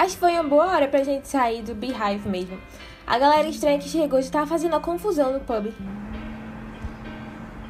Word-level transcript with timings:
Acho 0.00 0.14
que 0.14 0.20
foi 0.20 0.32
uma 0.32 0.44
boa 0.44 0.64
hora 0.64 0.88
pra 0.88 1.04
gente 1.04 1.28
sair 1.28 1.60
do 1.60 1.74
Beehive 1.74 2.26
mesmo. 2.26 2.58
A 3.06 3.18
galera 3.18 3.46
estranha 3.46 3.78
que 3.78 3.86
chegou 3.86 4.22
já 4.22 4.30
tava 4.30 4.46
fazendo 4.46 4.72
uma 4.72 4.80
confusão 4.80 5.30
no 5.30 5.40
pub. 5.40 5.70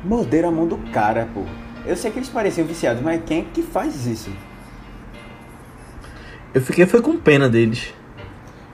Morderam 0.04 0.50
a 0.50 0.52
mão 0.52 0.64
do 0.64 0.78
cara, 0.92 1.28
pô. 1.34 1.42
Eu 1.84 1.96
sei 1.96 2.12
que 2.12 2.20
eles 2.20 2.28
pareciam 2.28 2.68
viciados, 2.68 3.02
mas 3.02 3.20
quem 3.24 3.40
é 3.40 3.44
que 3.52 3.62
faz 3.62 4.06
isso? 4.06 4.30
Eu 6.54 6.60
fiquei 6.62 6.86
foi 6.86 7.02
com 7.02 7.16
pena 7.16 7.48
deles. 7.48 7.92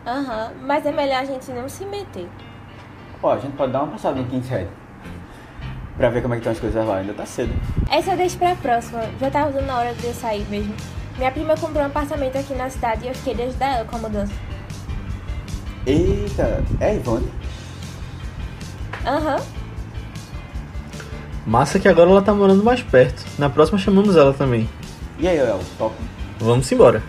Aham, 0.06 0.52
mas 0.60 0.84
é 0.84 0.92
melhor 0.92 1.22
a 1.22 1.24
gente 1.24 1.50
não 1.50 1.66
se 1.66 1.86
meter. 1.86 2.28
Ó, 3.22 3.32
a 3.32 3.38
gente 3.38 3.56
pode 3.56 3.72
dar 3.72 3.84
uma 3.84 3.92
passada 3.92 4.20
no 4.20 4.26
King's 4.26 4.50
Head. 4.50 4.68
Pra 5.96 6.10
ver 6.10 6.20
como 6.20 6.34
é 6.34 6.36
que 6.36 6.40
estão 6.40 6.52
as 6.52 6.60
coisas 6.60 6.86
lá, 6.86 6.98
ainda 6.98 7.14
tá 7.14 7.24
cedo. 7.24 7.54
Essa 7.90 8.10
eu 8.10 8.18
deixo 8.18 8.36
pra 8.36 8.54
próxima, 8.54 9.00
já 9.18 9.30
tava 9.30 9.50
dando 9.50 9.64
na 9.64 9.78
hora 9.78 9.94
de 9.94 10.04
eu 10.04 10.12
sair 10.12 10.46
mesmo. 10.50 10.74
Minha 11.18 11.32
prima 11.32 11.56
comprou 11.56 11.82
um 11.82 11.86
apartamento 11.86 12.36
aqui 12.36 12.54
na 12.54 12.68
cidade 12.68 13.04
e 13.04 13.08
eu 13.08 13.14
fiquei 13.14 13.34
de 13.34 13.42
ajudar 13.42 13.76
ela 13.76 13.84
com 13.84 13.96
a 13.96 13.98
mudança. 13.98 14.32
Eita, 15.86 16.64
é 16.80 16.86
a 16.86 16.94
Ivone? 16.94 17.30
Aham, 19.06 19.40
Massa 21.46 21.78
que 21.78 21.86
agora 21.86 22.10
ela 22.10 22.22
tá 22.22 22.34
morando 22.34 22.64
mais 22.64 22.82
perto. 22.82 23.24
Na 23.38 23.48
próxima 23.48 23.78
chamamos 23.78 24.16
ela 24.16 24.32
também. 24.32 24.68
E 25.16 25.28
aí, 25.28 25.38
El, 25.38 25.60
top? 25.78 25.94
Vamos 26.40 26.70
embora. 26.72 27.00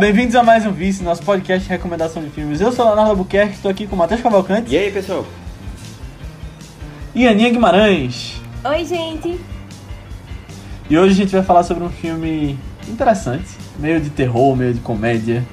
Bem-vindos 0.00 0.34
a 0.34 0.42
mais 0.42 0.64
um 0.64 0.72
Vice, 0.72 1.02
nosso 1.02 1.22
podcast 1.22 1.64
de 1.64 1.68
recomendação 1.68 2.22
de 2.24 2.30
filmes. 2.30 2.58
Eu 2.58 2.72
sou 2.72 2.86
Leonardo 2.86 3.10
Albuquerque, 3.10 3.52
estou 3.52 3.70
aqui 3.70 3.86
com 3.86 3.94
o 3.94 3.98
Matheus 3.98 4.22
Cavalcante 4.22 4.74
E 4.74 4.78
aí, 4.78 4.90
pessoal? 4.90 5.26
e 7.14 7.28
Aninha 7.28 7.50
Guimarães. 7.50 8.40
Oi, 8.64 8.84
gente. 8.86 9.38
E 10.88 10.98
hoje 10.98 11.12
a 11.12 11.16
gente 11.16 11.32
vai 11.32 11.42
falar 11.42 11.64
sobre 11.64 11.84
um 11.84 11.90
filme 11.90 12.58
interessante, 12.88 13.44
meio 13.78 14.00
de 14.00 14.08
terror, 14.08 14.56
meio 14.56 14.72
de 14.72 14.80
comédia, 14.80 15.44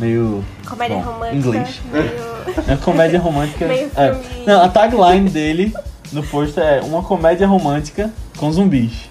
meio. 0.00 0.44
Comédia 0.66 0.96
bom, 0.96 1.02
romântica. 1.04 1.36
Inglês. 1.36 1.80
Meio... 1.92 2.34
É 2.66 2.76
comédia 2.76 3.20
romântica. 3.20 3.68
Meio 3.68 3.90
é. 3.96 4.20
Não, 4.44 4.60
a 4.60 4.68
tagline 4.68 5.30
dele 5.30 5.72
no 6.10 6.22
post 6.24 6.58
é 6.58 6.80
uma 6.82 7.00
comédia 7.00 7.46
romântica 7.46 8.12
com 8.36 8.50
zumbis. 8.50 9.08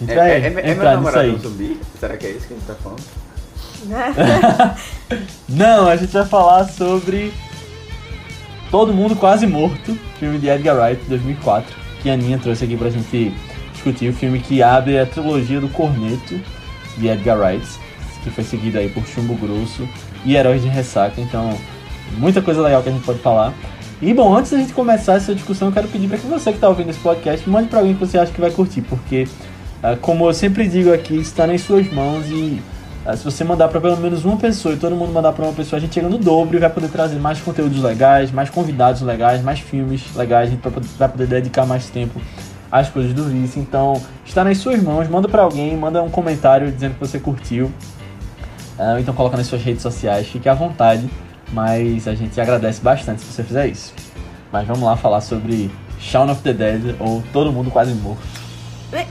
Gente 0.00 0.12
É, 0.12 0.14
vai 0.14 0.30
é, 0.30 0.34
é, 0.34 0.46
é 0.46 0.50
meu 0.50 0.58
entrar 0.58 0.96
nisso 0.96 1.12
namorado 1.12 1.28
um 1.34 1.38
zumbi? 1.38 1.80
Será 1.98 2.16
que 2.16 2.26
é 2.26 2.30
isso 2.30 2.46
que 2.46 2.54
a 2.54 2.56
gente 2.56 2.66
tá 2.66 2.74
falando? 2.74 3.02
Não, 5.48 5.88
a 5.88 5.96
gente 5.96 6.12
vai 6.12 6.26
falar 6.26 6.64
sobre 6.64 7.32
Todo 8.70 8.92
Mundo 8.92 9.16
Quase 9.16 9.46
Morto, 9.46 9.98
filme 10.18 10.38
de 10.38 10.48
Edgar 10.48 10.76
Wright, 10.76 11.02
2004, 11.08 11.74
que 12.02 12.10
a 12.10 12.14
Aninha 12.14 12.38
trouxe 12.38 12.64
aqui 12.64 12.76
pra 12.76 12.90
gente 12.90 13.34
discutir, 13.72 14.08
o 14.08 14.12
filme 14.12 14.40
que 14.40 14.62
abre 14.62 14.98
a 14.98 15.06
trilogia 15.06 15.60
do 15.60 15.68
Corneto, 15.68 16.40
de 16.96 17.08
Edgar 17.08 17.38
Wright, 17.38 17.66
que 18.22 18.30
foi 18.30 18.44
seguida 18.44 18.80
aí 18.80 18.88
por 18.88 19.06
Chumbo 19.06 19.34
Grosso 19.34 19.88
e 20.24 20.34
Heróis 20.36 20.62
de 20.62 20.68
Ressaca, 20.68 21.20
então 21.20 21.56
muita 22.16 22.42
coisa 22.42 22.60
legal 22.60 22.82
que 22.82 22.88
a 22.88 22.92
gente 22.92 23.04
pode 23.04 23.20
falar. 23.20 23.54
E 24.02 24.12
bom, 24.14 24.36
antes 24.36 24.52
da 24.52 24.58
gente 24.58 24.72
começar 24.72 25.14
essa 25.14 25.34
discussão, 25.34 25.68
eu 25.68 25.74
quero 25.74 25.88
pedir 25.88 26.08
para 26.08 26.18
que 26.18 26.26
você 26.26 26.50
que 26.50 26.56
está 26.56 26.68
ouvindo 26.68 26.90
esse 26.90 27.00
podcast, 27.00 27.48
mande 27.48 27.68
para 27.68 27.78
alguém 27.80 27.94
que 27.94 28.00
você 28.00 28.18
acha 28.18 28.30
que 28.30 28.40
vai 28.40 28.50
curtir, 28.50 28.82
porque 28.82 29.26
como 30.00 30.28
eu 30.28 30.34
sempre 30.34 30.66
digo 30.68 30.92
aqui, 30.92 31.16
está 31.16 31.46
nas 31.46 31.60
suas 31.60 31.90
mãos 31.92 32.26
e 32.28 32.60
ah, 33.06 33.16
se 33.16 33.24
você 33.24 33.42
mandar 33.44 33.68
para 33.68 33.80
pelo 33.80 33.96
menos 33.96 34.24
uma 34.24 34.36
pessoa 34.36 34.74
e 34.74 34.76
todo 34.76 34.94
mundo 34.94 35.12
mandar 35.12 35.32
para 35.32 35.44
uma 35.44 35.54
pessoa, 35.54 35.78
a 35.78 35.80
gente 35.80 35.94
chega 35.94 36.08
no 36.08 36.18
dobro 36.18 36.56
e 36.56 36.60
vai 36.60 36.68
poder 36.68 36.88
trazer 36.88 37.18
mais 37.18 37.40
conteúdos 37.40 37.82
legais, 37.82 38.30
mais 38.30 38.50
convidados 38.50 39.00
legais, 39.00 39.42
mais 39.42 39.60
filmes 39.60 40.14
legais, 40.14 40.48
a 40.48 40.50
gente 40.50 40.60
vai 40.98 41.08
poder- 41.08 41.26
dedicar 41.26 41.64
mais 41.64 41.88
tempo 41.88 42.20
às 42.70 42.88
coisas 42.90 43.14
do 43.14 43.24
Vice. 43.24 43.58
Então, 43.58 44.00
está 44.26 44.44
nas 44.44 44.58
suas 44.58 44.82
mãos, 44.82 45.08
manda 45.08 45.28
para 45.28 45.42
alguém, 45.42 45.76
manda 45.76 46.02
um 46.02 46.10
comentário 46.10 46.70
dizendo 46.70 46.94
que 46.94 47.00
você 47.00 47.18
curtiu. 47.18 47.70
Ah, 48.78 49.00
então 49.00 49.14
coloca 49.14 49.36
nas 49.36 49.46
suas 49.46 49.62
redes 49.62 49.80
sociais, 49.80 50.26
fique 50.26 50.48
à 50.48 50.54
vontade, 50.54 51.08
mas 51.52 52.06
a 52.06 52.14
gente 52.14 52.38
agradece 52.40 52.80
bastante 52.82 53.22
se 53.22 53.32
você 53.32 53.42
fizer 53.42 53.68
isso. 53.68 53.94
Mas 54.52 54.66
vamos 54.66 54.82
lá 54.82 54.96
falar 54.96 55.20
sobre 55.20 55.70
Shaun 55.98 56.30
of 56.30 56.42
the 56.42 56.52
Dead 56.52 56.94
ou 56.98 57.22
Todo 57.32 57.50
Mundo 57.50 57.70
Quase 57.70 57.94
Morto. 57.94 58.37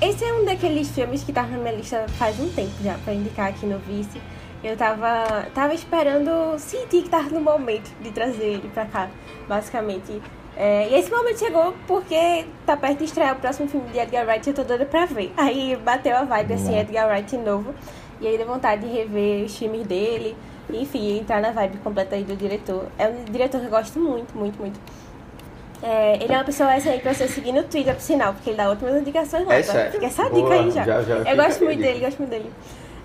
Esse 0.02 0.26
é 0.26 0.34
um 0.34 0.44
daqueles 0.44 0.90
filmes 0.90 1.24
que 1.24 1.32
tava 1.32 1.50
na 1.50 1.58
minha 1.60 1.76
lista 1.76 2.08
faz 2.18 2.40
um 2.40 2.50
tempo 2.50 2.72
já, 2.84 2.96
pra 3.04 3.14
indicar 3.14 3.50
aqui 3.50 3.66
no 3.68 3.78
Vice. 3.78 4.20
Eu 4.64 4.76
tava, 4.76 5.46
tava 5.54 5.74
esperando 5.76 6.58
sentir 6.58 7.04
que 7.04 7.10
tava 7.10 7.30
no 7.30 7.40
momento 7.40 7.92
de 8.02 8.10
trazer 8.10 8.44
ele 8.44 8.70
pra 8.74 8.86
cá, 8.86 9.08
basicamente. 9.48 10.20
É, 10.56 10.88
e 10.90 10.96
esse 10.96 11.12
momento 11.12 11.38
chegou 11.38 11.76
porque 11.86 12.46
tá 12.66 12.76
perto 12.76 12.98
de 12.98 13.06
estrear 13.06 13.36
o 13.36 13.40
próximo 13.40 13.70
filme 13.70 13.88
de 13.90 14.00
Edgar 14.00 14.26
Wright 14.26 14.48
e 14.48 14.50
eu 14.50 14.56
tô 14.56 14.64
doida 14.64 14.84
pra 14.84 15.06
ver. 15.06 15.32
Aí 15.38 15.76
bateu 15.76 16.18
a 16.18 16.24
vibe, 16.24 16.54
assim. 16.56 16.76
Edgar 16.76 17.08
Wright 17.08 17.38
novo. 17.38 17.76
E 18.20 18.26
aí 18.26 18.36
deu 18.36 18.48
vontade 18.48 18.82
de 18.82 18.92
rever 18.92 19.46
os 19.46 19.56
filmes 19.56 19.86
dele. 19.86 20.36
Enfim, 20.74 21.20
entrar 21.20 21.40
na 21.40 21.52
vibe 21.52 21.78
completa 21.78 22.16
aí 22.16 22.24
do 22.24 22.36
diretor. 22.36 22.88
É 22.98 23.08
um 23.08 23.24
diretor 23.26 23.60
que 23.60 23.68
eu 23.68 23.70
gosto 23.70 24.00
muito, 24.00 24.36
muito, 24.36 24.60
muito. 24.60 24.80
É, 25.84 26.16
ele 26.24 26.34
é 26.34 26.38
uma 26.38 26.44
pessoa 26.44 26.76
excelente 26.76 27.02
pra 27.02 27.14
você 27.14 27.28
seguir 27.28 27.52
no 27.52 27.64
Twitter, 27.64 27.94
por 27.94 28.02
sinal, 28.02 28.34
porque 28.34 28.50
ele 28.50 28.58
dá 28.58 28.70
ótimas 28.70 28.96
indicações 29.00 29.46
lá. 29.46 29.54
É 29.56 29.62
tá? 29.62 29.72
sério? 29.74 29.92
Fica 29.92 30.06
essa 30.08 30.24
dica 30.24 30.36
Boa, 30.40 30.54
aí 30.56 30.72
já. 30.72 30.84
já- 30.84 31.02
já 31.04 31.16
eu 31.18 31.36
gosto 31.38 31.64
muito 31.66 31.80
dele, 31.82 32.00
gosto 32.00 32.18
muito 32.18 32.30
dele. 32.32 32.52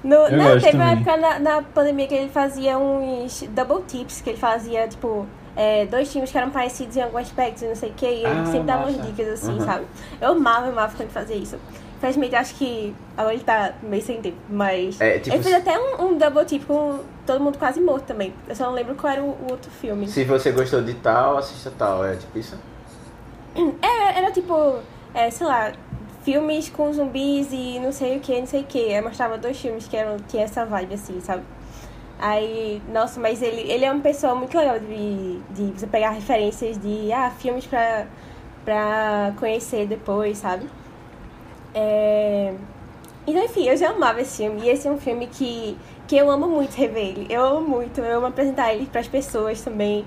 No, 0.03 0.15
Eu 0.17 0.37
não, 0.37 0.45
gosto 0.45 0.65
teve 0.65 0.77
uma 0.79 0.87
também. 0.97 1.03
época 1.03 1.17
na, 1.17 1.39
na 1.39 1.63
pandemia 1.63 2.07
que 2.09 2.15
ele 2.15 2.29
fazia 2.31 2.79
uns 2.79 3.43
double 3.51 3.83
tips, 3.87 4.21
que 4.23 4.31
ele 4.31 4.39
fazia, 4.39 4.89
tipo, 4.89 5.27
é, 5.55 5.85
dois 5.87 6.11
times 6.11 6.33
que 6.33 6.39
eram 6.39 6.51
parecidos 6.51 6.97
em 6.97 7.03
algum 7.03 7.19
aspecto, 7.19 7.65
não 7.65 7.77
sei 7.77 7.91
o 7.91 7.93
que, 7.93 8.07
e 8.07 8.25
ele 8.25 8.27
Ah, 8.27 8.45
sempre 8.47 8.67
dava 8.67 8.89
umas 8.89 9.07
dicas 9.07 9.29
assim, 9.29 9.53
Uhum. 9.53 9.61
sabe? 9.65 9.85
Eu 10.21 10.33
amava, 10.33 10.67
eu 10.67 10.73
amava 10.73 10.89
quando 10.93 11.03
ele 11.03 11.11
fazia 11.11 11.37
isso. 11.37 11.57
Infelizmente, 12.03 12.35
acho 12.35 12.57
que 12.57 12.93
agora 13.17 13.33
ele 13.33 13.45
tá 13.45 13.75
meio 13.81 14.03
sem 14.03 14.21
tempo, 14.21 14.37
mas. 14.51 15.01
É, 15.01 15.21
tipo, 15.21 15.37
ele 15.37 15.43
fez 15.45 15.55
até 15.55 15.79
um, 15.79 16.07
um 16.07 16.19
double 16.19 16.45
tip 16.45 16.65
com 16.67 16.99
todo 17.25 17.41
mundo 17.41 17.57
quase 17.59 17.81
morto 17.81 18.07
também. 18.07 18.35
Eu 18.49 18.57
só 18.57 18.65
não 18.65 18.73
lembro 18.73 18.97
qual 18.97 19.13
era 19.13 19.23
o, 19.23 19.27
o 19.27 19.47
outro 19.53 19.71
filme. 19.71 20.09
Se 20.09 20.25
você 20.25 20.51
gostou 20.51 20.83
de 20.83 20.95
tal, 20.95 21.39
assista 21.39 21.73
tal. 21.79 22.05
É 22.05 22.17
tipo 22.17 22.37
isso? 22.37 22.59
É, 23.81 24.19
era 24.19 24.33
tipo, 24.33 24.81
é, 25.15 25.31
sei 25.31 25.47
lá, 25.47 25.73
filmes 26.25 26.69
com 26.71 26.93
zumbis 26.93 27.53
e 27.53 27.79
não 27.79 27.93
sei 27.93 28.17
o 28.17 28.21
que, 28.21 28.37
não 28.41 28.47
sei 28.47 28.63
o 28.63 28.65
que. 28.65 28.93
Aí 28.93 29.01
mostrava 29.01 29.39
dois 29.39 29.61
filmes 29.61 29.87
que 29.87 29.97
eram, 29.97 30.17
tinha 30.27 30.43
essa 30.43 30.65
vibe 30.65 30.95
assim, 30.95 31.21
sabe? 31.21 31.45
Aí, 32.19 32.83
nossa, 32.93 33.21
mas 33.21 33.41
ele, 33.43 33.61
ele 33.71 33.85
é 33.85 33.93
uma 33.93 34.03
pessoa 34.03 34.35
muito 34.35 34.59
legal 34.59 34.81
de, 34.81 35.39
de 35.51 35.79
você 35.79 35.87
pegar 35.87 36.11
referências 36.11 36.81
de 36.81 37.13
ah, 37.13 37.31
filmes 37.31 37.65
pra, 37.67 38.07
pra 38.65 39.33
conhecer 39.39 39.87
depois, 39.87 40.39
sabe? 40.39 40.67
É... 41.75 42.53
Então, 43.27 43.45
enfim, 43.45 43.69
eu 43.69 43.77
já 43.77 43.91
amava 43.91 44.21
esse 44.21 44.39
filme. 44.39 44.63
E 44.63 44.69
esse 44.69 44.89
é 44.89 44.91
um 44.91 44.99
filme 44.99 45.27
que, 45.27 45.77
que 46.09 46.17
eu 46.17 46.31
amo 46.31 46.47
muito 46.49 46.75
rever 46.75 47.05
ele. 47.05 47.27
Eu 47.31 47.45
amo 47.45 47.69
muito, 47.69 48.01
eu 48.01 48.19
amo 48.19 48.27
apresentar 48.27 48.75
ele 48.75 48.87
pras 48.87 49.07
pessoas 49.07 49.61
também. 49.61 50.05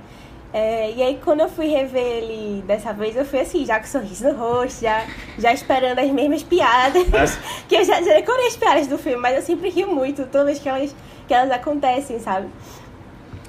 É, 0.53 0.91
e 0.91 1.03
aí, 1.03 1.19
quando 1.23 1.41
eu 1.41 1.50
fui 1.50 1.67
rever 1.67 2.01
ele 2.01 2.62
dessa 2.65 2.94
vez, 2.94 3.15
eu 3.15 3.25
fui 3.25 3.41
assim, 3.41 3.65
já 3.65 3.77
com 3.77 3.85
sorriso 3.88 4.31
no 4.31 4.38
rosto, 4.38 4.83
já, 4.83 5.06
já 5.38 5.51
esperando 5.51 6.00
as 6.00 6.09
mesmas 6.09 6.44
piadas. 6.44 7.06
Que 7.67 7.75
eu 7.75 7.83
já, 7.83 8.01
já 8.01 8.13
decorei 8.13 8.47
as 8.47 8.56
piadas 8.56 8.88
do 8.88 8.97
filme, 8.97 9.17
mas 9.17 9.35
eu 9.35 9.41
sempre 9.41 9.69
rio 9.69 9.94
muito 9.94 10.25
toda 10.27 10.45
vez 10.45 10.59
que 10.59 10.69
elas, 10.69 10.95
que 11.27 11.33
elas 11.33 11.51
acontecem, 11.51 12.19
sabe? 12.19 12.47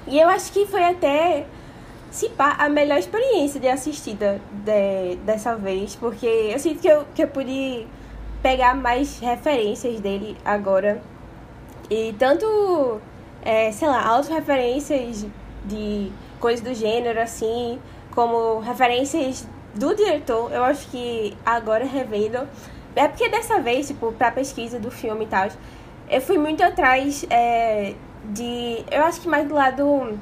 E 0.07 0.19
eu 0.19 0.27
acho 0.27 0.51
que 0.51 0.65
foi 0.65 0.83
até, 0.83 1.45
se 2.09 2.29
pá, 2.29 2.55
a 2.57 2.67
melhor 2.67 2.97
experiência 2.97 3.59
de 3.59 3.67
assistida 3.67 4.41
de, 4.51 5.17
dessa 5.17 5.55
vez, 5.55 5.95
porque 5.95 6.25
eu 6.25 6.59
sinto 6.59 6.81
que 6.81 6.87
eu, 6.87 7.05
que 7.13 7.23
eu 7.23 7.27
pude 7.27 7.85
pegar 8.47 8.73
mais 8.73 9.19
referências 9.19 9.99
dele 9.99 10.37
agora. 10.45 11.01
E 11.89 12.15
tanto, 12.17 13.01
é, 13.41 13.73
sei 13.73 13.89
lá, 13.89 14.07
autorreferências 14.07 15.25
de 15.65 16.09
coisas 16.39 16.61
do 16.61 16.73
gênero, 16.73 17.19
assim, 17.19 17.77
como 18.15 18.59
referências 18.59 19.45
do 19.75 19.93
diretor. 19.93 20.49
Eu 20.53 20.63
acho 20.63 20.87
que 20.87 21.35
agora 21.45 21.83
revendo. 21.83 22.47
É 22.95 23.09
porque 23.09 23.27
dessa 23.27 23.59
vez, 23.59 23.87
tipo, 23.87 24.13
pra 24.13 24.31
pesquisa 24.31 24.79
do 24.79 24.89
filme 24.89 25.25
e 25.25 25.27
tal, 25.27 25.49
eu 26.09 26.21
fui 26.21 26.37
muito 26.37 26.63
atrás 26.63 27.25
é, 27.29 27.95
de. 28.23 28.81
Eu 28.89 29.03
acho 29.03 29.19
que 29.19 29.27
mais 29.27 29.45
do 29.45 29.55
lado 29.55 30.17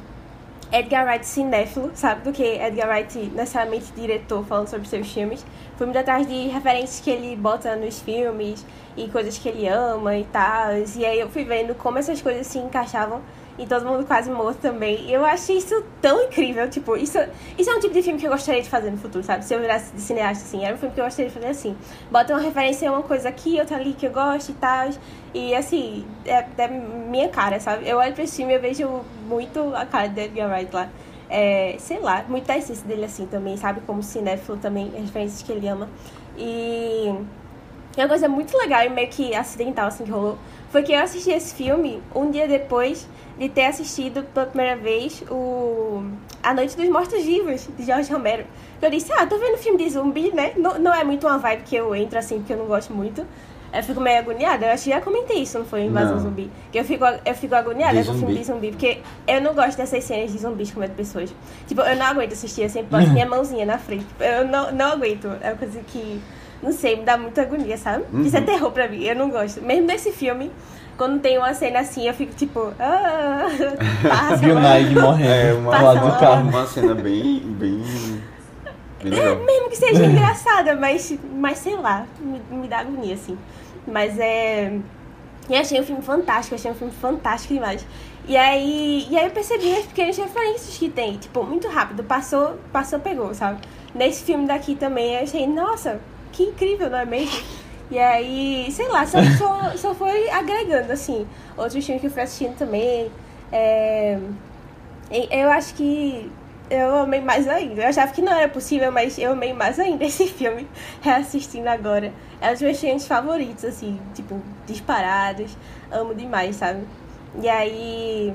Edgar 0.76 1.06
Wright 1.06 1.26
cinéfilo, 1.26 1.90
sabe? 1.96 2.22
Do 2.24 2.34
que 2.34 2.44
Edgar 2.44 2.90
Wright 2.90 3.18
necessariamente 3.34 3.94
diretor 3.96 4.46
falando 4.46 4.68
sobre 4.68 4.86
seus 4.90 5.10
filmes. 5.10 5.46
Fui 5.78 5.86
muito 5.86 5.98
atrás 5.98 6.28
de 6.28 6.48
referências 6.48 7.00
que 7.00 7.10
ele 7.10 7.34
bota 7.38 7.78
nos 7.78 8.02
filmes 8.02 8.66
e 8.98 9.08
coisas 9.08 9.38
que 9.38 9.48
ele 9.48 9.70
ama 9.70 10.18
e 10.18 10.26
tal. 10.26 10.72
E 10.98 11.06
aí 11.06 11.18
eu 11.18 11.30
fui 11.30 11.46
vendo 11.46 11.74
como 11.76 11.98
essas 11.98 12.22
coisas 12.22 12.46
se 12.46 12.58
encaixavam 12.58 13.22
e 13.58 13.66
todo 13.66 13.86
mundo 13.86 14.06
quase 14.06 14.30
morto 14.30 14.60
também. 14.60 15.06
E 15.08 15.14
eu 15.14 15.26
achei 15.26 15.58
isso 15.58 15.84
tão 16.02 16.24
incrível. 16.24 16.70
Tipo, 16.70 16.96
isso, 16.98 17.18
isso 17.58 17.70
é 17.70 17.74
um 17.74 17.80
tipo 17.80 17.94
de 17.94 18.02
filme 18.02 18.20
que 18.20 18.28
eu 18.28 18.32
gostaria 18.32 18.62
de 18.62 18.70
fazer 18.70 18.92
no 18.92 18.98
futuro, 18.98 19.24
sabe? 19.24 19.46
Se 19.46 19.54
eu 19.54 19.60
virasse 19.60 19.94
de 19.94 20.02
cineasta, 20.02 20.44
assim, 20.44 20.64
era 20.64 20.76
um 20.76 20.78
filme 20.78 20.94
que 20.94 21.00
eu 21.00 21.06
gostaria 21.06 21.30
de 21.30 21.34
fazer 21.34 21.48
assim. 21.48 21.76
Bota 22.12 22.34
uma 22.34 22.42
referência 22.42 22.90
a 22.90 22.94
uma 22.94 23.04
coisa 23.04 23.30
aqui, 23.30 23.60
outra 23.60 23.78
ali 23.78 23.94
que 23.94 24.06
eu 24.06 24.12
gosto 24.12 24.50
e 24.50 24.56
tal. 24.56 24.90
E 25.34 25.56
assim, 25.56 26.06
é, 26.26 26.46
é 26.58 26.68
minha 26.68 27.30
cara, 27.30 27.60
sabe? 27.60 27.88
Eu 27.88 27.98
olho 27.98 28.14
pra 28.14 28.24
esse 28.24 28.38
filme 28.38 28.54
e 28.54 28.56
eu 28.56 28.62
vejo 28.62 29.02
muito 29.28 29.74
a 29.76 29.86
cara 29.86 30.08
de 30.08 30.22
Edgar 30.22 30.50
Wright 30.50 30.74
lá. 30.74 30.90
É, 31.28 31.76
sei 31.80 32.00
lá, 32.00 32.24
muito 32.28 32.46
da 32.46 32.56
essência 32.58 32.86
dele 32.86 33.06
assim 33.06 33.26
também, 33.26 33.58
sabe? 33.58 33.82
Como 33.82 34.04
cinéfilo 34.04 34.58
também, 34.58 34.92
as 34.96 35.06
referências 35.06 35.42
que 35.42 35.52
ele 35.52 35.68
ama. 35.68 35.90
E 36.38 37.16
uma 37.98 38.08
coisa 38.10 38.28
muito 38.28 38.56
legal 38.58 38.84
e 38.84 38.90
meio 38.90 39.08
que 39.08 39.34
acidental 39.34 39.88
assim 39.88 40.04
que 40.04 40.12
rolou 40.12 40.38
foi 40.70 40.84
que 40.84 40.92
eu 40.92 41.00
assisti 41.00 41.32
esse 41.32 41.56
filme 41.56 42.02
um 42.14 42.30
dia 42.30 42.48
depois 42.48 43.08
de 43.38 43.50
ter 43.50 43.66
assistido 43.66 44.24
pela 44.34 44.46
primeira 44.46 44.76
vez 44.78 45.24
o 45.30 46.04
A 46.42 46.54
Noite 46.54 46.76
dos 46.78 46.88
Mortos 46.90 47.24
Vivos, 47.24 47.68
de 47.78 47.86
Jorge 47.86 48.12
Romero. 48.12 48.46
Eu 48.82 48.90
disse, 48.90 49.12
ah, 49.14 49.26
tô 49.26 49.38
vendo 49.38 49.58
filme 49.58 49.78
de 49.84 49.90
zumbi, 49.90 50.32
né? 50.34 50.54
Não, 50.56 50.78
não 50.80 50.94
é 50.94 51.04
muito 51.04 51.26
uma 51.28 51.38
vibe 51.38 51.64
que 51.64 51.76
eu 51.76 51.94
entro 51.96 52.18
assim, 52.20 52.38
porque 52.40 52.54
eu 52.54 52.58
não 52.58 52.66
gosto 52.66 52.94
muito. 52.94 53.26
Eu 53.74 53.84
fico 53.84 54.00
meio 54.00 54.20
agoniada. 54.20 54.68
Eu 54.68 54.72
acho 54.72 54.86
que 54.86 54.90
já 54.90 55.02
comentei 55.02 55.40
isso, 55.40 55.60
não 55.60 55.66
foi? 55.66 55.82
Invasão 55.82 56.16
Não. 56.16 56.24
Zumbi. 56.24 56.50
Que 56.72 56.80
eu 56.80 56.86
fico, 56.86 57.04
eu 57.26 57.34
fico 57.36 57.54
agoniada 57.56 58.02
De 58.02 58.08
com 58.08 58.14
filme 58.18 58.34
de 58.36 58.44
zumbi, 58.46 58.70
porque 58.72 59.00
eu 59.28 59.42
não 59.42 59.54
gosto 59.54 59.76
dessas 59.76 60.02
cenas 60.06 60.32
de 60.32 60.38
zumbis 60.38 60.72
comendo 60.72 60.94
pessoas. 60.94 61.34
Tipo, 61.68 61.82
eu 61.82 61.96
não 61.98 62.06
aguento 62.06 62.32
assistir, 62.32 62.62
eu 62.62 62.70
sempre 62.70 62.98
boto 62.98 63.12
minha 63.12 63.26
mãozinha 63.28 63.66
na 63.66 63.78
frente. 63.78 64.06
Tipo, 64.06 64.24
Eu 64.24 64.48
não, 64.48 64.72
não 64.72 64.94
aguento. 64.94 65.28
É 65.42 65.50
uma 65.50 65.58
coisa 65.58 65.80
que, 65.88 66.22
não 66.64 66.72
sei, 66.72 66.96
me 66.96 67.04
dá 67.04 67.18
muita 67.18 67.42
agonia, 67.42 67.78
sabe? 67.78 68.06
Isso 68.26 68.38
é 68.38 68.40
Uhum. 68.40 68.46
terror 68.46 68.72
pra 68.72 68.88
mim, 68.88 69.04
eu 69.04 69.16
não 69.16 69.30
gosto. 69.30 69.62
Mesmo 69.62 69.88
desse 69.88 70.14
filme, 70.14 70.50
quando 70.98 71.20
tem 71.22 71.38
uma 71.38 71.54
cena 71.54 71.80
assim, 71.80 72.08
eu 72.08 72.14
fico 72.14 72.34
tipo, 72.36 72.74
ah, 72.80 73.48
passa 74.08 74.38
Bill 74.38 74.56
logo. 74.56 74.68
Nighy 74.68 74.96
morrendo 74.96 75.32
É 75.32 75.54
uma, 75.54 75.82
lado 75.82 76.12
do 76.12 76.20
carro. 76.20 76.50
uma 76.50 76.66
cena 76.68 76.96
bem. 76.96 77.40
bem. 77.40 77.84
bem 79.02 79.12
legal. 79.12 79.36
Mesmo 79.38 79.70
que 79.70 79.78
seja 79.78 80.04
engraçada, 80.06 80.76
mas, 80.76 81.18
mas 81.34 81.58
sei 81.60 81.76
lá, 81.76 82.06
me, 82.20 82.42
me 82.58 82.68
dá 82.68 82.80
agonia, 82.80 83.14
assim. 83.14 83.38
Mas 83.88 84.18
é. 84.18 84.78
E 85.48 85.56
achei 85.56 85.80
um 85.80 85.84
filme 85.84 86.02
fantástico, 86.02 86.56
achei 86.56 86.72
um 86.72 86.76
filme 86.76 86.94
fantástico 86.94 87.54
demais. 87.54 87.86
E 88.28 88.36
aí, 88.36 89.06
e 89.08 89.16
aí 89.16 89.26
eu 89.26 89.32
percebi 89.32 89.72
as 89.76 89.86
pequenas 89.86 90.18
referências 90.18 90.76
que 90.78 90.90
tem, 90.90 91.18
tipo, 91.18 91.44
muito 91.44 91.68
rápido, 91.68 92.04
passou, 92.04 92.58
passou, 92.74 93.00
pegou, 93.00 93.32
sabe? 93.36 93.62
Nesse 93.94 94.24
filme 94.24 94.48
daqui 94.48 94.76
também 94.76 95.14
eu 95.14 95.24
achei, 95.24 95.46
nossa, 95.46 96.00
que 96.32 96.42
incrível, 96.42 96.90
não 96.90 96.98
é 96.98 97.06
mesmo? 97.06 97.40
E 97.92 98.00
aí, 98.00 98.68
sei 98.72 98.88
lá, 98.90 99.06
só, 99.06 99.20
só, 99.38 99.78
só 99.78 99.96
foi 99.96 100.30
agregando, 100.30 100.92
assim, 100.92 101.28
outros 101.56 101.86
filmes 101.86 102.02
que 102.02 102.08
eu 102.08 102.12
fui 102.12 102.22
assistindo 102.24 102.58
também. 102.58 103.12
É, 103.52 104.18
Eu 105.32 105.50
acho 105.52 105.76
que 105.76 106.32
eu 106.70 106.96
amei 106.96 107.22
mais 107.22 107.48
ainda. 107.48 107.82
Eu 107.84 107.88
achava 107.90 108.12
que 108.12 108.22
não 108.22 108.34
era 108.34 108.50
possível, 108.50 108.92
mas 108.92 109.18
eu 109.20 109.32
amei 109.34 109.54
mais 109.54 109.80
ainda 109.80 110.04
esse 110.06 110.28
filme, 110.28 110.68
reassistindo 111.02 111.70
agora. 111.70 112.12
É 112.42 112.50
um 112.50 112.54
dos 112.54 112.62
meus 112.62 112.80
filmes 112.80 113.08
favoritos, 113.08 113.64
assim, 113.66 114.00
tipo, 114.14 114.42
disparados. 114.66 115.56
Amo 115.92 116.16
demais, 116.16 116.56
sabe? 116.56 116.84
E 117.42 117.48
aí. 117.48 118.34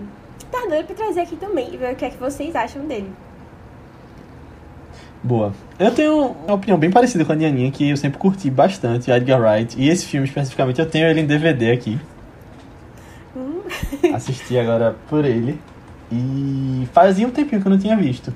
Tá 0.51 0.67
doido 0.69 0.87
pra 0.87 0.97
trazer 0.97 1.21
aqui 1.21 1.37
também 1.37 1.73
e 1.73 1.77
ver 1.77 1.93
o 1.93 1.97
que 1.97 2.05
é 2.05 2.11
que 2.11 2.17
vocês 2.17 2.55
acham 2.57 2.85
dele. 2.87 3.13
Boa. 5.23 5.53
Eu 5.79 5.91
tenho 5.91 6.35
uma 6.47 6.55
opinião 6.55 6.79
bem 6.79 6.91
parecida 6.91 7.25
com 7.25 7.33
a 7.33 7.35
Nianinha, 7.35 7.71
que 7.71 7.91
eu 7.91 7.97
sempre 7.97 8.19
curti 8.19 8.51
bastante, 8.51 9.11
Edgar 9.11 9.41
Wright. 9.41 9.79
E 9.79 9.89
esse 9.89 10.07
filme 10.07 10.27
especificamente, 10.27 10.81
eu 10.81 10.87
tenho 10.87 11.07
ele 11.07 11.21
em 11.21 11.27
DVD 11.27 11.73
aqui. 11.73 11.99
Hum. 13.37 13.61
Assisti 14.15 14.59
agora 14.59 14.97
por 15.09 15.25
ele. 15.25 15.61
E 16.11 16.89
fazia 16.93 17.27
um 17.27 17.31
tempinho 17.31 17.61
que 17.61 17.67
eu 17.67 17.71
não 17.71 17.79
tinha 17.79 17.97
visto. 17.97 18.33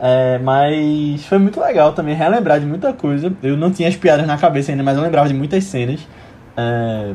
É, 0.00 0.38
mas 0.38 1.24
foi 1.26 1.38
muito 1.38 1.60
legal 1.60 1.92
também 1.92 2.14
relembrar 2.14 2.58
de 2.58 2.66
muita 2.66 2.92
coisa. 2.92 3.32
Eu 3.42 3.56
não 3.56 3.70
tinha 3.70 3.88
as 3.88 3.96
piadas 3.96 4.26
na 4.26 4.36
cabeça 4.36 4.72
ainda, 4.72 4.82
mas 4.82 4.96
eu 4.96 5.02
lembrava 5.02 5.28
de 5.28 5.34
muitas 5.34 5.64
cenas. 5.64 6.00
É, 6.56 7.14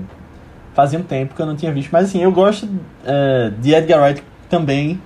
fazia 0.73 0.97
um 0.97 1.03
tempo 1.03 1.35
que 1.35 1.41
eu 1.41 1.45
não 1.45 1.57
tinha 1.57 1.73
visto. 1.73 1.89
Mas 1.91 2.05
assim, 2.05 2.23
eu 2.23 2.31
gosto 2.31 2.67
é, 3.05 3.51
de 3.59 3.73
Edgar 3.73 4.01
Wright 4.01 4.23
também 4.49 4.99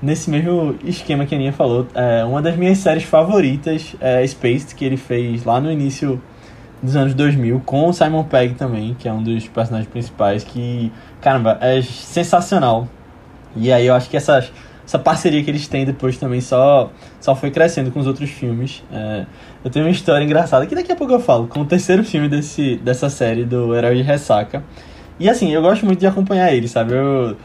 nesse 0.00 0.30
mesmo 0.30 0.76
esquema 0.84 1.26
que 1.26 1.34
a 1.34 1.38
Aninha 1.38 1.52
falou. 1.52 1.86
É, 1.94 2.24
uma 2.24 2.40
das 2.40 2.56
minhas 2.56 2.78
séries 2.78 3.04
favoritas 3.04 3.96
é 4.00 4.26
Spaced, 4.26 4.74
que 4.74 4.84
ele 4.84 4.96
fez 4.96 5.44
lá 5.44 5.60
no 5.60 5.70
início 5.70 6.20
dos 6.82 6.94
anos 6.94 7.14
2000, 7.14 7.60
com 7.66 7.88
o 7.88 7.92
Simon 7.92 8.24
Pegg 8.24 8.54
também, 8.54 8.94
que 8.94 9.08
é 9.08 9.12
um 9.12 9.22
dos 9.22 9.48
personagens 9.48 9.90
principais, 9.90 10.44
que, 10.44 10.92
caramba, 11.20 11.58
é 11.60 11.82
sensacional. 11.82 12.88
E 13.56 13.72
aí 13.72 13.86
eu 13.86 13.94
acho 13.94 14.08
que 14.08 14.16
essa, 14.16 14.48
essa 14.86 14.98
parceria 14.98 15.42
que 15.42 15.50
eles 15.50 15.66
têm 15.66 15.84
depois 15.84 16.16
também 16.16 16.40
só, 16.40 16.90
só 17.20 17.34
foi 17.34 17.50
crescendo 17.50 17.90
com 17.90 17.98
os 17.98 18.06
outros 18.06 18.30
filmes. 18.30 18.84
É, 18.92 19.26
eu 19.64 19.70
tenho 19.70 19.86
uma 19.86 19.90
história 19.90 20.24
engraçada 20.24 20.66
que 20.66 20.74
daqui 20.74 20.92
a 20.92 20.96
pouco 20.96 21.12
eu 21.12 21.20
falo, 21.20 21.48
com 21.48 21.60
o 21.60 21.64
terceiro 21.64 22.04
filme 22.04 22.28
desse, 22.28 22.76
dessa 22.76 23.10
série 23.10 23.44
do 23.44 23.74
Herói 23.74 23.96
de 23.96 24.02
Ressaca. 24.02 24.62
E 25.18 25.28
assim, 25.28 25.52
eu 25.52 25.60
gosto 25.60 25.84
muito 25.84 25.98
de 25.98 26.06
acompanhar 26.06 26.52
ele, 26.52 26.68
sabe? 26.68 26.94
Eu 26.94 27.36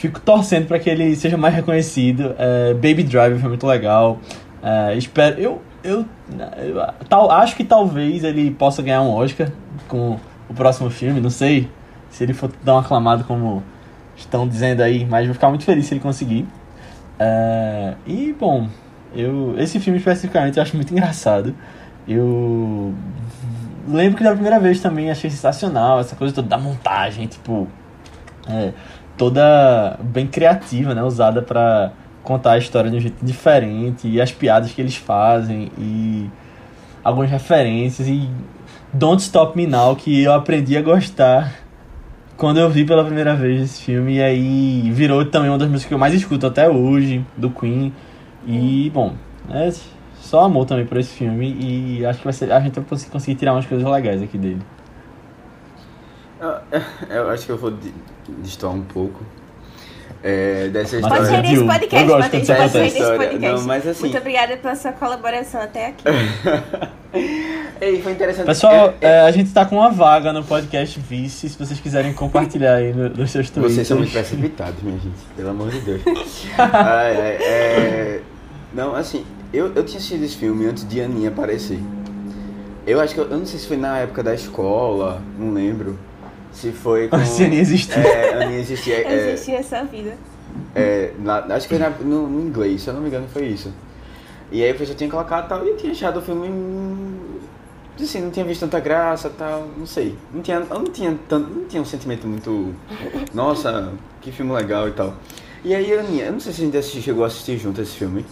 fico 0.00 0.18
torcendo 0.18 0.66
para 0.66 0.78
que 0.78 0.88
ele 0.88 1.14
seja 1.14 1.36
mais 1.36 1.54
reconhecido. 1.54 2.34
É, 2.38 2.72
Baby 2.72 3.02
Driver 3.02 3.38
foi 3.38 3.48
muito 3.50 3.66
legal. 3.66 4.18
É, 4.62 4.96
espero. 4.96 5.38
Eu, 5.38 5.62
eu, 5.84 6.06
eu 6.56 6.82
tal, 7.08 7.30
acho 7.30 7.54
que 7.54 7.64
talvez 7.64 8.24
ele 8.24 8.50
possa 8.50 8.82
ganhar 8.82 9.02
um 9.02 9.10
Oscar 9.10 9.50
com 9.86 10.18
o 10.48 10.54
próximo 10.54 10.88
filme, 10.88 11.20
não 11.20 11.30
sei 11.30 11.68
se 12.08 12.24
ele 12.24 12.32
for 12.32 12.50
tão 12.64 12.78
aclamado 12.78 13.24
como 13.24 13.62
estão 14.16 14.48
dizendo 14.48 14.82
aí, 14.82 15.04
mas 15.04 15.26
vou 15.26 15.34
ficar 15.34 15.48
muito 15.48 15.64
feliz 15.64 15.86
se 15.86 15.94
ele 15.94 16.00
conseguir. 16.00 16.46
É, 17.18 17.94
e 18.06 18.34
bom, 18.38 18.68
eu 19.14 19.54
esse 19.58 19.78
filme 19.78 19.98
especificamente 19.98 20.56
eu 20.56 20.62
acho 20.62 20.74
muito 20.76 20.92
engraçado. 20.92 21.54
Eu 22.08 22.94
lembro 23.86 24.16
que 24.16 24.24
da 24.24 24.32
primeira 24.32 24.58
vez 24.58 24.80
também 24.80 25.10
achei 25.10 25.28
sensacional 25.28 26.00
essa 26.00 26.16
coisa 26.16 26.34
toda 26.34 26.48
da 26.48 26.58
montagem, 26.58 27.26
tipo, 27.26 27.68
é, 28.48 28.72
toda 29.20 29.98
bem 30.02 30.26
criativa, 30.26 30.94
né, 30.94 31.02
usada 31.02 31.42
pra 31.42 31.92
contar 32.22 32.52
a 32.52 32.58
história 32.58 32.90
de 32.90 32.96
um 32.96 33.00
jeito 33.00 33.22
diferente 33.22 34.08
e 34.08 34.18
as 34.18 34.32
piadas 34.32 34.72
que 34.72 34.80
eles 34.80 34.96
fazem 34.96 35.70
e 35.76 36.30
algumas 37.04 37.30
referências 37.30 38.08
e 38.08 38.30
Don't 38.90 39.22
Stop 39.22 39.54
Me 39.58 39.66
Now 39.66 39.94
que 39.94 40.22
eu 40.22 40.32
aprendi 40.32 40.74
a 40.74 40.80
gostar 40.80 41.52
quando 42.34 42.60
eu 42.60 42.70
vi 42.70 42.82
pela 42.86 43.04
primeira 43.04 43.36
vez 43.36 43.60
esse 43.60 43.82
filme. 43.82 44.16
E 44.16 44.22
aí 44.22 44.90
virou 44.90 45.22
também 45.26 45.50
uma 45.50 45.58
das 45.58 45.68
músicas 45.68 45.88
que 45.88 45.94
eu 45.94 45.98
mais 45.98 46.14
escuto 46.14 46.46
até 46.46 46.70
hoje 46.70 47.22
do 47.36 47.50
Queen. 47.50 47.92
E 48.46 48.90
bom 48.94 49.12
é 49.50 49.70
só 50.14 50.44
amor 50.44 50.64
também 50.64 50.86
por 50.86 50.96
esse 50.96 51.10
filme 51.10 51.54
e 51.60 52.06
acho 52.06 52.20
que 52.20 52.24
vai 52.24 52.32
ser 52.32 52.50
a 52.50 52.58
gente 52.58 52.80
vai 52.80 52.98
conseguir 53.10 53.34
tirar 53.38 53.52
umas 53.52 53.66
coisas 53.66 53.86
legais 53.86 54.22
aqui 54.22 54.38
dele. 54.38 54.62
Eu, 56.40 56.80
eu 57.10 57.28
acho 57.28 57.44
que 57.44 57.52
eu 57.52 57.58
vou 57.58 57.70
destoar 58.38 58.72
um 58.74 58.82
pouco 58.82 59.20
é, 60.22 60.68
dessa 60.68 61.00
Mas 61.00 61.08
Pode 61.08 61.14
é 61.14 61.22
história. 61.22 61.30
sair 61.30 61.42
desse 61.42 61.62
de 61.62 61.66
podcast, 61.66 61.96
Eu 62.10 62.16
gosto 62.16 62.30
Pode 62.30 62.46
sair 62.46 62.68
desse 62.68 62.98
História. 62.98 63.18
podcast. 63.30 63.58
Não, 63.60 63.66
mas 63.66 63.86
assim- 63.86 64.00
Muito 64.02 64.18
obrigada 64.18 64.56
pela 64.58 64.76
sua 64.76 64.92
colaboração 64.92 65.60
até 65.62 65.86
aqui. 65.88 66.04
Ei, 67.80 68.02
foi 68.02 68.12
interessante. 68.12 68.46
Pessoal, 68.46 68.94
É, 69.00 69.06
é, 69.06 69.10
é, 69.16 69.20
a 69.22 69.30
gente 69.30 69.50
tá 69.52 69.64
com 69.64 69.76
uma 69.76 69.90
vaga 69.90 70.32
no 70.32 70.44
podcast 70.44 71.00
Vice, 71.00 71.48
se 71.48 71.58
vocês 71.58 71.80
quiserem 71.80 72.12
compartilhar 72.12 72.74
aí 72.74 72.92
no- 72.92 73.08
nos 73.08 73.30
seus 73.30 73.48
tweets. 73.50 73.74
Vocês 73.74 73.88
são 73.88 73.96
muito 73.96 74.12
precipitados, 74.12 74.82
minha 74.82 74.98
gente. 74.98 75.16
Pelo 75.34 75.48
amor 75.50 75.70
de 75.70 75.80
Deus. 75.80 76.02
Ai, 76.58 76.68
ai, 77.16 77.36
é... 77.40 78.20
Não, 78.74 78.94
assim, 78.94 79.24
eu, 79.52 79.68
eu 79.74 79.84
tinha 79.84 79.96
assistido 79.98 80.22
esse 80.22 80.36
filme 80.36 80.66
antes 80.66 80.86
de 80.86 81.00
Aninha 81.00 81.30
aparecer. 81.30 81.80
Eu 82.86 83.00
acho 83.00 83.14
que... 83.14 83.20
Eu, 83.20 83.30
eu 83.30 83.38
não 83.38 83.46
sei 83.46 83.58
se 83.58 83.66
foi 83.66 83.76
na 83.78 83.98
época 83.98 84.22
da 84.22 84.34
escola, 84.34 85.22
não 85.38 85.52
lembro. 85.54 85.98
Se 86.52 86.72
foi 86.72 87.08
com... 87.08 87.18
Se 87.24 87.44
Aninha 87.44 87.60
existia. 87.62 87.96
É, 88.02 88.42
Aninha 88.44 88.60
existia. 88.60 89.00
Eu 89.02 89.08
É, 89.08 89.32
existi 89.32 89.52
nessa 89.52 89.84
vida. 89.84 90.16
é, 90.74 91.12
na- 91.18 91.38
acho 91.54 91.68
que 91.68 91.76
foi 91.76 91.78
na- 91.78 91.90
no, 91.90 92.26
no 92.28 92.40
inglês, 92.40 92.82
se 92.82 92.88
eu 92.88 92.94
não 92.94 93.00
me 93.00 93.08
engano 93.08 93.26
foi 93.32 93.46
isso. 93.46 93.72
E 94.52 94.62
aí 94.64 94.70
eu 94.70 94.84
já 94.86 94.94
tinha 94.94 95.08
colocado 95.08 95.48
tal, 95.48 95.64
e 95.64 95.68
eu 95.70 95.76
tinha 95.76 95.92
achado 95.92 96.18
o 96.18 96.22
filme... 96.22 96.48
hum, 96.48 97.16
Assim, 98.02 98.22
não 98.22 98.30
tinha 98.30 98.46
visto 98.46 98.60
tanta 98.60 98.80
graça 98.80 99.30
tal, 99.36 99.68
não 99.76 99.84
sei. 99.86 100.16
Não 100.32 100.40
tinha, 100.40 100.56
eu 100.56 100.78
não 100.78 100.86
tinha 100.86 101.16
tanto, 101.28 101.50
não 101.50 101.64
tinha 101.66 101.82
um 101.82 101.84
sentimento 101.84 102.26
muito. 102.26 102.74
Nossa, 103.34 103.92
que 104.22 104.32
filme 104.32 104.50
legal 104.52 104.88
e 104.88 104.92
tal. 104.92 105.12
E 105.62 105.74
aí, 105.74 105.92
Aninha, 105.98 106.24
eu 106.26 106.32
não 106.32 106.40
sei 106.40 106.52
se 106.54 106.62
a 106.62 106.64
gente 106.64 106.76
assisti- 106.78 107.02
chegou 107.02 107.24
a 107.24 107.26
assistir 107.26 107.58
junto 107.58 107.78
esse 107.82 107.92
filme. 107.92 108.24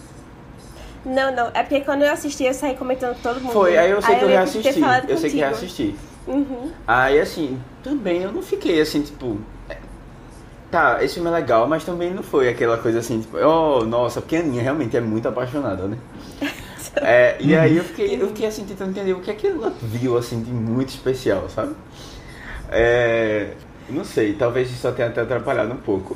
Não, 1.05 1.33
não. 1.35 1.47
É 1.53 1.61
porque 1.61 1.81
quando 1.81 2.01
eu 2.01 2.11
assisti, 2.11 2.45
eu 2.45 2.53
saí 2.53 2.75
comentando 2.75 3.13
com 3.15 3.21
todo 3.21 3.39
mundo. 3.41 3.53
Foi, 3.53 3.77
aí 3.77 3.91
eu 3.91 4.01
sei 4.01 4.15
que 4.15 4.23
eu 4.23 4.27
reassisti. 4.27 4.73
falado 4.79 5.07
Eu 5.09 5.17
sei 5.19 5.29
que 5.29 5.37
reassisti. 5.37 5.95
Uhum. 6.29 6.71
Aí, 6.87 7.19
assim, 7.19 7.59
também 7.83 8.21
eu 8.21 8.31
não 8.31 8.43
fiquei 8.43 8.79
assim, 8.79 9.01
tipo, 9.01 9.39
tá, 10.69 11.03
esse 11.03 11.15
filme 11.15 11.29
é 11.29 11.33
legal, 11.33 11.67
mas 11.67 11.83
também 11.83 12.13
não 12.13 12.21
foi 12.21 12.47
aquela 12.47 12.77
coisa 12.77 12.99
assim, 12.99 13.21
tipo, 13.21 13.37
oh, 13.37 13.83
nossa, 13.83 14.21
porque 14.21 14.35
a 14.35 14.39
Aninha 14.39 14.61
realmente 14.61 14.95
é 14.95 15.01
muito 15.01 15.27
apaixonada, 15.27 15.87
né? 15.87 15.97
É, 16.95 17.37
e 17.39 17.55
aí 17.55 17.77
eu 17.77 17.83
fiquei, 17.83 18.19
eu 18.19 18.27
fiquei 18.29 18.47
assim 18.47 18.65
tentando 18.65 18.89
entender 18.89 19.13
o 19.13 19.19
que 19.19 19.29
é 19.29 19.33
que 19.35 19.45
ela 19.45 19.71
viu 19.79 20.17
assim 20.17 20.41
de 20.41 20.51
muito 20.51 20.89
especial, 20.89 21.47
sabe? 21.47 21.75
É, 22.71 23.51
não 23.87 24.03
sei, 24.03 24.33
talvez 24.33 24.71
isso 24.71 24.91
tenha 24.93 25.07
até 25.07 25.21
atrapalhado 25.21 25.71
um 25.71 25.77
pouco. 25.77 26.15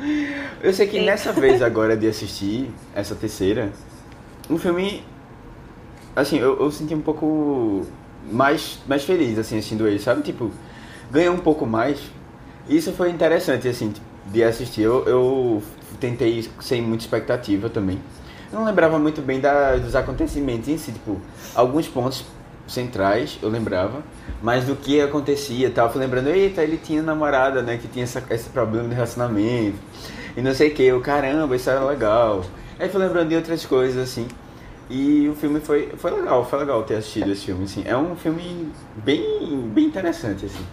eu 0.62 0.72
sei 0.72 0.86
que 0.86 1.00
nessa 1.00 1.32
vez 1.32 1.62
agora 1.62 1.96
de 1.96 2.06
assistir, 2.06 2.70
essa 2.94 3.14
terceira, 3.14 3.72
um 4.50 4.58
filme. 4.58 5.02
Assim, 6.14 6.38
eu, 6.38 6.60
eu 6.60 6.70
senti 6.70 6.94
um 6.94 7.00
pouco 7.00 7.86
mais, 8.30 8.78
mais 8.86 9.04
feliz 9.04 9.38
assim 9.38 9.58
assistindo 9.58 9.86
ele, 9.86 9.98
sabe? 9.98 10.22
Tipo, 10.22 10.50
ganhou 11.10 11.34
um 11.34 11.38
pouco 11.38 11.66
mais. 11.66 11.98
Isso 12.68 12.92
foi 12.92 13.10
interessante, 13.10 13.68
assim, 13.68 13.92
de 14.26 14.42
assistir. 14.42 14.82
Eu, 14.82 15.04
eu 15.06 15.62
tentei 15.98 16.48
sem 16.60 16.80
muita 16.80 17.04
expectativa 17.04 17.68
também. 17.68 17.98
Eu 18.52 18.58
não 18.58 18.66
lembrava 18.66 18.98
muito 18.98 19.22
bem 19.22 19.40
da, 19.40 19.76
dos 19.76 19.96
acontecimentos 19.96 20.68
em 20.68 20.76
si, 20.76 20.92
tipo, 20.92 21.20
alguns 21.54 21.88
pontos 21.88 22.24
centrais 22.66 23.38
eu 23.42 23.48
lembrava, 23.48 24.02
mas 24.42 24.64
do 24.64 24.76
que 24.76 25.00
acontecia 25.00 25.70
tal, 25.70 25.90
fui 25.90 26.00
lembrando, 26.00 26.28
eita, 26.28 26.62
ele 26.62 26.76
tinha 26.76 27.02
namorada, 27.02 27.62
né, 27.62 27.76
que 27.76 27.88
tinha 27.88 28.04
essa, 28.04 28.22
esse 28.30 28.48
problema 28.48 28.88
de 28.88 28.94
relacionamento, 28.94 29.78
e 30.36 30.40
não 30.40 30.54
sei 30.54 30.68
o 30.68 30.74
que, 30.74 30.82
eu, 30.82 31.00
caramba, 31.00 31.54
isso 31.56 31.68
era 31.68 31.84
legal. 31.84 32.44
Aí 32.78 32.88
fui 32.88 33.00
lembrando 33.00 33.28
de 33.28 33.36
outras 33.36 33.66
coisas, 33.66 34.02
assim, 34.02 34.26
e 34.92 35.26
o 35.26 35.34
filme 35.34 35.58
foi, 35.58 35.90
foi 35.96 36.10
legal, 36.10 36.44
foi 36.44 36.58
legal 36.58 36.82
ter 36.82 36.96
assistido 36.96 37.32
esse 37.32 37.46
filme, 37.46 37.64
assim, 37.64 37.82
é 37.86 37.96
um 37.96 38.14
filme 38.14 38.70
bem, 38.96 39.70
bem 39.72 39.86
interessante, 39.86 40.44
assim. 40.44 40.64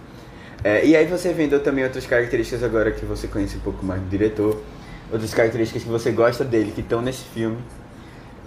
É, 0.62 0.86
e 0.86 0.94
aí 0.94 1.06
você 1.06 1.32
vendo 1.32 1.58
também 1.62 1.86
outras 1.86 2.06
características 2.06 2.62
agora 2.62 2.92
que 2.92 3.06
você 3.06 3.30
conhece 3.30 3.56
um 3.56 3.62
pouco 3.62 3.86
mais 3.86 4.02
do 4.02 4.10
diretor, 4.10 4.62
outras 5.10 5.34
características 5.34 5.84
que 5.84 5.90
você 5.90 6.12
gosta 6.12 6.44
dele, 6.44 6.74
que 6.76 6.82
estão 6.82 7.02
nesse 7.02 7.24
filme. 7.24 7.60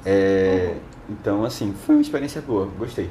É, 0.04 0.74
então, 1.08 1.42
assim, 1.42 1.74
foi 1.86 1.94
uma 1.94 2.02
experiência 2.02 2.42
boa, 2.42 2.68
gostei. 2.78 3.08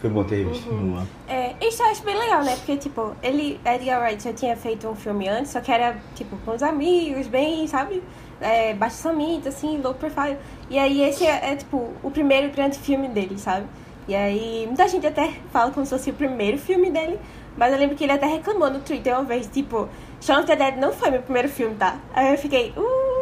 Foi 0.00 0.10
bom 0.10 0.22
ter 0.22 0.44
visto. 0.44 0.70
Uhum. 0.70 0.92
Boa. 0.92 1.06
É, 1.28 1.56
isso 1.60 1.82
eu 1.82 1.86
acho 1.86 2.04
bem 2.04 2.16
legal, 2.16 2.44
né? 2.44 2.54
Porque, 2.54 2.76
tipo, 2.76 3.16
ele, 3.20 3.58
Edgar 3.64 4.00
Wright 4.00 4.22
já 4.22 4.32
tinha 4.32 4.56
feito 4.56 4.88
um 4.88 4.94
filme 4.94 5.28
antes, 5.28 5.50
só 5.50 5.60
que 5.60 5.72
era, 5.72 5.96
tipo, 6.14 6.36
com 6.44 6.54
os 6.54 6.62
amigos, 6.62 7.26
bem, 7.26 7.66
sabe? 7.66 8.00
É, 8.42 8.74
baixo 8.74 8.96
orçamento, 8.96 9.48
assim, 9.48 9.80
low 9.80 9.94
profile. 9.94 10.36
E 10.68 10.78
aí 10.78 11.02
esse 11.02 11.26
é, 11.26 11.52
é, 11.52 11.56
tipo, 11.56 11.92
o 12.02 12.10
primeiro 12.10 12.50
grande 12.52 12.78
filme 12.78 13.08
dele, 13.08 13.38
sabe? 13.38 13.66
E 14.08 14.14
aí 14.14 14.64
muita 14.66 14.88
gente 14.88 15.06
até 15.06 15.32
fala 15.52 15.70
como 15.70 15.86
se 15.86 15.90
fosse 15.90 16.10
o 16.10 16.14
primeiro 16.14 16.58
filme 16.58 16.90
dele, 16.90 17.18
mas 17.56 17.72
eu 17.72 17.78
lembro 17.78 17.96
que 17.96 18.04
ele 18.04 18.12
até 18.12 18.26
reclamou 18.26 18.70
no 18.70 18.80
Twitter 18.80 19.14
uma 19.14 19.24
vez, 19.24 19.46
tipo, 19.46 19.88
Shaun 20.20 20.40
of 20.40 20.46
the 20.46 20.56
Dead 20.56 20.76
não 20.76 20.92
foi 20.92 21.10
meu 21.10 21.22
primeiro 21.22 21.48
filme, 21.48 21.74
tá? 21.76 21.96
Aí 22.14 22.32
eu 22.32 22.38
fiquei, 22.38 22.72
uh! 22.76 23.12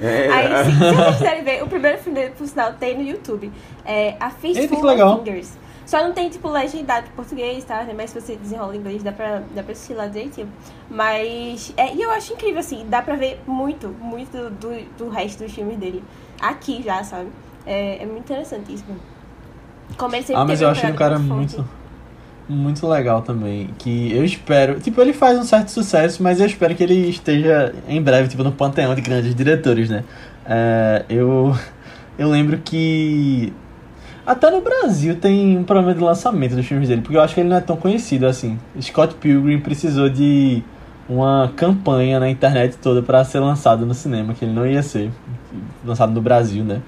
É. 0.00 0.28
Aí, 0.32 0.64
se, 0.64 0.72
se 0.72 0.94
vocês 0.94 1.16
quiserem 1.16 1.44
ver, 1.44 1.62
o 1.62 1.66
primeiro 1.66 1.98
filme 1.98 2.18
dele, 2.18 2.34
por 2.36 2.46
sinal, 2.46 2.74
tem 2.74 2.96
no 2.96 3.02
YouTube. 3.02 3.52
É 3.84 4.14
A 4.20 4.30
Fistful 4.30 4.78
of 4.78 5.24
Fingers. 5.24 5.58
Só 5.90 6.04
não 6.04 6.12
tem, 6.12 6.30
tipo, 6.30 6.48
legendado 6.48 7.08
em 7.08 7.16
português, 7.16 7.64
tá? 7.64 7.84
Mas 7.96 8.10
se 8.10 8.20
você 8.20 8.36
desenrola 8.36 8.76
em 8.76 8.78
inglês, 8.78 9.02
dá 9.02 9.10
pra, 9.10 9.42
dá 9.52 9.60
pra 9.60 9.72
assistir 9.72 9.94
lá 9.94 10.06
direitinho. 10.06 10.46
Mas, 10.88 11.74
é, 11.76 11.92
e 11.92 12.00
eu 12.00 12.12
acho 12.12 12.32
incrível, 12.32 12.60
assim, 12.60 12.86
dá 12.88 13.02
pra 13.02 13.16
ver 13.16 13.40
muito, 13.44 13.88
muito 14.00 14.50
do, 14.50 14.96
do 14.96 15.08
resto 15.08 15.42
dos 15.42 15.52
filmes 15.52 15.76
dele. 15.78 16.00
Aqui 16.40 16.80
já, 16.80 17.02
sabe? 17.02 17.30
É, 17.66 18.04
é 18.04 18.06
muito 18.06 18.20
interessante 18.20 18.72
isso, 18.72 18.84
mano. 18.86 19.00
Como 19.98 20.14
ele 20.14 20.22
sempre 20.22 20.40
Ah, 20.40 20.44
mas 20.44 20.62
eu 20.62 20.68
achei 20.68 20.92
um 20.92 20.94
cara 20.94 21.18
muito, 21.18 21.68
muito 22.48 22.86
legal 22.86 23.22
também. 23.22 23.70
Que 23.76 24.12
eu 24.12 24.24
espero. 24.24 24.78
Tipo, 24.78 25.00
ele 25.00 25.12
faz 25.12 25.36
um 25.40 25.42
certo 25.42 25.72
sucesso, 25.72 26.22
mas 26.22 26.38
eu 26.38 26.46
espero 26.46 26.72
que 26.72 26.84
ele 26.84 27.10
esteja 27.10 27.74
em 27.88 28.00
breve, 28.00 28.28
tipo, 28.28 28.44
no 28.44 28.52
panteão 28.52 28.94
de 28.94 29.00
grandes 29.00 29.34
diretores, 29.34 29.90
né? 29.90 30.04
É, 30.46 31.04
eu, 31.08 31.52
eu 32.16 32.30
lembro 32.30 32.58
que. 32.58 33.52
Até 34.30 34.48
no 34.48 34.60
Brasil 34.60 35.16
tem 35.16 35.58
um 35.58 35.64
problema 35.64 35.92
de 35.92 36.00
lançamento 36.00 36.54
dos 36.54 36.64
filmes 36.64 36.88
dele, 36.88 37.00
porque 37.00 37.16
eu 37.16 37.20
acho 37.20 37.34
que 37.34 37.40
ele 37.40 37.48
não 37.48 37.56
é 37.56 37.60
tão 37.60 37.76
conhecido 37.76 38.26
assim. 38.28 38.56
Scott 38.80 39.14
Pilgrim 39.16 39.58
precisou 39.58 40.08
de 40.08 40.62
uma 41.08 41.50
campanha 41.56 42.20
na 42.20 42.30
internet 42.30 42.76
toda 42.78 43.02
pra 43.02 43.24
ser 43.24 43.40
lançado 43.40 43.84
no 43.84 43.92
cinema, 43.92 44.32
que 44.32 44.44
ele 44.44 44.52
não 44.52 44.64
ia 44.64 44.84
ser 44.84 45.10
lançado 45.84 46.12
no 46.12 46.20
Brasil, 46.22 46.62
né? 46.62 46.80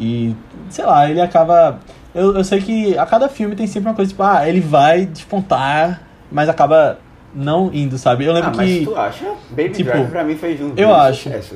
E, 0.00 0.34
sei 0.68 0.84
lá, 0.84 1.08
ele 1.08 1.20
acaba. 1.20 1.78
Eu, 2.12 2.34
eu 2.36 2.42
sei 2.42 2.60
que 2.60 2.98
a 2.98 3.06
cada 3.06 3.28
filme 3.28 3.54
tem 3.54 3.68
sempre 3.68 3.88
uma 3.88 3.94
coisa 3.94 4.08
tipo, 4.10 4.24
ah, 4.24 4.48
ele 4.48 4.58
vai 4.60 5.06
despontar, 5.06 6.02
mas 6.32 6.48
acaba 6.48 6.98
não 7.32 7.70
indo, 7.72 7.98
sabe? 7.98 8.24
Eu 8.24 8.32
lembro 8.32 8.50
Ah, 8.50 8.54
mas 8.56 8.68
que. 8.68 8.84
tu 8.84 8.96
acha? 8.96 9.26
Baby 9.50 9.68
tipo, 9.70 9.90
Driver 9.92 10.10
pra 10.10 10.24
mim 10.24 10.34
foi 10.34 10.58
um 10.60 10.72
eu 10.76 10.92
acho. 10.92 11.22
sucesso. 11.22 11.54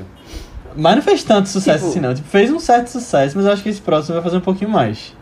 Mas 0.77 0.95
não 0.95 1.01
fez 1.01 1.23
tanto 1.25 1.49
sucesso 1.49 1.79
Tipo- 1.79 1.89
assim, 1.89 1.99
não. 1.99 2.13
Tipo, 2.13 2.27
fez 2.29 2.49
um 2.49 2.59
certo 2.59 2.87
sucesso, 2.87 3.35
mas 3.35 3.45
eu 3.45 3.51
acho 3.51 3.63
que 3.63 3.67
esse 3.69 3.81
próximo 3.81 4.13
vai 4.15 4.23
fazer 4.23 4.37
um 4.37 4.41
pouquinho 4.41 4.69
mais. 4.71 5.13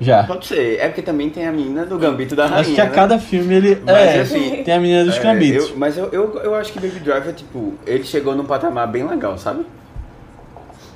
Já. 0.00 0.22
Pode 0.24 0.46
ser, 0.46 0.78
é 0.78 0.86
porque 0.86 1.02
também 1.02 1.28
tem 1.28 1.46
a 1.46 1.50
menina 1.52 1.84
do 1.84 1.98
Gambito 1.98 2.36
da 2.36 2.44
Rainha, 2.46 2.60
Acho 2.60 2.74
que 2.74 2.80
a 2.80 2.84
né? 2.84 2.90
cada 2.90 3.18
filme 3.18 3.52
ele. 3.54 3.82
Mas, 3.84 3.96
é, 3.96 4.20
assim, 4.20 4.62
tem 4.62 4.74
a 4.74 4.78
menina 4.80 5.04
dos 5.04 5.16
É, 5.16 5.20
cambitos. 5.20 5.70
eu- 5.70 5.76
mas 5.76 5.98
eu, 5.98 6.06
eu, 6.12 6.38
eu 6.38 6.54
acho 6.54 6.72
que 6.72 6.78
Baby 6.78 7.00
Driver, 7.00 7.34
tipo, 7.34 7.74
ele 7.84 8.04
chegou 8.04 8.34
num 8.36 8.44
patamar 8.44 8.86
bem 8.86 9.04
legal, 9.06 9.36
sabe? 9.36 9.64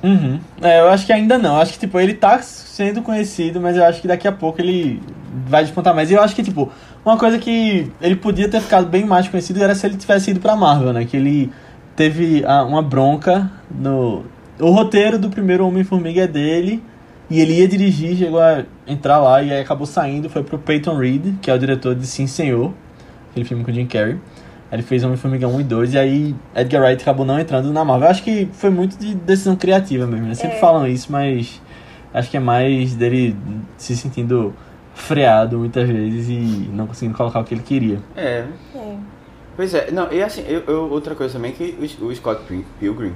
Uhum. 0.01 0.39
É, 0.61 0.79
eu 0.81 0.89
acho 0.89 1.05
que 1.05 1.13
ainda 1.13 1.37
não. 1.37 1.55
Eu 1.55 1.61
acho 1.61 1.73
que, 1.73 1.79
tipo, 1.79 1.99
ele 1.99 2.13
tá 2.13 2.39
sendo 2.41 3.01
conhecido, 3.01 3.59
mas 3.61 3.77
eu 3.77 3.85
acho 3.85 4.01
que 4.01 4.07
daqui 4.07 4.27
a 4.27 4.31
pouco 4.31 4.59
ele 4.61 5.01
vai 5.47 5.63
despontar 5.63 5.93
mais. 5.95 6.11
E 6.11 6.13
eu 6.13 6.21
acho 6.21 6.35
que, 6.35 6.43
tipo, 6.43 6.71
uma 7.05 7.17
coisa 7.17 7.37
que 7.37 7.89
ele 8.01 8.15
podia 8.15 8.49
ter 8.49 8.61
ficado 8.61 8.85
bem 8.87 9.05
mais 9.05 9.27
conhecido 9.27 9.61
era 9.63 9.73
se 9.75 9.85
ele 9.85 9.95
tivesse 9.97 10.31
ido 10.31 10.39
pra 10.39 10.55
Marvel, 10.55 10.91
né? 10.93 11.05
Que 11.05 11.17
ele 11.17 11.51
teve 11.95 12.43
ah, 12.45 12.63
uma 12.63 12.81
bronca 12.81 13.49
no. 13.71 14.23
O 14.59 14.69
roteiro 14.71 15.17
do 15.17 15.29
primeiro 15.29 15.65
Homem-Formiga 15.67 16.21
é 16.23 16.27
dele. 16.27 16.83
E 17.33 17.39
ele 17.41 17.53
ia 17.59 17.67
dirigir, 17.67 18.15
chegou 18.15 18.39
a 18.39 18.63
entrar 18.85 19.17
lá 19.19 19.41
e 19.41 19.51
aí 19.51 19.59
acabou 19.61 19.87
saindo. 19.87 20.29
Foi 20.29 20.43
pro 20.43 20.59
Peyton 20.59 20.95
Reed, 20.97 21.35
que 21.41 21.49
é 21.49 21.53
o 21.53 21.57
diretor 21.57 21.95
de 21.95 22.05
Sim 22.05 22.27
Senhor, 22.27 22.71
aquele 23.31 23.43
filme 23.45 23.63
com 23.63 23.71
o 23.71 23.73
Jim 23.73 23.87
Carrey. 23.87 24.17
Ele 24.71 24.83
fez 24.83 25.03
Homem-Formiga 25.03 25.47
1 25.47 25.61
e 25.61 25.63
2 25.63 25.93
e 25.93 25.97
aí 25.97 26.35
Edgar 26.55 26.83
Wright 26.83 27.01
acabou 27.01 27.25
não 27.25 27.39
entrando 27.39 27.71
na 27.71 27.83
Marvel. 27.83 28.07
Eu 28.07 28.11
acho 28.11 28.23
que 28.23 28.47
foi 28.53 28.69
muito 28.69 28.97
de 28.97 29.15
decisão 29.15 29.55
criativa 29.55 30.05
mesmo, 30.05 30.27
né? 30.27 30.35
Sempre 30.35 30.57
É. 30.57 30.59
falam 30.59 30.87
isso, 30.87 31.11
mas 31.11 31.59
acho 32.13 32.29
que 32.29 32.37
é 32.37 32.39
mais 32.39 32.93
dele 32.95 33.35
se 33.77 33.95
sentindo 33.97 34.53
freado 34.93 35.57
muitas 35.57 35.87
vezes 35.89 36.29
e 36.29 36.69
não 36.71 36.85
conseguindo 36.87 37.17
colocar 37.17 37.39
o 37.39 37.43
que 37.43 37.53
ele 37.55 37.63
queria. 37.63 37.99
É. 38.15 38.45
É. 38.75 38.95
Pois 39.55 39.73
é, 39.73 39.89
não, 39.91 40.11
e 40.11 40.21
assim, 40.23 40.43
eu, 40.47 40.61
eu- 40.67 40.89
outra 40.91 41.13
coisa 41.15 41.33
também 41.33 41.51
é 41.51 41.53
que 41.55 41.97
o, 42.01 42.05
o 42.05 42.15
Scott 42.15 42.41
Pil- 42.47 42.65
Pilgrim, 42.79 43.13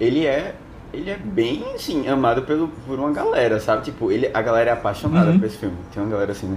ele 0.00 0.26
é. 0.26 0.54
Ele 0.92 1.10
é 1.10 1.16
bem, 1.22 1.64
assim, 1.74 2.08
amado 2.08 2.42
pelo, 2.42 2.68
por 2.86 2.98
uma 2.98 3.12
galera, 3.12 3.60
sabe? 3.60 3.84
Tipo, 3.84 4.10
ele, 4.10 4.30
a 4.32 4.40
galera 4.40 4.70
é 4.70 4.72
apaixonada 4.72 5.30
Uhum. 5.30 5.38
por 5.38 5.46
esse 5.46 5.58
filme. 5.58 5.76
Tem 5.92 6.02
uma 6.02 6.10
galera 6.10 6.32
assim, 6.32 6.46
né? 6.48 6.56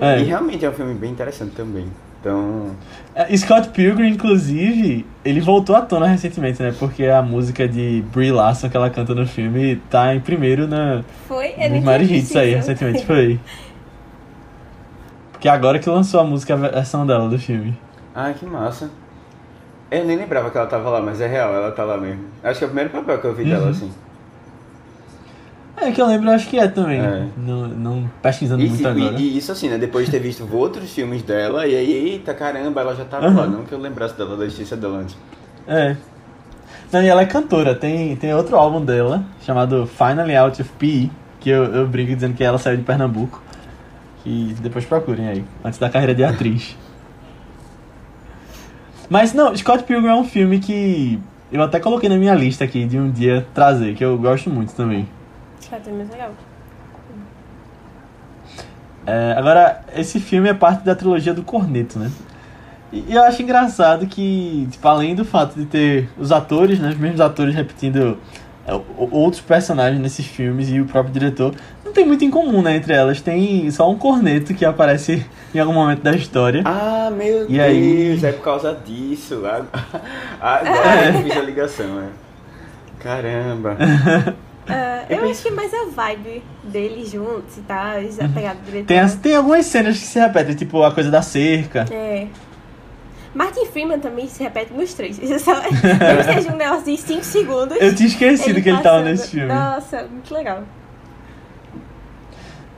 É. 0.00 0.20
E 0.20 0.24
realmente 0.24 0.64
é 0.64 0.70
um 0.70 0.72
filme 0.72 0.92
bem 0.94 1.10
interessante 1.10 1.54
também. 1.54 1.86
Então. 2.20 2.70
É, 3.14 3.34
Scott 3.36 3.68
Pilgrim, 3.68 4.08
inclusive, 4.08 5.06
ele 5.24 5.40
voltou 5.40 5.76
à 5.76 5.82
tona 5.82 6.06
recentemente, 6.06 6.62
né? 6.62 6.74
Porque 6.78 7.04
a 7.04 7.22
música 7.22 7.68
de 7.68 8.02
Brie 8.12 8.32
Larson 8.32 8.68
que 8.70 8.76
ela 8.76 8.88
canta 8.90 9.14
no 9.14 9.26
filme 9.26 9.76
tá 9.90 10.14
em 10.14 10.20
primeiro 10.20 10.66
na, 10.66 11.02
Foi, 11.28 11.48
eu 11.52 11.58
nos 11.58 11.70
nem 11.70 11.80
maiores 11.82 12.10
hits 12.10 12.34
aí 12.36 12.54
recentemente, 12.54 13.04
foi. 13.04 13.38
Porque 15.32 15.48
agora 15.48 15.78
que 15.78 15.88
lançou 15.88 16.20
a 16.20 16.24
música, 16.24 16.54
a 16.54 16.56
versão 16.56 17.06
dela 17.06 17.28
do 17.28 17.38
filme. 17.38 17.76
Ah, 18.14 18.32
que 18.32 18.46
massa. 18.46 18.90
Eu 19.98 20.04
nem 20.04 20.16
lembrava 20.16 20.50
que 20.50 20.56
ela 20.58 20.66
tava 20.66 20.88
lá, 20.90 21.00
mas 21.00 21.20
é 21.20 21.26
real, 21.26 21.54
ela 21.54 21.70
tá 21.72 21.84
lá 21.84 21.96
mesmo. 21.96 22.24
Acho 22.42 22.58
que 22.58 22.64
é 22.64 22.66
o 22.66 22.70
primeiro 22.70 22.90
papel 22.90 23.18
que 23.18 23.26
eu 23.26 23.34
vi 23.34 23.44
dela 23.44 23.64
Uhum. 23.64 23.70
assim. 23.70 23.92
É, 25.76 25.90
que 25.90 26.00
eu 26.00 26.06
lembro, 26.06 26.30
acho 26.30 26.48
que 26.48 26.58
é 26.58 26.68
também. 26.68 27.00
É. 27.00 27.26
Não, 27.36 27.66
não 27.68 28.10
pesquisando 28.22 28.62
E, 28.62 28.68
muito 28.68 28.82
e- 28.82 28.86
agora. 28.86 29.16
e 29.20 29.36
isso 29.36 29.50
assim, 29.52 29.68
né? 29.68 29.76
Depois 29.76 30.06
de 30.06 30.12
ter 30.12 30.20
visto 30.20 30.48
outros 30.52 30.90
filmes 30.92 31.22
dela, 31.22 31.66
e 31.66 31.74
aí, 31.74 31.92
eita 32.12 32.32
caramba, 32.32 32.80
ela 32.80 32.94
já 32.94 33.04
tava 33.04 33.26
Aham. 33.26 33.40
lá. 33.40 33.46
Não 33.46 33.64
que 33.64 33.72
eu 33.72 33.78
lembrasse 33.78 34.16
dela, 34.16 34.36
da 34.36 34.44
existência 34.44 34.76
dela 34.76 34.98
antes. 34.98 35.16
É. 35.66 35.96
Não, 36.92 37.02
e 37.02 37.08
ela 37.08 37.22
é 37.22 37.26
cantora. 37.26 37.74
Tem, 37.74 38.14
tem 38.16 38.32
outro 38.34 38.56
álbum 38.56 38.84
dela, 38.84 39.24
chamado 39.42 39.84
Finally 39.86 40.36
Out 40.36 40.62
of 40.62 40.70
PE, 40.78 41.10
que 41.40 41.50
eu, 41.50 41.64
eu 41.64 41.86
brinco 41.88 42.14
dizendo 42.14 42.34
que 42.34 42.44
ela 42.44 42.56
saiu 42.56 42.76
de 42.76 42.84
Pernambuco. 42.84 43.42
Que 44.22 44.54
depois 44.62 44.84
procurem 44.86 45.28
aí, 45.28 45.44
antes 45.64 45.78
da 45.78 45.90
carreira 45.90 46.14
de 46.14 46.24
atriz. 46.24 46.76
Mas 49.08 49.32
não, 49.32 49.54
Scott 49.56 49.84
Pilgrim 49.84 50.08
é 50.10 50.14
um 50.14 50.24
filme 50.24 50.58
que 50.58 51.18
eu 51.52 51.62
até 51.62 51.78
coloquei 51.78 52.08
na 52.08 52.16
minha 52.16 52.34
lista 52.34 52.64
aqui 52.64 52.84
de 52.84 52.98
um 52.98 53.10
dia 53.10 53.46
trazer, 53.54 53.94
que 53.94 54.04
eu 54.04 54.16
gosto 54.18 54.50
muito 54.50 54.74
também. 54.74 55.08
É 55.70 55.90
muito 55.90 56.12
legal. 56.12 56.32
É, 59.06 59.34
agora, 59.36 59.82
esse 59.94 60.18
filme 60.18 60.48
é 60.48 60.54
parte 60.54 60.84
da 60.84 60.94
trilogia 60.94 61.34
do 61.34 61.42
Corneto, 61.42 61.98
né? 61.98 62.10
E 62.92 63.04
e 63.08 63.14
eu 63.14 63.22
acho 63.24 63.42
engraçado 63.42 64.06
que, 64.06 64.68
tipo, 64.70 64.86
além 64.88 65.14
do 65.14 65.24
fato 65.24 65.58
de 65.58 65.66
ter 65.66 66.08
os 66.16 66.32
atores, 66.32 66.78
né, 66.78 66.90
os 66.90 66.96
mesmos 66.96 67.20
atores 67.20 67.54
repetindo 67.54 68.18
outros 69.10 69.40
personagens 69.42 70.00
nesses 70.00 70.24
filmes 70.26 70.68
e 70.70 70.80
o 70.80 70.86
próprio 70.86 71.12
diretor 71.12 71.54
não 71.84 71.92
tem 71.92 72.06
muito 72.06 72.24
em 72.24 72.30
comum, 72.30 72.62
né, 72.62 72.76
entre 72.76 72.92
elas. 72.94 73.20
Tem 73.20 73.70
só 73.70 73.90
um 73.90 73.96
corneto 73.98 74.54
que 74.54 74.64
aparece 74.64 75.24
em 75.54 75.58
algum 75.58 75.72
momento 75.74 76.02
da 76.02 76.12
história. 76.16 76.62
Ah, 76.64 77.10
meu 77.14 77.44
E 77.44 77.58
Deus, 77.58 77.60
aí? 77.60 78.20
é 78.24 78.32
por 78.32 78.42
causa 78.44 78.74
disso. 78.84 79.42
Agora, 79.44 79.68
agora 80.40 81.06
eu 81.14 81.22
fiz 81.22 81.36
a 81.36 81.42
ligação, 81.42 82.00
é. 82.00 82.08
Caramba. 83.02 83.76
Ah, 84.68 85.04
Eu 85.10 85.18
eu 85.18 85.30
acho 85.30 85.42
que 85.42 85.48
é 85.48 85.50
mais 85.50 85.70
a 85.74 85.84
vibe 85.90 86.42
deles 86.62 87.10
juntos 87.10 87.58
e 87.58 87.60
tal, 87.60 87.76
a 87.98 88.28
pegada 88.34 88.54
do 88.60 88.64
diretor. 88.64 88.86
Tem, 88.86 88.98
as- 88.98 89.14
tem 89.16 89.36
algumas 89.36 89.66
cenas 89.66 89.98
que 89.98 90.06
se 90.06 90.18
repetem, 90.18 90.54
tipo 90.54 90.82
a 90.82 90.90
coisa 90.90 91.10
da 91.10 91.20
cerca. 91.20 91.84
É. 91.90 92.26
Martin 93.34 93.66
Freeman 93.66 93.98
também 93.98 94.28
se 94.28 94.42
repete 94.42 94.72
nos 94.72 94.94
três. 94.94 95.18
Isso 95.18 95.40
só, 95.40 95.54
mesmo 95.60 96.24
que 96.24 96.34
seja 96.34 96.52
um 96.52 96.56
negócio 96.56 96.84
de 96.84 96.96
5 96.96 97.24
segundos. 97.24 97.76
Eu 97.80 97.94
tinha 97.94 98.08
esquecido 98.08 98.62
que 98.62 98.68
ele 98.68 98.78
tava 98.78 98.98
passando. 98.98 99.04
nesse 99.04 99.30
filme. 99.30 99.48
Nossa, 99.48 100.02
muito 100.04 100.32
legal. 100.32 100.62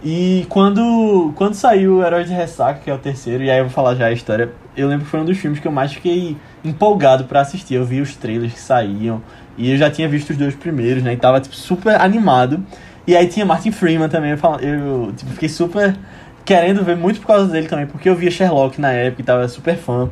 E 0.03 0.47
quando, 0.49 1.33
quando 1.35 1.55
saiu 1.55 1.97
o 1.97 2.05
Herói 2.05 2.25
de 2.25 2.33
Ressaca, 2.33 2.81
que 2.81 2.91
é 2.91 2.95
o 2.95 2.99
terceiro, 2.99 3.43
e 3.43 3.51
aí 3.51 3.59
eu 3.59 3.65
vou 3.65 3.73
falar 3.73 3.95
já 3.95 4.07
a 4.07 4.13
história, 4.13 4.51
eu 4.77 4.89
lembro 4.89 5.05
que 5.05 5.11
foi 5.11 5.21
um 5.21 5.25
dos 5.25 5.37
filmes 5.37 5.59
que 5.59 5.67
eu 5.67 5.73
mais 5.73 5.93
fiquei 5.93 6.37
empolgado 6.65 7.25
pra 7.25 7.41
assistir. 7.41 7.75
Eu 7.75 7.85
vi 7.85 8.01
os 8.01 8.15
trailers 8.15 8.53
que 8.53 8.61
saíam, 8.61 9.23
e 9.59 9.71
eu 9.71 9.77
já 9.77 9.91
tinha 9.91 10.09
visto 10.09 10.31
os 10.31 10.37
dois 10.37 10.55
primeiros, 10.55 11.03
né? 11.03 11.13
E 11.13 11.17
tava, 11.17 11.41
tipo, 11.41 11.55
super 11.55 12.01
animado. 12.01 12.65
E 13.07 13.17
aí 13.17 13.27
tinha 13.27 13.45
Martin 13.45 13.73
Freeman 13.73 14.09
também, 14.09 14.31
eu, 14.33 14.39
eu 14.61 15.13
tipo, 15.17 15.31
fiquei 15.33 15.49
super 15.49 15.97
querendo 16.45 16.85
ver 16.85 16.97
muito 16.97 17.21
por 17.21 17.27
causa 17.27 17.51
dele 17.51 17.67
também, 17.67 17.87
porque 17.87 18.09
eu 18.09 18.15
via 18.15 18.31
Sherlock 18.31 18.81
na 18.81 18.93
época 18.93 19.23
e 19.23 19.25
tava 19.25 19.49
super 19.49 19.77
fã. 19.77 20.09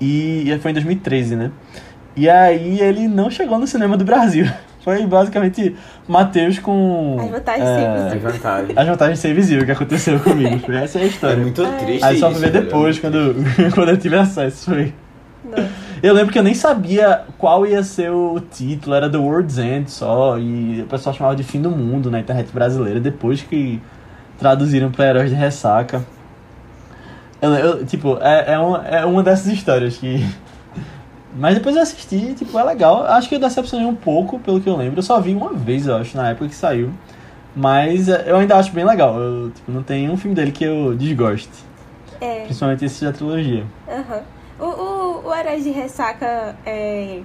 E 0.00 0.56
foi 0.60 0.70
em 0.70 0.74
2013, 0.74 1.36
né? 1.36 1.50
E 2.16 2.28
aí 2.28 2.80
ele 2.80 3.06
não 3.08 3.30
chegou 3.30 3.58
no 3.58 3.66
cinema 3.66 3.96
do 3.96 4.04
Brasil. 4.04 4.46
Foi 4.84 5.04
basicamente 5.06 5.76
Matheus 6.06 6.58
com. 6.58 7.16
As 7.20 7.30
vantagens 7.30 7.68
é. 7.68 8.10
É 8.14 8.18
vantagem. 8.18 8.74
as 8.78 8.86
vantagens 8.88 9.18
de 9.18 9.22
ser 9.22 9.30
invisível 9.32 9.66
que 9.66 9.72
aconteceu 9.72 10.18
comigo. 10.20 10.58
Foi 10.60 10.76
Essa 10.76 10.98
é 10.98 11.02
a 11.02 11.04
É 11.04 11.08
história. 11.08 11.36
muito 11.36 11.62
triste 11.78 12.04
Aí 12.04 12.18
só 12.18 12.26
fui 12.30 12.36
isso, 12.36 12.40
ver 12.40 12.62
depois, 12.62 12.96
é 12.96 13.00
quando, 13.00 13.34
quando 13.74 13.88
eu 13.90 13.96
tive 13.98 14.16
acesso. 14.16 14.70
Foi. 14.70 14.94
Não. 15.44 15.68
Eu 16.02 16.14
lembro 16.14 16.32
que 16.32 16.38
eu 16.38 16.42
nem 16.42 16.54
sabia 16.54 17.22
qual 17.36 17.66
ia 17.66 17.82
ser 17.82 18.10
o 18.10 18.40
título, 18.40 18.94
era 18.94 19.10
The 19.10 19.18
World's 19.18 19.58
End 19.58 19.90
só, 19.90 20.38
e 20.38 20.80
o 20.82 20.86
pessoal 20.86 21.14
chamava 21.14 21.36
de 21.36 21.42
Fim 21.42 21.60
do 21.60 21.70
Mundo 21.70 22.10
na 22.10 22.20
internet 22.20 22.50
brasileira, 22.52 22.98
depois 23.00 23.42
que 23.42 23.80
traduziram 24.38 24.90
pra 24.90 25.06
Heróis 25.06 25.28
de 25.28 25.36
Ressaca. 25.36 26.02
Eu, 27.40 27.54
eu- 27.54 27.86
tipo, 27.86 28.18
é, 28.20 28.52
é, 28.54 28.58
uma, 28.58 28.86
é 28.88 29.04
uma 29.04 29.22
dessas 29.22 29.46
histórias 29.46 29.96
que. 29.96 30.18
Mas 31.36 31.54
depois 31.54 31.76
eu 31.76 31.82
assisti, 31.82 32.34
tipo, 32.34 32.58
é 32.58 32.64
legal. 32.64 33.04
Acho 33.06 33.28
que 33.28 33.34
eu 33.36 33.38
decepcionei 33.38 33.86
um 33.86 33.94
pouco, 33.94 34.38
pelo 34.40 34.60
que 34.60 34.68
eu 34.68 34.76
lembro. 34.76 34.98
Eu 34.98 35.02
só 35.02 35.20
vi 35.20 35.34
uma 35.34 35.52
vez, 35.52 35.86
eu 35.86 35.96
acho, 35.96 36.16
na 36.16 36.30
época 36.30 36.48
que 36.48 36.54
saiu. 36.54 36.90
Mas 37.54 38.08
é, 38.08 38.24
eu 38.26 38.36
ainda 38.36 38.56
acho 38.56 38.72
bem 38.72 38.84
legal. 38.84 39.18
Eu, 39.20 39.50
tipo, 39.50 39.70
não 39.70 39.82
tem 39.82 40.10
um 40.10 40.16
filme 40.16 40.34
dele 40.34 40.50
que 40.52 40.64
eu 40.64 40.96
desgoste. 40.96 41.50
É. 42.20 42.40
Principalmente 42.44 42.84
esse 42.84 43.04
da 43.04 43.12
trilogia. 43.12 43.64
Aham. 43.88 44.22
O, 44.58 44.64
o, 44.64 45.28
o 45.28 45.34
Heróis 45.34 45.62
de 45.62 45.70
Ressaca 45.70 46.56
é. 46.66 47.20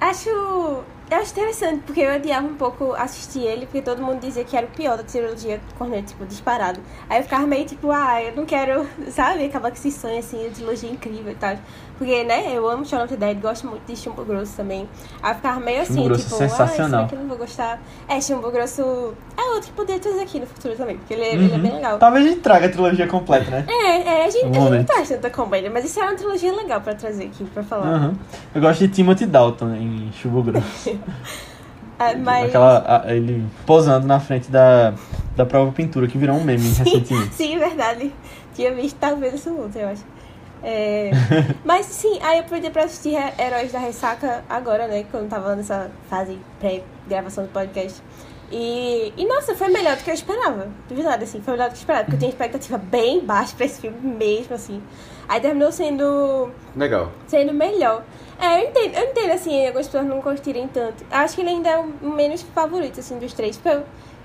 Acho. 0.00 0.82
Eu 1.10 1.16
acho 1.16 1.32
interessante, 1.32 1.84
porque 1.86 2.02
eu 2.02 2.14
odiava 2.14 2.46
um 2.46 2.54
pouco 2.54 2.92
assistir 2.92 3.40
ele, 3.40 3.64
porque 3.64 3.80
todo 3.80 4.02
mundo 4.02 4.20
dizia 4.20 4.44
que 4.44 4.54
era 4.54 4.66
o 4.66 4.68
pior 4.68 4.94
da 4.94 5.02
trilogia 5.02 5.58
Corneto, 5.78 6.08
tipo, 6.08 6.26
disparado. 6.26 6.82
Aí 7.08 7.18
eu 7.18 7.22
ficava 7.22 7.46
meio 7.46 7.64
tipo, 7.64 7.90
ah, 7.90 8.22
eu 8.22 8.36
não 8.36 8.44
quero, 8.44 8.86
sabe, 9.10 9.46
acabar 9.46 9.70
com 9.70 9.76
esse 9.78 9.90
sonho 9.90 10.18
assim, 10.18 10.46
a 10.46 10.50
trilogia 10.50 10.90
incrível 10.90 11.32
e 11.32 11.34
tal. 11.34 11.56
Porque, 11.98 12.22
né, 12.22 12.52
eu 12.56 12.68
amo 12.70 12.84
Shaun 12.86 13.04
of 13.04 13.16
the 13.16 13.16
Dead, 13.16 13.40
gosto 13.42 13.66
muito 13.66 13.82
de 13.84 13.96
Chumbo 13.96 14.24
Grosso 14.24 14.56
também. 14.56 14.88
Aí 15.20 15.32
eu 15.32 15.34
ficava 15.34 15.58
meio 15.58 15.82
assim, 15.82 15.94
Chumbo 15.94 16.08
Grosso 16.10 16.22
tipo, 16.28 16.34
é 16.42 16.44
ah, 16.44 16.48
sensacional. 16.48 16.90
será 16.90 17.06
que 17.08 17.14
eu 17.16 17.18
não 17.18 17.28
vou 17.28 17.36
gostar? 17.38 17.82
É, 18.08 18.20
Chumbo 18.20 18.50
Grosso 18.52 19.14
é 19.36 19.42
outro 19.54 19.62
que 19.68 19.72
poderia 19.72 20.00
trazer 20.00 20.20
aqui 20.22 20.38
no 20.38 20.46
futuro 20.46 20.76
também, 20.76 20.96
porque 20.96 21.12
ele, 21.14 21.24
ele 21.24 21.52
é 21.52 21.56
Uhum. 21.56 21.62
bem 21.62 21.72
legal. 21.74 21.98
Talvez 21.98 22.24
a 22.24 22.28
gente 22.28 22.40
traga 22.40 22.66
a 22.66 22.68
trilogia 22.68 23.06
completa, 23.08 23.50
né? 23.50 23.64
É, 23.68 23.96
é, 24.22 24.24
a 24.26 24.30
gente, 24.30 24.44
Um 24.46 24.50
a 24.50 24.52
gente 24.52 24.62
momento. 24.62 24.86
traz 24.86 25.08
tanta 25.08 25.28
comédia, 25.28 25.70
mas 25.70 25.84
isso 25.84 25.98
é 25.98 26.04
uma 26.04 26.14
trilogia 26.14 26.52
legal 26.54 26.80
pra 26.80 26.94
trazer 26.94 27.24
aqui, 27.24 27.44
pra 27.46 27.64
falar. 27.64 27.86
Aham. 27.88 28.14
Eu 28.54 28.60
gosto 28.60 28.78
de 28.86 28.88
Timothy 28.94 29.26
Dalton 29.26 29.74
em 29.74 30.12
Chubo 30.12 30.42
Grosso. 30.42 30.96
Ah, 32.00 32.14
mas... 32.16 32.44
Aquela, 32.50 33.04
ele 33.08 33.44
posando 33.66 34.06
na 34.06 34.20
frente 34.20 34.48
da, 34.52 34.94
da 35.36 35.44
própria 35.44 35.72
pintura, 35.72 36.06
que 36.06 36.16
virou 36.16 36.36
um 36.36 36.44
meme 36.44 36.62
recentemente. 36.68 37.34
Sim, 37.34 37.56
é 37.56 37.58
verdade. 37.58 38.12
Tinha 38.54 38.72
visto 38.72 38.96
talvez 39.00 39.34
esse 39.34 39.48
outro, 39.48 39.80
eu 39.80 39.88
acho. 39.88 40.04
É, 40.62 41.10
mas 41.64 41.86
sim, 41.86 42.18
aí 42.22 42.38
eu 42.38 42.40
aproveitei 42.44 42.70
pra 42.70 42.84
assistir 42.84 43.14
He- 43.14 43.42
Heróis 43.42 43.70
da 43.72 43.78
Ressaca 43.78 44.44
agora, 44.48 44.86
né? 44.88 45.04
Quando 45.10 45.28
tava 45.28 45.54
nessa 45.56 45.90
fase 46.10 46.38
pré-gravação 46.58 47.44
do 47.44 47.50
podcast. 47.50 48.02
E, 48.50 49.12
e 49.16 49.26
nossa, 49.26 49.54
foi 49.54 49.68
melhor 49.68 49.96
do 49.96 50.02
que 50.02 50.10
eu 50.10 50.14
esperava. 50.14 50.68
De 50.88 50.94
verdade, 50.94 51.24
assim, 51.24 51.40
foi 51.42 51.52
melhor 51.52 51.68
do 51.68 51.72
que 51.72 51.76
eu 51.76 51.80
esperava. 51.80 52.04
Porque 52.04 52.16
eu 52.16 52.18
tinha 52.20 52.30
expectativa 52.30 52.78
bem 52.78 53.20
baixa 53.20 53.54
pra 53.54 53.66
esse 53.66 53.80
filme 53.80 53.98
mesmo, 54.00 54.54
assim. 54.54 54.82
Aí 55.28 55.38
terminou 55.40 55.70
sendo 55.70 56.50
Legal. 56.74 57.12
sendo 57.26 57.52
melhor. 57.52 58.02
É, 58.40 58.62
eu 58.64 58.68
entendo, 58.70 58.94
eu 58.96 59.10
entendo 59.10 59.32
assim, 59.32 59.66
algumas 59.66 59.86
pessoas 59.86 60.06
não 60.06 60.22
curtirem 60.22 60.66
tanto. 60.68 61.04
Acho 61.10 61.34
que 61.34 61.42
ele 61.42 61.50
ainda 61.50 61.68
é 61.68 61.78
o 61.78 61.86
menos 62.08 62.40
favorito, 62.40 62.98
assim, 63.00 63.18
dos 63.18 63.34
três. 63.34 63.58
Porque 63.58 63.76
eu, 63.76 63.82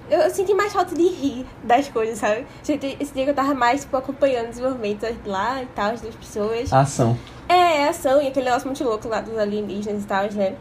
eu, 0.10 0.20
eu 0.20 0.30
senti 0.30 0.54
mais 0.54 0.74
falta 0.74 0.94
de 0.96 1.04
rir 1.04 1.46
das 1.64 1.88
coisas, 1.88 2.18
sabe? 2.18 2.46
Esse 2.62 2.74
esse 3.00 3.14
dia 3.14 3.24
que 3.24 3.30
eu 3.30 3.36
tava 3.36 3.54
mais, 3.54 3.82
tipo, 3.82 3.96
acompanhando 3.96 4.48
o 4.48 4.50
desenvolvimento 4.50 5.06
lá 5.26 5.62
e 5.62 5.66
tal, 5.68 5.92
das 5.92 6.16
pessoas. 6.16 6.72
A 6.72 6.82
ação. 6.82 7.18
É, 7.48 7.86
a 7.86 7.90
ação 7.90 8.22
e 8.22 8.28
aquele 8.28 8.46
negócio 8.46 8.68
muito 8.68 8.84
louco 8.84 9.08
lá 9.08 9.22
dos 9.22 9.38
alienígenas 9.38 10.04
e 10.04 10.08
tal, 10.08 10.32
né? 10.32 10.56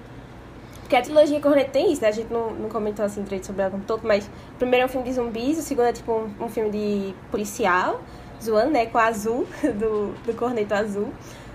Porque 0.81 0.97
a 0.97 1.03
trilogia 1.03 1.41
Cornet 1.41 1.71
tem 1.71 1.93
isso, 1.93 2.03
né? 2.03 2.09
A 2.09 2.13
gente 2.13 2.33
não, 2.33 2.51
não 2.51 2.69
comentou 2.69 3.05
assim 3.05 3.23
direito 3.23 3.47
sobre 3.47 3.63
ela 3.63 3.71
como 3.71 3.83
todo, 3.85 4.03
mas 4.05 4.27
o 4.27 4.59
primeiro 4.59 4.85
é 4.85 4.87
um 4.87 4.89
filme 4.89 5.09
de 5.09 5.15
zumbis, 5.15 5.59
o 5.59 5.63
segundo 5.63 5.87
é 5.87 5.93
tipo 5.93 6.13
um, 6.13 6.45
um 6.45 6.49
filme 6.49 6.71
de 6.71 7.15
policial, 7.31 8.03
zoando, 8.43 8.71
né? 8.71 8.87
Com 8.87 8.99
a 8.99 9.07
azul, 9.07 9.47
do, 9.63 10.13
do 10.25 10.35
Corneto 10.37 10.75
Azul. 10.75 11.09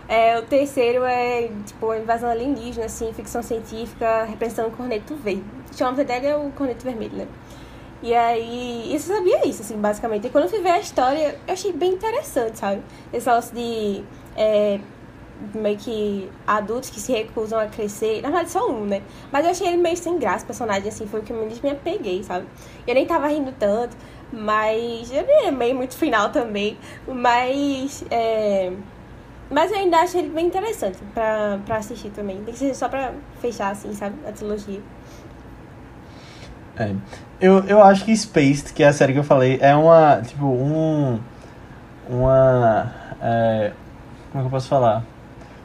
É, 0.09 0.39
o 0.39 0.41
terceiro 0.43 1.03
é, 1.03 1.49
tipo, 1.65 1.93
invasão 1.93 2.29
alienígena, 2.29 2.85
assim, 2.85 3.11
ficção 3.11 3.43
científica, 3.43 4.23
representando 4.23 4.69
o 4.69 4.71
Corneto 4.71 5.15
Verde. 5.15 5.43
Dead 6.05 6.23
é 6.23 6.35
o 6.35 6.49
Corneto 6.51 6.83
Vermelho, 6.83 7.17
né? 7.17 7.27
E 8.01 8.13
aí, 8.13 8.93
eu 8.93 8.99
sabia 8.99 9.47
isso, 9.47 9.63
assim, 9.63 9.77
basicamente. 9.77 10.27
E 10.27 10.29
quando 10.29 10.43
eu 10.45 10.49
fui 10.49 10.61
ver 10.61 10.69
a 10.69 10.79
história, 10.79 11.39
eu 11.47 11.53
achei 11.53 11.73
bem 11.73 11.93
interessante, 11.93 12.59
sabe? 12.59 12.81
Esse 13.11 13.27
negócio 13.27 13.55
de 13.55 14.03
é, 14.35 14.79
meio 15.53 15.77
que 15.77 16.29
adultos 16.45 16.89
que 16.89 16.99
se 16.99 17.11
recusam 17.11 17.59
a 17.59 17.67
crescer. 17.67 18.21
Na 18.21 18.29
verdade, 18.29 18.51
só 18.51 18.69
um, 18.69 18.85
né? 18.85 19.01
Mas 19.31 19.45
eu 19.45 19.51
achei 19.51 19.67
ele 19.67 19.77
meio 19.77 19.97
sem 19.97 20.17
graça, 20.19 20.43
o 20.43 20.47
personagem, 20.47 20.87
assim, 20.89 21.07
foi 21.07 21.21
o 21.21 21.23
que 21.23 21.33
menos 21.33 21.59
me 21.61 21.71
apeguei, 21.71 22.23
sabe? 22.23 22.45
Eu 22.85 22.93
nem 22.93 23.05
tava 23.05 23.27
rindo 23.27 23.51
tanto, 23.57 23.97
mas 24.31 25.11
eu 25.11 25.25
me 25.25 25.47
amei 25.47 25.73
muito 25.73 25.91
o 25.91 25.97
final 25.97 26.31
também. 26.31 26.77
Mas, 27.07 28.03
é... 28.11 28.71
Mas 29.49 29.71
eu 29.71 29.77
ainda 29.77 29.97
acho 29.99 30.17
ele 30.17 30.29
bem 30.29 30.47
interessante 30.47 30.97
pra, 31.13 31.59
pra 31.65 31.77
assistir 31.77 32.09
também. 32.11 32.43
Tem 32.43 32.53
que 32.53 32.59
ser 32.59 32.75
só 32.75 32.89
pra 32.89 33.13
fechar, 33.39 33.71
assim, 33.71 33.93
sabe? 33.93 34.15
A 34.27 34.31
trilogia. 34.31 34.81
É. 36.79 36.91
Eu, 37.39 37.63
eu 37.65 37.81
acho 37.83 38.03
que 38.03 38.15
Spaced, 38.15 38.73
que 38.73 38.83
é 38.83 38.87
a 38.87 38.93
série 38.93 39.13
que 39.13 39.19
eu 39.19 39.23
falei, 39.23 39.57
é 39.61 39.75
uma. 39.75 40.21
Tipo, 40.25 40.45
um. 40.45 41.19
Uma. 42.09 42.91
é, 43.21 43.71
como 44.31 44.39
é 44.39 44.41
que 44.41 44.47
eu 44.47 44.51
posso 44.51 44.67
falar? 44.67 45.03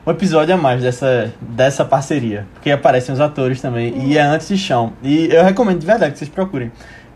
Um 0.04 0.10
episódio 0.10 0.52
a 0.52 0.58
mais 0.58 0.82
dessa, 0.82 1.32
dessa 1.40 1.84
parceria. 1.84 2.46
Porque 2.54 2.70
aparecem 2.70 3.14
os 3.14 3.20
atores 3.20 3.60
também. 3.60 4.06
E 4.06 4.18
é 4.18 4.22
antes 4.22 4.48
de 4.48 4.58
chão. 4.58 4.92
E 5.02 5.28
eu 5.32 5.44
recomendo 5.44 5.78
de 5.78 5.86
verdade 5.86 6.12
que 6.12 6.18
vocês 6.18 6.30
procurem. 6.30 6.72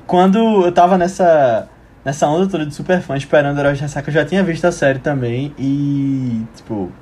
Quando 0.07 0.39
eu 0.65 0.73
tava 0.73 0.97
nessa. 0.97 1.69
Nessa 2.05 2.29
onda 2.29 2.49
toda 2.49 2.65
de 2.65 2.73
super 2.73 3.01
fã, 3.01 3.17
esperando 3.17 3.59
Heróis 3.59 3.79
de 3.79 3.83
Ressaca, 3.83 4.09
eu 4.09 4.15
já 4.15 4.25
tinha 4.25 4.41
visto 4.45 4.65
a 4.65 4.73
série 4.73 5.01
também. 5.01 5.53
E. 5.59 6.43
Tipo. 6.55 6.93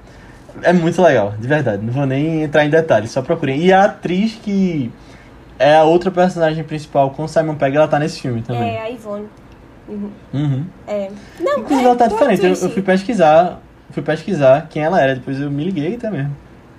É 0.63 0.73
muito 0.73 1.03
legal, 1.03 1.35
de 1.39 1.47
verdade. 1.47 1.85
Não 1.85 1.93
vou 1.93 2.07
nem 2.07 2.45
entrar 2.45 2.65
em 2.65 2.71
detalhes, 2.71 3.11
só 3.11 3.21
procurem. 3.21 3.61
E 3.61 3.73
a 3.73 3.85
atriz 3.85 4.39
que 4.43 4.91
é 5.59 5.77
a 5.77 5.85
outra 5.85 6.11
personagem 6.11 6.63
principal 6.65 7.11
com 7.11 7.25
o 7.25 7.29
Simon 7.29 7.55
Pegg, 7.55 7.77
ela 7.77 7.89
tá 7.89 7.99
nesse 7.99 8.21
filme 8.21 8.43
também. 8.43 8.75
É, 8.75 8.83
a 8.83 8.91
Ivone. 8.91 9.29
Uhum. 9.89 10.11
Uhum. 10.33 10.65
É. 10.87 11.11
Não, 11.41 11.59
Inclusive 11.59 11.83
é, 11.83 11.85
ela 11.85 11.97
tá 11.97 12.07
diferente. 12.07 12.43
Eu, 12.45 12.51
eu 12.51 12.71
fui 12.71 12.83
pesquisar, 12.83 13.61
fui 13.91 14.03
pesquisar 14.03 14.67
quem 14.69 14.83
ela 14.83 15.01
era, 15.01 15.15
depois 15.15 15.41
eu 15.41 15.51
me 15.51 15.65
liguei 15.65 15.97
tá 15.97 16.11
mesmo. 16.11 16.35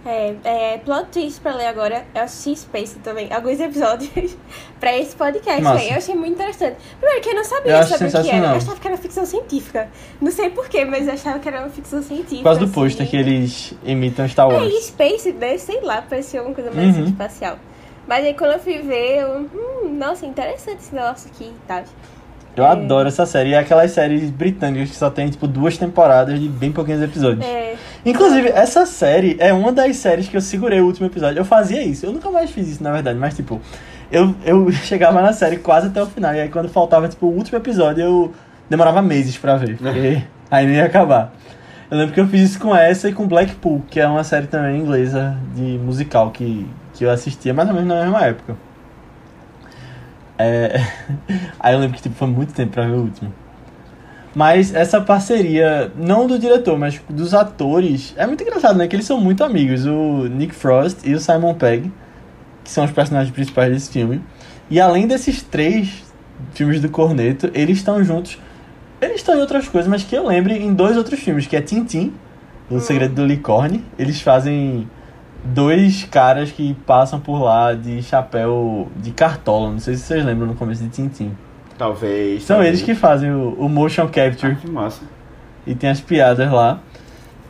É, 0.07 0.35
é, 0.43 0.77
plot 0.77 1.07
twist 1.11 1.41
pra 1.41 1.55
ler 1.55 1.65
agora. 1.65 2.05
Eu 2.13 2.21
assisti 2.21 2.59
Space 2.59 2.99
também, 2.99 3.33
alguns 3.33 3.59
episódios 3.59 4.37
pra 4.79 4.95
esse 4.95 5.15
podcast. 5.15 5.63
Véi. 5.63 5.91
Eu 5.93 5.97
achei 5.97 6.13
muito 6.13 6.33
interessante. 6.33 6.75
Primeiro 6.99 7.23
que 7.23 7.29
eu 7.29 7.35
não 7.35 7.43
sabia 7.43 7.71
Eu 7.71 7.83
sobre 7.83 8.07
o 8.07 8.11
que 8.11 8.29
era. 8.29 8.45
Eu 8.45 8.55
achava 8.55 8.75
que 8.79 8.87
era 8.87 8.97
ficção 8.97 9.25
científica. 9.25 9.87
Não 10.21 10.31
sei 10.31 10.51
porquê, 10.51 10.85
mas 10.85 11.07
eu 11.07 11.13
achava 11.15 11.39
que 11.39 11.47
era 11.47 11.61
uma 11.61 11.69
ficção 11.69 12.03
científica. 12.03 12.37
Por 12.37 12.43
causa 12.43 12.59
do 12.59 12.65
assim. 12.65 12.73
pôster 12.73 13.09
que 13.09 13.17
eles 13.17 13.73
imitam 13.83 14.27
Star 14.27 14.47
Wars. 14.47 14.71
É, 14.71 14.81
Space, 14.81 15.31
né? 15.33 15.57
Sei 15.57 15.81
lá, 15.81 16.03
parecia 16.03 16.43
uma 16.43 16.53
coisa 16.53 16.69
mais 16.69 16.95
Uhum. 16.95 17.05
espacial. 17.05 17.57
Mas 18.07 18.23
aí 18.25 18.33
quando 18.33 18.51
eu 18.53 18.59
fui 18.59 18.79
ver, 18.79 19.19
eu, 19.21 19.49
hum, 19.53 19.95
nossa, 19.97 20.25
interessante 20.25 20.77
esse 20.79 20.93
negócio 20.93 21.29
aqui 21.33 21.45
e 21.45 21.55
tal. 21.67 21.83
Eu 22.55 22.63
É. 22.63 22.67
adoro 22.69 23.07
essa 23.07 23.25
série. 23.25 23.49
E 23.49 23.53
é 23.53 23.57
aquelas 23.57 23.91
séries 23.91 24.29
britânicas 24.29 24.89
que 24.89 24.95
só 24.95 25.09
tem, 25.09 25.29
tipo, 25.29 25.45
duas 25.47 25.77
temporadas 25.77 26.39
de 26.39 26.47
bem 26.47 26.71
pouquinhos 26.71 27.01
episódios. 27.01 27.45
É, 27.45 27.75
Inclusive, 28.05 28.47
essa 28.49 28.85
série 28.85 29.35
é 29.39 29.51
uma 29.51 29.71
das 29.73 29.95
séries 29.97 30.27
que 30.29 30.37
eu 30.37 30.41
segurei 30.41 30.79
o 30.79 30.85
último 30.85 31.07
episódio. 31.07 31.39
Eu 31.39 31.43
fazia 31.45 31.81
isso. 31.83 32.05
Eu 32.05 32.11
nunca 32.13 32.29
mais 32.29 32.51
fiz 32.51 32.67
isso, 32.69 32.83
na 32.83 32.91
verdade. 32.93 33.17
Mas, 33.19 33.35
tipo, 33.35 33.59
eu, 34.11 34.33
eu 34.45 34.71
chegava 34.85 35.21
na 35.21 35.33
série 35.33 35.57
quase 35.57 35.87
até 35.87 36.01
o 36.01 36.05
final. 36.05 36.33
E 36.33 36.39
aí, 36.41 36.49
quando 36.49 36.69
faltava, 36.69 37.09
tipo, 37.09 37.25
o 37.25 37.35
último 37.35 37.57
episódio, 37.57 38.03
eu 38.03 38.33
demorava 38.69 39.01
meses 39.01 39.37
pra 39.37 39.57
ver. 39.57 39.75
Porque 39.81 40.21
aí 40.49 40.65
não 40.65 40.73
ia 40.73 40.85
acabar. 40.85 41.33
Eu 41.89 41.97
lembro 41.97 42.13
que 42.13 42.19
eu 42.19 42.27
fiz 42.27 42.41
isso 42.49 42.59
com 42.59 42.75
essa 42.75 43.09
e 43.09 43.13
com 43.13 43.27
Blackpool, 43.27 43.83
que 43.89 43.99
é 43.99 44.07
uma 44.07 44.23
série 44.23 44.47
também 44.47 44.79
inglesa 44.79 45.37
de 45.53 45.77
musical 45.77 46.31
que, 46.31 46.67
que 46.93 47.05
eu 47.05 47.11
assistia 47.11 47.53
mais 47.53 47.69
ou 47.69 47.75
menos 47.75 47.89
na 47.89 48.01
mesma 48.01 48.21
época. 48.25 48.57
É... 50.37 50.81
Aí 51.59 51.73
eu 51.73 51.79
lembro 51.79 51.95
que 51.95 52.01
tipo, 52.01 52.15
foi 52.15 52.27
muito 52.27 52.53
tempo 52.53 52.71
pra 52.71 52.85
ver 52.85 52.93
o 52.93 53.01
último. 53.01 53.31
Mas 54.35 54.73
essa 54.75 54.99
parceria, 54.99 55.91
não 55.95 56.27
do 56.27 56.37
diretor, 56.37 56.77
mas 56.77 56.99
dos 57.07 57.33
atores, 57.33 58.13
é 58.17 58.27
muito 58.27 58.43
engraçado, 58.43 58.77
né? 58.77 58.85
Que 58.87 58.95
eles 58.95 59.05
são 59.05 59.21
muito 59.21 59.43
amigos, 59.43 59.85
o 59.85 60.27
Nick 60.27 60.53
Frost 60.53 61.07
e 61.07 61.13
o 61.13 61.19
Simon 61.21 61.53
Pegg, 61.53 61.89
que 62.63 62.69
são 62.69 62.83
os 62.83 62.91
personagens 62.91 63.33
principais 63.33 63.71
desse 63.71 63.89
filme. 63.91 64.21
E 64.69 64.79
além 64.79 65.07
desses 65.07 65.41
três 65.41 66.03
filmes 66.53 66.81
do 66.81 66.89
Corneto, 66.89 67.49
eles 67.53 67.77
estão 67.77 68.03
juntos. 68.03 68.37
Eles 69.01 69.17
estão 69.17 69.35
em 69.35 69.41
outras 69.41 69.67
coisas, 69.67 69.89
mas 69.89 70.03
que 70.03 70.15
eu 70.15 70.25
lembre 70.25 70.55
em 70.57 70.73
dois 70.73 70.95
outros 70.97 71.19
filmes, 71.19 71.45
que 71.47 71.55
é 71.55 71.61
Tintin, 71.61 72.13
O 72.69 72.79
Segredo 72.79 73.13
do 73.15 73.25
Licorne. 73.25 73.83
Eles 73.99 74.21
fazem 74.21 74.89
dois 75.43 76.03
caras 76.05 76.51
que 76.51 76.73
passam 76.85 77.19
por 77.19 77.39
lá 77.41 77.73
de 77.73 78.01
chapéu 78.01 78.87
de 78.97 79.11
cartola. 79.11 79.71
Não 79.71 79.79
sei 79.79 79.95
se 79.95 80.03
vocês 80.03 80.25
lembram 80.25 80.47
no 80.47 80.55
começo 80.55 80.81
de 80.83 80.89
Tintin. 80.89 81.31
Talvez. 81.77 82.43
São 82.43 82.55
talvez. 82.57 82.75
eles 82.75 82.85
que 82.85 82.95
fazem 82.95 83.31
o, 83.31 83.49
o 83.59 83.67
motion 83.69 84.03
Ah, 84.03 84.07
capture 84.09 84.55
que 84.55 84.69
massa. 84.69 85.01
e 85.67 85.75
tem 85.75 85.89
as 85.89 85.99
piadas 85.99 86.49
lá. 86.51 86.79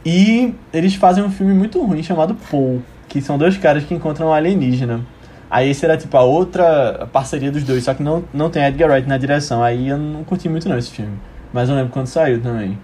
E 0.03 0.53
eles 0.73 0.95
fazem 0.95 1.23
um 1.23 1.29
filme 1.31 1.53
muito 1.53 1.81
ruim 1.83 2.01
chamado 2.03 2.35
Paul, 2.49 2.81
que 3.07 3.21
são 3.21 3.37
dois 3.37 3.57
caras 3.57 3.83
que 3.83 3.93
encontram 3.93 4.27
um 4.27 4.33
alienígena. 4.33 5.01
Aí 5.49 5.69
esse 5.69 5.85
era 5.85 5.95
tipo 5.95 6.17
a 6.17 6.23
outra 6.23 7.07
parceria 7.13 7.51
dos 7.51 7.63
dois, 7.63 7.83
só 7.83 7.93
que 7.93 8.01
não, 8.03 8.23
não 8.33 8.49
tem 8.49 8.63
Edgar 8.65 8.89
Wright 8.89 9.07
na 9.07 9.17
direção. 9.17 9.63
Aí 9.63 9.87
eu 9.89 9.97
não 9.97 10.23
curti 10.23 10.49
muito 10.49 10.67
não 10.67 10.77
esse 10.77 10.91
filme. 10.91 11.13
Mas 11.55 11.69
eu 11.69 11.75
lembro 11.75 11.93
quando 11.93 12.07
saiu 12.07 12.41
também. 12.41 12.77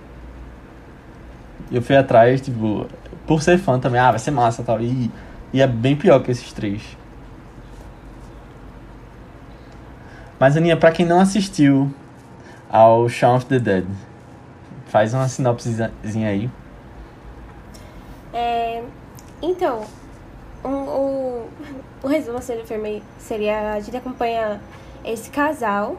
Eu 1.70 1.82
fui 1.82 1.94
atrás, 1.94 2.40
tipo, 2.40 2.88
por 3.28 3.44
ser 3.44 3.58
fã 3.58 3.78
também, 3.78 4.00
ah, 4.00 4.12
vai 4.12 4.20
ser 4.20 4.32
massa 4.32 4.64
tal. 4.64 4.80
E, 4.80 5.12
e 5.52 5.62
é 5.62 5.68
bem 5.68 5.94
pior 5.94 6.24
que 6.24 6.32
esses 6.32 6.54
três. 6.54 6.82
Mas 10.40 10.56
Aninha, 10.56 10.78
pra 10.78 10.90
quem 10.90 11.06
não 11.06 11.20
assistiu 11.20 11.94
ao 12.70 13.10
Shaun 13.10 13.36
of 13.36 13.46
the 13.48 13.60
Dead, 13.60 13.86
faz 14.86 15.14
uma 15.14 15.28
sinopsezinha 15.28 16.30
aí. 16.30 16.50
É, 18.34 18.82
então, 19.42 19.84
um, 20.64 20.70
o, 20.70 21.50
o 22.04 22.08
resumo 22.08 22.40
seria: 22.42 23.74
a 23.74 23.82
gente 23.82 23.98
acompanha 23.98 24.62
esse 25.04 25.30
casal 25.30 25.98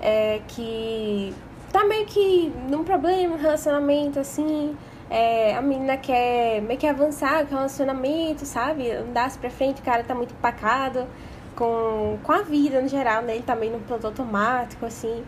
é, 0.00 0.40
que 0.48 1.32
tá 1.72 1.84
meio 1.84 2.06
que 2.06 2.52
num 2.68 2.84
problema, 2.84 3.34
um 3.34 3.38
relacionamento 3.38 4.18
assim. 4.18 4.76
É, 5.08 5.56
a 5.56 5.62
menina 5.62 5.96
quer 5.96 6.62
meio 6.62 6.78
que 6.78 6.86
avançar 6.86 7.44
com 7.46 7.54
o 7.54 7.56
relacionamento, 7.58 8.46
sabe? 8.46 8.90
Andar 8.92 9.30
pra 9.38 9.50
frente, 9.50 9.80
o 9.80 9.84
cara 9.84 10.04
tá 10.04 10.14
muito 10.14 10.32
empacado 10.32 11.06
com, 11.56 12.18
com 12.22 12.32
a 12.32 12.42
vida 12.42 12.80
no 12.80 12.88
geral, 12.88 13.22
né? 13.22 13.34
Ele 13.34 13.42
tá 13.42 13.56
meio 13.56 13.72
no 13.72 13.80
piloto 13.80 14.06
automático, 14.06 14.86
assim. 14.86 15.24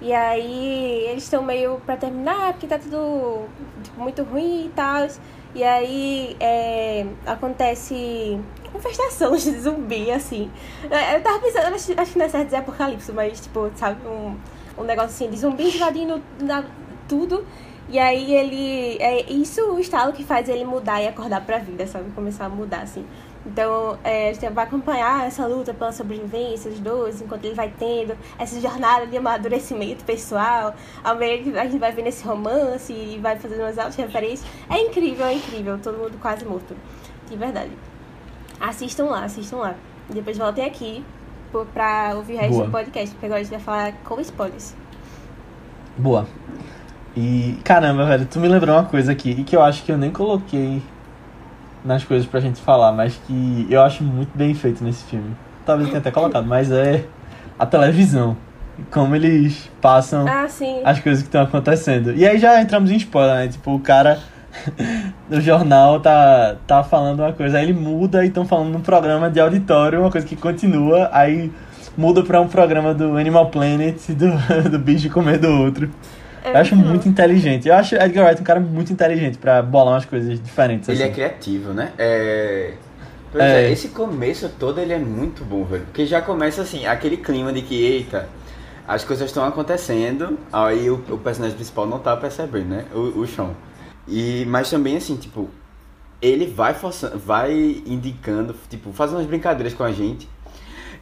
E 0.00 0.12
aí 0.12 1.06
eles 1.08 1.24
estão 1.24 1.42
meio 1.42 1.80
pra 1.84 1.96
terminar, 1.96 2.52
porque 2.52 2.66
tá 2.66 2.78
tudo 2.78 3.46
tipo, 3.82 4.00
muito 4.00 4.22
ruim 4.22 4.66
e 4.66 4.72
tal. 4.74 5.06
E 5.54 5.62
aí 5.64 6.36
é, 6.40 7.06
acontece 7.26 8.38
infestação 8.74 9.36
de 9.36 9.58
zumbi, 9.58 10.10
assim. 10.10 10.50
É, 10.90 11.16
Eu 11.16 11.22
tava 11.22 11.38
pensando, 11.38 11.74
acho, 11.74 11.98
acho 11.98 12.12
que 12.12 12.18
não 12.18 12.26
é 12.26 12.28
certo 12.28 12.44
dizer 12.46 12.56
apocalipse, 12.56 13.12
mas 13.12 13.40
tipo, 13.40 13.70
sabe, 13.74 14.06
um, 14.06 14.36
um 14.78 14.84
negócio 14.84 15.10
assim 15.10 15.30
de 15.30 15.38
zumbi 15.38 15.64
invadindo 15.76 16.20
na- 16.40 16.64
tudo. 17.08 17.46
E 17.88 17.98
aí 18.00 18.34
ele. 18.34 18.96
É 19.00 19.30
isso 19.30 19.60
o 19.72 19.78
estalo 19.78 20.12
que 20.12 20.24
faz 20.24 20.48
ele 20.48 20.64
mudar 20.64 21.00
e 21.00 21.06
acordar 21.06 21.40
pra 21.46 21.58
vida, 21.58 21.86
sabe? 21.86 22.10
Começar 22.12 22.46
a 22.46 22.48
mudar, 22.48 22.80
assim. 22.82 23.06
Então, 23.46 23.96
é, 24.02 24.30
a 24.30 24.32
gente 24.32 24.48
vai 24.52 24.64
acompanhar 24.64 25.24
essa 25.24 25.46
luta 25.46 25.72
pela 25.72 25.92
sobrevivência 25.92 26.68
dos 26.68 26.80
dois, 26.80 27.22
enquanto 27.22 27.44
ele 27.44 27.54
vai 27.54 27.72
tendo 27.78 28.18
essa 28.36 28.60
jornada 28.60 29.06
de 29.06 29.16
amadurecimento 29.16 30.04
pessoal, 30.04 30.74
ao 31.04 31.14
meio 31.14 31.44
que 31.44 31.56
a 31.56 31.62
gente 31.62 31.78
vai 31.78 31.92
vendo 31.92 32.08
esse 32.08 32.24
romance 32.26 32.92
e 32.92 33.20
vai 33.22 33.36
fazendo 33.38 33.60
umas 33.60 33.78
altas 33.78 33.94
referências. 33.94 34.44
É 34.68 34.80
incrível, 34.80 35.24
é 35.26 35.34
incrível. 35.34 35.78
Todo 35.80 35.96
mundo 35.96 36.18
quase 36.20 36.44
morto. 36.44 36.76
De 37.30 37.36
verdade. 37.36 37.70
Assistam 38.58 39.04
lá, 39.04 39.24
assistam 39.24 39.58
lá. 39.58 39.76
Depois 40.10 40.36
voltem 40.36 40.64
aqui 40.64 41.04
pra 41.72 42.12
ouvir 42.16 42.34
o 42.34 42.38
resto 42.38 42.52
Boa. 42.52 42.64
do 42.66 42.70
podcast, 42.70 43.10
porque 43.14 43.26
agora 43.26 43.40
a 43.40 43.42
gente 43.44 43.52
vai 43.52 43.60
falar 43.60 43.92
com 44.04 44.20
spoilers. 44.20 44.74
Boa. 45.96 46.26
E 47.16 47.58
caramba, 47.64 48.04
velho, 48.04 48.26
tu 48.26 48.38
me 48.38 48.48
lembrou 48.48 48.76
uma 48.76 48.84
coisa 48.84 49.12
aqui 49.12 49.30
e 49.30 49.44
que 49.44 49.56
eu 49.56 49.62
acho 49.62 49.82
que 49.84 49.90
eu 49.90 49.96
nem 49.96 50.10
coloquei 50.10 50.82
nas 51.84 52.04
coisas 52.04 52.26
pra 52.26 52.40
gente 52.40 52.60
falar, 52.60 52.92
mas 52.92 53.18
que 53.26 53.66
eu 53.70 53.80
acho 53.82 54.04
muito 54.04 54.36
bem 54.36 54.52
feito 54.54 54.84
nesse 54.84 55.04
filme. 55.04 55.34
Talvez 55.64 55.88
eu 55.88 55.92
tenha 55.92 56.00
até 56.00 56.10
colocado, 56.10 56.46
mas 56.46 56.70
é 56.70 57.04
a 57.58 57.64
televisão. 57.64 58.36
Como 58.90 59.16
eles 59.16 59.70
passam 59.80 60.26
Ah, 60.28 60.46
as 60.84 61.00
coisas 61.00 61.22
que 61.22 61.28
estão 61.28 61.42
acontecendo. 61.42 62.12
E 62.14 62.26
aí 62.26 62.38
já 62.38 62.60
entramos 62.60 62.90
em 62.90 62.96
spoiler, 62.96 63.34
né? 63.36 63.48
Tipo, 63.48 63.74
o 63.74 63.80
cara 63.80 64.18
no 65.28 65.40
jornal 65.40 66.00
tá, 66.00 66.56
tá 66.66 66.82
falando 66.82 67.20
uma 67.20 67.32
coisa, 67.32 67.58
aí 67.58 67.64
ele 67.64 67.72
muda 67.72 68.24
e 68.24 68.28
estão 68.28 68.46
falando 68.46 68.70
num 68.70 68.80
programa 68.80 69.30
de 69.30 69.40
auditório, 69.40 70.00
uma 70.00 70.10
coisa 70.10 70.26
que 70.26 70.36
continua, 70.36 71.08
aí 71.12 71.50
muda 71.96 72.22
pra 72.22 72.40
um 72.40 72.48
programa 72.48 72.92
do 72.92 73.16
Animal 73.16 73.48
Planet, 73.50 73.96
do, 74.10 74.30
do 74.70 74.78
bicho 74.78 75.10
comer 75.10 75.38
do 75.38 75.48
outro. 75.48 75.90
É 76.44 76.52
Eu 76.52 76.56
acho 76.58 76.76
muito 76.76 77.08
inteligente. 77.08 77.66
Eu 77.66 77.74
acho 77.74 77.96
Edgar 77.96 78.26
Wright 78.26 78.40
um 78.40 78.44
cara 78.44 78.60
muito 78.60 78.92
inteligente 78.92 79.36
pra 79.36 79.60
bolar 79.62 79.94
umas 79.94 80.04
coisas 80.04 80.40
diferentes. 80.40 80.88
Ele 80.88 81.02
é 81.02 81.06
assim. 81.06 81.14
criativo, 81.14 81.72
né? 81.72 81.92
É... 81.98 82.74
Pois 83.32 83.42
É. 83.42 83.64
é. 83.64 83.72
esse 83.72 83.88
começo 83.88 84.48
todo 84.58 84.80
ele 84.80 84.92
é 84.92 84.98
muito 84.98 85.44
bom, 85.44 85.64
velho. 85.64 85.84
Porque 85.86 86.06
já 86.06 86.22
começa 86.22 86.62
assim, 86.62 86.86
aquele 86.86 87.16
clima 87.16 87.52
de 87.52 87.62
que, 87.62 87.74
eita, 87.74 88.28
as 88.86 89.02
coisas 89.02 89.26
estão 89.26 89.44
acontecendo, 89.44 90.38
aí 90.52 90.88
o, 90.88 91.02
o 91.10 91.18
personagem 91.18 91.56
principal 91.56 91.86
não 91.86 91.98
tá 91.98 92.16
percebendo, 92.16 92.68
né? 92.68 92.84
O, 92.94 93.20
o 93.20 93.26
Sean. 93.26 93.50
E, 94.06 94.44
mas 94.46 94.70
também 94.70 94.96
assim, 94.96 95.16
tipo, 95.16 95.50
ele 96.20 96.46
vai 96.46 96.74
forçando, 96.74 97.18
vai 97.18 97.52
indicando, 97.86 98.54
tipo, 98.68 98.92
fazendo 98.92 99.18
umas 99.18 99.26
brincadeiras 99.26 99.74
com 99.74 99.84
a 99.84 99.92
gente. 99.92 100.28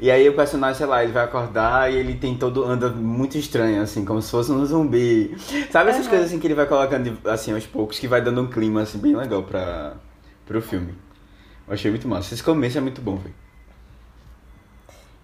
E 0.00 0.10
aí 0.10 0.28
o 0.28 0.34
personagem, 0.34 0.76
sei 0.76 0.86
lá, 0.86 1.04
ele 1.04 1.12
vai 1.12 1.24
acordar 1.24 1.92
e 1.92 1.96
ele 1.96 2.14
tem 2.14 2.36
todo, 2.36 2.64
anda 2.64 2.90
muito 2.90 3.38
estranho, 3.38 3.80
assim, 3.80 4.04
como 4.04 4.20
se 4.20 4.30
fosse 4.30 4.50
um 4.50 4.64
zumbi. 4.64 5.36
Sabe 5.70 5.90
essas 5.90 6.02
Aham. 6.02 6.10
coisas 6.10 6.28
assim 6.28 6.40
que 6.40 6.46
ele 6.46 6.54
vai 6.54 6.66
colocando, 6.66 7.18
assim, 7.28 7.52
aos 7.52 7.66
poucos, 7.66 7.98
que 7.98 8.08
vai 8.08 8.20
dando 8.20 8.40
um 8.42 8.46
clima, 8.48 8.82
assim, 8.82 8.98
bem 8.98 9.14
legal 9.14 9.42
pra, 9.44 9.94
pro 10.44 10.60
filme. 10.60 10.94
Eu 11.66 11.74
achei 11.74 11.90
muito 11.90 12.08
massa. 12.08 12.34
Esse 12.34 12.42
começo 12.42 12.76
é 12.76 12.80
muito 12.80 13.00
bom, 13.00 13.16
velho. 13.16 13.34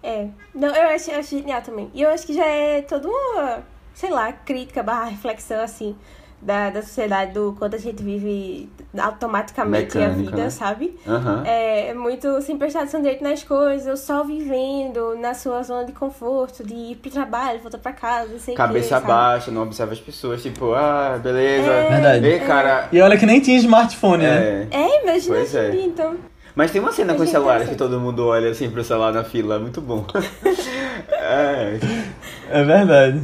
É. 0.01 0.29
Não, 0.55 0.69
eu 0.69 0.95
acho, 0.95 1.11
eu 1.11 1.19
acho 1.19 1.37
genial 1.37 1.61
também. 1.61 1.91
E 1.93 2.01
eu 2.01 2.09
acho 2.09 2.25
que 2.25 2.33
já 2.33 2.45
é 2.45 2.81
toda 2.81 3.07
uma, 3.07 3.63
sei 3.93 4.09
lá, 4.09 4.31
crítica 4.31 4.81
barra 4.81 5.09
reflexão, 5.09 5.61
assim, 5.61 5.95
da, 6.41 6.69
da 6.69 6.81
sociedade, 6.81 7.33
do 7.33 7.55
quanto 7.57 7.75
a 7.75 7.79
gente 7.79 8.01
vive 8.01 8.67
automaticamente 8.99 9.97
a 9.97 10.09
vida, 10.09 10.35
né? 10.35 10.49
sabe? 10.49 10.97
Aham. 11.07 11.43
É, 11.45 11.89
é 11.89 11.93
muito 11.93 12.41
sem 12.41 12.57
prestar 12.57 12.79
atenção 12.79 13.01
direito 13.01 13.23
nas 13.23 13.43
coisas, 13.43 13.99
só 13.99 14.23
vivendo 14.23 15.15
na 15.19 15.33
sua 15.33 15.61
zona 15.63 15.85
de 15.85 15.91
conforto, 15.91 16.63
de 16.63 16.73
ir 16.73 16.95
pro 16.95 17.11
trabalho, 17.11 17.59
voltar 17.59 17.77
pra 17.77 17.93
casa, 17.93 18.29
sei 18.39 18.53
o 18.53 18.57
que, 18.57 18.63
Cabeça 18.63 18.89
sabe? 18.89 19.07
baixa, 19.07 19.51
não 19.51 19.63
observa 19.63 19.93
as 19.93 19.99
pessoas, 19.99 20.41
tipo, 20.41 20.73
ah, 20.73 21.19
beleza. 21.21 21.69
É, 21.69 21.89
Verdade. 21.89 22.25
Ei, 22.25 22.39
cara. 22.39 22.87
E 22.91 22.99
olha 22.99 23.17
que 23.17 23.25
nem 23.25 23.39
tinha 23.39 23.57
smartphone, 23.57 24.23
né? 24.23 24.67
É. 24.71 24.81
É, 24.81 25.03
imagina 25.03 25.35
Pois 25.35 25.55
é. 25.55 25.69
dia, 25.69 25.85
então. 25.85 26.15
Mas 26.53 26.71
tem 26.71 26.81
uma 26.81 26.91
cena 26.91 27.13
com 27.13 27.17
os 27.17 27.21
Achei 27.23 27.33
celulares 27.33 27.69
que 27.69 27.75
todo 27.75 27.99
mundo 27.99 28.25
olha 28.27 28.49
assim 28.49 28.69
pro 28.69 28.83
celular 28.83 29.13
na 29.13 29.23
fila, 29.23 29.55
é 29.55 29.59
muito 29.59 29.79
bom. 29.79 30.05
é. 31.11 31.79
É 32.49 32.63
verdade. 32.63 33.21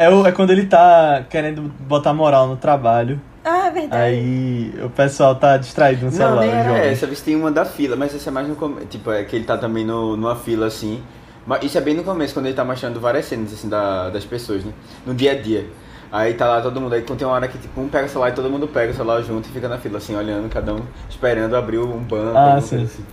É, 0.00 0.08
o, 0.08 0.26
é 0.26 0.32
quando 0.32 0.50
ele 0.50 0.64
tá 0.64 1.22
querendo 1.28 1.70
botar 1.80 2.14
moral 2.14 2.48
no 2.48 2.56
trabalho. 2.56 3.20
Ah, 3.44 3.66
é 3.66 3.70
verdade. 3.70 4.02
Aí 4.02 4.74
o 4.82 4.88
pessoal 4.88 5.34
tá 5.34 5.58
distraído 5.58 6.06
no 6.06 6.10
Não, 6.10 6.16
celular. 6.16 6.40
nem 6.40 6.50
os 6.50 6.56
era 6.56 6.78
essa, 6.86 7.04
eles 7.04 7.20
tem 7.20 7.36
uma 7.36 7.50
da 7.50 7.66
fila, 7.66 7.96
mas 7.96 8.14
essa 8.14 8.30
é 8.30 8.32
mais 8.32 8.48
no 8.48 8.56
começo. 8.56 8.86
Tipo, 8.86 9.10
é 9.12 9.22
que 9.24 9.36
ele 9.36 9.44
tá 9.44 9.58
também 9.58 9.84
no, 9.84 10.16
numa 10.16 10.34
fila 10.36 10.66
assim. 10.68 11.02
Mas 11.46 11.64
isso 11.64 11.76
é 11.76 11.82
bem 11.82 11.94
no 11.94 12.02
começo, 12.02 12.32
quando 12.32 12.46
ele 12.46 12.54
tá 12.54 12.64
mostrando 12.64 12.98
várias 12.98 13.26
cenas 13.26 13.52
assim 13.52 13.68
da, 13.68 14.08
das 14.08 14.24
pessoas, 14.24 14.64
né? 14.64 14.72
No 15.04 15.12
dia 15.14 15.32
a 15.32 15.34
dia. 15.34 15.66
Aí 16.10 16.32
tá 16.32 16.48
lá 16.48 16.62
todo 16.62 16.80
mundo, 16.80 16.94
aí 16.94 17.02
tem 17.02 17.26
uma 17.26 17.34
hora 17.34 17.46
que 17.46 17.58
tipo, 17.58 17.78
um 17.78 17.86
pega 17.88 18.06
o 18.06 18.08
celular 18.08 18.30
e 18.30 18.32
todo 18.32 18.48
mundo 18.48 18.66
pega 18.68 18.92
o 18.92 18.96
celular 18.96 19.20
junto 19.22 19.50
e 19.50 19.52
fica 19.52 19.68
na 19.68 19.76
fila, 19.76 19.98
assim, 19.98 20.16
olhando, 20.16 20.48
cada 20.48 20.72
um 20.74 20.80
esperando 21.10 21.54
abrir 21.54 21.78
um 21.78 21.98
banco, 21.98 22.38
Ah, 22.38 22.58
sim. 22.60 22.84
assim. 22.84 23.04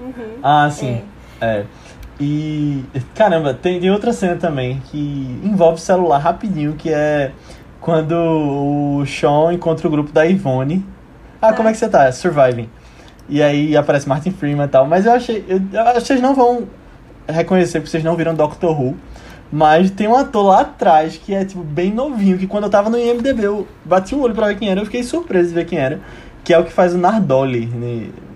Uhum. 0.00 0.38
Ah, 0.42 0.68
sim. 0.68 1.02
É. 1.40 1.64
E. 2.18 2.84
Caramba, 3.14 3.52
tem, 3.54 3.78
tem 3.80 3.90
outra 3.90 4.12
cena 4.12 4.36
também 4.36 4.80
que 4.90 5.38
envolve 5.44 5.80
celular 5.80 6.18
rapidinho, 6.18 6.72
que 6.74 6.90
é 6.90 7.32
quando 7.80 8.12
o 8.14 9.04
Sean 9.06 9.52
encontra 9.52 9.86
o 9.86 9.90
grupo 9.90 10.12
da 10.12 10.26
Ivone. 10.26 10.84
Ah, 11.40 11.52
como 11.52 11.68
é 11.68 11.72
que 11.72 11.78
você 11.78 11.88
tá? 11.88 12.10
Surviving. 12.10 12.68
E 13.28 13.42
aí 13.42 13.76
aparece 13.76 14.08
Martin 14.08 14.30
Freeman 14.30 14.66
e 14.66 14.68
tal. 14.68 14.86
Mas 14.86 15.04
eu 15.04 15.12
achei. 15.12 15.44
Eu, 15.48 15.60
eu 15.72 16.00
vocês 16.00 16.20
não 16.20 16.34
vão 16.34 16.66
reconhecer, 17.28 17.80
porque 17.80 17.90
vocês 17.90 18.04
não 18.04 18.16
viram 18.16 18.34
Doctor 18.34 18.80
Who. 18.80 18.96
Mas 19.52 19.90
tem 19.90 20.08
um 20.08 20.16
ator 20.16 20.46
lá 20.46 20.60
atrás 20.62 21.16
que 21.16 21.32
é, 21.32 21.44
tipo, 21.44 21.62
bem 21.62 21.92
novinho, 21.92 22.36
que 22.36 22.46
quando 22.46 22.64
eu 22.64 22.70
tava 22.70 22.90
no 22.90 22.98
IMDB, 22.98 23.44
eu 23.44 23.66
bati 23.84 24.14
o 24.14 24.20
olho 24.20 24.34
pra 24.34 24.48
ver 24.48 24.58
quem 24.58 24.68
era, 24.68 24.80
eu 24.80 24.84
fiquei 24.84 25.04
surpreso 25.04 25.50
de 25.50 25.54
ver 25.54 25.66
quem 25.66 25.78
era. 25.78 26.00
Que 26.42 26.52
é 26.52 26.58
o 26.58 26.64
que 26.64 26.72
faz 26.72 26.94
o 26.94 26.98
Nardoli 26.98 27.70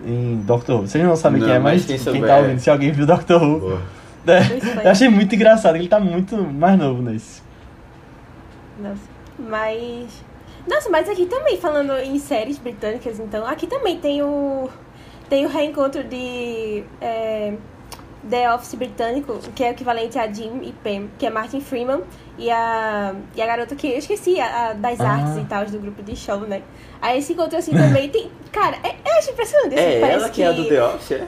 em, 0.07 0.37
Doctor 0.45 0.77
Who. 0.81 0.87
Vocês 0.87 1.05
não 1.05 1.17
sabem 1.17 1.41
Não, 1.41 1.47
quem 1.49 1.57
é, 1.57 1.59
mas, 1.59 1.73
mas 1.73 1.85
quem 1.87 1.97
quem, 1.97 2.05
souber- 2.05 2.29
tá 2.29 2.37
ouvindo, 2.39 2.59
se 2.59 2.71
alguém 2.71 2.93
viu 2.93 3.07
Doctor 3.07 3.43
Who, 3.43 3.79
é, 4.27 4.85
eu 4.85 4.91
achei 4.91 5.09
muito 5.09 5.35
engraçado, 5.35 5.77
ele 5.77 5.89
tá 5.89 5.99
muito 5.99 6.37
mais 6.37 6.79
novo 6.79 7.03
nesse. 7.03 7.43
Nossa. 8.79 9.01
Mas. 9.39 10.25
Nossa, 10.69 10.91
mas 10.91 11.09
aqui 11.09 11.27
também, 11.27 11.57
falando 11.57 11.93
em 11.99 12.19
séries 12.19 12.59
britânicas, 12.59 13.19
então, 13.19 13.47
aqui 13.47 13.67
também 13.67 13.99
tem 13.99 14.23
o. 14.23 14.69
Tem 15.29 15.47
o 15.47 15.49
reencontro 15.49 16.05
de. 16.05 16.85
É, 17.01 17.55
The 18.29 18.55
Office 18.55 18.75
britânico, 18.75 19.39
que 19.55 19.65
é 19.65 19.69
o 19.69 19.71
equivalente 19.71 20.19
a 20.19 20.31
Jim 20.31 20.61
e 20.63 20.73
Pam, 20.73 21.09
que 21.19 21.25
é 21.25 21.31
Martin 21.31 21.61
Freeman 21.63 22.03
e 22.41 22.51
a, 22.51 23.15
e 23.37 23.41
a 23.43 23.47
garota 23.47 23.75
que 23.77 23.87
eu 23.87 23.99
esqueci, 23.99 24.41
a, 24.41 24.71
a 24.71 24.73
das 24.73 25.01
Ah. 25.01 25.09
artes 25.11 25.37
e 25.37 25.45
tal, 25.45 25.65
do 25.67 25.79
grupo 25.79 26.03
de 26.03 26.17
show, 26.17 26.41
né? 26.41 26.63
Aí 27.01 27.19
esse 27.19 27.33
encontro 27.35 27.57
assim 27.59 27.73
também 27.73 28.09
tem. 28.09 28.31
Cara, 28.51 28.77
é, 28.83 28.89
eu 29.09 29.19
acho 29.19 29.31
impressionante. 29.31 29.75
assim, 29.75 29.85
É 29.85 30.01
parece 30.01 30.19
ela 30.25 30.29
que 30.31 30.43
é 30.43 30.47
a 30.49 30.53
do 30.53 30.65
The 30.69 30.83
Office, 30.85 31.13
é? 31.13 31.27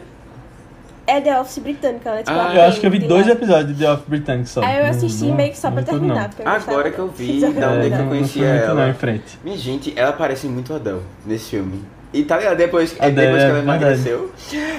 É 1.04 1.20
The 1.20 1.40
Office 1.40 1.58
britânica, 1.58 2.10
né? 2.12 2.18
Tipo, 2.22 2.30
Ah, 2.30 2.34
ela 2.44 2.54
Eu 2.54 2.62
acho 2.62 2.80
que 2.80 2.86
eu 2.86 2.90
vi 2.90 2.98
dois 3.00 3.26
lá. 3.26 3.32
episódios 3.32 3.76
de 3.76 3.84
The 3.84 3.90
Office 3.92 4.06
Britânico 4.08 4.48
só. 4.48 4.62
Aí 4.62 4.78
eu 4.78 4.86
assisti 4.86 5.24
não- 5.24 5.34
meio 5.34 5.50
que 5.50 5.58
só 5.58 5.70
pra 5.70 5.82
terminar. 5.82 6.30
não. 6.44 6.52
Agora 6.52 6.90
que 6.90 6.98
eu 6.98 7.08
vi, 7.08 7.40
da 7.40 7.70
onde 7.70 7.86
é 7.86 7.88
que 7.90 7.94
eu 7.94 7.98
não 7.98 8.08
conhecia 8.08 8.46
ela? 8.46 8.74
Não, 8.74 8.88
em 8.90 8.94
frente. 8.94 9.38
Minha 9.44 9.58
gente, 9.58 9.92
ela 9.96 10.12
parece 10.12 10.46
muito 10.46 10.72
Adele 10.72 11.00
nesse 11.26 11.50
filme. 11.50 11.84
E 12.12 12.22
tá 12.24 12.36
ligado? 12.36 12.58
Depois, 12.58 12.94
Adele, 13.00 13.14
depois 13.16 13.36
que 13.42 13.48
ela 13.48 13.58
é 13.58 13.62
verdade. 13.62 13.82
emagreceu, 13.84 14.32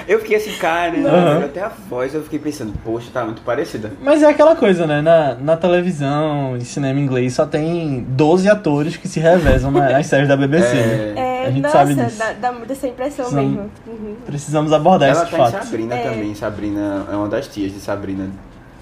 eu 0.08 0.20
fiquei 0.20 0.38
assim, 0.38 0.52
cara, 0.58 0.96
Aham. 0.98 1.46
até 1.46 1.62
a 1.64 1.70
voz 1.90 2.14
eu 2.14 2.22
fiquei 2.22 2.38
pensando, 2.38 2.74
poxa, 2.84 3.08
tá 3.12 3.26
muito 3.26 3.42
parecida. 3.42 3.92
Mas 4.04 4.22
é 4.22 4.28
aquela 4.28 4.56
coisa, 4.56 4.86
né? 4.86 5.02
Na, 5.02 5.34
na 5.34 5.58
televisão 5.58 6.56
e 6.58 6.62
cinema 6.64 7.00
inglês 7.00 7.34
só 7.34 7.46
tem 7.48 8.06
12 8.10 8.48
atores 8.48 8.98
que 8.98 9.08
se 9.08 9.20
revezam 9.20 9.72
na- 9.72 9.90
nas 9.90 10.06
séries 10.06 10.28
da 10.28 10.38
BBC. 10.38 10.76
né? 10.76 11.14
É, 11.16 11.48
A 11.48 11.50
gente 11.52 11.62
nossa, 11.64 11.78
sabe 11.80 11.96
disso. 11.96 12.20
dá, 12.20 12.34
dá 12.34 12.52
muito 12.52 12.72
essa 12.72 12.88
impressão 12.88 13.26
Precisamos- 13.26 13.52
mesmo. 13.56 13.72
Uhum. 13.88 14.16
Precisamos 14.28 14.72
abordar 14.72 15.10
Ela 15.10 15.22
esse 15.24 15.32
tá 15.32 15.38
em 15.38 15.40
fato. 15.52 15.64
Sabrina 15.66 15.96
É. 15.96 16.04
também. 16.10 16.36
Sabrina 16.36 17.06
é 17.12 17.16
uma 17.16 17.28
das 17.28 17.48
tias 17.48 17.72
de 17.74 17.80
Sabrina. 17.80 18.30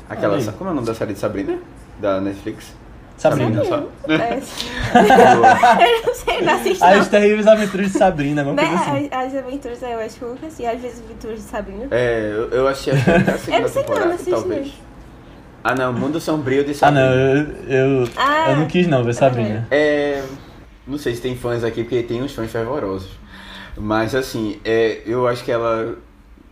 Aquela. 0.09 0.35
Aí. 0.35 0.43
Como 0.57 0.69
é 0.69 0.73
o 0.73 0.75
nome 0.75 0.87
da 0.87 0.93
série 0.93 1.13
de 1.13 1.19
Sabrina? 1.19 1.57
Da 2.01 2.19
Netflix? 2.19 2.73
Sabrina. 3.21 3.63
só. 3.65 3.88
É. 4.07 4.39
eu 5.86 6.07
não 6.07 6.13
sei, 6.15 6.41
não 6.41 6.53
assisto 6.55 6.84
As 6.84 6.97
não. 6.97 7.05
terríveis 7.05 7.47
aventuras 7.47 7.91
de 7.91 7.97
Sabrina, 7.97 8.41
alguma 8.41 8.62
Né? 8.62 8.73
assim. 8.73 9.10
As, 9.12 9.27
as 9.36 9.36
aventuras, 9.43 9.81
eu 9.81 9.99
acho 9.99 10.15
que 10.19 10.45
assisti. 10.45 10.65
Às 10.65 10.81
vezes 10.81 11.03
aventuras 11.05 11.38
de 11.38 11.43
Sabrina. 11.43 11.88
É, 11.91 12.31
eu, 12.34 12.49
eu 12.49 12.67
achei 12.67 12.93
até 12.93 13.31
a 13.31 13.38
segunda 13.38 13.57
Eu 13.57 13.62
não 13.62 13.67
sei 13.69 13.81
não, 13.81 13.88
temporada, 13.88 14.05
não 14.07 14.13
assisti 14.15 14.31
talvez. 14.31 14.67
não. 14.67 14.91
Ah 15.63 15.75
não, 15.75 15.93
Mundo 15.93 16.19
Sombrio 16.19 16.63
de 16.65 16.71
Ah, 16.71 16.75
Sabrina. 16.75 17.10
não, 17.10 17.15
eu, 17.15 18.01
eu, 18.01 18.10
Ah. 18.17 18.49
eu 18.51 18.55
não 18.57 18.65
quis 18.67 18.88
não 18.88 19.03
ver 19.03 19.13
Sabrina. 19.13 19.67
É. 19.69 20.23
Não 20.88 20.97
sei 20.97 21.13
se 21.15 21.21
tem 21.21 21.36
fãs 21.38 21.63
aqui, 21.63 21.84
porque 21.84 22.01
tem 22.01 22.21
uns 22.23 22.34
fãs 22.34 22.51
fervorosos. 22.51 23.12
Mas 23.77 24.15
assim, 24.15 24.60
é, 24.65 25.01
eu 25.05 25.27
acho 25.27 25.43
que 25.45 25.51
ela 25.51 25.95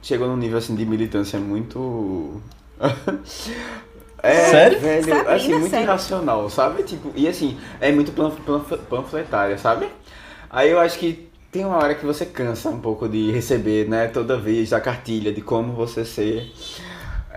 chegou 0.01 0.27
num 0.27 0.37
nível 0.37 0.59
assim 0.59 0.75
de 0.75 0.85
militância 0.85 1.39
muito. 1.39 2.39
É, 4.21 4.33
Sério? 4.49 4.79
velho, 4.79 5.03
Sabrina, 5.03 5.31
assim, 5.35 5.55
muito 5.55 5.69
sério. 5.69 5.85
irracional, 5.85 6.49
sabe? 6.49 6.83
Tipo, 6.83 7.11
e 7.15 7.27
assim, 7.27 7.57
é 7.79 7.91
muito 7.91 8.11
panf- 8.11 8.39
panf- 8.45 8.79
panfletária, 8.89 9.57
sabe? 9.57 9.87
Aí 10.49 10.69
eu 10.71 10.79
acho 10.79 10.99
que 10.99 11.29
tem 11.51 11.65
uma 11.65 11.77
hora 11.77 11.95
que 11.95 12.05
você 12.05 12.25
cansa 12.25 12.69
um 12.69 12.79
pouco 12.79 13.07
de 13.07 13.31
receber, 13.31 13.87
né, 13.87 14.07
toda 14.07 14.37
vez 14.37 14.73
a 14.73 14.81
cartilha 14.81 15.31
de 15.33 15.41
como 15.41 15.73
você 15.73 16.05
ser 16.05 16.51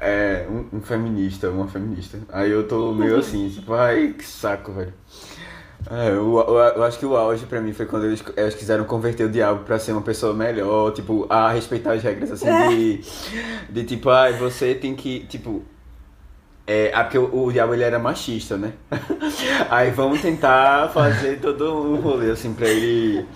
é, 0.01 0.47
um, 0.51 0.79
um 0.79 0.81
feminista, 0.83 1.51
uma 1.51 1.69
feminista. 1.69 2.19
Aí 2.31 2.51
eu 2.51 2.67
tô 2.67 2.93
meio 2.95 3.19
assim, 3.19 3.49
tipo, 3.55 3.73
ai, 3.75 4.15
que 4.19 4.25
saco, 4.25 4.73
velho. 4.73 4.93
É, 5.91 6.11
eu, 6.11 6.39
eu, 6.39 6.55
eu 6.77 6.85
acho 6.85 6.99
que 6.99 7.07
o 7.07 7.17
auge 7.17 7.45
pra 7.47 7.61
mim 7.61 7.73
foi 7.73 7.87
quando 7.87 8.07
eles, 8.07 8.23
eles 8.37 8.55
quiseram 8.55 8.85
converter 8.85 9.25
o 9.25 9.29
diabo 9.31 9.65
pra 9.65 9.79
ser 9.79 9.93
uma 9.93 10.03
pessoa 10.03 10.33
melhor, 10.33 10.93
tipo, 10.93 11.27
a 11.29 11.51
respeitar 11.51 11.95
as 11.95 12.03
regras, 12.03 12.31
assim, 12.31 12.55
de, 12.57 13.01
de 13.69 13.85
tipo, 13.85 14.09
ai, 14.11 14.35
você 14.35 14.75
tem 14.75 14.95
que, 14.95 15.21
tipo, 15.27 15.63
é, 16.67 16.93
ah, 16.95 17.03
porque 17.03 17.19
o, 17.19 17.47
o 17.47 17.53
diabo 17.53 17.75
ele 17.75 17.83
era 17.83 17.99
machista, 17.99 18.57
né? 18.57 18.73
Aí 19.69 19.91
vamos 19.91 20.21
tentar 20.21 20.91
fazer 20.91 21.41
todo 21.41 21.75
um 21.75 21.97
rolê 21.97 22.31
assim 22.31 22.55
pra 22.55 22.69
ele. 22.69 23.27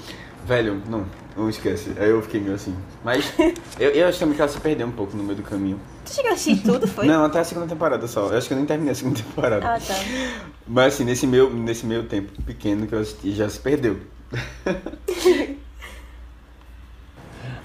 Velho, 0.46 0.80
não, 0.88 1.04
não 1.36 1.50
esquece. 1.50 1.92
Aí 1.98 2.08
eu 2.08 2.22
fiquei 2.22 2.40
meio 2.40 2.54
assim. 2.54 2.74
Mas 3.04 3.32
eu, 3.80 3.90
eu 3.90 4.08
acho 4.08 4.18
também 4.20 4.36
que 4.36 4.40
ela 4.40 4.50
se 4.50 4.60
perdeu 4.60 4.86
um 4.86 4.92
pouco 4.92 5.16
no 5.16 5.24
meio 5.24 5.36
do 5.36 5.42
caminho. 5.42 5.80
Tu 6.04 6.14
chegou 6.14 6.30
a 6.30 6.34
assistir 6.34 6.62
tudo, 6.62 6.86
foi? 6.86 7.04
Não, 7.06 7.24
até 7.24 7.40
a 7.40 7.44
segunda 7.44 7.66
temporada 7.66 8.06
só. 8.06 8.28
Eu 8.28 8.38
acho 8.38 8.46
que 8.46 8.54
eu 8.54 8.58
nem 8.58 8.66
terminei 8.66 8.92
a 8.92 8.94
segunda 8.94 9.18
temporada. 9.20 9.74
Ah, 9.74 9.80
tá. 9.80 9.94
Mas 10.64 10.94
assim, 10.94 11.04
nesse 11.04 11.26
meio, 11.26 11.50
nesse 11.50 11.84
meio 11.84 12.04
tempo 12.04 12.30
pequeno 12.42 12.86
que 12.86 12.94
eu 12.94 13.00
assisti, 13.00 13.32
já 13.32 13.48
se 13.48 13.58
perdeu. 13.58 13.98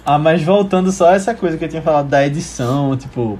Ah, 0.03 0.17
mas 0.17 0.41
voltando 0.41 0.91
só 0.91 1.09
a 1.09 1.13
essa 1.13 1.35
coisa 1.35 1.57
que 1.57 1.65
eu 1.65 1.69
tinha 1.69 1.81
falado 1.81 2.09
da 2.09 2.25
edição, 2.25 2.97
tipo, 2.97 3.37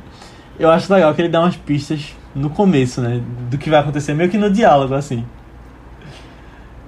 eu 0.62 0.70
acho 0.70 0.92
legal 0.94 1.14
que 1.14 1.22
ele 1.22 1.30
dá 1.30 1.42
umas 1.42 1.56
pistas 1.56 2.16
no 2.36 2.50
começo, 2.50 3.02
né? 3.02 3.22
Do 3.50 3.58
que 3.58 3.70
vai 3.70 3.80
acontecer, 3.80 4.14
meio 4.14 4.30
que 4.30 4.38
no 4.38 4.50
diálogo, 4.50 4.94
assim. 4.94 5.26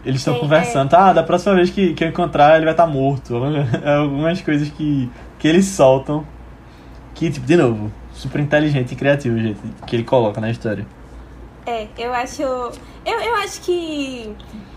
Eles 0.06 0.20
estão 0.20 0.36
Sim, 0.36 0.42
conversando, 0.42 0.90
tá? 0.90 1.14
Da 1.14 1.24
próxima 1.24 1.56
vez 1.56 1.70
que, 1.70 1.94
que 1.94 2.04
eu 2.04 2.10
encontrar, 2.10 2.58
ele 2.58 2.66
vai 2.66 2.74
estar 2.74 2.86
morto. 2.86 3.36
Algumas 3.86 4.42
coisas 4.42 4.70
que, 4.70 5.10
que 5.40 5.48
eles 5.48 5.66
soltam. 5.66 6.26
Que, 7.16 7.32
tipo, 7.32 7.46
de 7.46 7.56
novo, 7.56 7.92
super 8.12 8.42
inteligente 8.42 8.92
e 8.92 8.96
criativo 8.96 9.36
o 9.36 9.40
jeito 9.40 9.62
que 9.86 9.96
ele 9.96 10.04
coloca 10.04 10.42
na 10.42 10.50
história. 10.50 10.86
É, 11.66 11.88
eu 11.98 12.14
acho. 12.14 12.42
Eu, 12.42 13.20
eu 13.20 13.36
acho 13.38 13.62
que. 13.62 14.36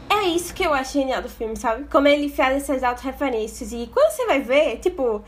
É 0.08 0.28
isso 0.28 0.54
que 0.54 0.64
eu 0.64 0.72
acho 0.72 0.92
genial 0.92 1.20
do 1.20 1.28
filme, 1.28 1.56
sabe? 1.56 1.84
Como 1.90 2.06
ele 2.06 2.28
faz 2.28 2.56
essas 2.56 2.84
auto-referências. 2.84 3.72
E 3.72 3.90
quando 3.92 4.10
você 4.10 4.24
vai 4.26 4.40
ver, 4.40 4.76
tipo, 4.76 5.22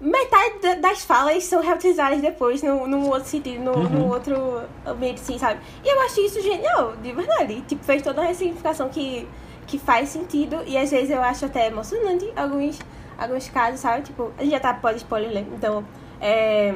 metade 0.00 0.58
da- 0.60 0.74
das 0.74 1.04
falas 1.04 1.44
são 1.44 1.62
reutilizadas 1.62 2.20
depois 2.20 2.62
no, 2.62 2.86
num 2.86 3.08
outro 3.08 3.28
sentido, 3.28 3.62
no, 3.62 3.72
Uhum. 3.72 3.88
no 3.88 4.12
outro 4.12 4.62
ambiente, 4.86 5.20
assim, 5.20 5.38
sabe? 5.38 5.60
E 5.84 5.88
eu 5.88 6.00
acho 6.02 6.20
isso 6.20 6.40
genial, 6.42 6.94
de 6.96 7.12
verdade. 7.12 7.60
Tipo, 7.62 7.84
fez 7.84 8.02
toda 8.02 8.20
uma 8.20 8.26
ressignificação 8.28 8.88
que, 8.88 9.26
que 9.66 9.78
faz 9.78 10.08
sentido. 10.10 10.62
E 10.66 10.76
às 10.76 10.90
vezes 10.90 11.10
eu 11.10 11.22
acho 11.22 11.44
até 11.46 11.68
emocionante 11.68 12.30
alguns, 12.36 12.78
alguns 13.16 13.48
casos, 13.48 13.80
sabe? 13.80 14.02
Tipo, 14.02 14.32
a 14.36 14.42
gente 14.42 14.52
já 14.52 14.60
tá 14.60 14.74
pode 14.74 14.98
spoiler, 14.98 15.30
né? 15.32 15.46
Então, 15.56 15.84
é 16.20 16.74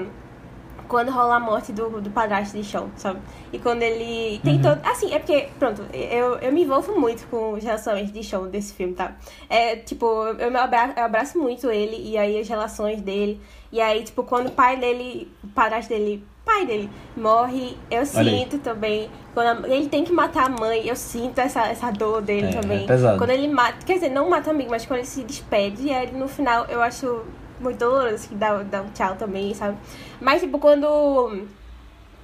quando 0.89 1.11
rola 1.11 1.37
a 1.37 1.41
morte 1.41 1.71
do, 1.73 2.01
do 2.01 2.11
padrasto 2.11 2.57
de 2.57 2.65
Sean, 2.65 2.89
sabe? 2.97 3.21
E 3.53 3.59
quando 3.59 3.83
ele 3.83 4.41
tem 4.43 4.57
Uhum. 4.57 4.63
todo. 4.63 4.81
Assim, 4.85 5.13
é 5.13 5.19
porque, 5.19 5.49
pronto, 5.59 5.83
eu, 5.93 6.37
eu 6.39 6.51
me 6.53 6.63
envolvo 6.65 6.99
muito 6.99 7.27
com 7.29 7.53
os 7.53 7.63
relacionamentos 7.63 8.13
de 8.13 8.25
Sean 8.25 8.49
desse 8.49 8.73
filme, 8.75 8.95
tá? 8.95 9.15
É, 9.51 9.77
tipo, 9.77 10.07
eu, 10.07 10.51
me 10.51 10.57
abra, 10.59 10.95
eu 10.97 11.05
abraço 11.05 11.39
muito 11.39 11.71
ele 11.71 11.97
e 12.11 12.17
aí 12.17 12.41
as 12.41 12.49
relações 12.49 13.01
dele. 13.03 13.41
E 13.71 13.81
aí, 13.81 14.03
tipo, 14.03 14.23
quando 14.25 14.49
o 14.49 14.53
pai 14.53 14.77
dele, 14.79 15.31
o 15.45 15.49
padrasto 15.49 15.91
dele, 15.91 16.25
pai 16.45 16.65
dele, 16.65 16.89
morre, 17.15 17.77
eu 17.91 18.07
sinto 18.07 18.59
também. 18.59 19.11
Quando 19.35 19.65
a- 19.65 19.69
ele 19.69 19.89
tem 19.91 20.03
que 20.05 20.13
matar 20.13 20.47
a 20.47 20.49
mãe, 20.49 20.87
eu 20.89 20.97
sinto 20.97 21.39
essa, 21.39 21.67
essa 21.67 21.91
dor 21.91 22.23
dele 22.23 22.47
É, 22.47 22.51
também. 22.61 22.87
é. 22.89 23.19
Quando 23.19 23.29
ele 23.31 23.47
mata, 23.49 23.85
quer 23.85 23.95
dizer, 23.95 24.09
não 24.09 24.31
mata 24.31 24.51
amigo, 24.51 24.71
mas 24.71 24.87
quando 24.87 25.01
ele 25.01 25.07
se 25.07 25.23
despede, 25.23 25.83
e 25.89 25.93
aí 25.93 26.11
no 26.13 26.27
final 26.27 26.65
eu 26.71 26.81
acho 26.81 27.23
muito 27.61 27.79
doloroso 27.79 28.29
que 28.29 28.35
dá, 28.35 28.63
dá 28.63 28.83
um 28.83 28.91
tchau 28.91 29.17
também, 29.17 29.55
sabe? 29.55 29.77
Mas, 30.21 30.41
tipo, 30.41 30.59
quando. 30.59 30.87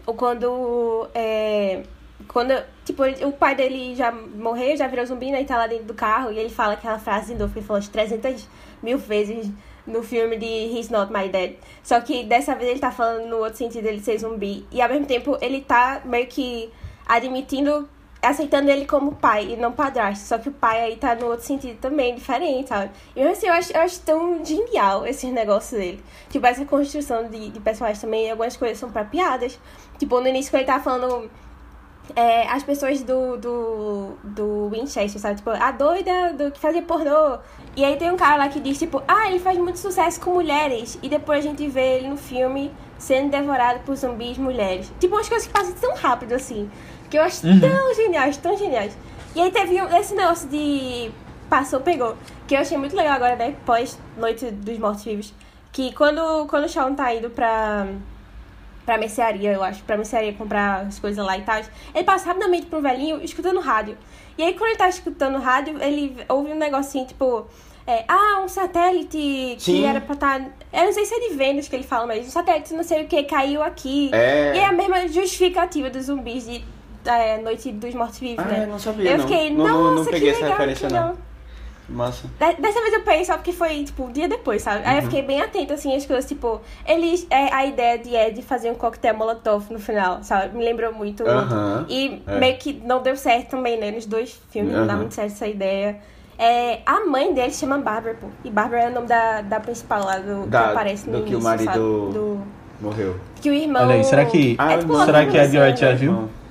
Ou 0.07 0.15
quando. 0.15 1.09
É, 1.15 1.83
quando, 2.29 2.55
tipo, 2.85 3.03
o 3.27 3.33
pai 3.33 3.55
dele 3.55 3.95
já 3.95 4.11
morreu, 4.13 4.77
já 4.77 4.87
virou 4.87 5.05
zumbi, 5.07 5.31
né? 5.31 5.43
E 5.43 5.45
tá 5.45 5.57
lá 5.57 5.67
dentro 5.67 5.87
do 5.87 5.95
carro. 5.95 6.31
E 6.31 6.39
ele 6.39 6.51
fala 6.51 6.75
aquela 6.75 6.99
frase 6.99 7.35
novo 7.35 7.53
que 7.53 7.59
ele 7.59 7.67
falou 7.67 7.81
umas 7.81 7.89
300 7.89 8.49
mil 8.83 8.99
vezes 8.99 9.51
no 9.87 10.03
filme 10.03 10.37
de 10.37 10.47
He's 10.47 10.89
Not 10.89 11.13
My 11.13 11.29
Dad. 11.29 11.55
Só 11.83 12.01
que 12.01 12.25
dessa 12.25 12.55
vez 12.55 12.71
ele 12.71 12.81
tá 12.81 12.91
falando 12.91 13.27
no 13.29 13.39
outro 13.39 13.57
sentido 13.57 13.85
dele 13.85 14.01
ser 14.01 14.19
zumbi. 14.19 14.67
E 14.71 14.81
ao 14.81 14.89
mesmo 14.89 15.07
tempo 15.07 15.37
ele 15.41 15.61
tá 15.61 16.01
meio 16.05 16.27
que 16.27 16.71
admitindo, 17.07 17.89
aceitando 18.25 18.71
ele 18.71 18.87
como 18.87 19.15
pai 19.15 19.53
e 19.53 19.57
não 19.57 19.73
padrasto. 19.73 20.27
Só 20.27 20.39
que 20.39 20.49
o 20.49 20.53
pai 20.53 20.83
aí 20.83 20.97
tá 20.97 21.15
no 21.15 21.27
outro 21.27 21.45
sentido 21.45 21.79
também, 21.81 22.15
diferente, 22.15 22.69
sabe? 22.69 22.91
E 23.15 23.21
mesmo 23.21 23.33
assim, 23.33 23.47
eu 23.47 23.53
acho, 23.53 23.73
eu 23.73 23.81
acho 23.81 24.01
tão 24.01 24.45
genial 24.45 25.07
esses 25.07 25.31
negócios 25.33 25.81
dele. 25.81 26.03
Tipo, 26.31 26.47
essa 26.47 26.65
construção 26.65 27.29
de, 27.29 27.51
de 27.51 27.61
personagens 27.61 28.01
também, 28.01 28.31
algumas 28.31 28.57
coisas 28.57 28.79
são 28.79 28.91
pra 28.91 29.05
piadas. 29.05 29.59
Tipo, 29.99 30.21
no 30.21 30.29
início 30.29 30.51
quando 30.51 30.63
ele 30.63 30.67
tá 30.67 30.81
falando 30.81 31.31
é, 32.15 32.47
as 32.49 32.63
pessoas 32.63 33.03
do, 33.03 33.37
do, 33.37 34.17
do 34.23 34.69
Winchester, 34.69 35.21
sabe? 35.21 35.37
Tipo, 35.37 35.51
a 35.51 35.71
doida 35.71 36.33
do 36.35 36.51
que 36.51 36.59
fazia 36.59 36.83
pornô. 36.83 37.39
E 37.77 37.85
aí 37.85 37.97
tem 37.97 38.11
um 38.11 38.17
cara 38.17 38.37
lá 38.37 38.49
que 38.49 38.61
diz, 38.61 38.79
tipo, 38.79 39.03
ah, 39.09 39.29
ele 39.29 39.39
faz 39.39 39.57
muito 39.59 39.79
sucesso 39.79 40.21
com 40.21 40.35
mulheres. 40.35 40.99
E 41.03 41.09
depois 41.09 41.39
a 41.39 41.49
gente 41.49 41.67
vê 41.67 41.99
ele 41.99 42.09
no 42.09 42.17
filme 42.17 42.71
sendo 42.99 43.31
devorado 43.31 43.81
por 43.81 43.97
zumbis 43.97 44.39
mulheres. 44.39 44.93
Tipo, 45.01 45.17
umas 45.17 45.29
coisas 45.29 45.47
que 45.47 45.53
passam 45.53 45.75
tão 45.75 45.95
rápido 45.95 46.35
assim. 46.35 46.71
Que 47.15 47.19
eu 47.19 47.23
acho 47.23 47.47
Uhum. 47.47 47.61
tão 47.61 47.95
geniais, 47.95 48.37
tão 48.39 48.59
geniais. 48.59 48.99
E 49.37 49.41
aí 49.41 49.49
teve 49.53 49.81
um, 49.81 49.97
esse 49.97 50.17
negócio 50.17 50.49
de 50.49 51.13
passou, 51.49 51.79
pegou. 51.79 52.17
Que 52.45 52.57
eu 52.57 52.59
achei 52.59 52.77
muito 52.77 52.97
legal 52.97 53.13
agora, 53.13 53.37
né? 53.37 53.55
Pós 53.65 53.97
Noite 54.17 54.51
dos 54.51 54.77
Mortos-Vivos. 54.81 55.33
Que 55.71 55.93
quando, 55.95 56.45
quando 56.49 56.65
o 56.65 56.69
Shawn 56.69 56.93
tá 56.97 57.15
indo 57.15 57.31
pra, 57.31 57.87
pra 58.85 58.99
mercearia, 58.99 59.53
eu 59.53 59.63
acho, 59.63 59.85
pra 59.85 59.97
mercearia 59.97 60.33
comprar 60.33 60.87
as 60.89 60.99
coisas 60.99 61.25
lá 61.25 61.39
e 61.39 61.43
tal, 61.43 61.61
ele 61.95 62.03
passa 62.03 62.27
rapidamente 62.27 62.67
pro 62.67 62.81
velhinho 62.81 63.23
escutando 63.23 63.61
rádio. 63.61 63.97
E 64.37 64.43
aí, 64.43 64.53
quando 64.55 64.71
ele 64.71 64.79
tá 64.79 64.89
escutando 64.89 65.39
rádio, 65.39 65.81
ele 65.81 66.17
ouve 66.29 66.51
um 66.51 66.57
negocinho, 66.57 67.07
tipo... 67.07 67.47
é, 67.87 68.05
ah, 68.09 68.41
um 68.45 68.49
satélite 68.49 69.55
que 69.61 69.61
Sim. 69.61 69.87
era 69.87 70.01
pra 70.01 70.15
estar... 70.15 70.41
Eu 70.73 70.87
não 70.87 70.93
sei 70.93 71.05
se 71.05 71.15
é 71.15 71.29
de 71.29 71.37
Vênus 71.37 71.69
que 71.69 71.77
ele 71.77 71.85
fala, 71.85 72.09
mas 72.09 72.27
um 72.27 72.31
satélite 72.31 72.75
não 72.75 72.83
sei 72.83 73.05
o 73.05 73.07
que 73.07 73.23
caiu 73.23 73.63
aqui. 73.63 74.11
É. 74.13 74.57
E 74.57 74.59
é 74.59 74.67
a 74.67 74.73
mesma 74.73 75.07
justificativa 75.07 75.89
dos 75.89 76.07
zumbis 76.07 76.47
de 76.47 76.74
é, 77.07 77.39
Noite 77.39 77.71
dos 77.73 77.95
Mortos-Vivos, 77.95 78.45
Ah, 78.45 78.49
né? 78.49 78.63
eu 78.65 78.69
não 78.69 78.79
sabia, 78.79 79.11
Eu 79.13 79.19
não. 79.19 79.27
fiquei, 79.29 79.51
Não- 79.51 79.59
nossa, 79.65 79.73
não- 79.75 79.95
não 79.97 80.05
que 80.05 80.11
peguei 80.13 80.31
essa 80.31 80.41
legal, 80.41 80.53
referência, 80.59 80.89
que 80.89 80.95
não. 80.95 81.01
legal. 81.03 81.17
Massa. 81.87 82.27
De- 82.39 82.63
Dessa 82.63 82.81
vez 82.81 82.95
eu 82.95 83.03
peguei 83.03 83.25
só 83.27 83.35
porque 83.35 83.53
foi, 83.53 83.85
tipo, 83.85 84.05
um 84.05 84.11
dia 84.11 84.27
depois, 84.27 84.63
sabe? 84.63 84.81
Aí 84.87 84.95
eu 84.97 85.03
Uhum. 85.03 85.11
fiquei 85.11 85.21
bem 85.23 85.43
atenta, 85.43 85.75
assim, 85.75 85.95
às 85.95 86.07
coisas, 86.07 86.25
tipo... 86.25 86.63
Eles... 86.87 87.27
É, 87.29 87.53
a 87.53 87.67
ideia 87.67 87.99
de 87.99 88.15
Ed 88.15 88.41
fazer 88.41 88.71
um 88.71 88.75
coquetel 88.75 89.15
molotov 89.15 89.71
no 89.71 89.79
final, 89.79 90.23
sabe? 90.23 90.57
Me 90.57 90.65
lembrou 90.65 90.95
muito. 90.95 91.29
Aham. 91.29 91.85
E 91.91 92.23
É. 92.27 92.39
meio 92.39 92.57
que 92.57 92.73
não 92.73 93.03
deu 93.03 93.15
certo 93.17 93.51
também, 93.51 93.79
né? 93.79 93.91
Nos 93.91 94.07
dois 94.07 94.41
filmes 94.51 94.73
não 94.73 94.87
dá 94.87 94.97
muito 94.97 95.13
certo 95.13 95.33
essa 95.33 95.47
ideia. 95.47 95.99
É, 96.39 96.79
a 96.87 97.01
mãe 97.05 97.35
dele 97.35 97.51
se 97.51 97.61
chama 97.61 97.77
Barbara, 97.77 98.17
pô. 98.19 98.29
E 98.43 98.51
Barbara 98.51 98.85
é 98.85 98.89
o 98.89 98.93
nome 98.93 99.07
da, 99.07 99.43
da 99.43 99.61
principal 99.61 100.05
lá, 100.05 100.19
do, 100.19 100.47
Da- 100.47 100.63
que 100.65 100.71
aparece 100.71 101.09
no 101.11 101.19
do 101.19 101.25
que 101.25 101.29
o 101.29 101.33
início, 101.35 101.45
marido- 101.45 101.65
sabe? 101.67 101.79
Do, 101.79 102.41
Morreu. 102.81 103.17
que 103.43 103.51
o 103.51 103.53
irmão... 103.55 103.83
Olha 103.85 103.97
aí, 103.97 104.05
será 104.05 104.25
que- 104.25 104.57
Ah, 104.59 104.73
é, 104.73 104.79
tipo, 104.79 104.91
irmão. 104.91 105.05
Será 105.07 105.27
que 105.27 105.37
Edgar 105.37 105.65
Wright 105.65 105.81
já 105.81 105.91
né? 105.91 105.95
viu? 105.97 106.13
Não. 106.13 106.44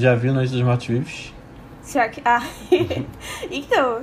Já 0.00 0.14
viu 0.14 0.32
Noite 0.32 0.52
dos 0.52 0.62
Mortos 0.62 0.86
Vivos? 0.86 1.34
Será 1.82 2.08
que... 2.08 2.22
Ah, 2.24 2.42
então... 3.50 4.02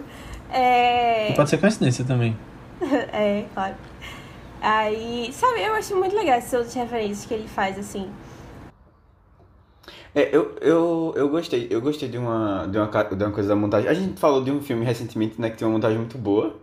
É... 0.52 1.34
Pode 1.34 1.49
ser 1.49 1.58
coincidência 1.58 2.06
também. 2.06 2.38
é, 2.82 3.45
claro. 3.54 3.75
Aí, 4.62 5.32
sabe, 5.34 5.62
eu 5.62 5.73
acho 5.73 5.95
muito 5.95 6.15
legal 6.15 6.36
essas 6.36 6.54
outras 6.54 6.73
referências 6.75 7.25
que 7.25 7.34
ele 7.34 7.47
faz, 7.47 7.80
assim. 7.80 8.10
É, 10.13 10.36
eu, 10.36 10.56
eu, 10.62 11.13
eu 11.15 11.30
gostei, 11.30 11.67
eu 11.69 11.82
gostei 11.82 12.10
de 12.10 12.17
uma, 12.17 12.67
de, 12.67 12.78
uma, 12.78 12.88
de 12.88 13.23
uma 13.23 13.32
coisa 13.32 13.49
da 13.49 13.56
montagem. 13.56 13.89
A 13.89 13.93
gente 13.93 14.19
falou 14.19 14.43
de 14.43 14.52
um 14.52 14.62
filme 14.62 14.86
recentemente, 14.86 15.39
né, 15.41 15.49
que 15.49 15.58
tem 15.58 15.67
uma 15.67 15.73
montagem 15.73 15.97
muito 15.97 16.17
boa, 16.17 16.56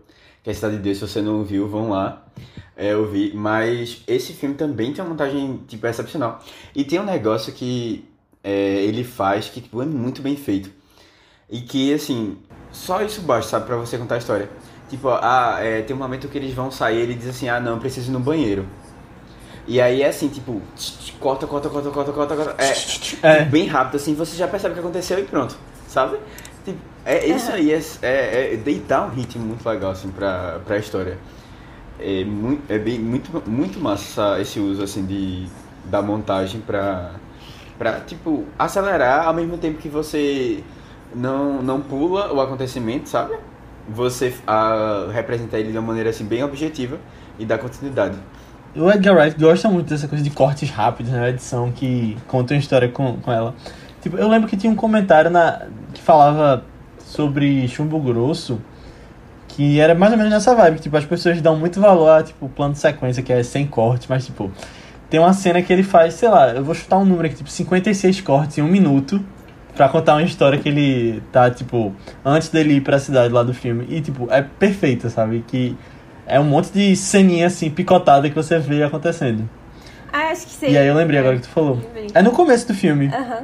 que 0.42 0.50
é 0.50 0.54
Cidade 0.54 0.76
de 0.76 0.82
Deus, 0.82 0.98
se 0.98 1.08
você 1.08 1.20
não 1.20 1.42
viu, 1.42 1.68
vão 1.68 1.90
lá. 1.90 2.24
É, 2.76 2.92
eu 2.92 3.06
vi, 3.10 3.32
mas 3.34 4.02
esse 4.06 4.32
filme 4.34 4.54
também 4.54 4.92
tem 4.92 5.02
uma 5.02 5.10
montagem, 5.10 5.62
tipo, 5.66 5.86
excepcional. 5.86 6.40
E 6.74 6.84
tem 6.84 7.00
um 7.00 7.04
negócio 7.04 7.52
que 7.52 8.04
é, 8.46 8.84
ele 8.84 9.02
faz 9.02 9.48
que, 9.48 9.60
tipo, 9.60 9.82
é 9.82 9.84
muito 9.84 10.22
bem 10.22 10.36
feito. 10.36 10.70
E 11.50 11.60
que, 11.60 11.92
assim, 11.92 12.38
só 12.70 13.02
isso 13.02 13.20
basta, 13.22 13.50
sabe, 13.50 13.66
pra 13.66 13.76
você 13.76 13.98
contar 13.98 14.14
a 14.14 14.18
história. 14.18 14.48
Tipo, 14.88 15.08
ah, 15.08 15.56
é, 15.60 15.82
tem 15.82 15.96
um 15.96 15.98
momento 15.98 16.28
que 16.28 16.38
eles 16.38 16.54
vão 16.54 16.70
sair 16.70 16.98
ele 17.00 17.14
diz 17.14 17.28
assim, 17.28 17.48
ah, 17.48 17.58
não, 17.58 17.80
preciso 17.80 18.08
ir 18.10 18.12
no 18.12 18.20
banheiro. 18.20 18.64
E 19.66 19.80
aí 19.80 20.00
é 20.02 20.08
assim, 20.08 20.28
tipo, 20.28 20.62
corta, 21.18 21.44
corta, 21.48 21.68
corta, 21.68 21.90
corta, 21.90 22.12
corta, 22.12 22.36
corta. 22.36 22.62
É, 22.62 22.68
É. 22.68 22.72
tipo, 22.72 23.50
bem 23.50 23.66
rápido, 23.66 23.96
assim, 23.96 24.14
você 24.14 24.36
já 24.36 24.46
percebe 24.46 24.72
o 24.72 24.74
que 24.74 24.80
aconteceu 24.80 25.18
e 25.18 25.24
pronto, 25.24 25.56
sabe? 25.88 26.16
Tipo, 26.64 26.78
é, 27.04 27.26
isso 27.26 27.50
aí 27.50 27.72
é, 27.72 27.80
é, 28.02 28.54
é 28.54 28.56
deitar 28.56 29.06
um 29.06 29.10
ritmo 29.10 29.44
muito 29.44 29.68
legal, 29.68 29.90
assim, 29.90 30.08
pra, 30.10 30.60
pra 30.64 30.78
história. 30.78 31.18
É, 31.98 32.24
muito, 32.24 32.62
é 32.72 32.78
bem, 32.78 32.96
muito, 33.00 33.42
muito 33.50 33.80
massa 33.80 34.40
esse 34.40 34.60
uso, 34.60 34.84
assim, 34.84 35.04
de, 35.04 35.48
da 35.86 36.00
montagem 36.00 36.60
pra, 36.60 37.12
pra, 37.78 38.00
tipo, 38.00 38.44
acelerar 38.58 39.26
ao 39.26 39.34
mesmo 39.34 39.58
tempo 39.58 39.78
que 39.78 39.88
você 39.88 40.62
não, 41.14 41.62
não 41.62 41.80
pula 41.80 42.32
o 42.32 42.40
acontecimento, 42.40 43.08
sabe? 43.08 43.34
Você 43.88 44.34
ah, 44.46 45.08
representa 45.12 45.58
ele 45.58 45.72
de 45.72 45.78
uma 45.78 45.86
maneira, 45.86 46.10
assim, 46.10 46.24
bem 46.24 46.42
objetiva 46.42 46.98
e 47.38 47.44
dá 47.44 47.56
continuidade. 47.56 48.18
O 48.74 48.90
Edgar 48.90 49.16
Wright 49.16 49.40
gosta 49.40 49.68
muito 49.68 49.88
dessa 49.88 50.06
coisa 50.06 50.22
de 50.22 50.30
cortes 50.30 50.68
rápidos 50.68 51.12
na 51.12 51.30
edição 51.30 51.72
que 51.72 52.16
conta 52.26 52.52
uma 52.52 52.60
história 52.60 52.88
com, 52.88 53.16
com 53.16 53.32
ela. 53.32 53.54
Tipo, 54.02 54.18
eu 54.18 54.28
lembro 54.28 54.48
que 54.48 54.56
tinha 54.56 54.70
um 54.70 54.76
comentário 54.76 55.30
na, 55.30 55.62
que 55.94 56.02
falava 56.02 56.62
sobre 56.98 57.66
chumbo 57.68 57.98
grosso, 57.98 58.60
que 59.48 59.80
era 59.80 59.94
mais 59.94 60.12
ou 60.12 60.18
menos 60.18 60.32
nessa 60.32 60.54
vibe, 60.54 60.80
tipo, 60.80 60.96
as 60.96 61.04
pessoas 61.04 61.40
dão 61.40 61.56
muito 61.56 61.80
valor 61.80 62.10
a 62.10 62.22
tipo, 62.22 62.48
plano 62.50 62.74
de 62.74 62.78
sequência, 62.78 63.22
que 63.22 63.32
é 63.32 63.42
sem 63.42 63.66
corte, 63.66 64.06
mas 64.08 64.26
tipo, 64.26 64.50
tem 65.10 65.20
uma 65.20 65.32
cena 65.32 65.62
que 65.62 65.72
ele 65.72 65.82
faz, 65.82 66.14
sei 66.14 66.28
lá, 66.28 66.50
eu 66.50 66.64
vou 66.64 66.74
chutar 66.74 66.98
um 66.98 67.04
número 67.04 67.26
aqui, 67.26 67.36
tipo, 67.36 67.50
56 67.50 68.20
cortes 68.20 68.58
em 68.58 68.62
um 68.62 68.68
minuto, 68.68 69.20
pra 69.74 69.88
contar 69.88 70.14
uma 70.14 70.22
história 70.22 70.58
que 70.58 70.68
ele 70.68 71.22
tá, 71.30 71.50
tipo, 71.50 71.94
antes 72.24 72.48
dele 72.48 72.74
ir 72.74 72.80
pra 72.80 72.98
cidade 72.98 73.32
lá 73.32 73.42
do 73.42 73.52
filme. 73.54 73.86
E, 73.88 74.00
tipo, 74.00 74.26
é 74.30 74.42
perfeita, 74.42 75.10
sabe? 75.10 75.44
Que 75.46 75.76
é 76.26 76.40
um 76.40 76.44
monte 76.44 76.70
de 76.72 76.96
ceninha, 76.96 77.46
assim, 77.46 77.70
picotada 77.70 78.28
que 78.28 78.34
você 78.34 78.58
vê 78.58 78.82
acontecendo. 78.82 79.48
Ah, 80.12 80.30
acho 80.30 80.46
que 80.46 80.52
sei. 80.52 80.70
E 80.70 80.78
aí 80.78 80.86
eu 80.86 80.94
lembrei 80.94 81.18
agora 81.20 81.36
que 81.36 81.42
tu 81.42 81.48
falou. 81.48 81.78
É 82.14 82.22
no 82.22 82.30
começo 82.32 82.66
do 82.66 82.74
filme. 82.74 83.08
Aham. 83.08 83.42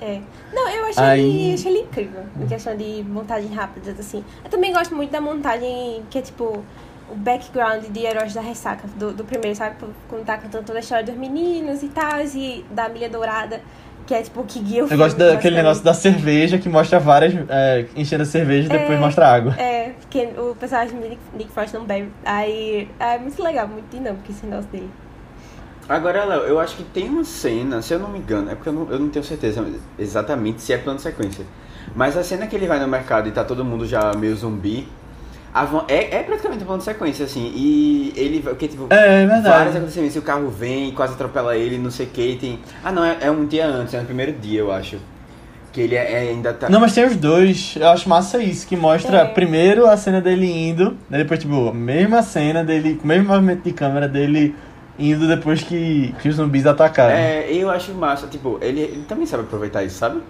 É. 0.00 0.18
Não, 0.54 0.66
eu 0.66 0.86
achei, 0.86 1.04
Aí- 1.04 1.20
ele, 1.48 1.54
achei 1.54 1.70
ele 1.72 1.80
incrível 1.82 2.22
em 2.40 2.46
questão 2.46 2.74
de 2.74 3.04
montagem 3.06 3.52
rápida, 3.54 3.94
assim. 3.98 4.24
Eu 4.42 4.50
também 4.50 4.72
gosto 4.72 4.96
muito 4.96 5.10
da 5.10 5.20
montagem 5.20 6.02
que 6.08 6.18
é 6.18 6.22
tipo 6.22 6.64
o 7.10 7.14
background 7.14 7.84
de 7.84 8.00
Heróis 8.04 8.32
da 8.34 8.40
Ressaca, 8.40 8.86
do, 8.96 9.12
do 9.12 9.24
primeiro, 9.24 9.56
sabe? 9.56 9.76
Quando 10.08 10.24
tá 10.24 10.38
contando 10.38 10.64
toda 10.64 10.78
a 10.78 10.80
história 10.80 11.04
dos 11.04 11.14
meninos 11.16 11.82
e 11.82 11.88
tal, 11.88 12.20
e 12.20 12.64
da 12.70 12.88
Milha 12.88 13.08
Dourada, 13.08 13.60
que 14.06 14.14
é 14.14 14.22
tipo 14.22 14.40
o 14.40 14.44
que 14.44 14.58
guia 14.60 14.82
o 14.82 14.84
Eu 14.84 14.88
filme. 14.88 15.02
gosto 15.04 15.16
daquele 15.18 15.56
negócio 15.56 15.84
da 15.84 15.94
cerveja 15.94 16.58
que 16.58 16.68
mostra 16.68 16.98
várias. 16.98 17.32
É, 17.48 17.86
enchendo 17.96 18.22
a 18.22 18.26
cerveja 18.26 18.66
e 18.66 18.70
depois 18.70 18.98
É. 18.98 19.00
mostra 19.00 19.28
água. 19.28 19.54
É, 19.58 19.92
porque 20.00 20.28
o 20.38 20.54
personagem 20.56 20.98
de 21.00 21.08
Nick, 21.10 21.20
Nick 21.36 21.52
Frost 21.52 21.74
não 21.74 21.84
bebe. 21.84 22.10
Aí 22.24 22.88
é 22.98 23.18
muito 23.18 23.42
legal, 23.42 23.68
muito 23.68 23.88
dinâmico 23.90 24.24
esse 24.30 24.44
negócio 24.46 24.70
dele. 24.70 24.90
Agora, 25.88 26.24
Léo, 26.24 26.42
eu 26.42 26.60
acho 26.60 26.76
que 26.76 26.84
tem 26.84 27.08
uma 27.08 27.24
cena, 27.24 27.82
se 27.82 27.92
eu 27.92 27.98
não 27.98 28.08
me 28.08 28.18
engano, 28.20 28.48
é 28.50 28.54
porque 28.54 28.68
eu 28.68 28.72
não, 28.72 28.88
eu 28.90 28.98
não 28.98 29.08
tenho 29.08 29.24
certeza 29.24 29.66
exatamente 29.98 30.62
se 30.62 30.72
é 30.72 30.78
plano 30.78 30.98
de 30.98 31.02
sequência. 31.02 31.44
Mas 31.96 32.16
a 32.16 32.22
cena 32.22 32.46
que 32.46 32.54
ele 32.54 32.68
vai 32.68 32.78
no 32.78 32.86
mercado 32.86 33.28
e 33.28 33.32
tá 33.32 33.42
todo 33.42 33.64
mundo 33.64 33.84
já 33.86 34.12
meio 34.14 34.36
zumbi, 34.36 34.86
é, 35.88 36.16
é 36.16 36.22
praticamente 36.22 36.62
um 36.62 36.66
plano 36.66 36.78
de 36.78 36.84
sequência, 36.84 37.24
assim. 37.24 37.52
E 37.54 38.12
ele 38.16 38.40
vai. 38.40 38.52
Porque, 38.52 38.68
tipo, 38.68 38.86
É, 38.90 39.22
é 39.22 39.26
vários 39.26 39.42
verdade. 39.44 39.76
acontecimentos. 39.78 40.16
E 40.16 40.18
o 40.18 40.22
carro 40.22 40.48
vem, 40.48 40.92
quase 40.92 41.14
atropela 41.14 41.56
ele, 41.56 41.76
não 41.78 41.90
sei 41.90 42.06
o 42.06 42.08
que. 42.10 42.36
Tem... 42.40 42.58
Ah, 42.84 42.92
não, 42.92 43.04
é, 43.04 43.16
é 43.20 43.30
um 43.30 43.46
dia 43.46 43.66
antes, 43.66 43.92
é 43.94 43.98
no 44.00 44.06
primeiro 44.06 44.32
dia, 44.32 44.60
eu 44.60 44.70
acho. 44.72 44.98
Que 45.72 45.82
ele 45.82 45.94
é- 45.94 46.12
é- 46.26 46.30
ainda 46.30 46.52
tá. 46.52 46.68
Não, 46.68 46.80
mas 46.80 46.94
tem 46.94 47.04
os 47.04 47.14
dois. 47.16 47.74
Eu 47.78 47.88
acho 47.90 48.08
massa 48.08 48.38
isso, 48.42 48.66
que 48.66 48.76
mostra 48.76 49.18
É. 49.18 49.24
primeiro 49.24 49.86
a 49.86 49.96
cena 49.96 50.20
dele 50.20 50.46
indo, 50.50 50.96
né, 51.08 51.18
depois, 51.18 51.38
tipo, 51.38 51.68
a 51.68 51.72
mesma 51.74 52.22
cena 52.22 52.64
dele, 52.64 52.94
com 52.96 53.04
o 53.04 53.06
mesmo 53.06 53.28
movimento 53.28 53.62
de 53.62 53.72
câmera 53.72 54.08
dele 54.08 54.54
indo 54.98 55.28
depois 55.28 55.62
que, 55.62 56.12
que 56.20 56.28
os 56.28 56.34
zumbis 56.36 56.66
atacaram. 56.66 57.14
É, 57.14 57.50
eu 57.52 57.70
acho 57.70 57.92
massa, 57.94 58.26
tipo, 58.26 58.58
ele, 58.60 58.80
ele 58.80 59.04
também 59.08 59.24
sabe 59.26 59.44
aproveitar 59.44 59.84
isso, 59.84 59.96
sabe? 59.96 60.20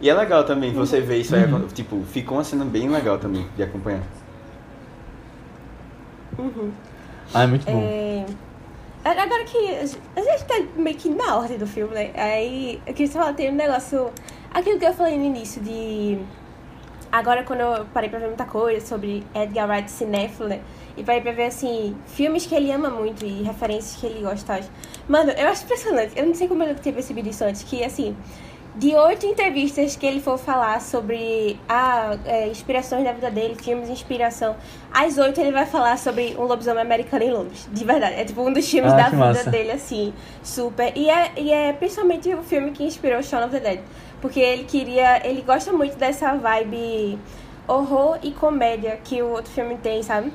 E 0.00 0.10
é 0.10 0.14
legal 0.14 0.42
também 0.44 0.72
você 0.72 1.00
ver 1.00 1.18
isso 1.18 1.34
aí, 1.34 1.44
Uhum. 1.44 1.66
tipo, 1.72 2.02
ficou 2.12 2.36
uma 2.38 2.44
cena 2.44 2.64
bem 2.64 2.88
legal 2.88 3.18
também 3.18 3.46
de 3.56 3.62
acompanhar. 3.62 4.02
Uhum. 6.38 6.72
Ah, 7.34 7.42
é 7.42 7.46
muito 7.46 7.66
bom. 7.66 7.82
É... 7.82 8.24
Agora 9.04 9.44
que 9.44 9.56
a 9.56 10.20
gente 10.20 10.44
tá 10.44 10.54
meio 10.76 10.96
que 10.96 11.08
na 11.08 11.36
ordem 11.36 11.56
do 11.56 11.66
filme, 11.66 11.94
né? 11.94 12.10
Aí 12.14 12.80
eu 12.86 12.94
queria 12.94 13.10
falar, 13.10 13.32
tem 13.32 13.50
um 13.50 13.54
negócio. 13.54 14.10
Aquilo 14.52 14.78
que 14.78 14.84
eu 14.84 14.92
falei 14.92 15.16
no 15.16 15.24
início 15.24 15.62
de. 15.62 16.18
Agora 17.10 17.42
quando 17.42 17.60
eu 17.60 17.86
parei 17.86 18.10
pra 18.10 18.18
ver 18.18 18.26
muita 18.26 18.44
coisa 18.44 18.84
sobre 18.86 19.24
Edgar 19.34 19.68
Wright 19.68 19.90
cinéfilo, 19.90 20.48
né? 20.48 20.60
E 20.96 21.02
parei 21.02 21.22
pra 21.22 21.32
ver 21.32 21.44
assim, 21.44 21.96
filmes 22.06 22.44
que 22.44 22.54
ele 22.54 22.70
ama 22.70 22.90
muito 22.90 23.24
e 23.24 23.42
referências 23.42 23.96
que 23.98 24.06
ele 24.06 24.20
gosta. 24.20 24.60
Mano, 25.08 25.30
eu 25.30 25.48
acho 25.48 25.64
impressionante. 25.64 26.12
Eu 26.14 26.26
não 26.26 26.34
sei 26.34 26.48
como 26.48 26.62
eu 26.64 26.74
tinha 26.74 26.92
percebido 26.92 27.28
isso 27.30 27.44
antes, 27.44 27.62
que 27.62 27.82
assim. 27.82 28.14
De 28.78 28.94
oito 28.94 29.26
entrevistas 29.26 29.96
que 29.96 30.06
ele 30.06 30.20
for 30.20 30.38
falar 30.38 30.80
sobre 30.80 31.58
a 31.68 32.12
inspirações 32.48 33.02
da 33.02 33.10
vida 33.12 33.28
dele, 33.28 33.56
filmes 33.56 33.86
de 33.88 33.92
inspiração, 33.92 34.54
às 34.92 35.18
oito 35.18 35.40
ele 35.40 35.50
vai 35.50 35.66
falar 35.66 35.98
sobre 35.98 36.36
um 36.38 36.42
lobisomem 36.44 36.80
americano 36.82 37.24
em 37.24 37.30
Londres. 37.32 37.68
De 37.72 37.84
verdade. 37.84 38.14
É 38.14 38.24
tipo 38.24 38.40
um 38.40 38.52
dos 38.52 38.70
filmes 38.70 38.92
Ah, 38.92 38.96
da 38.96 39.04
vida 39.08 39.16
massa. 39.16 39.50
dele, 39.50 39.72
assim, 39.72 40.14
super. 40.44 40.92
E 40.96 41.10
é, 41.10 41.32
e 41.36 41.50
é 41.52 41.72
principalmente 41.72 42.32
o 42.32 42.42
filme 42.44 42.70
que 42.70 42.84
inspirou 42.84 43.20
Shaun 43.20 43.46
of 43.46 43.50
the 43.50 43.58
Dead. 43.58 43.80
Porque 44.20 44.38
ele 44.38 44.62
queria. 44.62 45.26
Ele 45.26 45.42
gosta 45.42 45.72
muito 45.72 45.96
dessa 45.96 46.34
vibe 46.36 47.18
horror 47.66 48.18
e 48.22 48.30
comédia 48.30 48.96
que 49.02 49.20
o 49.20 49.28
outro 49.30 49.50
filme 49.50 49.76
tem, 49.76 50.04
sabe? 50.04 50.32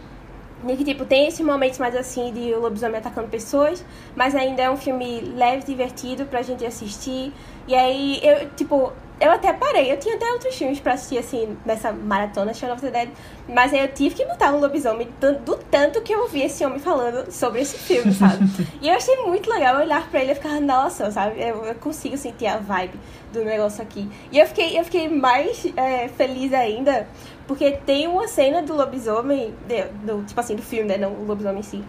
E 0.65 0.77
que, 0.77 0.85
tipo, 0.85 1.03
tem 1.03 1.27
esses 1.27 1.45
momentos 1.45 1.77
mais 1.77 1.93
assim 1.93 2.31
de 2.31 2.53
o 2.53 2.59
lobisomem 2.61 2.97
atacando 2.97 3.27
pessoas, 3.27 3.83
mas 4.15 4.33
ainda 4.33 4.61
é 4.61 4.69
um 4.69 4.77
filme 4.77 5.19
leve, 5.35 5.65
divertido 5.65 6.25
pra 6.25 6.41
gente 6.41 6.65
assistir. 6.65 7.33
E 7.67 7.75
aí, 7.75 8.19
eu, 8.21 8.49
tipo, 8.51 8.91
eu 9.23 9.31
até 9.31 9.53
parei. 9.53 9.91
Eu 9.91 9.97
tinha 9.97 10.15
até 10.15 10.25
outros 10.31 10.55
filmes 10.55 10.79
pra 10.79 10.93
assistir, 10.93 11.17
assim, 11.17 11.57
nessa 11.65 11.93
maratona 11.93 12.53
Shaun 12.53 12.73
of 12.73 12.81
the 12.81 12.91
Dead. 12.91 13.09
Mas 13.47 13.73
aí 13.73 13.79
eu 13.79 13.87
tive 13.87 14.15
que 14.15 14.25
botar 14.25 14.51
um 14.51 14.59
lobisomem 14.59 15.07
do, 15.19 15.39
do 15.39 15.55
tanto 15.71 16.01
que 16.01 16.13
eu 16.13 16.21
ouvi 16.21 16.41
esse 16.41 16.65
homem 16.65 16.79
falando 16.79 17.31
sobre 17.31 17.61
esse 17.61 17.77
filme, 17.77 18.13
sabe? 18.13 18.45
e 18.81 18.89
eu 18.89 18.95
achei 18.95 19.15
muito 19.23 19.49
legal 19.49 19.77
olhar 19.77 20.09
pra 20.09 20.21
ele 20.21 20.33
e 20.33 20.35
ficar 20.35 20.59
na 20.59 20.83
noção, 20.83 21.09
sabe? 21.11 21.41
Eu, 21.41 21.63
eu, 21.63 21.75
consigo 21.75 22.17
sentir 22.17 22.47
a 22.47 22.57
vibe 22.57 22.99
do 23.31 23.43
negócio 23.45 23.81
aqui. 23.81 24.09
E 24.31 24.39
eu 24.39 24.45
fiquei, 24.45 24.77
eu 24.77 24.83
fiquei 24.83 25.07
mais 25.07 25.65
é, 25.77 26.07
feliz 26.09 26.53
ainda, 26.53 27.07
porque 27.47 27.71
tem 27.71 28.07
uma 28.07 28.27
cena 28.27 28.61
do 28.61 28.75
lobisomem, 28.75 29.53
de, 29.67 29.83
do, 30.05 30.23
tipo 30.23 30.39
assim, 30.39 30.55
do 30.55 30.61
filme, 30.61 30.89
né? 30.89 30.97
Não 30.97 31.13
o 31.13 31.25
lobisomem 31.25 31.59
em 31.59 31.63
si 31.63 31.83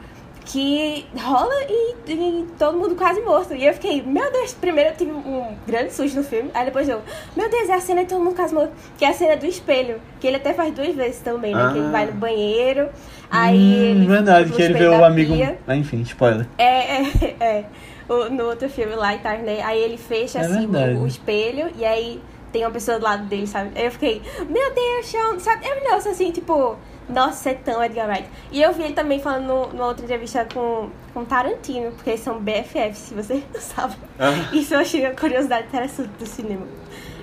que 0.45 1.07
rola 1.17 1.55
e, 1.69 1.95
e, 2.07 2.47
todo 2.59 2.77
mundo 2.77 2.95
quase 2.95 3.21
morto. 3.21 3.55
E 3.55 3.65
eu 3.67 3.73
fiquei, 3.75 4.03
meu 4.03 4.31
Deus, 4.31 4.53
primeiro 4.53 4.91
eu 4.91 4.97
tive 4.97 5.13
um 5.13 5.57
grande 5.67 5.93
susto 5.93 6.19
no 6.19 6.25
filme, 6.25 6.51
aí 6.53 6.67
depois 6.67 6.89
eu, 6.89 7.01
meu 7.37 7.49
Deus, 7.49 7.69
é 7.69 7.75
a 7.75 7.81
cena 7.81 8.03
de 8.03 8.11
todo 8.11 8.23
mundo 8.23 8.37
quase 8.37 8.55
morto, 8.55 8.73
que 8.99 9.05
é 9.05 9.09
a 9.09 9.13
cena 9.13 9.37
do 9.37 9.47
espelho, 9.47 10.01
que 10.21 10.27
ele 10.27 10.37
até 10.37 10.53
faz 10.53 10.73
duas 10.75 10.95
vezes 10.95 11.21
também, 11.21 11.55
né? 11.55 11.63
Ah. 11.63 11.73
Que 11.73 11.79
ele 11.79 11.89
vai 11.89 12.07
no 12.07 12.13
banheiro, 12.13 12.89
aí 13.31 13.59
hum, 13.59 13.91
ele. 13.91 14.07
Verdade, 14.07 14.53
que 14.53 14.63
ele 14.63 14.75
vê 14.75 14.89
o 14.89 15.05
amigo. 15.05 15.35
Ah, 15.67 15.77
enfim, 15.77 16.01
spoiler. 16.03 16.47
É, 16.59 17.03
é, 17.03 17.37
é. 17.41 17.65
O, 18.07 18.29
no 18.29 18.45
outro 18.45 18.69
filme 18.69 18.95
lá, 18.95 19.13
né? 19.13 19.63
Aí 19.63 19.81
ele 19.81 19.97
fecha 19.97 20.39
é 20.39 20.43
assim 20.43 20.67
o, 20.67 21.03
o 21.03 21.07
espelho 21.07 21.71
e 21.75 21.87
aí 21.87 22.21
tem 22.53 22.63
uma 22.63 22.71
pessoa 22.71 22.99
do 22.99 23.05
lado 23.05 23.25
dele, 23.25 23.47
sabe? 23.47 23.71
Aí 23.75 23.87
eu 23.87 23.91
fiquei, 23.91 24.21
meu 24.49 24.75
Deus, 24.75 25.07
Sean, 25.07 25.39
sabe? 25.41 25.67
É 25.67 25.75
negócio 25.75 26.11
assim, 26.11 26.31
tipo 26.31 26.77
nossa, 27.09 27.51
é 27.51 27.55
tão 27.55 27.83
Edgar 27.83 28.09
Wright. 28.09 28.29
E 28.51 28.63
eu 28.63 28.73
vi 28.73 28.85
ele 28.85 28.95
também 28.95 29.21
falando 29.21 29.47
no, 29.47 29.67
numa 29.69 29.87
outra 29.87 30.05
entrevista 30.05 30.47
com, 30.53 30.91
com 31.13 31.25
Tarantino, 31.25 31.93
porque 31.93 32.11
eles 32.11 32.21
são 32.21 32.41
BFFs, 32.41 32.99
se 32.99 33.15
você 33.15 33.43
não 33.53 33.61
sabe. 33.61 33.97
Ah. 34.19 34.33
Isso 34.53 34.75
eu 34.75 34.81
achei 34.81 35.05
uma 35.05 35.15
curiosidade 35.15 35.67
interessante 35.67 36.11
do 36.19 36.27
cinema. 36.27 36.67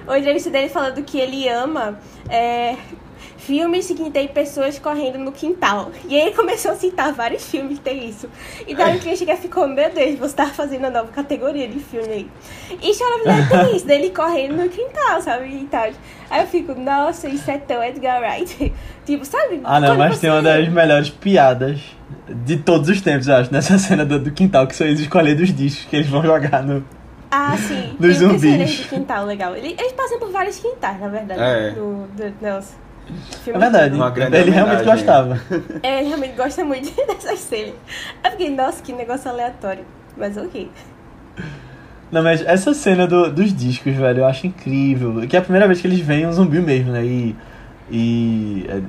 Uma 0.06 0.20
entrevista 0.20 0.50
dele 0.50 0.70
falando 0.70 1.04
que 1.04 1.20
ele 1.20 1.48
ama 1.48 2.00
é, 2.30 2.76
filmes 3.38 3.88
que 3.88 4.09
tem 4.09 4.28
pessoas 4.28 4.80
correndo 4.80 5.17
no 5.17 5.32
quintal. 5.32 5.91
E 6.07 6.15
aí 6.15 6.28
ele 6.28 6.36
começou 6.36 6.72
a 6.72 6.76
citar 6.76 7.13
vários 7.13 7.49
filmes 7.49 7.78
que 7.78 7.84
tem 7.84 8.07
isso. 8.07 8.30
E 8.67 8.76
daí 8.76 8.97
a 8.97 8.99
crítica 8.99 9.36
ficou, 9.36 9.67
meu 9.67 9.89
Deus, 9.91 10.19
você 10.19 10.36
tá 10.36 10.47
fazendo 10.47 10.82
uma 10.82 10.89
nova 10.89 11.11
categoria 11.11 11.67
de 11.67 11.80
filme 11.80 12.07
aí. 12.07 12.28
E 12.82 12.91
Chora 12.97 13.47
tem 13.49 13.76
isso, 13.76 13.86
dele 13.86 14.09
correndo 14.09 14.55
no 14.57 14.69
quintal, 14.69 15.22
sabe? 15.22 15.47
E 15.47 15.65
tal. 15.65 15.89
Aí 16.30 16.41
eu 16.41 16.47
fico, 16.47 16.74
nossa, 16.74 17.28
isso 17.28 17.49
é 17.49 17.57
tão 17.57 17.84
Edgar 17.84 18.22
Wright. 18.22 18.74
tipo, 19.05 19.26
sabe? 19.26 19.61
Ah, 19.63 19.80
não, 19.80 19.97
mas 19.97 20.15
você... 20.15 20.22
tem 20.22 20.30
uma 20.30 20.41
das 20.41 20.67
melhores 20.69 21.09
piadas 21.09 21.82
de 22.28 22.57
todos 22.57 22.89
os 22.89 23.01
tempos, 23.01 23.28
eu 23.28 23.36
acho, 23.36 23.51
nessa 23.51 23.78
cena 23.78 24.05
do, 24.05 24.19
do 24.19 24.32
quintal, 24.32 24.67
que 24.67 24.76
são 24.76 24.88
eles 24.88 24.99
escolhendo 24.99 25.43
os 25.43 25.53
discos 25.53 25.86
que 25.86 25.95
eles 25.95 26.07
vão 26.07 26.24
jogar 26.24 26.63
no. 26.63 26.84
Ah, 27.30 27.55
sim. 27.57 27.95
Dos 27.99 28.17
tem 28.17 28.28
zumbis. 28.28 28.69
de 28.69 28.84
quintal 28.89 29.26
legal. 29.26 29.55
Eles, 29.55 29.74
eles 29.80 29.93
passam 29.93 30.19
por 30.19 30.32
vários 30.32 30.59
quintais, 30.59 30.99
na 30.99 31.07
verdade. 31.07 31.41
É. 31.41 31.72
Do, 31.72 32.07
do, 32.07 32.32
Nelson. 33.12 33.51
É 33.51 33.57
verdade. 33.57 34.38
ele 34.38 34.51
realmente 34.51 34.84
gostava. 34.84 35.41
É, 35.84 35.99
ele 35.99 36.07
realmente 36.07 36.36
gosta 36.36 36.64
muito 36.64 36.91
dessas 37.07 37.39
cenas. 37.39 37.74
Eu 38.24 38.32
fiquei, 38.32 38.49
nossa, 38.49 38.82
que 38.82 38.93
negócio 38.93 39.30
aleatório. 39.30 39.86
Mas 40.18 40.38
ok. 40.38 40.70
Não, 42.12 42.22
mas 42.22 42.41
essa 42.45 42.74
cena 42.74 43.07
do, 43.07 43.32
dos 43.32 43.55
discos, 43.55 43.95
velho, 43.95 44.20
eu 44.20 44.26
acho 44.26 44.45
incrível. 44.45 45.26
Que 45.28 45.38
é 45.38 45.39
a 45.39 45.41
primeira 45.41 45.66
vez 45.68 45.80
que 45.80 45.88
eles 45.88 45.99
veem 45.99 46.28
um 46.28 46.32
zumbi 46.32 46.59
mesmo, 46.59 46.91
né? 46.91 47.05
E. 47.05 47.36
E, 47.93 48.66
é, 48.70 48.82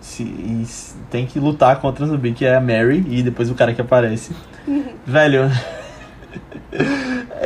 se, 0.00 0.22
e 0.22 0.66
tem 1.10 1.26
que 1.26 1.38
lutar 1.38 1.80
contra 1.80 2.04
o 2.04 2.08
zumbi, 2.08 2.32
que 2.32 2.44
é 2.44 2.56
a 2.56 2.60
Mary, 2.60 3.04
e 3.08 3.22
depois 3.22 3.50
o 3.50 3.54
cara 3.54 3.72
que 3.72 3.80
aparece. 3.80 4.32
velho. 5.04 5.50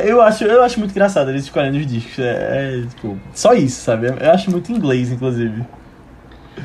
eu, 0.03 0.21
acho, 0.21 0.43
eu 0.43 0.63
acho 0.63 0.79
muito 0.79 0.91
engraçado 0.91 1.29
eles 1.29 1.43
escolhendo 1.43 1.77
os 1.77 1.85
discos. 1.85 2.19
É, 2.19 2.81
é, 2.83 2.87
tipo, 2.87 3.19
só 3.33 3.53
isso, 3.53 3.81
sabe? 3.81 4.07
Eu 4.07 4.31
acho 4.31 4.51
muito 4.51 4.71
inglês, 4.71 5.11
inclusive. 5.11 5.63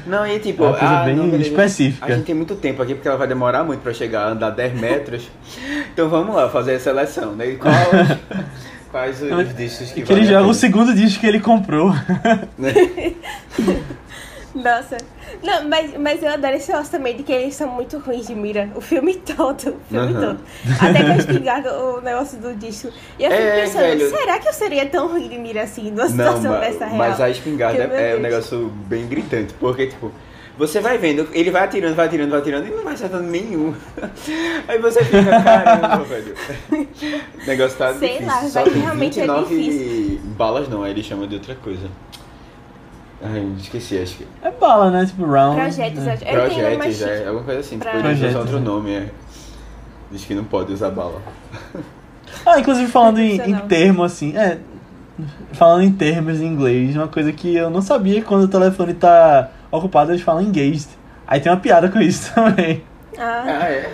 Não, 0.07 0.27
e 0.27 0.39
tipo, 0.39 0.65
é 0.65 0.67
uma 0.69 0.79
coisa 0.79 1.01
ah, 1.01 1.05
bem 1.05 1.15
não, 1.17 1.37
específica. 1.37 2.07
A 2.07 2.11
gente 2.11 2.25
tem 2.25 2.35
muito 2.35 2.55
tempo 2.57 2.83
aqui 2.83 2.95
porque 2.95 3.09
ela 3.09 3.17
vai 3.17 3.27
demorar 3.29 3.65
muito 3.65 3.81
para 3.81 3.93
chegar 3.93 4.27
a 4.27 4.31
andar 4.31 4.51
10 4.51 4.81
metros. 4.81 5.29
então 5.93 6.09
vamos 6.09 6.35
lá 6.35 6.49
fazer 6.49 6.77
a 6.77 6.81
seleção, 6.81 7.35
né? 7.35 7.57
Qual, 7.57 7.75
quais 8.91 9.23
os 9.23 9.55
discos 9.55 9.93
que 9.93 10.03
Que 10.03 10.13
ele 10.13 10.25
joga 10.27 10.47
o 10.47 10.55
segundo 10.55 10.95
disco 10.95 11.21
que 11.21 11.27
ele 11.27 11.41
comprou. 11.41 11.93
Nossa. 14.55 14.97
Não, 15.43 15.69
mas, 15.69 15.97
mas 15.97 16.23
eu 16.23 16.31
adoro 16.31 16.55
esse 16.57 16.71
negócio 16.71 16.91
também 16.91 17.17
de 17.17 17.23
que 17.23 17.33
eles 17.33 17.55
são 17.55 17.69
muito 17.69 17.99
ruins 17.99 18.27
de 18.27 18.35
mira. 18.35 18.71
O 18.75 18.81
filme 18.81 19.15
todo. 19.37 19.71
O 19.71 19.81
filme 19.89 20.13
uhum. 20.13 20.21
todo. 20.21 20.41
Até 20.81 21.05
que 21.05 21.11
eu 21.11 21.17
espingarda 21.17 21.79
o 21.79 22.01
negócio 22.01 22.39
do 22.39 22.55
disco. 22.55 22.89
E 23.19 23.25
eu 23.25 23.31
fico 23.31 23.43
é, 23.43 23.61
pensando, 23.63 23.83
velho... 23.83 24.11
será 24.11 24.39
que 24.39 24.49
eu 24.49 24.53
seria 24.53 24.87
tão 24.87 25.09
ruim 25.09 25.29
de 25.29 25.39
mira 25.39 25.63
assim 25.63 25.91
numa 25.91 26.09
situação 26.09 26.53
Não, 26.53 26.61
dessa 26.61 26.87
real? 26.87 26.99
Mas 26.99 27.21
a 27.21 27.31
espingarda 27.31 27.85
é, 27.85 28.13
é 28.13 28.17
um 28.17 28.21
negócio 28.21 28.69
bem 28.87 29.07
gritante. 29.07 29.55
Porque, 29.55 29.87
tipo, 29.87 30.13
você 30.59 30.81
vai 30.81 30.99
vendo, 30.99 31.29
ele 31.33 31.53
vai 31.53 31.63
atirando, 31.63 31.95
vai 31.95 32.07
atirando, 32.07 32.31
vai 32.31 32.41
atirando 32.41 32.67
e 32.67 32.71
não 32.71 32.83
vai 32.83 32.95
acertando 32.95 33.23
nenhum. 33.23 33.73
Aí 34.67 34.79
você 34.81 35.05
fica, 35.05 35.41
caramba, 35.41 36.03
velho. 36.03 36.35
O 36.73 37.47
negócio 37.47 37.79
tá 37.79 37.95
Sei 37.95 38.19
difícil. 38.19 38.27
lá, 38.27 38.43
Só 38.43 38.63
tem 38.65 38.73
realmente 38.73 39.21
29 39.21 39.55
é 39.55 39.59
difícil. 39.59 40.21
balas 40.37 40.69
não, 40.69 40.83
aí 40.83 40.91
ele 40.91 41.03
chama 41.03 41.29
de 41.29 41.37
outra 41.37 41.55
coisa. 41.55 41.89
Ai, 43.23 43.53
esqueci, 43.59 43.99
acho 43.99 44.17
que. 44.17 44.27
É 44.43 44.51
bala, 44.51 44.91
né? 44.91 45.05
Tipo 45.05 45.27
round. 45.27 45.57
Projetos, 45.57 46.05
né? 46.05 46.19
eu 46.21 46.41
Projetos, 46.41 47.03
é, 47.03 47.27
alguma 47.27 47.45
coisa 47.45 47.61
assim. 47.61 47.79
Pra... 47.79 47.93
Depois 47.93 48.19
ele 48.19 48.29
usa 48.29 48.39
outro 48.39 48.61
nome, 48.61 48.93
é. 48.93 49.09
Diz 50.11 50.25
que 50.25 50.35
não 50.35 50.45
pode 50.45 50.73
usar 50.73 50.91
bala. 50.91 51.21
Ah, 52.47 52.61
inclusive 52.61 52.91
falando 52.91 53.19
em, 53.19 53.41
em 53.41 53.57
termo, 53.67 54.05
assim, 54.05 54.37
é. 54.37 54.59
Falando 55.53 55.83
em 55.83 55.93
termos 55.93 56.41
em 56.41 56.47
inglês, 56.47 56.95
uma 56.95 57.09
coisa 57.09 57.33
que 57.33 57.57
eu 57.57 57.69
não 57.69 57.83
sabia 57.83 58.23
quando 58.23 58.45
o 58.45 58.49
telefone 58.49 58.95
tá 58.95 59.51
ocupado, 59.71 60.13
eles 60.13 60.23
falam 60.23 60.43
engaged. 60.43 60.89
Aí 61.27 61.41
tem 61.41 61.51
uma 61.51 61.59
piada 61.59 61.89
com 61.89 61.99
isso 61.99 62.33
também. 62.35 62.85
Ah, 63.19 63.45
ah 63.47 63.71
é. 63.71 63.93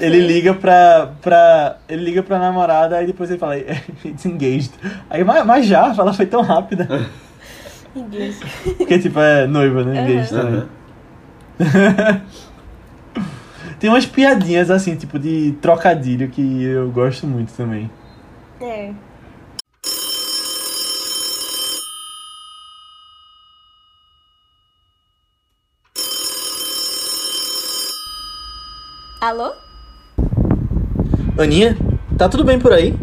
Ele 0.00 0.20
liga 0.20 0.54
pra, 0.54 1.12
pra. 1.20 1.76
Ele 1.88 2.04
liga 2.04 2.22
pra 2.22 2.38
namorada, 2.38 2.96
aí 2.96 3.06
depois 3.06 3.28
ele 3.28 3.38
fala, 3.38 3.58
it's 3.58 4.24
engaged. 4.24 4.72
Aí, 5.10 5.22
mas, 5.22 5.44
mas 5.44 5.66
já, 5.66 5.94
ela 5.96 6.14
foi 6.14 6.24
tão 6.24 6.40
rápida. 6.40 6.88
Inglês. 7.96 8.38
Porque, 8.76 8.98
tipo, 8.98 9.18
é 9.18 9.46
noiva, 9.46 9.82
né? 9.84 10.02
Inglês 10.02 10.30
uhum. 10.32 10.38
também. 10.38 10.68
Tem 13.80 13.90
umas 13.90 14.06
piadinhas, 14.06 14.70
assim, 14.70 14.96
tipo, 14.96 15.18
de 15.18 15.52
trocadilho 15.60 16.28
que 16.28 16.62
eu 16.62 16.90
gosto 16.90 17.26
muito 17.26 17.52
também. 17.52 17.90
É. 18.60 18.92
Alô? 29.20 29.52
Aninha, 31.38 31.76
tá 32.16 32.28
tudo 32.28 32.44
bem 32.44 32.58
por 32.58 32.72
aí? 32.72 32.94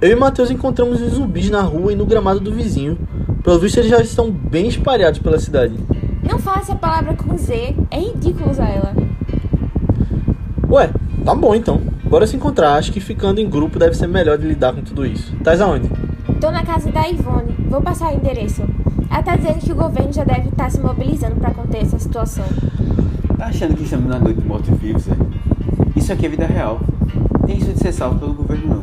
Eu 0.00 0.10
e 0.10 0.14
o 0.14 0.20
Matheus 0.20 0.50
encontramos 0.50 1.00
os 1.00 1.12
zumbis 1.12 1.48
na 1.48 1.62
rua 1.62 1.92
e 1.92 1.96
no 1.96 2.04
gramado 2.04 2.40
do 2.40 2.52
vizinho. 2.52 2.98
Pelo 3.42 3.58
visto, 3.58 3.78
eles 3.78 3.90
já 3.90 4.00
estão 4.00 4.30
bem 4.30 4.68
espalhados 4.68 5.18
pela 5.18 5.38
cidade. 5.38 5.74
Não 6.22 6.38
faça 6.38 6.74
a 6.74 6.76
palavra 6.76 7.14
com 7.14 7.36
Z. 7.36 7.74
É 7.90 7.98
ridículo 7.98 8.50
usar 8.50 8.68
ela. 8.68 8.94
Ué, 10.70 10.90
tá 11.24 11.34
bom 11.34 11.54
então. 11.54 11.80
Bora 12.04 12.26
se 12.26 12.36
encontrar. 12.36 12.74
Acho 12.74 12.92
que 12.92 13.00
ficando 13.00 13.40
em 13.40 13.50
grupo 13.50 13.80
deve 13.80 13.96
ser 13.96 14.06
melhor 14.06 14.38
de 14.38 14.46
lidar 14.46 14.72
com 14.72 14.82
tudo 14.82 15.04
isso. 15.04 15.34
Tás 15.42 15.60
aonde? 15.60 15.90
Tô 16.40 16.50
na 16.52 16.64
casa 16.64 16.90
da 16.92 17.08
Ivone. 17.08 17.54
Vou 17.68 17.82
passar 17.82 18.12
o 18.12 18.16
endereço. 18.16 18.62
Ela 19.10 19.22
tá 19.22 19.34
dizendo 19.34 19.58
que 19.58 19.72
o 19.72 19.76
governo 19.76 20.12
já 20.12 20.22
deve 20.22 20.48
estar 20.48 20.64
tá 20.64 20.70
se 20.70 20.80
mobilizando 20.80 21.36
para 21.36 21.50
conter 21.50 21.82
essa 21.82 21.98
situação. 21.98 22.44
Tá 23.36 23.46
achando 23.46 23.74
que 23.74 23.82
estamos 23.82 24.06
na 24.06 24.20
noite 24.20 24.40
de 24.40 24.46
mortos-vivos, 24.46 25.08
é? 25.08 25.16
Isso 25.96 26.12
aqui 26.12 26.26
é 26.26 26.28
vida 26.28 26.46
real. 26.46 26.80
Tem 27.44 27.58
isso 27.58 27.72
de 27.72 27.78
ser 27.80 27.92
salvo 27.92 28.20
pelo 28.20 28.34
governo, 28.34 28.68
não. 28.68 28.82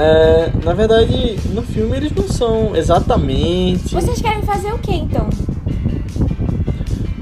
É, 0.00 0.52
na 0.64 0.74
verdade, 0.74 1.36
no 1.52 1.60
filme 1.60 1.96
eles 1.96 2.12
não 2.12 2.28
são 2.28 2.76
exatamente. 2.76 3.92
Vocês 3.92 4.22
querem 4.22 4.42
fazer 4.42 4.72
o 4.72 4.78
que 4.78 4.94
então? 4.94 5.28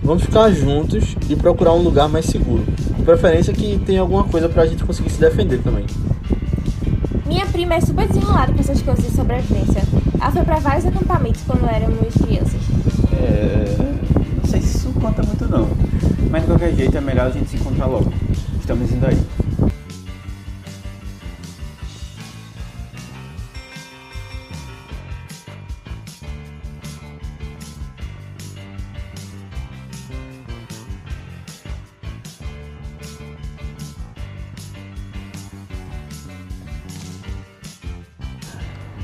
Vamos 0.02 0.24
ficar 0.24 0.50
juntos 0.50 1.16
e 1.26 1.34
procurar 1.34 1.72
um 1.72 1.80
lugar 1.80 2.06
mais 2.06 2.26
seguro. 2.26 2.62
De 2.94 3.02
preferência 3.02 3.54
que 3.54 3.78
tenha 3.78 4.02
alguma 4.02 4.24
coisa 4.24 4.46
pra 4.46 4.66
gente 4.66 4.84
conseguir 4.84 5.08
se 5.08 5.18
defender 5.18 5.62
também. 5.62 5.86
Minha 7.24 7.46
prima 7.46 7.76
é 7.76 7.80
super 7.80 8.06
desenrolada 8.06 8.52
com 8.52 8.60
essas 8.60 8.82
coisas 8.82 9.06
de 9.06 9.10
sobrevivência. 9.10 9.82
Ela 10.20 10.30
foi 10.30 10.42
pra 10.42 10.58
vários 10.58 10.84
acampamentos 10.84 11.40
quando 11.46 11.64
éramos 11.64 12.14
crianças. 12.22 12.60
É. 13.14 13.74
Não 14.36 14.44
sei 14.44 14.60
se 14.60 14.76
isso 14.76 14.92
conta 15.00 15.22
muito 15.22 15.48
não. 15.48 15.66
Mas 16.30 16.42
de 16.42 16.48
qualquer 16.48 16.74
jeito 16.74 16.94
é 16.94 17.00
melhor 17.00 17.28
a 17.28 17.30
gente 17.30 17.48
se 17.48 17.56
encontrar 17.56 17.86
logo. 17.86 18.12
Estamos 18.60 18.92
indo 18.92 19.06
aí. 19.06 19.18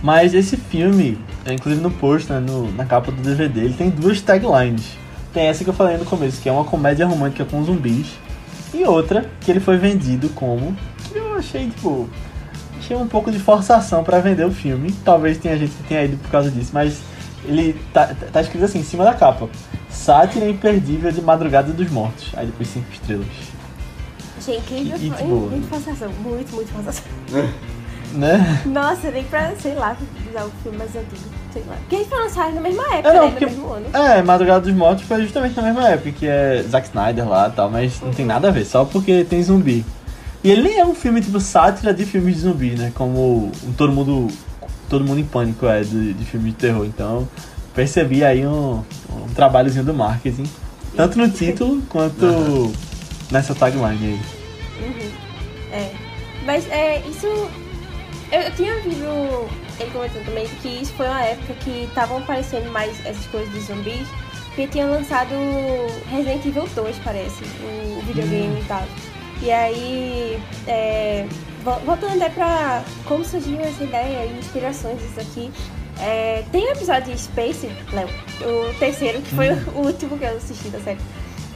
Mas 0.03 0.35
esse 0.35 0.57
filme, 0.57 1.17
é, 1.47 1.53
inclusive 1.55 1.81
no 1.83 1.91
post, 1.91 2.31
né, 2.33 2.41
no, 2.41 2.73
na 2.73 2.85
capa 2.85 3.13
do 3.13 3.23
DVD, 3.23 3.61
ele 3.61 3.75
tem 3.75 3.89
duas 3.89 4.21
taglines. 4.21 4.97
Tem 5.33 5.47
essa 5.47 5.63
que 5.65 5.71
eu 5.71 5.75
falei 5.75 5.97
no 5.97 6.05
começo, 6.05 6.41
que 6.43 6.49
é 6.49 6.53
uma 6.53 6.65
comédia 6.65 7.07
romântica 7.07 7.45
com 7.45 7.63
zumbis. 7.65 8.09
E 8.75 8.85
outra, 8.85 9.31
que 9.41 9.51
ele 9.51 9.61
foi 9.61 9.77
vendido 9.77 10.29
como. 10.31 10.77
Que 11.09 11.19
eu 11.19 11.35
achei, 11.37 11.69
tipo. 11.69 12.09
Achei 12.79 12.97
um 12.97 13.07
pouco 13.07 13.31
de 13.31 13.39
forçação 13.39 14.03
pra 14.03 14.19
vender 14.19 14.45
o 14.45 14.51
filme. 14.51 14.93
Talvez 15.05 15.39
tenha 15.39 15.57
gente 15.57 15.71
que 15.73 15.85
tenha 15.85 16.05
ido 16.05 16.17
por 16.17 16.31
causa 16.31 16.51
disso, 16.51 16.71
mas 16.75 17.01
ele 17.45 17.75
tá, 17.93 18.13
tá 18.33 18.41
escrito 18.41 18.65
assim 18.65 18.81
em 18.81 18.85
cima 18.85 19.05
da 19.05 19.15
capa: 19.15 19.49
Sátira 19.89 20.49
imperdível 20.49 21.13
de 21.13 21.23
Madrugada 21.23 21.73
dos 21.73 21.89
Mortos. 21.91 22.31
Aí 22.37 22.47
depois 22.47 22.69
cinco 22.69 22.87
estrelas. 22.93 23.27
Achei 24.37 24.57
incrível. 24.59 24.97
E- 24.99 25.07
e, 25.07 25.11
foi- 25.11 25.17
tipo- 25.19 25.29
muito 25.49 25.69
forçação. 25.69 26.11
Muito, 26.23 26.55
muito 26.57 26.73
forçação. 26.73 27.05
Né? 28.13 28.63
Nossa, 28.67 29.11
nem 29.11 29.25
pra, 29.25 29.53
sei 29.57 29.75
lá, 29.75 29.97
usar 30.29 30.45
o 30.45 30.51
filme 30.63 30.79
mais 30.79 30.91
antigo. 30.95 31.23
Sei 31.53 31.63
lá. 31.67 31.77
Porque 31.81 31.97
eles 31.97 32.09
foram 32.09 32.23
lançados 32.25 32.55
na 32.55 32.61
mesma 32.61 32.83
época, 32.95 33.09
É, 33.09 33.13
não, 33.15 33.25
né? 33.25 33.31
porque- 33.31 33.45
No 33.47 33.51
mesmo 33.53 33.73
ano. 33.73 33.87
É, 33.93 34.23
Madrugada 34.23 34.61
dos 34.61 34.73
Mortos 34.75 35.05
foi 35.05 35.23
justamente 35.23 35.57
na 35.57 35.63
mesma 35.63 35.89
época, 35.89 36.13
que 36.13 36.27
é 36.27 36.63
Zack 36.69 36.89
Snyder 36.89 37.29
lá 37.29 37.49
e 37.49 37.53
tal, 37.53 37.71
mas 37.71 38.01
não 38.01 38.11
tem 38.11 38.27
nada 38.27 38.49
a 38.49 38.51
ver, 38.51 38.65
só 38.67 38.85
porque 38.85 39.25
tem 39.25 39.43
zumbi. 39.43 39.85
E 40.45 40.51
ele 40.51 40.63
nem 40.63 40.79
é 40.79 40.85
um 40.85 40.95
filme 40.95 41.21
tipo 41.21 41.39
sátira 41.41 41.95
de 41.95 42.05
filmes 42.05 42.35
de 42.37 42.41
zumbi, 42.43 42.71
né? 42.71 42.91
Como 42.95 43.51
Todo 43.77 43.93
Mundo, 43.93 44.29
Todo 44.89 45.05
Mundo 45.05 45.21
em 45.21 45.25
Pânico 45.25 45.67
é 45.67 45.83
de, 45.83 46.13
de 46.15 46.25
filmes 46.25 46.53
de 46.53 46.59
terror. 46.59 46.85
Então 46.85 47.29
percebi 47.75 48.25
aí 48.25 48.47
um, 48.47 48.83
um 49.11 49.29
trabalhozinho 49.35 49.85
do 49.85 49.95
marketing, 49.95 50.45
tanto 50.97 51.17
no 51.17 51.31
título 51.31 51.81
quanto 51.89 52.73
nessa 53.31 53.55
tagline 53.55 53.87
aí. 54.05 54.21
Uhum. 54.85 55.11
É. 55.73 55.91
Mas 56.45 56.69
é, 56.71 57.01
isso. 57.09 57.27
Eu, 58.33 58.41
eu 58.41 58.51
tinha 58.53 58.75
ouvido 58.77 59.49
ele 59.79 59.91
comentando 59.91 60.25
também 60.25 60.47
que 60.47 60.69
isso 60.69 60.93
foi 60.95 61.07
uma 61.07 61.23
época 61.23 61.55
que 61.61 61.85
estavam 61.85 62.19
aparecendo 62.19 62.71
mais 62.73 62.99
essas 63.07 63.27
coisas 63.27 63.53
de 63.53 63.61
zumbis. 63.61 64.09
Porque 64.49 64.67
tinha 64.67 64.85
lançado 64.87 65.31
Resident 66.11 66.45
Evil 66.45 66.67
2, 66.75 66.99
parece, 66.99 67.43
o 67.43 68.03
videogame 68.07 68.61
e 68.61 68.65
tal. 68.65 68.85
E 69.41 69.51
aí, 69.51 70.43
é, 70.67 71.27
vol- 71.65 71.81
voltando 71.87 72.17
até 72.23 72.29
pra 72.29 72.83
como 73.07 73.25
surgiu 73.25 73.59
essa 73.61 73.83
ideia 73.83 74.27
e 74.27 74.39
inspirações 74.39 74.99
disso 75.01 75.21
aqui. 75.21 75.51
é, 76.01 76.45
tem 76.53 76.67
um 76.69 76.73
episódio 76.73 77.15
de 77.15 77.19
Space, 77.21 77.67
Léo, 77.93 78.09
o 78.43 78.75
terceiro, 78.79 79.23
que 79.23 79.35
foi 79.35 79.53
o 79.75 79.87
último 79.87 80.19
que 80.19 80.25
eu 80.25 80.37
assisti 80.37 80.69
da 80.69 80.81
série. 80.81 80.99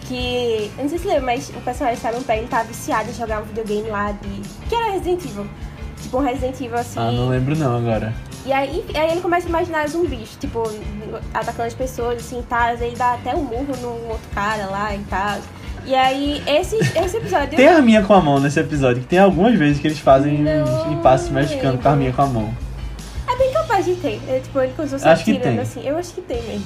Que, 0.09 0.71
eu 0.79 0.85
não 0.85 0.89
sei 0.89 0.99
se 0.99 1.07
lembra, 1.07 1.23
mas 1.27 1.51
o 1.51 1.61
personagem 1.61 2.01
Simon 2.01 2.23
Pegg, 2.23 2.41
ele 2.41 2.49
tava 2.49 2.65
viciado 2.65 3.11
em 3.11 3.15
jogar 3.15 3.43
um 3.43 3.45
videogame 3.45 3.91
lá 3.91 4.13
de... 4.13 4.41
Que 4.69 4.75
era 4.75 4.93
Resident 4.93 5.23
Evil. 5.25 5.47
Tipo 6.03 6.19
um 6.19 6.21
Resident 6.21 6.61
Evil 6.61 6.79
assim. 6.79 6.99
Ah, 6.99 7.11
não 7.11 7.29
lembro 7.29 7.57
não 7.57 7.77
agora. 7.77 8.13
E 8.45 8.53
aí, 8.53 8.85
e 8.95 8.97
aí 8.97 9.11
ele 9.11 9.21
começa 9.21 9.47
a 9.47 9.49
imaginar 9.49 9.89
zumbis, 9.89 10.37
tipo, 10.39 10.63
atacando 11.35 11.67
as 11.67 11.75
pessoas, 11.75 12.19
assim, 12.19 12.45
tal. 12.49 12.75
Ele 12.75 12.95
dá 12.95 13.15
até 13.15 13.35
um 13.35 13.43
murro 13.43 13.75
num 13.83 14.09
outro 14.09 14.29
cara 14.33 14.67
lá 14.67 14.95
e 14.95 14.99
tal. 15.11 15.39
E 15.85 15.95
aí, 15.95 16.43
esse, 16.47 16.77
esse 16.77 17.17
episódio... 17.17 17.57
Tem 17.57 17.69
a 17.69 17.77
arminha 17.77 18.03
com 18.03 18.13
a 18.15 18.21
mão 18.21 18.39
nesse 18.39 18.59
episódio, 18.61 19.03
que 19.03 19.09
tem 19.09 19.19
algumas 19.19 19.57
vezes 19.57 19.81
que 19.81 19.87
eles 19.89 19.99
fazem 19.99 20.39
Não 20.43 20.65
uns 20.93 21.01
passos 21.01 21.29
mexicanos 21.31 21.81
com 21.81 21.89
a 21.89 21.91
arminha 21.93 22.13
com 22.13 22.23
a 22.23 22.27
mão. 22.27 22.55
É 23.29 23.37
bem 23.37 23.53
capaz 23.53 23.85
de 23.85 23.95
ter. 23.97 24.21
É, 24.29 24.41
tipo, 24.41 24.61
ele 24.61 24.73
fosse 24.75 24.95
Acho 24.95 25.25
que 25.25 25.39
tem. 25.39 25.59
assim. 25.59 25.87
Eu 25.87 25.99
acho 25.99 26.13
que 26.13 26.21
tem 26.21 26.43
mesmo. 26.43 26.65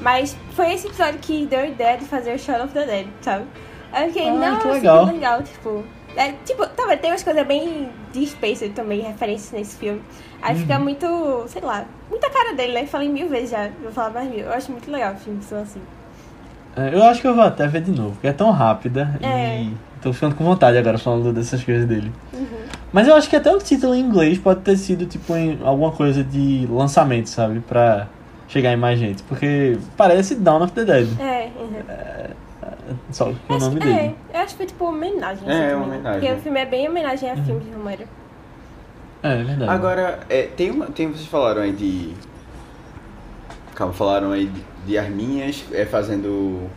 Mas 0.00 0.36
foi 0.54 0.72
esse 0.72 0.86
episódio 0.88 1.18
que 1.20 1.46
deu 1.46 1.60
a 1.60 1.66
ideia 1.66 1.96
de 1.98 2.04
fazer 2.04 2.34
o 2.34 2.38
Shaun 2.38 2.64
of 2.64 2.72
the 2.74 2.84
Dead, 2.84 3.06
sabe? 3.20 3.44
Aí 3.92 4.04
eu 4.06 4.12
fiquei, 4.12 4.28
Ah, 4.28 4.56
que 4.56 4.62
que 4.62 4.68
legal. 4.68 5.04
legal. 5.06 5.42
tipo. 5.42 5.84
É, 6.16 6.32
tipo, 6.44 6.66
tá, 6.66 6.96
tem 6.96 7.10
umas 7.10 7.22
coisas 7.22 7.46
bem 7.46 7.88
de 8.12 8.26
Spacer 8.26 8.70
também, 8.72 9.00
referências 9.00 9.50
nesse 9.52 9.76
filme. 9.76 10.02
Aí 10.42 10.54
fica 10.56 10.76
Uhum. 10.76 10.82
muito, 10.84 11.44
sei 11.48 11.62
lá, 11.62 11.84
muita 12.10 12.28
cara 12.30 12.52
dele, 12.54 12.72
né? 12.74 12.86
Falei 12.86 13.08
mil 13.08 13.28
vezes 13.28 13.50
já, 13.50 13.70
vou 13.82 13.92
falar 13.92 14.10
mais 14.10 14.28
mil. 14.30 14.40
Eu 14.40 14.52
acho 14.52 14.70
muito 14.70 14.90
legal 14.90 15.14
filmes 15.16 15.44
que 15.44 15.50
são 15.50 15.62
assim. 15.62 15.80
É, 16.76 16.94
Eu 16.94 17.02
acho 17.04 17.20
que 17.20 17.26
eu 17.26 17.34
vou 17.34 17.44
até 17.44 17.66
ver 17.66 17.82
de 17.82 17.90
novo, 17.92 18.12
porque 18.12 18.26
é 18.26 18.32
tão 18.32 18.50
rápida 18.50 19.18
É. 19.22 19.62
e 19.62 19.76
tô 20.02 20.12
ficando 20.12 20.34
com 20.34 20.44
vontade 20.44 20.76
agora 20.76 20.98
falando 20.98 21.32
dessas 21.32 21.62
coisas 21.62 21.86
dele. 21.86 22.10
Uhum. 22.32 22.46
Mas 22.92 23.08
eu 23.08 23.14
acho 23.14 23.28
que 23.30 23.36
até 23.36 23.50
o 23.54 23.58
título 23.58 23.94
em 23.94 24.00
inglês 24.00 24.38
pode 24.38 24.60
ter 24.60 24.76
sido 24.76 25.06
tipo 25.06 25.34
em 25.34 25.58
alguma 25.62 25.92
coisa 25.92 26.22
de 26.24 26.66
lançamento, 26.70 27.28
sabe? 27.28 27.60
Pra 27.60 28.06
chegar 28.48 28.72
em 28.72 28.76
mais 28.76 28.98
gente. 28.98 29.22
Porque 29.22 29.78
parece 29.96 30.34
Dawn 30.34 30.62
of 30.62 30.72
the 30.74 30.84
Dead. 30.84 31.08
É, 31.20 31.48
uhum. 31.58 31.82
Só 33.10 33.26
que 33.26 33.36
é 33.48 33.52
o 33.54 33.58
nome 33.58 33.80
é, 33.80 33.84
dele. 33.84 34.16
eu 34.34 34.40
acho 34.40 34.48
que 34.48 34.56
foi 34.56 34.66
tipo 34.66 34.84
uma 34.84 34.92
homenagem. 34.96 35.48
É, 35.48 35.52
assim, 35.52 35.74
uma 35.74 35.86
né? 35.86 35.94
homenagem. 35.96 36.20
Porque 36.20 36.32
o 36.34 36.42
filme 36.42 36.60
é 36.60 36.66
bem 36.66 36.88
homenagem 36.88 37.30
Uhum. 37.32 37.40
a 37.40 37.44
filmes 37.44 37.64
de 37.64 37.70
Romero. 37.72 38.04
É, 39.22 39.32
é 39.40 39.44
verdade. 39.44 39.70
Agora, 39.70 40.20
é, 40.28 40.42
tem 40.56 40.70
uma. 40.70 40.86
Tem, 40.86 41.08
vocês 41.08 41.26
falaram 41.26 41.62
aí 41.62 41.72
de. 41.72 42.12
Calma, 43.74 43.92
falaram 43.92 44.32
aí 44.32 44.46
de, 44.46 44.62
de 44.86 44.98
arminhas 44.98 45.64
é, 45.72 45.84
fazendo. 45.84 46.68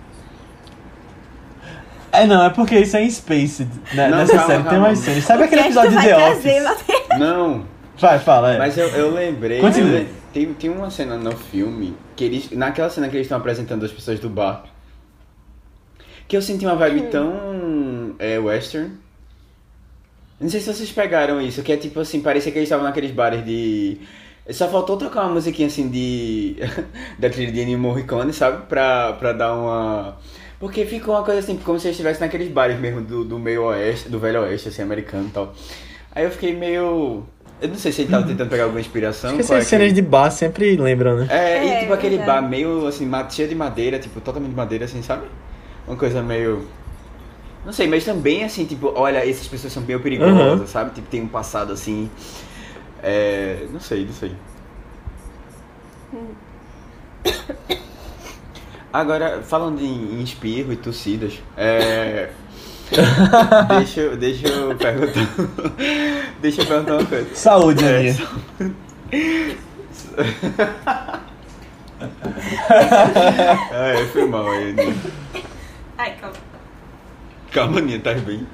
É, 2.12 2.26
não, 2.26 2.46
é 2.46 2.50
porque 2.50 2.80
isso 2.80 2.96
é 2.96 3.04
em 3.04 3.10
Space. 3.10 3.68
Né? 3.94 4.08
Não, 4.08 4.20
Nessa 4.20 4.34
calma, 4.34 4.48
série 4.48 4.62
tem 4.64 4.72
calma. 4.72 4.88
mais 4.88 5.00
cenas. 5.00 5.24
Sabe 5.26 5.44
aquele 5.44 5.64
que 5.64 5.68
é 5.68 5.72
que 5.72 5.78
episódio 5.80 6.00
de 6.00 6.08
The 6.08 6.30
Office? 6.32 7.20
Não! 7.20 7.66
Vai, 7.98 8.20
fala, 8.20 8.54
é. 8.54 8.58
Mas 8.58 8.78
eu, 8.78 8.88
eu 8.90 9.14
lembrei. 9.14 9.60
Continue. 9.60 10.02
eu 10.02 10.08
tem, 10.34 10.54
tem 10.54 10.70
uma 10.70 10.90
cena 10.90 11.18
no 11.18 11.32
filme 11.36 11.96
que 12.16 12.24
eles. 12.26 12.52
Naquela 12.52 12.90
cena 12.90 13.08
que 13.10 13.16
eles 13.16 13.26
estão 13.26 13.38
apresentando 13.38 13.84
as 13.86 13.92
pessoas 13.92 14.20
do 14.20 14.30
bar. 14.30 14.64
Que 16.28 16.36
eu 16.38 16.42
senti 16.42 16.66
uma 16.66 16.76
vibe 16.76 17.04
tão. 17.12 18.16
É, 18.20 18.40
western. 18.40 18.92
Não 20.40 20.50
sei 20.50 20.60
se 20.60 20.74
vocês 20.74 20.92
pegaram 20.92 21.42
isso, 21.42 21.62
que 21.64 21.72
é 21.72 21.78
tipo 21.78 22.00
assim, 22.00 22.22
parecia 22.22 22.52
que 22.52 22.58
eles 22.58 22.68
estavam 22.68 22.86
naqueles 22.86 23.12
bares 23.12 23.46
de. 23.46 23.98
Só 24.52 24.68
faltou 24.68 24.98
tocar 24.98 25.22
uma 25.24 25.34
musiquinha 25.36 25.68
assim 25.68 25.88
de. 25.90 26.56
da 27.18 27.30
trilha 27.30 27.52
de 27.52 27.62
Ennio 27.62 27.80
Morricone, 27.80 28.34
sabe? 28.34 28.66
Pra, 28.68 29.14
pra 29.14 29.34
dar 29.34 29.54
uma. 29.56 30.18
Porque 30.60 30.86
ficou 30.86 31.14
uma 31.16 31.24
coisa 31.24 31.40
assim, 31.40 31.58
como 31.58 31.80
se 31.80 31.88
eles 31.88 31.96
estivessem 31.96 32.22
naqueles 32.22 32.48
bares 32.50 32.80
mesmo 32.80 33.02
do, 33.02 33.24
do 33.24 33.38
meio 33.40 33.64
oeste, 33.66 34.10
do 34.10 34.20
velho 34.20 34.42
oeste, 34.42 34.70
assim, 34.70 34.82
americano 34.82 35.28
e 35.28 35.32
tal. 35.32 35.54
Aí 36.14 36.24
eu 36.24 36.32
fiquei 36.32 36.56
meio. 36.56 37.24
Eu 37.62 37.70
não 37.70 37.76
sei 37.76 37.92
se 37.92 38.02
ele 38.02 38.12
tava 38.12 38.26
tentando 38.28 38.50
pegar 38.50 38.64
alguma 38.64 38.80
inspiração. 38.82 39.32
Acho 39.32 39.38
que 39.48 39.54
é 39.54 39.58
essas 39.58 39.68
cenas 39.68 39.88
que- 39.88 39.94
de 39.94 40.02
bar 40.02 40.30
sempre 40.32 40.76
lembram, 40.76 41.18
né? 41.18 41.28
É, 41.30 41.58
É, 41.58 41.78
e 41.78 41.80
tipo 41.82 41.94
aquele 41.94 42.18
verdade. 42.18 42.42
bar 42.42 42.50
meio 42.50 42.86
assim, 42.88 43.10
cheio 43.32 43.48
de 43.48 43.56
madeira, 43.56 43.98
tipo, 44.00 44.20
totalmente 44.20 44.50
de 44.52 44.56
madeira, 44.56 44.86
assim, 44.86 45.02
sabe? 45.02 45.26
Uma 45.88 45.96
coisa 45.98 46.22
meio. 46.22 46.68
Não 47.66 47.74
sei, 47.74 47.88
mas 47.88 48.04
também 48.06 48.44
assim, 48.44 48.66
tipo, 48.66 48.92
olha, 48.96 49.28
essas 49.28 49.48
pessoas 49.48 49.74
são 49.74 49.82
bem 49.84 49.98
perigosas, 50.00 50.60
Uhum. 50.62 50.68
sabe? 50.68 50.92
Tipo, 50.92 51.08
tem 51.10 51.22
um 51.24 51.28
passado 51.28 51.74
assim. 51.74 52.10
É. 53.02 53.66
Não 53.72 53.80
sei, 53.80 54.06
não 54.06 54.14
sei. 54.14 54.32
Agora, 58.94 59.42
falando 59.44 59.82
em, 59.82 60.20
em 60.20 60.24
espirro 60.24 60.72
e 60.72 60.78
tossidas, 60.78 61.42
é. 61.58 62.30
deixa, 63.78 64.02
eu- 64.02 64.16
deixa 64.16 64.48
eu 64.48 64.76
perguntar. 64.76 65.28
deixa 66.40 66.62
eu 66.62 66.66
perguntar 66.68 66.94
uma 66.98 67.06
coisa. 67.06 67.36
Saúde, 67.36 67.84
É. 67.84 68.16
Ah, 70.90 71.20
é, 74.00 74.06
foi 74.08 74.26
mal 74.28 74.50
aí. 74.50 74.76
Ai, 75.98 76.16
calma. 76.20 76.36
Calma, 77.52 77.78
Aninha, 77.80 78.00
tá 78.00 78.14
bem? 78.14 78.46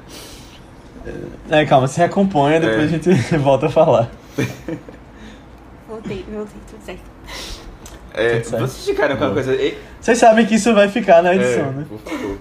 É, 1.50 1.66
calma, 1.66 1.88
se 1.88 1.98
recomponha, 2.00 2.60
depois 2.60 2.82
É. 2.82 2.84
a 2.84 2.88
gente 2.88 3.10
volta 3.40 3.66
a 3.66 3.70
falar. 3.70 4.10
Voltei, 5.88 6.24
voltei, 6.32 6.60
tudo 6.70 6.86
certo. 6.86 7.02
É, 8.14 8.40
Tudo 8.40 8.50
certo. 8.50 8.62
vocês 8.68 8.86
ficaram 8.86 9.18
com 9.18 9.26
uma 9.26 9.34
coisa. 9.34 9.56
e- 9.56 9.78
Vocês 10.00 10.18
sabem 10.18 10.46
que 10.46 10.56
isso 10.56 10.74
vai 10.74 10.90
ficar 10.90 11.22
na 11.24 11.34
edição, 11.36 11.70
é, 11.70 11.72
né? 11.72 11.86
Por 11.88 12.00
favor. 12.00 12.38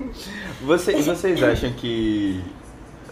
Vocês, 0.63 1.07
vocês 1.07 1.43
acham 1.43 1.73
que. 1.73 2.43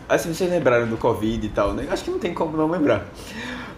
Assim, 0.09 0.33
vocês 0.33 0.51
lembraram 0.51 0.87
do 0.87 0.97
Covid 0.97 1.45
e 1.47 1.51
tal, 1.51 1.73
né? 1.75 1.87
Acho 1.91 2.05
que 2.05 2.11
não 2.11 2.19
tem 2.19 2.33
como 2.33 2.57
não 2.57 2.71
lembrar. 2.71 3.07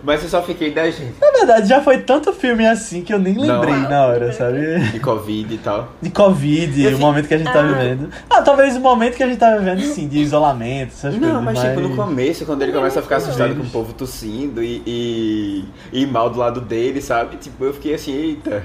Mas 0.02 0.22
eu 0.22 0.30
só 0.30 0.42
fiquei 0.42 0.72
da 0.72 0.90
gente. 0.90 1.12
Na 1.20 1.30
verdade, 1.30 1.68
já 1.68 1.82
foi 1.82 1.98
tanto 1.98 2.32
filme 2.32 2.66
assim 2.66 3.02
que 3.02 3.12
eu 3.12 3.18
nem 3.18 3.34
lembrei 3.36 3.74
Não. 3.74 3.90
na 3.90 4.06
hora, 4.06 4.32
sabe? 4.32 4.78
De 4.92 4.98
Covid 4.98 5.52
e 5.54 5.58
tal. 5.58 5.92
De 6.00 6.08
Covid, 6.08 6.82
Eu 6.84 6.96
o 6.96 6.98
momento 6.98 7.28
que 7.28 7.34
a 7.34 7.36
gente 7.38 7.52
tá 7.52 7.60
Ah. 7.60 7.66
vivendo. 7.66 8.08
Ah, 8.30 8.40
talvez 8.40 8.74
o 8.76 8.80
momento 8.80 9.16
que 9.16 9.22
a 9.22 9.26
gente 9.26 9.38
tá 9.38 9.54
vivendo, 9.58 9.82
sim, 9.82 10.08
de 10.08 10.18
isolamento, 10.20 10.92
essas 10.94 11.14
coisas. 11.14 11.20
Não, 11.34 11.42
mas, 11.42 11.60
tipo, 11.60 11.80
no 11.80 11.94
começo, 11.94 12.46
quando 12.46 12.62
ele 12.62 12.72
Não, 12.72 12.78
começa 12.78 13.00
a 13.00 13.02
ficar 13.02 13.18
não. 13.18 13.24
assustado 13.26 13.54
com 13.54 13.62
o 13.62 13.68
povo 13.68 13.92
tossindo 13.92 14.62
e, 14.62 14.82
e, 14.86 15.64
e 15.92 16.06
mal 16.06 16.30
do 16.30 16.38
lado 16.38 16.62
dele, 16.62 17.02
sabe? 17.02 17.36
Tipo, 17.36 17.66
eu 17.66 17.74
fiquei 17.74 17.92
assim, 17.92 18.14
eita. 18.14 18.62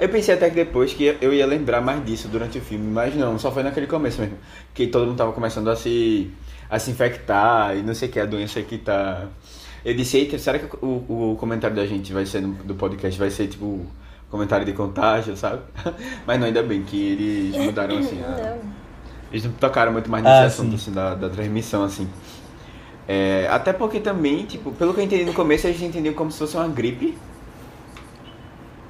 Eu 0.00 0.08
pensei 0.08 0.34
até 0.34 0.48
que 0.50 0.56
depois 0.56 0.92
que 0.92 1.16
eu 1.20 1.32
ia 1.32 1.46
lembrar 1.46 1.80
mais 1.82 2.04
disso 2.04 2.26
durante 2.26 2.58
o 2.58 2.60
filme, 2.60 2.90
mas 2.90 3.14
não, 3.14 3.38
só 3.38 3.52
foi 3.52 3.62
naquele 3.62 3.86
começo 3.86 4.20
mesmo. 4.20 4.38
Que 4.74 4.88
todo 4.88 5.06
mundo 5.06 5.16
tava 5.16 5.30
começando 5.30 5.70
a 5.70 5.76
se, 5.76 6.32
a 6.70 6.78
se 6.78 6.90
infectar 6.90 7.76
e 7.76 7.82
não 7.82 7.94
sei 7.94 8.08
o 8.08 8.12
que, 8.12 8.20
a 8.20 8.26
doença 8.26 8.60
que 8.62 8.78
tá. 8.78 9.26
Eu 9.84 9.94
disse, 9.94 10.16
eita, 10.16 10.38
será 10.38 10.58
que 10.58 10.74
o, 10.84 11.32
o 11.32 11.36
comentário 11.38 11.76
da 11.76 11.84
gente 11.86 12.12
vai 12.12 12.24
ser 12.26 12.40
no, 12.40 12.54
do 12.54 12.74
podcast, 12.74 13.18
vai 13.18 13.30
ser 13.30 13.48
tipo 13.48 13.86
comentário 14.30 14.64
de 14.66 14.72
contágio, 14.72 15.36
sabe? 15.36 15.62
Mas 16.26 16.40
não, 16.40 16.46
ainda 16.46 16.62
bem 16.62 16.82
que 16.82 17.00
eles 17.12 17.56
mudaram 17.56 17.98
assim. 17.98 18.20
a- 18.22 18.28
Não. 18.28 18.58
eles 19.30 19.44
não 19.44 19.52
tocaram 19.52 19.92
muito 19.92 20.10
mais 20.10 20.24
nesse 20.24 20.36
Ah, 20.36 20.44
assunto 20.46 20.70
sim. 20.70 20.74
assim, 20.76 20.92
da, 20.92 21.14
da 21.14 21.28
transmissão, 21.28 21.84
assim. 21.84 22.08
É, 23.06 23.46
até 23.50 23.72
porque 23.72 24.00
também, 24.00 24.44
tipo, 24.46 24.72
pelo 24.72 24.94
que 24.94 25.00
eu 25.00 25.04
entendi 25.04 25.24
no 25.24 25.34
começo, 25.34 25.66
a 25.66 25.70
gente 25.70 25.84
entendeu 25.84 26.14
como 26.14 26.32
se 26.32 26.38
fosse 26.38 26.56
uma 26.56 26.66
gripe. 26.68 27.16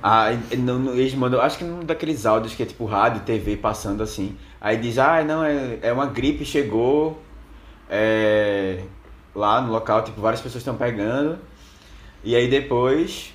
Ah, 0.03 0.29
no, 0.59 0.79
no, 0.79 0.93
eles 0.93 1.15
mandam, 1.15 1.41
acho 1.41 1.57
que 1.59 1.65
num 1.65 1.81
daqueles 1.85 2.27
áudios 2.27 2.55
que 2.55 2.63
é 2.63 2.67
tipo 2.67 2.85
rádio, 2.85 3.23
TV 3.23 3.57
passando 3.57 4.03
assim. 4.03 4.37
Aí 4.61 4.77
diz, 4.77 4.99
ah, 4.99 5.25
não, 5.25 5.43
é, 5.43 5.79
é 5.83 5.93
uma 5.93 6.07
gripe, 6.07 6.45
chegou 6.45 7.21
é, 7.89 8.83
lá 9.35 9.61
no 9.61 9.73
local, 9.73 10.03
tipo, 10.05 10.21
várias 10.21 10.41
pessoas 10.41 10.61
estão 10.63 10.77
pegando. 10.77 11.39
E 12.23 12.35
aí 12.35 12.49
depois 12.49 13.33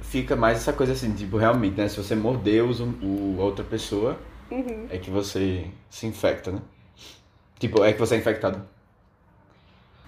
fica 0.00 0.34
mais 0.34 0.58
essa 0.58 0.72
coisa 0.72 0.92
assim, 0.92 1.12
tipo, 1.14 1.36
realmente, 1.36 1.76
né? 1.76 1.88
Se 1.88 1.96
você 1.96 2.14
mordeu 2.14 2.70
o, 3.02 3.36
a 3.40 3.44
outra 3.44 3.64
pessoa, 3.64 4.18
Uhum. 4.50 4.86
é 4.90 4.98
que 4.98 5.10
você 5.10 5.66
se 5.88 6.06
infecta, 6.06 6.50
né? 6.50 6.60
Tipo, 7.58 7.84
é 7.84 7.92
que 7.92 7.98
você 8.00 8.16
é 8.16 8.18
infectado. 8.18 8.60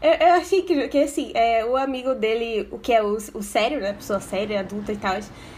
Eu, 0.02 0.26
eu 0.28 0.34
achei 0.34 0.58
incrível 0.60 0.88
que, 0.88 0.98
assim, 1.02 1.30
é, 1.34 1.64
o 1.64 1.76
amigo 1.76 2.14
dele, 2.14 2.66
o 2.72 2.78
que 2.78 2.92
é 2.92 3.02
o, 3.02 3.16
o 3.34 3.42
sério, 3.42 3.80
né? 3.80 3.92
Pessoa 3.92 4.18
séria, 4.20 4.60
adulta 4.60 4.92
e 4.92 4.96
tal, 4.96 5.14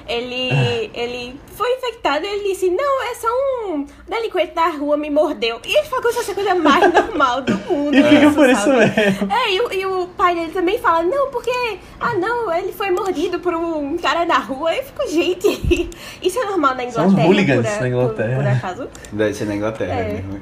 ele, 0.06 0.50
ele 0.92 1.40
foi 1.56 1.72
infectado 1.76 2.26
e 2.26 2.28
ele 2.28 2.48
disse: 2.52 2.68
Não, 2.70 3.02
é 3.10 3.14
só 3.14 3.28
um 3.68 3.86
delinquente 4.06 4.52
da 4.52 4.68
rua 4.68 4.96
me 4.98 5.08
mordeu. 5.08 5.60
E 5.64 5.76
ele 5.78 5.86
falou 5.88 6.02
que 6.04 6.10
isso 6.20 6.30
é 6.30 6.32
a 6.32 6.34
coisa 6.34 6.54
mais 6.54 6.92
normal 6.92 7.40
do 7.40 7.56
mundo. 7.56 7.96
E 7.96 8.02
fica 8.02 8.30
por 8.32 8.48
isso 8.50 8.60
sabe? 8.64 8.76
mesmo. 8.78 9.32
É, 9.32 9.50
e, 9.52 9.60
o- 9.62 9.72
e 9.72 9.86
o 9.86 10.06
pai 10.08 10.34
dele 10.34 10.52
também 10.52 10.78
fala: 10.78 11.02
Não, 11.02 11.30
porque. 11.30 11.78
Ah, 11.98 12.12
não, 12.14 12.52
ele 12.52 12.72
foi 12.72 12.90
mordido 12.90 13.40
por 13.40 13.54
um 13.54 13.96
cara 13.96 14.26
na 14.26 14.38
rua. 14.38 14.74
E 14.74 14.78
eu 14.78 14.84
fico: 14.84 15.08
Gente, 15.08 15.88
isso 16.22 16.38
é 16.38 16.44
normal 16.44 16.74
na 16.74 16.90
São 16.90 17.06
os 17.06 17.12
Inglaterra. 17.12 17.26
hooligans 17.28 17.66
por, 17.70 17.80
na 17.80 17.88
Inglaterra. 17.88 18.34
Por, 18.34 18.44
por 18.44 18.46
acaso? 18.52 18.88
Deve 19.10 19.32
ser 19.34 19.44
na 19.46 19.54
Inglaterra 19.56 19.94
É. 19.94 20.12
mesmo. 20.12 20.40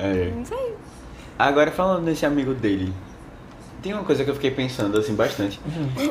É. 0.00 0.30
Não 0.34 0.44
sei. 0.44 0.74
Agora 1.38 1.70
falando 1.70 2.04
desse 2.04 2.26
amigo 2.26 2.52
dele, 2.52 2.92
tem 3.82 3.92
uma 3.92 4.02
coisa 4.02 4.24
que 4.24 4.30
eu 4.30 4.34
fiquei 4.34 4.50
pensando 4.50 4.98
assim 4.98 5.14
bastante. 5.14 5.60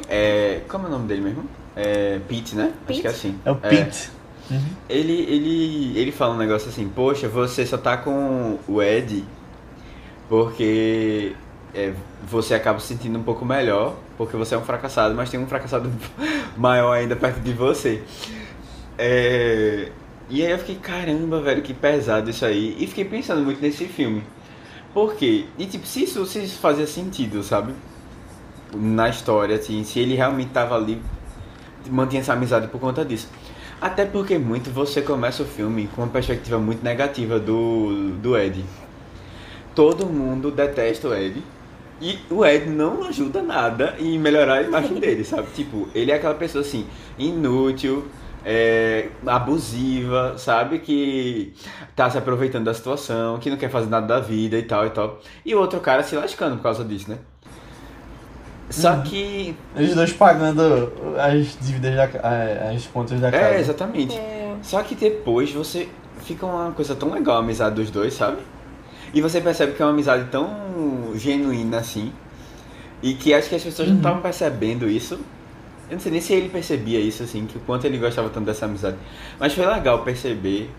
É, 0.08 0.62
como 0.70 0.86
é 0.86 0.90
o 0.90 0.92
nome 0.92 1.08
dele 1.08 1.22
mesmo? 1.22 1.46
É 1.76 2.20
Pete, 2.28 2.56
né? 2.56 2.72
Acho 2.74 2.86
Pete? 2.88 3.02
que 3.02 3.08
é 3.08 3.10
assim. 3.10 3.40
É 3.44 3.52
o 3.52 3.56
Pete. 3.56 4.10
Uhum. 4.50 4.62
Ele, 4.90 5.14
ele, 5.24 6.00
ele 6.00 6.12
fala 6.12 6.34
um 6.34 6.38
negócio 6.38 6.70
assim, 6.70 6.88
poxa, 6.88 7.28
você 7.28 7.66
só 7.66 7.78
tá 7.78 7.98
com 7.98 8.58
o 8.68 8.82
Ed 8.82 9.26
porque 10.30 11.34
é, 11.74 11.94
você 12.26 12.54
acaba 12.54 12.80
se 12.80 12.88
sentindo 12.88 13.18
um 13.18 13.24
pouco 13.24 13.46
melhor, 13.46 13.96
porque 14.18 14.36
você 14.36 14.56
é 14.56 14.58
um 14.58 14.64
fracassado, 14.64 15.16
mas 15.16 15.30
tem 15.30 15.40
um 15.40 15.48
fracassado 15.48 15.92
maior 16.58 16.94
ainda 16.94 17.16
perto 17.16 17.40
de 17.40 17.54
você. 17.54 18.04
É, 18.98 19.90
e 20.30 20.46
aí 20.46 20.52
eu 20.52 20.60
fiquei, 20.60 20.76
caramba, 20.76 21.42
velho, 21.42 21.62
que 21.62 21.74
pesado 21.74 22.30
isso 22.30 22.46
aí. 22.46 22.76
E 22.80 22.88
fiquei 22.88 23.06
pensando 23.06 23.44
muito 23.44 23.62
nesse 23.62 23.86
filme. 23.86 24.24
Por 24.94 25.16
quê? 25.16 25.46
E 25.58 25.66
tipo, 25.66 25.86
se 25.86 26.04
isso, 26.04 26.26
se 26.26 26.44
isso 26.44 26.60
fazia 26.60 26.88
sentido, 26.88 27.44
sabe? 27.44 27.74
Na 28.74 29.10
história, 29.10 29.56
assim, 29.56 29.84
se 29.84 30.00
ele 30.00 30.16
realmente 30.16 30.50
tava 30.50 30.76
ali, 30.76 31.02
mantinha 31.90 32.22
essa 32.22 32.34
amizade 32.34 32.68
por 32.68 32.80
conta 32.80 33.06
disso. 33.06 33.28
Até 33.80 34.06
porque 34.06 34.38
muito 34.38 34.72
você 34.72 35.02
começa 35.02 35.44
o 35.44 35.46
filme 35.46 35.88
com 35.96 36.02
uma 36.02 36.08
perspectiva 36.08 36.58
muito 36.58 36.84
negativa 36.84 37.40
do, 37.40 38.12
do 38.22 38.36
Ed. 38.36 38.66
Todo 39.76 40.08
mundo 40.08 40.50
detesta 40.50 41.08
o 41.08 41.14
Ed. 41.14 41.44
E 42.02 42.20
o 42.30 42.46
Ed 42.46 42.70
não 42.70 43.04
ajuda 43.06 43.42
nada 43.42 43.96
em 44.00 44.18
melhorar 44.20 44.56
a 44.56 44.62
imagem 44.64 44.96
dele, 45.00 45.24
sabe? 45.24 45.48
Tipo, 45.54 45.88
ele 45.94 46.12
é 46.12 46.16
aquela 46.16 46.34
pessoa 46.34 46.64
assim, 46.64 46.86
inútil, 47.18 48.06
é, 48.50 49.10
abusiva, 49.26 50.36
sabe? 50.38 50.80
Que 50.80 51.54
tá 51.94 52.10
se 52.10 52.18
aproveitando 52.18 52.64
da 52.64 52.74
situação, 52.74 53.38
que 53.40 53.50
não 53.50 53.58
quer 53.58 53.70
fazer 53.70 53.90
nada 53.90 54.08
da 54.08 54.20
vida 54.22 54.58
e 54.58 54.64
tal 54.64 54.86
e 54.86 54.90
tal. 54.90 55.20
E 55.46 55.54
o 55.54 55.60
outro 55.60 55.82
cara 55.82 56.02
se 56.02 56.16
lascando 56.16 56.56
por 56.56 56.64
causa 56.64 56.86
disso, 56.86 57.10
né? 57.12 57.18
Só 58.70 58.94
Uhum. 58.94 59.02
que. 59.04 59.56
Os 59.78 59.94
dois 59.96 60.14
pagando 60.14 60.92
as 61.20 61.58
dívidas 61.62 61.96
da 61.96 62.04
a- 62.24 62.72
as 62.74 62.86
contas 62.88 63.20
da 63.20 63.32
casa. 63.32 63.44
É, 63.56 63.60
exatamente. 63.60 64.16
É. 64.18 64.56
Só 64.62 64.82
que 64.82 64.96
depois 64.96 65.52
você 65.52 65.88
fica 66.22 66.46
uma 66.46 66.72
coisa 66.72 66.96
tão 66.96 67.12
legal 67.12 67.38
a 67.38 67.40
amizade 67.40 67.76
dos 67.76 67.90
dois, 67.90 68.14
sabe? 68.14 68.38
E 69.14 69.22
você 69.22 69.40
percebe 69.42 69.74
que 69.74 69.82
é 69.82 69.86
uma 69.86 69.92
amizade 69.92 70.26
tão 70.32 71.12
genuína 71.16 71.80
assim. 71.80 72.12
E 73.02 73.14
que 73.14 73.34
acho 73.34 73.48
que 73.50 73.56
as 73.56 73.64
pessoas 73.64 73.88
não 73.88 73.96
Uhum. 73.96 74.02
estavam 74.02 74.22
percebendo 74.22 74.90
isso. 74.90 75.20
Eu 75.90 75.94
não 75.94 76.00
sei 76.00 76.12
nem 76.12 76.20
se 76.22 76.34
ele 76.34 76.50
percebia 76.50 77.00
isso, 77.00 77.24
assim, 77.24 77.46
que 77.46 77.58
o 77.58 77.62
quanto 77.62 77.86
ele 77.86 77.98
gostava 77.98 78.30
tanto 78.30 78.46
dessa 78.46 78.66
amizade. 78.66 78.98
Mas 79.40 79.54
foi 79.54 79.66
legal 79.66 80.04
perceber, 80.04 80.70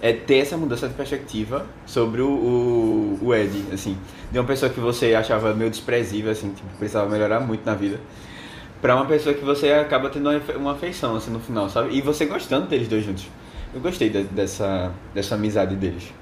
é, 0.00 0.12
ter 0.14 0.38
essa 0.38 0.56
mudança 0.56 0.88
de 0.88 0.94
perspectiva 0.94 1.66
sobre 1.84 2.22
o, 2.22 2.28
o, 2.30 3.18
o 3.22 3.34
Ed, 3.34 3.64
assim. 3.72 3.98
De 4.32 4.38
uma 4.38 4.46
pessoa 4.46 4.72
que 4.72 4.80
você 4.80 5.14
achava 5.14 5.52
meio 5.54 5.70
desprezível, 5.70 6.30
assim, 6.32 6.50
tipo, 6.52 6.68
precisava 6.78 7.08
melhorar 7.10 7.40
muito 7.40 7.66
na 7.66 7.74
vida. 7.74 8.00
Pra 8.80 8.94
uma 8.96 9.04
pessoa 9.06 9.34
que 9.34 9.44
você 9.44 9.72
acaba 9.72 10.08
tendo 10.10 10.28
uma 10.28 10.36
afe- 10.38 10.52
uma 10.52 10.72
afeição, 10.72 11.16
assim, 11.16 11.30
no 11.30 11.40
final, 11.40 11.68
sabe? 11.68 11.94
E 11.94 12.00
você 12.00 12.24
gostando 12.26 12.66
deles 12.66 12.88
dois 12.88 13.04
juntos. 13.04 13.26
Eu 13.74 13.80
gostei 13.80 14.08
de- 14.08 14.24
dessa, 14.24 14.90
dessa 15.14 15.34
amizade 15.34 15.76
deles. 15.76 16.12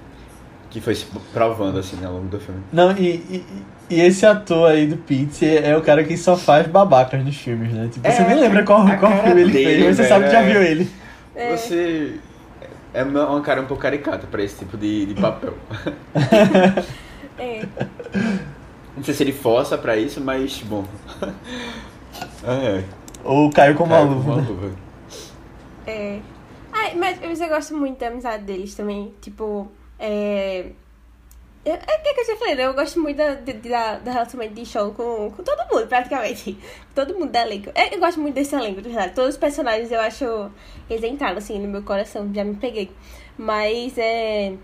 Que 0.74 0.80
foi 0.80 0.94
se 0.96 1.06
provando, 1.32 1.78
assim, 1.78 2.04
ao 2.04 2.12
longo 2.14 2.26
do 2.26 2.40
filme. 2.40 2.60
Não, 2.72 2.90
e, 2.98 3.14
e, 3.30 3.44
e 3.88 4.00
esse 4.00 4.26
ator 4.26 4.72
aí 4.72 4.88
do 4.88 4.96
Pete 4.96 5.46
é, 5.46 5.76
o 5.76 5.80
cara 5.82 6.02
que 6.02 6.16
só 6.16 6.36
faz 6.36 6.66
babacas 6.66 7.24
nos 7.24 7.36
filmes, 7.36 7.72
né? 7.72 7.88
Tipo, 7.92 8.10
você 8.10 8.22
É, 8.22 8.26
nem 8.28 8.40
lembra 8.40 8.64
qual, 8.64 8.84
qual 8.98 9.12
filme 9.22 9.40
ele 9.42 9.52
dele, 9.52 9.64
fez, 9.64 9.84
mas 9.86 9.96
você 9.96 10.02
velho, 10.02 10.08
sabe 10.14 10.24
que 10.26 10.30
já 10.32 10.42
viu 10.42 10.60
ele. 10.62 10.90
É. 11.36 11.56
Você 11.56 12.16
é 12.92 13.04
uma 13.04 13.30
uma 13.30 13.40
cara 13.40 13.60
um 13.62 13.66
pouco 13.66 13.82
caricata 13.84 14.26
pra 14.26 14.42
esse 14.42 14.58
tipo 14.58 14.76
de, 14.76 15.06
de 15.06 15.14
papel. 15.14 15.54
É. 17.36 17.66
Não 18.96 19.02
sei 19.02 19.12
se 19.14 19.22
ele 19.24 19.32
força 19.32 19.76
pra 19.76 19.96
isso, 19.96 20.20
mas, 20.20 20.62
bom. 20.62 20.84
É. 22.46 22.84
Ou 23.24 23.50
caiu 23.50 23.74
como 23.74 23.92
uma 23.92 23.98
Caiu 24.04 24.12
luva. 24.12 24.32
uma 24.34 24.40
né? 24.42 24.48
luva. 24.48 24.70
É. 25.86 26.18
Ai, 26.72 26.94
mas, 26.94 27.18
mas 27.20 27.40
eu 27.40 27.48
gosto 27.48 27.74
muito 27.76 27.98
da 27.98 28.06
amizade 28.08 28.44
deles 28.44 28.74
também. 28.74 29.12
Tipo, 29.20 29.68
é. 29.98 30.70
É 31.66 31.70
é 31.70 32.14
que 32.14 32.20
eu 32.20 32.26
já 32.26 32.36
falei, 32.36 32.54
né? 32.54 32.66
Eu 32.66 32.74
gosto 32.74 33.00
muito 33.00 33.16
da, 33.16 33.34
da, 33.34 33.98
da 33.98 34.12
relacionamento 34.12 34.54
de 34.54 34.66
Sean 34.66 34.90
com, 34.90 35.30
com 35.30 35.42
todo 35.42 35.66
mundo, 35.72 35.86
praticamente. 35.88 36.58
Todo 36.94 37.14
mundo 37.14 37.30
da 37.32 37.42
elenco. 37.42 37.70
É, 37.74 37.94
Eu 37.94 37.98
gosto 37.98 38.20
muito 38.20 38.34
desse 38.34 38.54
elenco, 38.54 38.82
de 38.82 38.90
verdade. 38.90 39.14
Todos 39.14 39.30
os 39.30 39.36
personagens 39.38 39.90
eu 39.90 39.98
acho 40.00 40.50
eles 40.90 41.02
entraram, 41.04 41.38
assim, 41.38 41.58
no 41.58 41.66
meu 41.66 41.82
coração. 41.82 42.30
Já 42.34 42.44
me 42.44 42.54
peguei. 42.56 42.90
Mas 43.38 43.96
é. 43.96 44.54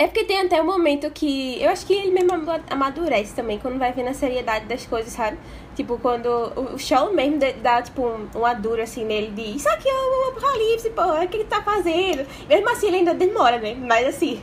É 0.00 0.06
porque 0.06 0.22
tem 0.24 0.40
até 0.42 0.62
um 0.62 0.64
momento 0.64 1.10
que. 1.10 1.60
Eu 1.60 1.70
acho 1.70 1.84
que 1.84 1.92
ele 1.92 2.12
mesmo 2.12 2.32
ama- 2.34 2.60
amadurece 2.70 3.34
também, 3.34 3.58
quando 3.58 3.78
vai 3.80 3.92
vendo 3.92 4.08
a 4.10 4.14
seriedade 4.14 4.66
das 4.66 4.86
coisas, 4.86 5.12
sabe? 5.12 5.36
Tipo, 5.74 5.98
quando 5.98 6.26
o 6.28 6.74
o 6.74 6.78
show 6.78 7.12
mesmo 7.12 7.38
dá- 7.62 7.82
tipo, 7.82 8.02
um, 8.06 8.28
uma 8.34 8.54
dura 8.54 8.84
assim 8.84 9.04
nele 9.04 9.32
de 9.32 9.56
Isso 9.56 9.68
aqui 9.68 9.88
é 9.88 9.92
um 9.94 10.28
apocalipse, 10.30 10.90
porra, 10.90 11.24
o 11.24 11.28
que 11.28 11.36
ele 11.38 11.44
tá 11.44 11.62
fazendo? 11.62 12.24
Mesmo 12.48 12.70
assim, 12.70 12.86
ele 12.88 12.96
ainda 12.98 13.14
demora, 13.14 13.58
né? 13.58 13.74
Mas 13.74 14.06
assim. 14.06 14.40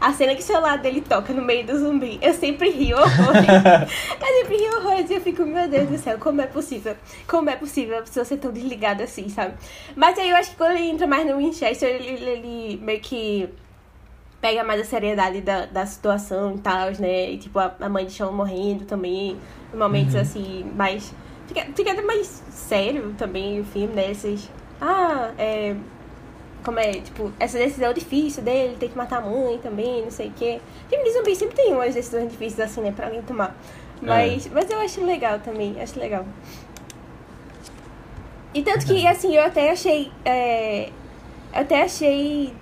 A 0.00 0.10
cena 0.12 0.34
que 0.34 0.40
o 0.40 0.44
celular 0.44 0.78
dele 0.78 1.02
toca 1.02 1.32
no 1.34 1.42
meio 1.42 1.64
do 1.66 1.78
zumbi, 1.78 2.18
eu 2.22 2.32
sempre 2.34 2.70
rio 2.70 2.96
horrores. 2.96 3.46
eu 4.20 4.36
sempre 4.42 4.56
rio 4.56 4.76
horrores 4.78 5.10
e 5.10 5.14
eu 5.14 5.20
fico, 5.20 5.42
meu 5.44 5.68
Deus 5.68 5.88
do 5.88 5.98
céu, 5.98 6.18
como 6.18 6.40
é 6.40 6.46
possível? 6.46 6.96
Como 7.28 7.48
é 7.50 7.56
possível 7.56 7.98
a 7.98 8.02
pessoa 8.02 8.24
ser 8.24 8.38
tão 8.38 8.50
desligada 8.50 9.04
assim, 9.04 9.28
sabe? 9.28 9.54
Mas 9.94 10.18
aí 10.18 10.30
eu 10.30 10.36
acho 10.36 10.50
que 10.50 10.56
quando 10.56 10.72
ele 10.76 10.90
entra 10.90 11.06
mais 11.06 11.26
no 11.26 11.36
Winchester, 11.36 11.88
ele, 11.90 12.08
ele- 12.08 12.30
ele 12.30 12.80
meio 12.82 13.00
que 13.00 13.48
pega 14.46 14.62
mais 14.62 14.80
a 14.80 14.84
seriedade 14.84 15.40
da, 15.40 15.66
da 15.66 15.84
situação 15.84 16.54
e 16.54 16.58
tal, 16.58 16.92
né? 17.00 17.32
E 17.32 17.38
tipo, 17.38 17.58
a, 17.58 17.74
a 17.80 17.88
mãe 17.88 18.06
de 18.06 18.12
Sean 18.12 18.30
morrendo 18.30 18.84
também, 18.84 19.36
momentos 19.74 20.14
assim, 20.14 20.64
mais. 20.76 21.12
Fica, 21.48 21.66
fica 21.74 21.90
até 21.90 22.02
mais 22.02 22.44
sério 22.50 23.12
também 23.18 23.58
o 23.60 23.64
filme, 23.64 23.92
né? 23.92 24.12
Esses. 24.12 24.48
Ah, 24.80 25.32
é. 25.36 25.74
Como 26.64 26.78
é, 26.78 26.92
tipo, 26.92 27.32
essa 27.40 27.58
decisão 27.58 27.92
difícil 27.92 28.42
dele, 28.42 28.76
ter 28.78 28.88
que 28.88 28.96
matar 28.96 29.18
a 29.18 29.20
mãe 29.20 29.58
também, 29.58 30.02
não 30.02 30.10
sei 30.12 30.28
o 30.28 30.32
quê. 30.32 30.60
Filme 30.88 31.04
de 31.04 31.12
zumbi 31.12 31.34
sempre 31.34 31.56
tem 31.56 31.72
umas 31.72 31.94
decisões 31.94 32.30
difíceis 32.30 32.60
assim, 32.60 32.80
né, 32.80 32.92
pra 32.94 33.06
alguém 33.06 33.22
tomar. 33.22 33.54
Mas, 34.02 34.48
mas 34.52 34.70
eu 34.70 34.80
acho 34.80 35.04
legal 35.04 35.38
também, 35.40 35.80
acho 35.80 35.98
legal. 35.98 36.24
E 38.52 38.62
tanto 38.62 38.86
que, 38.86 39.06
assim, 39.06 39.34
eu 39.34 39.42
até 39.42 39.70
achei. 39.70 40.10
É, 40.24 40.88
eu 41.52 41.60
até 41.60 41.82
achei 41.82 42.52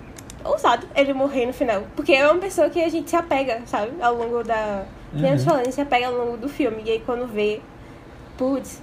ousado 0.45 0.87
ele 0.95 1.13
morrer 1.13 1.45
no 1.45 1.53
final. 1.53 1.83
Porque 1.95 2.13
é 2.13 2.25
uma 2.29 2.39
pessoa 2.39 2.69
que 2.69 2.81
a 2.81 2.89
gente 2.89 3.09
se 3.09 3.15
apega, 3.15 3.61
sabe? 3.65 3.91
Ao 4.01 4.15
longo 4.15 4.43
da. 4.43 4.85
Uhum. 5.13 5.39
falando, 5.39 5.61
a 5.61 5.63
gente 5.65 5.75
se 5.75 5.81
apega 5.81 6.07
ao 6.07 6.13
longo 6.13 6.37
do 6.37 6.47
filme. 6.47 6.83
E 6.85 6.91
aí 6.91 7.03
quando 7.05 7.27
vê. 7.27 7.61
Putz, 8.37 8.81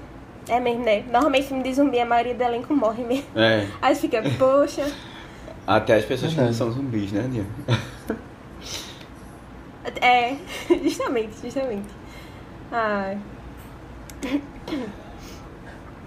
é 0.49 0.59
mesmo, 0.59 0.85
né? 0.85 1.05
Normalmente 1.11 1.47
filme 1.47 1.63
de 1.63 1.75
zumbi, 1.75 1.99
a 2.01 2.07
maioria 2.07 2.35
do 2.35 2.43
elenco 2.43 2.75
morre 2.75 3.05
mesmo. 3.05 3.27
É, 3.37 3.67
Aí 3.83 3.95
fica, 3.95 4.23
poxa. 4.39 4.91
até 5.67 5.97
as 5.97 6.05
pessoas 6.05 6.33
que 6.33 6.41
não 6.41 6.53
são 6.53 6.71
zumbis, 6.71 7.13
né, 7.13 7.23
Nia? 7.29 7.47
É, 10.01 10.37
justamente, 10.83 11.35
justamente. 11.43 11.89
Ai. 12.71 13.19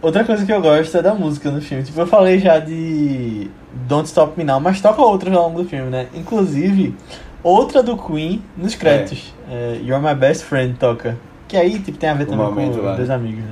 Outra 0.01 0.23
coisa 0.23 0.45
que 0.45 0.51
eu 0.53 0.61
gosto 0.61 0.95
é 0.97 1.01
da 1.01 1.13
música 1.13 1.49
no 1.49 1.61
filme. 1.61 1.83
Tipo, 1.83 2.01
eu 2.01 2.07
falei 2.07 2.37
já 2.39 2.59
de 2.59 3.49
Don't 3.87 4.07
Stop 4.07 4.37
Me 4.37 4.43
Now, 4.43 4.59
mas 4.59 4.79
toca 4.81 5.01
outras 5.01 5.33
ao 5.35 5.43
longo 5.49 5.63
do 5.63 5.69
filme, 5.69 5.89
né? 5.89 6.07
Inclusive, 6.13 6.95
outra 7.41 7.81
do 7.81 7.97
Queen 7.97 8.43
nos 8.55 8.75
créditos. 8.75 9.33
É, 9.49 9.79
You're 9.83 10.05
My 10.05 10.13
Best 10.13 10.43
Friend 10.45 10.75
toca. 10.77 11.17
Que 11.47 11.57
aí, 11.57 11.79
tipo, 11.79 11.97
tem 11.97 12.09
a 12.09 12.13
ver 12.13 12.25
também 12.25 12.45
momento 12.45 12.77
com 12.79 12.85
lá. 12.85 12.95
dois 12.95 13.09
amigos, 13.09 13.43
né? 13.43 13.51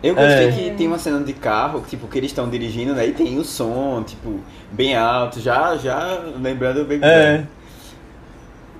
Eu 0.00 0.14
gostei 0.14 0.48
É. 0.48 0.52
que 0.52 0.70
tem 0.76 0.86
uma 0.86 0.98
cena 0.98 1.18
de 1.24 1.32
carro, 1.32 1.82
tipo, 1.88 2.06
que 2.06 2.16
eles 2.18 2.30
estão 2.30 2.48
dirigindo, 2.48 2.94
né? 2.94 3.06
E 3.08 3.12
tem 3.12 3.36
o 3.36 3.44
som, 3.44 4.00
tipo, 4.06 4.38
bem 4.70 4.96
alto, 4.96 5.40
já, 5.40 5.76
já 5.76 6.20
lembrando 6.40 6.82
Baby 6.82 7.00
É, 7.02 7.32
Driver. 7.32 7.46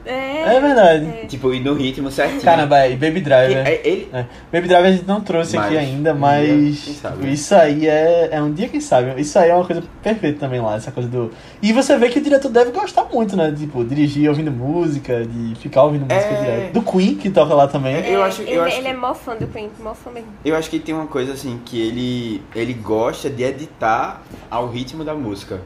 É, 0.07 0.57
é 0.57 0.61
verdade. 0.61 1.07
É. 1.07 1.27
Tipo, 1.27 1.53
e 1.53 1.61
no 1.61 1.75
ritmo 1.75 2.11
certinho. 2.11 2.41
Caramba, 2.43 2.87
e 2.87 2.97
Baby 2.97 3.15
Que- 3.15 3.21
Driver. 3.21 3.67
é- 3.67 3.81
ele, 3.85 4.09
É. 4.13 4.25
Baby 4.53 4.69
Driver 4.69 4.87
a 4.87 4.93
gente 4.93 5.07
não 5.07 5.21
trouxe 5.21 5.57
aqui 5.57 5.75
Mas, 5.75 5.79
ainda, 5.79 6.15
um 6.15 6.19
mas 6.19 6.47
dia, 6.49 6.57
quem 6.85 6.95
sabe, 6.95 7.25
né? 7.27 7.33
isso 7.33 7.55
aí 7.55 7.87
é, 7.87 8.29
é 8.33 8.43
um 8.43 8.53
dia, 8.53 8.69
quem 8.69 8.81
sabe. 8.81 9.21
Isso 9.21 9.39
aí 9.39 9.51
é 9.51 9.55
uma 9.55 9.65
coisa 9.65 9.83
perfeita 10.03 10.39
também 10.41 10.61
lá, 10.61 10.77
essa 10.77 10.91
coisa 10.91 11.09
do. 11.09 11.31
E 11.61 11.73
você 11.73 11.97
vê 11.99 12.09
que 12.09 12.19
o 12.19 12.23
diretor 12.23 12.51
deve 12.51 12.71
gostar 12.71 13.05
muito, 13.13 13.37
né? 13.37 13.55
Tipo, 13.57 13.85
dirigir 13.85 14.29
ouvindo 14.29 14.51
música, 14.51 15.27
de 15.27 15.55
ficar 15.57 15.83
ouvindo 15.83 16.03
música 16.03 16.33
É. 16.35 16.41
direto. 16.41 16.73
Do 16.73 16.83
Queen, 16.83 17.15
que 17.17 17.29
toca 17.31 17.53
lá 17.55 17.67
também. 17.69 17.97
É. 17.97 18.15
eu 18.15 18.23
acho- 18.23 18.43
eu 18.43 18.49
ele, 18.49 18.61
acho 18.61 18.77
ele 18.77 18.83
que- 18.85 18.89
é 18.89 18.97
mó 18.97 19.13
fã 19.15 19.37
do 19.37 19.47
Queen, 19.47 19.69
mó 19.83 19.93
fã 19.95 20.11
mesmo. 20.11 20.29
eu 20.45 20.57
acho 20.57 20.71
que 20.71 20.79
tem 20.79 20.95
uma 20.95 21.07
coisa 21.07 21.33
assim, 21.33 21.61
que 21.65 21.79
ele, 21.81 22.43
ele 22.55 22.73
gosta 22.73 23.29
de 23.29 23.43
editar 23.43 24.23
ao 24.51 24.69
ritmo 24.69 25.05
da 25.05 25.15
música. 25.15 25.61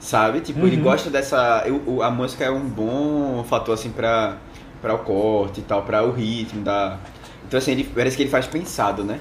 Sabe? 0.00 0.40
Tipo, 0.40 0.66
ele 0.66 0.76
Uhum. 0.78 0.82
gosta 0.82 1.10
dessa. 1.10 1.62
eu- 1.66 2.02
a 2.02 2.10
música 2.10 2.42
é 2.44 2.50
um 2.50 2.60
bom 2.66 3.44
fator, 3.48 3.74
assim, 3.74 3.90
pra, 3.90 4.36
pra 4.80 4.94
o 4.94 4.98
corte 5.00 5.60
e 5.60 5.62
tal, 5.62 5.82
pra 5.82 6.02
o 6.02 6.10
ritmo 6.10 6.62
da. 6.64 6.96
Então, 7.46 7.58
assim, 7.58 7.72
ele, 7.72 7.84
parece 7.84 8.16
que 8.16 8.22
ele 8.22 8.30
faz 8.30 8.46
pensado, 8.46 9.04
né? 9.04 9.20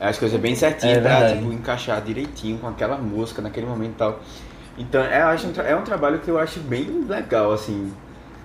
As 0.00 0.18
coisas 0.18 0.40
bem 0.40 0.54
certinhas 0.54 0.98
É 0.98 1.00
pra, 1.00 1.28
tipo, 1.32 1.52
encaixar 1.52 2.00
direitinho 2.02 2.58
com 2.58 2.66
aquela 2.66 2.96
música 2.96 3.40
naquele 3.40 3.66
momento 3.66 3.92
e 3.92 3.96
tal. 3.96 4.20
Então, 4.78 5.02
é, 5.02 5.20
eu 5.22 5.26
acho 5.28 5.46
um 5.46 5.52
é 5.60 5.76
um 5.76 5.82
trabalho 5.82 6.18
que 6.20 6.28
eu 6.30 6.38
acho 6.38 6.58
bem 6.60 7.04
legal, 7.06 7.52
assim. 7.52 7.92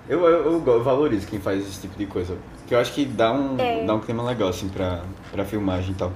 Eu, 0.08 0.24
eu, 0.24 0.62
eu 0.64 0.84
valorizo 0.84 1.26
quem 1.26 1.40
faz 1.40 1.60
esse 1.66 1.80
tipo 1.80 1.96
de 1.98 2.06
coisa. 2.06 2.36
Que 2.66 2.74
eu 2.74 2.78
acho 2.78 2.92
que 2.92 3.04
dá 3.04 3.32
um, 3.32 3.56
É. 3.58 3.84
dá 3.84 3.94
um 3.94 4.00
clima 4.00 4.22
legal, 4.22 4.50
assim, 4.50 4.68
pra, 4.68 5.00
pra 5.32 5.44
filmagem 5.44 5.92
e 5.92 5.94
tal. 5.94 6.12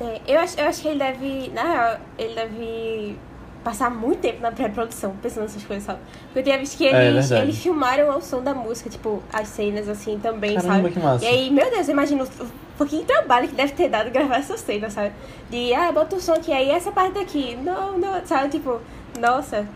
É, 0.00 0.20
eu, 0.28 0.38
acho, 0.38 0.60
eu 0.60 0.66
acho 0.68 0.82
que 0.82 0.88
ele 0.88 0.98
deve. 0.98 1.50
Na 1.54 1.62
real, 1.62 1.96
ele 2.18 2.34
deve 2.34 3.18
passar 3.62 3.90
muito 3.90 4.20
tempo 4.20 4.40
na 4.40 4.50
pré-produção 4.50 5.14
pensando 5.22 5.44
nessas 5.44 5.64
coisas, 5.64 5.84
sabe? 5.84 6.00
Porque 6.26 6.38
eu 6.40 6.42
tinha 6.42 6.58
visto 6.58 6.76
que 6.76 6.86
É, 6.86 7.08
eles, 7.08 7.28
verdade. 7.28 7.50
eles 7.50 7.62
filmaram 7.62 8.10
ao 8.10 8.20
som 8.20 8.42
da 8.42 8.54
música, 8.54 8.90
tipo, 8.90 9.22
as 9.32 9.48
cenas 9.48 9.88
assim 9.88 10.18
também, 10.18 10.54
Caramba, 10.54 10.74
sabe? 10.74 10.90
que 10.90 10.98
massa. 10.98 11.24
E 11.24 11.28
aí, 11.28 11.50
meu 11.50 11.70
Deus, 11.70 11.86
eu 11.88 11.92
imagino 11.92 12.24
o 12.24 12.46
pouquinho 12.76 13.02
de 13.02 13.08
trabalho 13.08 13.48
que 13.48 13.54
deve 13.54 13.72
ter 13.72 13.88
dado 13.88 14.10
gravar 14.10 14.36
essa 14.36 14.56
cena, 14.56 14.90
sabe? 14.90 15.12
De, 15.50 15.72
ah, 15.74 15.92
bota 15.92 16.16
o 16.16 16.20
som 16.20 16.34
aqui, 16.34 16.52
aí 16.52 16.70
essa 16.70 16.90
parte 16.90 17.12
daqui, 17.14 17.56
não, 17.56 17.98
não, 17.98 18.26
sabe? 18.26 18.48
Tipo, 18.48 18.80
nossa. 19.20 19.66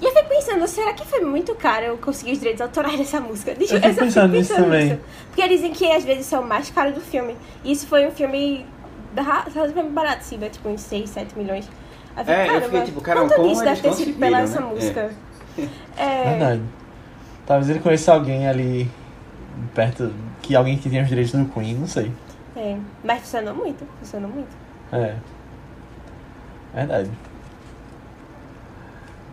E 0.00 0.04
eu 0.06 0.12
fico 0.12 0.28
pensando, 0.28 0.66
será 0.66 0.92
que 0.92 1.06
foi 1.06 1.20
muito 1.20 1.54
caro 1.54 1.84
eu 1.84 1.98
conseguir 1.98 2.32
os 2.32 2.38
direitos 2.38 2.60
autorais 2.60 2.98
dessa 2.98 3.20
música? 3.20 3.54
Deixa 3.54 3.76
Eu 3.76 3.80
fico 3.80 3.94
só 3.94 4.00
pensando 4.04 4.32
nisso 4.32 4.54
também. 4.54 5.00
Porque 5.28 5.48
dizem 5.48 5.72
que 5.72 5.90
às 5.90 6.04
vezes 6.04 6.26
são 6.26 6.42
mais 6.42 6.68
caros 6.70 6.94
do 6.94 7.00
filme. 7.00 7.36
E 7.62 7.72
isso 7.72 7.86
foi 7.86 8.06
um 8.06 8.10
filme 8.10 8.66
relativamente 9.54 9.92
barato, 9.92 10.18
assim, 10.18 10.36
né? 10.36 10.48
Tipo, 10.48 10.68
uns 10.70 10.80
6, 10.80 11.08
7 11.10 11.38
milhões. 11.38 11.68
Aí 12.16 12.24
É, 12.28 12.56
eu 12.56 12.62
fiquei 12.62 12.82
tipo, 12.82 13.00
quanto 13.02 13.34
como 13.34 13.48
disso 13.48 13.62
eles 13.64 13.80
deve 13.80 13.82
ter 13.82 13.92
sido 14.04 14.18
pela 14.18 14.38
conseguiram, 14.38 14.38
essa 14.38 14.60
né? 14.60 14.66
música? 14.66 15.10
É. 15.96 16.30
Verdade. 16.30 16.62
Talvez 17.46 17.70
ele 17.70 17.78
conheça 17.78 18.12
alguém 18.12 18.48
ali 18.48 18.90
perto. 19.72 20.12
Que 20.42 20.56
alguém 20.56 20.76
que 20.76 20.90
tenha 20.90 21.02
os 21.02 21.08
direitos 21.08 21.32
do 21.32 21.44
Queen, 21.44 21.74
não 21.74 21.86
sei. 21.86 22.10
É, 22.56 22.76
mas 23.04 23.20
funcionou 23.20 23.54
muito, 23.54 23.86
funcionou 24.00 24.28
muito. 24.28 24.48
É. 24.92 25.14
Verdade. 26.74 27.10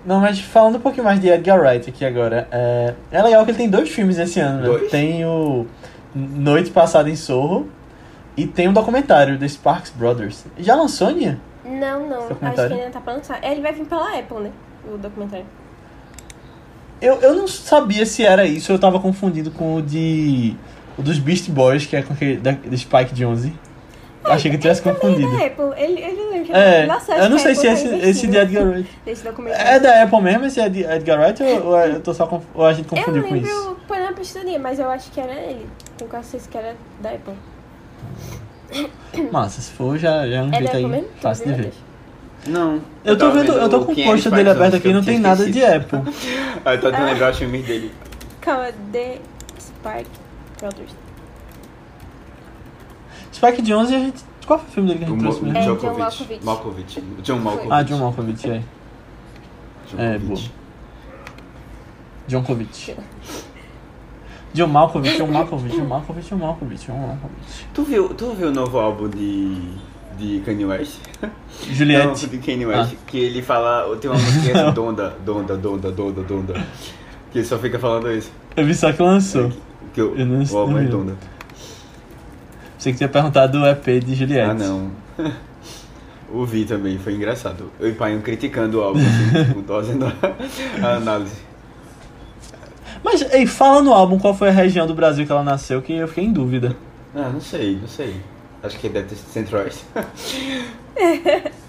Não, 0.06 0.20
mas 0.20 0.40
falando 0.40 0.78
um 0.78 0.80
pouquinho 0.80 1.04
mais 1.04 1.20
de 1.20 1.28
Edgar 1.28 1.60
Wright 1.60 1.90
aqui 1.90 2.06
agora. 2.06 2.48
É, 2.52 2.94
é 3.12 3.24
legal 3.24 3.44
que 3.46 3.52
ele 3.52 3.58
tem 3.58 3.70
dois 3.70 3.90
filmes 3.90 4.18
esse 4.18 4.40
ano, 4.40 4.60
né? 4.62 4.66
Dois? 4.66 4.92
Tem 4.92 5.26
o 5.26 5.66
Noite 6.14 6.72
Passada 6.72 7.10
em 7.10 7.16
Sorro 7.16 7.68
e 8.38 8.48
tem 8.48 8.68
um 8.68 8.74
documentário 8.74 9.38
The 9.38 9.48
Sparks 9.48 9.92
Brothers. 9.92 10.46
Já 10.58 10.76
lançou, 10.76 11.08
Aninha? 11.10 11.40
Não, 11.64 12.08
não, 12.10 12.24
acho 12.24 12.36
que 12.68 12.74
ainda 12.74 12.90
tá 12.90 13.00
pra 13.02 13.14
lançar. 13.14 13.40
É, 13.44 13.52
Ele 13.52 13.62
vai 13.62 13.72
vir 13.72 13.86
pela 13.86 14.18
Apple, 14.18 14.40
né? 14.40 14.52
O 14.92 14.98
documentário. 14.98 15.46
Eu, 17.02 17.16
eu 17.22 17.36
não 17.36 17.48
sabia 17.48 18.06
se 18.06 18.24
era 18.26 18.46
isso, 18.46 18.72
eu 18.72 18.80
tava 18.80 19.00
confundindo 19.00 19.52
com 19.52 19.76
o 19.76 19.82
de. 19.82 20.56
O 20.98 21.02
dos 21.02 21.18
Beast 21.20 21.50
Boys, 21.50 21.86
que 21.86 21.96
é 21.96 22.02
com 22.04 22.14
aquele 22.14 22.38
da, 22.38 22.52
do 22.52 22.78
Spike 22.78 23.14
Jonze. 23.14 23.54
Achei 24.24 24.52
que 24.52 24.58
eu 24.58 24.62
tivesse 24.62 24.84
Também 24.84 25.00
confundido. 25.00 25.36
é 25.36 25.40
da 25.40 25.46
Apple. 25.48 25.84
Ele, 25.84 26.00
ele 26.00 26.30
lembra 26.30 26.58
É, 26.58 26.84
eu 27.24 27.30
não 27.30 27.40
sei 27.40 27.56
se 27.56 27.68
Apple 27.68 27.86
esse, 27.96 28.08
esse 28.10 28.28
de 28.28 28.38
Edgar 28.38 28.68
Wright. 28.68 28.90
Desse 29.04 29.24
documentário. 29.24 29.68
É 29.68 29.80
da 29.80 30.04
Apple 30.04 30.22
mesmo, 30.22 30.46
esse 30.46 30.60
é 30.60 30.70
de 30.70 30.84
Edgar 30.84 31.20
Wright 31.20 31.42
ou, 31.42 31.66
ou, 31.70 31.78
é- 31.80 31.90
eu 31.94 32.02
tô 32.02 32.14
só 32.14 32.28
conf- 32.28 32.46
ou 32.54 32.64
a 32.64 32.72
gente 32.74 32.86
Eu 32.86 32.98
confundiu 33.00 33.24
com 33.24 33.36
isso? 33.36 33.56
lembro, 33.56 33.80
põe 33.88 34.00
na 34.00 34.14
pistolinha, 34.14 34.60
mas 34.60 34.78
eu 34.78 34.88
acho 34.92 35.10
que 35.12 35.20
era 35.20 35.34
ele. 35.34 35.66
Tenho 35.98 36.08
quase 36.10 36.28
certeza 36.30 36.52
que 36.52 36.58
era 36.58 36.76
da 37.02 37.10
Apple. 37.10 37.34
Massa, 39.32 39.62
se 39.62 39.72
for 39.72 39.98
já, 39.98 40.28
já 40.28 40.36
é 40.38 40.42
um 40.44 40.52
É 40.54 40.58
jeito 40.60 40.78
aí 40.78 40.86
mesmo? 40.86 41.08
fácil 41.22 41.48
de 41.48 41.54
ver. 41.62 41.74
Não. 42.48 42.82
Eu 43.04 43.18
tô 43.18 43.30
vendo, 43.32 43.52
eu 43.54 43.70
tô 43.70 43.86
com 43.86 43.92
o 43.92 44.00
é 44.00 44.18
Spike 44.18 44.36
dele 44.36 44.50
aberto 44.50 44.76
aqui 44.78 44.88
e 44.90 44.94
não 44.94 45.04
tem 45.04 45.20
nada 45.20 45.46
de. 45.50 45.64
Apple. 45.64 46.00
Ah, 46.64 46.76
eu 46.76 46.82
tô 46.82 46.92
tentando 46.92 47.06
lembrar 47.08 47.32
os 47.32 47.38
filmes 47.40 47.66
dele. 47.66 47.92
Calma, 48.42 48.70
The 48.92 49.18
Spark 49.60 50.06
Brothers. 50.60 50.92
Spike 53.34 53.62
Jonze, 53.64 53.96
a 53.96 54.00
gente. 54.00 54.24
Qual 54.46 54.60
foi 54.60 54.68
o 54.68 54.72
filme 54.72 54.90
dele 54.90 55.00
que 55.00 55.06
a 55.06 55.08
O 55.08 55.12
gente 55.12 55.24
Mo- 55.24 55.30
trouxe 55.32 55.44
mesmo? 55.46 55.58
É, 55.58 55.66
John. 55.66 55.98
Malkovich. 55.98 56.44
Malkovich. 56.46 57.02
John 57.24 57.40
Malkovich. 57.40 57.72
Ah, 57.72 57.84
John 57.84 57.98
Malkovich, 58.00 58.50
é. 58.50 58.62
É, 59.98 60.18
Djokovic. 60.18 60.52
John 62.28 62.44
Kovic. 62.44 62.96
John 64.54 64.68
Malkovich, 64.68 65.18
John 65.18 65.32
Malkovich, 65.32 65.76
John 65.76 65.88
Malkovich, 65.88 66.30
John 66.30 66.40
Malkovich, 66.40 66.88
John 66.88 67.00
Malkovich. 67.00 67.66
Tu 67.74 67.84
viu, 67.84 68.10
tu 68.10 68.34
viu 68.34 68.50
o 68.50 68.52
novo 68.52 68.78
álbum 68.80 69.08
de, 69.10 69.56
de 70.18 70.40
Kanye 70.42 70.66
West? 70.66 71.00
Não, 71.22 71.30
Juliette. 71.74 72.28
de 72.28 72.38
Kanye 72.38 72.66
West. 72.66 72.96
Que 73.08 73.20
ele 73.20 73.42
fala. 73.42 73.96
Tem 73.98 74.10
uma 74.12 74.20
música 74.20 74.62
assim, 74.62 74.72
Donda, 74.76 75.16
Donda, 75.26 75.58
Donda, 75.58 75.92
Donda, 75.92 76.22
Donda. 76.24 76.54
Que 77.32 77.40
ele 77.40 77.46
só 77.46 77.58
fica 77.58 77.80
falando 77.80 78.12
isso. 78.12 78.32
Eu 78.56 78.66
vi 78.66 78.76
só 78.76 78.92
que 78.92 79.02
lançou. 79.02 79.52
Que 79.94 80.02
o, 80.02 80.16
Eu 80.18 80.26
não 80.26 80.44
o 80.44 80.58
álbum 80.58 80.74
não 80.74 80.80
é. 80.80 80.84
Donda. 80.84 81.18
Você 82.78 82.92
que 82.92 82.98
tinha 82.98 83.10
perguntado 83.10 83.60
do 83.60 83.66
EP 83.66 84.04
de 84.04 84.16
Juliette. 84.16 84.50
Ah, 84.50 84.54
não. 84.54 84.92
Ouvi 86.34 86.64
também, 86.66 86.98
foi 86.98 87.14
engraçado. 87.14 87.70
Eu 87.80 87.90
e 87.90 87.92
o 87.92 87.96
pai 87.96 88.18
criticando 88.24 88.80
o 88.80 88.84
álbum, 88.84 89.02
assim, 89.02 89.44
tipo, 89.46 89.62
tô 89.64 89.76
fazendo 89.76 90.06
a, 90.06 90.88
a 90.88 90.96
análise. 90.96 91.36
Mas, 93.04 93.22
ei, 93.34 93.46
fala 93.48 93.82
no 93.82 93.94
álbum 93.94 94.20
qual 94.20 94.34
foi 94.34 94.50
a 94.50 94.52
região 94.52 94.86
do 94.86 94.94
Brasil 94.94 95.26
que 95.26 95.32
ela 95.32 95.44
nasceu, 95.44 95.82
que 95.82 95.94
eu 95.94 96.08
fiquei 96.08 96.26
em 96.26 96.32
dúvida. 96.32 96.76
Ah, 97.16 97.30
não 97.30 97.42
sei, 97.42 97.78
não 97.78 97.88
sei. 97.88 98.16
Acho 98.64 98.78
que 98.78 98.88
deve 98.90 99.08
ter 99.10 99.16
sido 99.16 99.30
Centro-Oeste. 99.30 99.84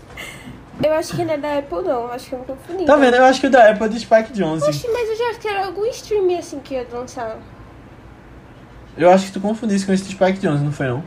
Eu 0.84 0.94
acho 0.94 1.14
que 1.14 1.24
não 1.24 1.34
é 1.34 1.38
da 1.38 1.58
Apple, 1.58 1.82
não. 1.82 2.06
Acho 2.06 2.28
que 2.28 2.32
eu 2.32 2.38
me 2.40 2.44
confundi. 2.44 2.84
Tá 2.84 2.96
vendo? 2.96 3.14
Eu 3.14 3.24
acho 3.24 3.40
que 3.40 3.46
o 3.46 3.50
da 3.50 3.70
Apple 3.70 3.84
é 3.84 3.88
de 3.88 4.00
Spike 4.00 4.32
Jonze. 4.32 4.68
Oxe, 4.68 4.88
mas 4.92 5.08
eu 5.08 5.16
já 5.16 5.30
acho 5.30 5.38
que 5.38 5.46
era 5.48 5.66
algum 5.66 5.84
streaming 5.86 6.38
assim 6.38 6.58
que 6.58 6.74
ia 6.74 6.86
lançar. 6.92 7.38
Eu 8.96 9.10
acho 9.10 9.26
que 9.26 9.32
tu 9.32 9.40
confundisse 9.40 9.86
com 9.86 9.92
esse 9.92 10.04
de 10.04 10.10
Spike 10.10 10.40
Jonze, 10.40 10.64
não 10.64 10.72
foi 10.72 10.88
não? 10.88 11.04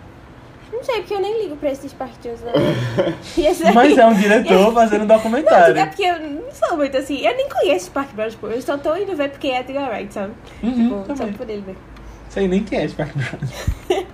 Não 0.76 0.84
sei, 0.84 0.98
porque 0.98 1.14
eu 1.14 1.22
nem 1.22 1.44
ligo 1.44 1.56
pra 1.56 1.72
esses 1.72 1.94
partidos, 1.94 2.42
aí- 2.46 3.74
Mas 3.74 3.98
é 3.98 4.06
um 4.06 4.14
diretor 4.14 4.74
fazendo 4.74 5.04
um 5.04 5.06
Não, 5.08 5.16
é 5.16 5.18
documentário. 5.18 5.86
porque 5.88 6.04
eu 6.04 6.20
não 6.20 6.52
sou 6.52 6.78
muito 6.78 6.98
assim. 6.98 7.18
Eu 7.20 7.36
nem 7.36 7.48
conheço 7.50 7.86
Spark 7.86 8.14
Brothers, 8.14 8.36
pô. 8.36 8.48
Eu 8.48 8.62
só 8.62 8.78
tô 8.78 8.96
indo 8.98 9.16
ver 9.16 9.30
porque 9.30 9.48
é 9.48 9.62
Edgar 9.62 9.90
Wright, 9.90 10.14
sabe? 10.14 10.34
Uhum, 10.62 11.04
Tipo, 11.04 11.16
só 11.18 11.26
por 11.28 11.50
ele 11.50 11.62
ver. 11.66 11.78
Sei 12.30 12.48
nem 12.48 12.62
quem 12.64 12.80
é 12.80 12.88
Spike 12.88 13.12
Jonze. 13.18 14.06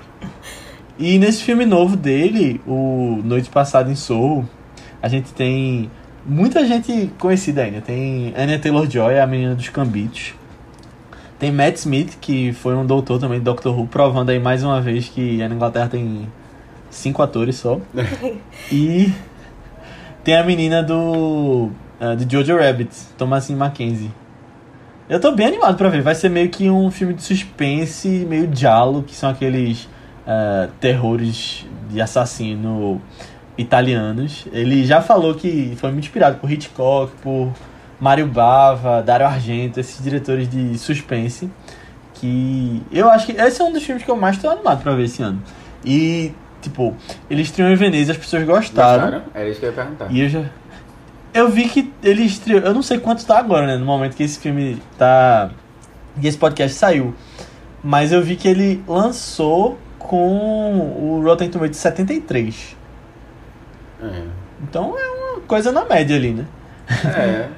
e 1.00 1.18
nesse 1.18 1.44
filme 1.44 1.66
novo 1.66 1.96
dele, 1.96 2.62
o 2.68 3.20
Noite 3.24 3.50
Passada 3.50 3.90
em 3.90 3.96
Soul, 3.96 4.46
a 5.02 5.08
gente 5.08 5.34
tem 5.34 5.90
muita 6.26 6.64
gente 6.66 7.12
conhecida 7.18 7.64
ainda. 7.64 7.82
Tem 7.82 8.34
Anya 8.38 8.60
Taylor-Joy, 8.60 9.20
a 9.20 9.26
menina 9.26 9.56
dos 9.56 9.70
Cambitos. 9.70 10.36
Tem 11.40 11.52
Matt 11.52 11.78
Smith, 11.78 12.18
que 12.22 12.54
foi 12.54 12.76
um 12.76 12.86
doutor 12.86 13.20
também 13.20 13.40
de 13.40 13.46
Doctor 13.46 13.76
Who, 13.76 13.88
provando 13.88 14.30
aí 14.30 14.40
mais 14.40 14.64
uma 14.64 14.80
vez 14.80 15.10
que 15.10 15.38
na 15.38 15.48
Inglaterra 15.56 15.88
tem 15.90 16.28
cinco 16.92 17.24
atores 17.24 17.56
só. 17.56 17.80
e 18.72 19.12
tem 20.24 20.38
a 20.38 20.44
menina 20.44 20.84
do, 20.84 21.72
ah, 22.00 22.14
do 22.14 22.32
Jojo 22.32 22.58
Rabbit, 22.58 22.96
Thomasin 23.18 23.56
Mackenzie. 23.56 24.12
Eu 25.10 25.20
tô 25.20 25.32
bem 25.32 25.48
animado 25.48 25.76
pra 25.76 25.90
ver. 25.90 26.02
Vai 26.02 26.14
ser 26.14 26.30
meio 26.30 26.50
que 26.50 26.70
um 26.70 26.92
filme 26.92 27.14
de 27.14 27.24
suspense, 27.24 28.08
meio 28.30 28.50
giallo, 28.54 29.02
que 29.04 29.16
são 29.16 29.30
aqueles 29.30 29.90
ah, 30.28 30.70
terrores 30.80 31.66
de 31.90 32.00
assassino 32.00 33.02
italianos. 33.58 34.48
Ele 34.52 34.86
já 34.86 35.02
falou 35.02 35.34
que 35.36 35.74
foi 35.78 35.92
muito 35.92 36.06
inspirado 36.06 36.38
por 36.38 36.52
Hitchcock, 36.52 37.14
por 37.22 37.52
Mario 38.00 38.28
Bava, 38.28 39.02
Dario 39.02 39.28
Argento, 39.28 39.80
esses 39.80 40.02
diretores 40.02 40.50
de 40.50 40.78
suspense. 40.78 41.50
Que 42.14 42.82
eu 42.92 43.10
acho 43.10 43.26
que 43.26 43.32
esse 43.34 43.62
é 43.62 43.66
um 43.66 43.72
dos 43.72 43.84
filmes 43.84 44.04
que 44.04 44.12
eu 44.12 44.16
mais 44.16 44.38
tô 44.38 44.50
animado 44.50 44.82
pra 44.84 44.94
ver 44.94 45.06
esse 45.06 45.22
ano. 45.22 45.42
E, 45.84 46.32
tipo, 46.62 46.96
ele 47.30 47.42
estreou 47.42 47.70
em 47.70 47.76
Veneza, 47.76 48.12
as 48.12 48.18
pessoas 48.18 48.44
gostaram. 48.46 49.04
Gostaram? 49.04 49.24
Era 49.34 49.50
isso 49.50 49.60
que 49.60 49.66
eu 49.66 49.70
ia 49.70 49.76
perguntar. 49.76 50.12
E 50.12 50.22
eu 50.22 50.30
já. 50.30 50.46
eu 51.34 51.50
vi 51.50 51.68
que 51.68 51.92
ele 52.04 52.24
estreou. 52.24 52.62
Eu 52.62 52.74
não 52.74 52.82
sei 52.82 53.00
quanto 53.00 53.26
tá 53.26 53.38
agora, 53.38 53.68
né? 53.68 53.78
No 53.78 53.86
momento 53.86 54.16
que 54.16 54.24
esse 54.24 54.40
filme 54.40 54.82
tá. 54.98 55.50
que 56.20 56.28
esse 56.28 56.38
podcast 56.38 56.78
saiu. 56.78 57.14
Mas 57.84 58.12
eu 58.12 58.22
vi 58.22 58.36
que 58.36 58.48
ele 58.48 58.84
lançou 58.88 59.78
com 59.98 60.80
o 61.00 61.22
Rotten 61.24 61.50
Tomatoes 61.50 61.78
73. 61.78 62.76
É. 64.04 64.24
Então 64.64 64.96
é 64.98 65.10
uma 65.10 65.42
coisa 65.42 65.72
na 65.72 65.86
média 65.86 66.16
ali, 66.16 66.34
né? 66.34 66.46
É. 67.06 67.50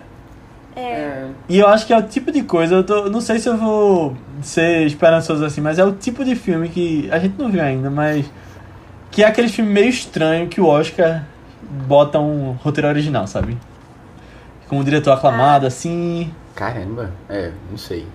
É. 0.75 0.81
é. 0.81 1.27
E 1.47 1.59
eu 1.59 1.67
acho 1.67 1.85
que 1.85 1.93
é 1.93 1.97
o 1.97 2.03
tipo 2.03 2.31
de 2.31 2.43
coisa, 2.43 2.75
eu 2.75 2.83
tô, 2.83 3.09
não 3.09 3.21
sei 3.21 3.39
se 3.39 3.47
eu 3.47 3.57
vou 3.57 4.15
ser 4.41 4.85
esperançoso 4.85 5.43
assim, 5.45 5.61
mas 5.61 5.79
é 5.79 5.83
o 5.83 5.91
tipo 5.91 6.23
de 6.23 6.35
filme 6.35 6.69
que 6.69 7.09
a 7.11 7.19
gente 7.19 7.37
não 7.37 7.49
viu 7.49 7.61
ainda, 7.61 7.89
mas 7.89 8.25
que 9.13 9.23
é 9.23 9.27
aquele 9.27 9.47
filme 9.47 9.71
meio 9.71 9.89
estranho 9.89 10.47
que 10.49 10.59
o 10.59 10.65
Oscar 10.65 11.23
bota 11.87 12.19
um 12.19 12.51
roteiro 12.53 12.87
original, 12.89 13.25
sabe? 13.27 13.57
Com 14.67 14.79
um 14.79 14.83
diretor 14.83 15.11
aclamado, 15.11 15.65
assim. 15.65 16.33
Caramba. 16.55 17.11
É, 17.29 17.51
não 17.71 17.77
sei. 17.77 18.05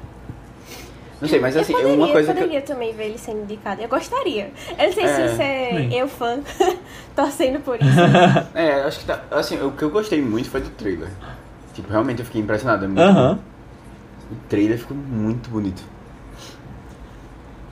Não 1.20 1.28
sei, 1.28 1.40
mas 1.40 1.56
Eu 1.56 1.62
assim, 1.62 1.72
poderia, 1.72 1.94
uma 1.96 2.08
coisa 2.12 2.32
que. 2.32 2.38
eu- 2.38 2.42
poderia 2.44 2.62
também 2.62 2.92
ver 2.92 3.06
ele 3.06 3.18
sendo 3.18 3.42
indicado. 3.42 3.82
Eu 3.82 3.88
gostaria. 3.88 4.52
Eu 4.78 4.86
não 4.86 4.92
sei 4.92 5.04
É, 5.04 5.08
se 5.08 5.32
isso 5.32 5.42
é 5.42 5.88
eu 6.02 6.08
fã 6.08 6.38
torcendo 7.16 7.60
por 7.60 7.76
isso. 7.76 7.88
É, 8.54 8.82
acho 8.82 9.00
que 9.00 9.04
tá. 9.06 9.22
Assim, 9.30 9.60
o 9.60 9.72
que 9.72 9.82
eu 9.82 9.90
gostei 9.90 10.20
muito 10.22 10.48
foi 10.50 10.60
do 10.60 10.70
trailer. 10.70 11.08
Tipo, 11.74 11.90
realmente 11.90 12.20
eu 12.20 12.24
fiquei 12.26 12.40
impressionado. 12.40 12.84
É 12.84 12.88
muito 12.88 13.00
Aham. 13.00 13.34
bom. 13.34 13.40
O 14.32 14.36
trailer 14.48 14.78
ficou 14.78 14.96
muito 14.96 15.48
bonito. 15.50 15.82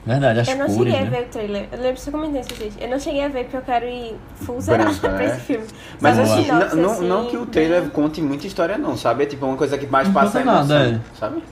Verdade, 0.07 0.39
as 0.41 0.49
eu 0.49 0.57
não 0.57 0.67
cores, 0.67 0.79
cheguei 0.93 0.99
a 0.99 1.05
né? 1.05 1.11
ver 1.11 1.23
o 1.25 1.29
trailer. 1.29 1.69
Eu 1.73 1.83
lembro 1.83 2.01
se 2.01 2.09
eu 2.09 2.13
comentei 2.13 2.41
isso, 2.41 2.55
gente. 2.55 2.81
Eu 2.81 2.89
não 2.89 2.99
cheguei 3.01 3.25
a 3.25 3.29
ver 3.29 3.43
porque 3.45 3.57
eu 3.57 3.63
quero 3.63 3.87
ir 3.87 4.15
full 4.37 4.61
zerado 4.61 4.95
pra 4.99 5.11
né? 5.11 5.27
esse 5.27 5.41
filme. 5.41 5.67
Mas 6.01 6.17
Só 6.17 6.23
assim, 6.23 6.37
no 6.37 6.45
sinopse, 6.45 6.77
não, 6.77 6.83
não, 6.83 6.93
assim, 6.93 7.09
não 7.09 7.27
que 7.27 7.37
o 7.37 7.47
trailer 7.47 7.81
bem- 7.83 7.91
conte 7.91 8.23
muita 8.23 8.47
história, 8.47 8.79
não, 8.79 8.97
sabe? 8.97 9.25
É 9.25 9.27
tipo 9.27 9.45
uma 9.45 9.57
coisa 9.57 9.77
que 9.77 9.87
mais 9.87 10.07
Não 10.07 10.15
passa 10.15 10.39
a 10.39 10.43
conta 10.43 10.57
emoção, 10.59 10.79
nada, 10.79 11.03
sabe? 11.19 11.43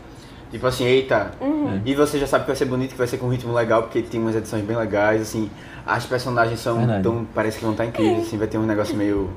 Tipo 0.52 0.66
assim, 0.68 0.84
eita. 0.84 1.32
Uhum. 1.40 1.80
E 1.84 1.96
você 1.96 2.16
já 2.16 2.28
sabe 2.28 2.44
que 2.44 2.50
vai 2.50 2.56
ser 2.56 2.66
bonito, 2.66 2.92
que 2.92 2.98
vai 2.98 3.08
ser 3.08 3.16
com 3.18 3.26
um 3.26 3.30
ritmo 3.30 3.52
legal, 3.52 3.82
porque 3.82 4.00
tem 4.02 4.20
umas 4.20 4.36
edições 4.36 4.64
bem 4.64 4.76
legais, 4.76 5.20
assim. 5.20 5.50
As 5.84 6.06
personagens 6.06 6.60
são 6.60 6.78
Verdade. 6.78 7.02
tão. 7.02 7.26
Parece 7.34 7.58
que 7.58 7.64
vão 7.64 7.72
estar 7.72 7.84
incríveis, 7.84 8.28
assim, 8.28 8.38
vai 8.38 8.46
ter 8.46 8.56
um 8.58 8.64
negócio 8.64 8.94
meio. 8.94 9.30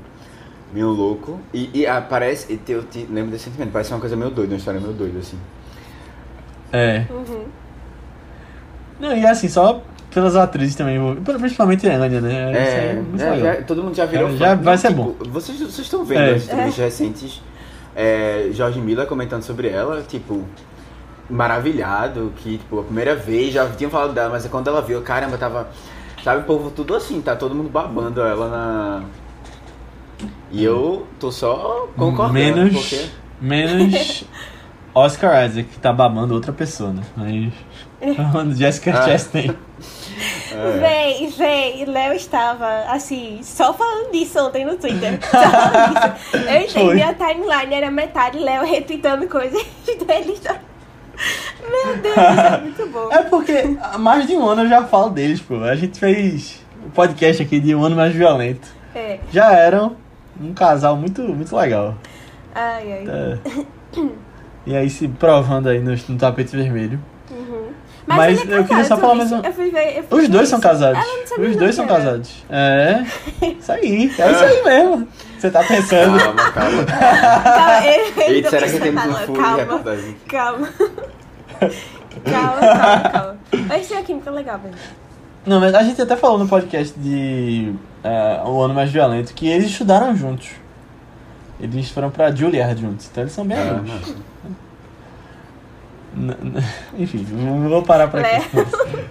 meio 0.72 0.89
louco. 0.89 1.39
E, 1.51 1.72
e 1.74 1.88
ah, 1.88 1.99
parece. 2.07 2.53
e 2.53 2.72
Eu 2.72 2.84
te, 2.84 3.07
lembro 3.09 3.32
desse 3.32 3.45
sentimento, 3.45 3.72
parece 3.72 3.91
uma 3.91 3.99
coisa 3.99 4.15
meio 4.15 4.30
doida, 4.30 4.53
uma 4.53 4.57
história 4.59 4.80
meio 4.80 4.93
doida, 4.93 5.18
assim. 5.18 5.39
É. 6.72 7.05
Uhum. 7.09 7.45
Não, 9.00 9.16
e 9.16 9.26
assim, 9.26 9.48
só 9.48 9.82
pelas 10.14 10.36
atrizes 10.36 10.76
também, 10.76 11.00
principalmente 11.24 11.88
a 11.88 11.95
Anya, 11.98 12.22
né? 12.22 12.34
É, 12.54 13.04
é, 13.22 13.30
legal. 13.32 13.38
já- 13.56 13.62
todo 13.64 13.84
mundo 13.84 13.95
já 13.95 14.06
virou 14.06 14.30
É, 14.30 14.38
já 14.38 14.56
vai 14.56 14.78
ser 14.78 14.88
tipo, 14.89 15.16
Vocês, 15.30 15.60
vocês 15.60 15.80
estão 15.80 16.04
vendo 16.04 16.22
É. 16.22 16.34
as 16.34 16.43
entrevistas 16.45 16.78
recentes, 16.86 17.41
é, 17.95 18.50
Jorge 18.52 18.80
Miller 18.80 19.06
comentando 19.06 19.43
sobre 19.43 19.70
ela, 19.70 20.02
tipo, 20.02 20.43
maravilhado, 21.30 22.32
que, 22.38 22.58
tipo, 22.58 22.80
a 22.80 22.84
primeira 22.84 23.16
vez 23.16 23.54
já 23.54 23.68
tinham 23.70 23.91
falado 23.91 24.14
dela, 24.14 24.30
mas 24.30 24.45
quando 24.48 24.68
ela 24.70 24.82
viu, 24.82 25.02
caramba, 25.02 25.38
tava. 25.38 25.68
Sabe, 26.24 26.41
o 26.41 26.43
povo 26.45 26.72
tudo 26.72 26.95
assim, 26.95 27.22
tá 27.22 27.36
todo 27.36 27.54
mundo 27.54 27.70
babando 27.70 28.22
ela 28.22 28.50
na. 28.50 29.04
E 30.52 30.64
eu 30.64 31.06
tô 31.20 31.32
só 31.32 31.88
concordando, 31.95 32.34
Menos, 32.34 32.74
porque. 32.74 33.06
menos 33.39 34.24
Oscar 34.95 35.45
Isaac, 35.45 35.70
que 35.70 35.80
tá 35.80 35.93
babando 35.93 36.34
outra 36.34 36.52
pessoa, 36.52 36.91
né? 36.91 37.04
Mas. 37.16 37.54
Falando 38.32 38.54
de 38.54 38.60
Jessica 38.60 38.91
Ah. 38.98 39.02
Chastain. 39.08 39.56
É. 40.52 40.78
Véi, 40.80 41.28
véi, 41.38 41.86
Léo 41.86 42.14
estava, 42.14 42.84
assim, 42.89 43.39
só 43.43 43.74
falando 43.74 44.12
disso 44.12 44.39
ontem 44.39 44.66
no 44.66 44.76
Twitter. 44.78 45.20
Só. 45.30 46.38
Eu 46.38 46.70
Foi. 46.70 46.93
minha 46.95 47.14
timeline 47.14 47.74
era 47.74 47.91
metade 47.91 48.39
Léo 48.39 48.64
retweetando 48.66 49.28
coisas 49.28 49.62
dele. 49.86 50.38
Meu 51.70 51.98
Deus, 51.98 52.16
isso 52.16 52.41
é 52.41 52.62
muito 52.62 52.88
bom. 52.88 53.12
É 53.12 53.24
porque 53.24 53.78
há 53.82 53.98
mais 53.98 54.26
de 54.28 54.36
um 54.36 54.45
ano 54.48 54.64
eu 54.64 54.70
já 54.70 54.84
falo 54.86 55.10
deles, 55.10 55.41
pô. 55.41 55.56
A 55.64 55.76
gente 55.76 56.00
fez 56.00 56.64
um 56.86 56.89
podcast 56.91 57.41
aqui 57.43 57.60
de 57.60 57.76
um 57.76 57.84
ano 57.84 57.95
mais 57.95 58.14
violento. 58.14 58.68
É. 58.95 59.20
Já 59.32 59.52
eram 59.54 59.95
um 60.39 60.54
casal 60.54 60.95
muito, 60.95 61.22
muito 61.22 61.56
legal. 61.56 61.95
Ai, 62.56 62.91
ai. 62.91 63.06
É. 63.08 64.08
E 64.66 64.76
aí 64.76 64.89
se 64.89 65.08
provando 65.08 65.70
aí 65.70 65.80
no, 65.80 65.91
no 65.91 66.18
tapete 66.18 66.56
vermelho. 66.56 67.00
Uhum. 68.10 68.16
Mas 68.16 68.39
ele 68.41 68.53
é 68.53 68.58
eu 68.60 68.64
queria 68.64 68.84
só 68.84 68.95
casado, 68.95 69.01
falar 69.01 69.16
mais 69.16 69.32
um- 69.32 70.16
Os 70.18 70.30
dois 70.30 70.47
são 70.49 70.60
isso. 70.60 70.68
casados. 70.68 71.03
Ela 71.03 71.18
não 71.20 71.28
sabia 71.28 71.49
Os 71.49 71.55
dois 71.58 71.76
são 71.76 71.86
era. 71.86 71.93
casados. 71.95 72.45
É. 72.49 73.05
Isso 73.60 73.72
aí. 73.72 74.03
É 74.18 74.32
isso 74.32 74.43
aí 74.43 74.64
mesmo. 74.64 75.08
Você 75.38 75.51
tá 75.51 75.64
pensando. 75.64 76.18
Calma, 76.18 76.51
calma. 76.51 76.84
Calma, 76.86 77.86
Eita, 77.86 78.49
tô 78.49 78.49
será 78.49 78.72
que 78.72 78.80
temos 78.80 79.05
um 79.05 79.14
furo 79.14 79.41
calma, 79.41 79.84
calma. 80.28 80.70
Calma, 82.26 82.58
calma, 82.60 83.10
calma. 83.12 83.38
Mas 83.68 83.88
tem 83.88 83.97
uma 83.97 84.03
química 84.03 84.32
legal, 84.32 84.58
velho. 84.60 84.74
Não, 85.45 85.60
mas 85.60 85.74
a 85.76 85.84
gente 85.84 86.01
até 86.01 86.16
falou 86.16 86.38
no 86.39 86.47
podcast 86.47 86.97
de 86.99 87.74
é, 88.03 88.41
O 88.43 88.60
Ano 88.62 88.74
Mais 88.74 88.91
Violento 88.91 89.34
que 89.36 89.47
eles 89.47 89.68
estudaram 89.68 90.16
juntos. 90.16 90.49
Eles 91.60 91.89
foram 91.91 92.10
pra 92.10 92.32
Juilliard 92.32 92.80
juntos, 92.82 93.08
então 93.12 93.24
eles 93.24 93.34
são 93.34 93.45
bem 93.45 93.58
Ah, 93.58 93.70
amigos. 93.72 93.89
nossa. 94.10 94.16
Enfim, 96.97 97.26
não 97.32 97.70
vou 97.70 97.84
parar 97.84 98.07
por 98.07 98.20
aqui. 98.20 98.47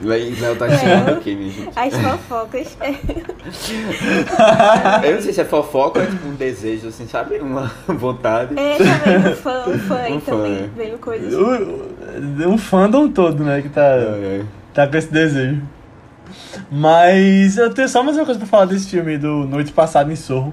Léo 0.03 0.57
tá 0.57 0.69
chegando 0.77 1.11
aqui, 1.19 1.37
minha 1.37 1.51
gente. 1.51 1.71
As 1.77 1.95
fofocas. 1.97 2.77
Eu 5.05 5.15
não 5.15 5.21
sei 5.23 5.33
se 5.33 5.41
é 5.41 5.45
fofoca 5.45 6.01
ou 6.01 6.05
é 6.05 6.09
tipo 6.09 6.27
um 6.29 6.35
desejo, 6.35 6.89
assim, 6.89 7.07
sabe? 7.07 7.39
Uma 7.39 7.71
vontade. 7.87 8.55
É, 8.59 8.77
também, 8.77 9.33
um 9.33 9.37
fã, 9.37 9.65
um 9.69 9.79
fã 9.79 9.95
Um 10.11 10.21
fã, 10.21 10.33
também, 10.33 10.53
é. 10.55 10.69
vendo 10.77 10.99
coisas. 10.99 11.33
O- 11.35 12.49
Um 12.49 12.59
fandom 12.59 13.09
todo, 13.09 13.45
né, 13.45 13.63
que 13.63 13.69
tá, 13.69 13.83
É, 13.83 14.41
é. 14.41 14.43
tá 14.75 14.87
com 14.87 14.97
esse 14.97 15.13
desejo. 15.13 15.63
Mas 16.71 17.57
eu 17.57 17.73
tenho 17.73 17.89
só 17.89 18.03
mais 18.03 18.17
uma 18.17 18.25
coisa 18.25 18.39
pra 18.41 18.49
falar 18.49 18.65
desse 18.67 18.89
filme 18.89 19.17
do 19.17 19.45
Noite 19.47 19.73
Passada 19.73 20.13
em 20.13 20.17
Sorro. 20.17 20.53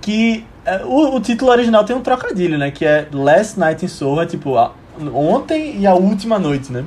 Que 0.00 0.44
é, 0.64 0.82
o, 0.84 1.16
o 1.16 1.20
título 1.20 1.50
original 1.50 1.84
tem 1.84 1.96
um 1.96 2.00
trocadilho, 2.00 2.58
né? 2.58 2.70
Que 2.70 2.84
é 2.84 3.06
Last 3.12 3.58
Night 3.58 3.84
in 3.84 3.88
Sorro, 3.88 4.20
é 4.20 4.26
tipo 4.26 4.56
a- 4.56 4.72
ontem 5.14 5.78
e 5.80 5.86
a 5.86 5.94
última 5.94 6.38
noite, 6.38 6.72
né? 6.72 6.84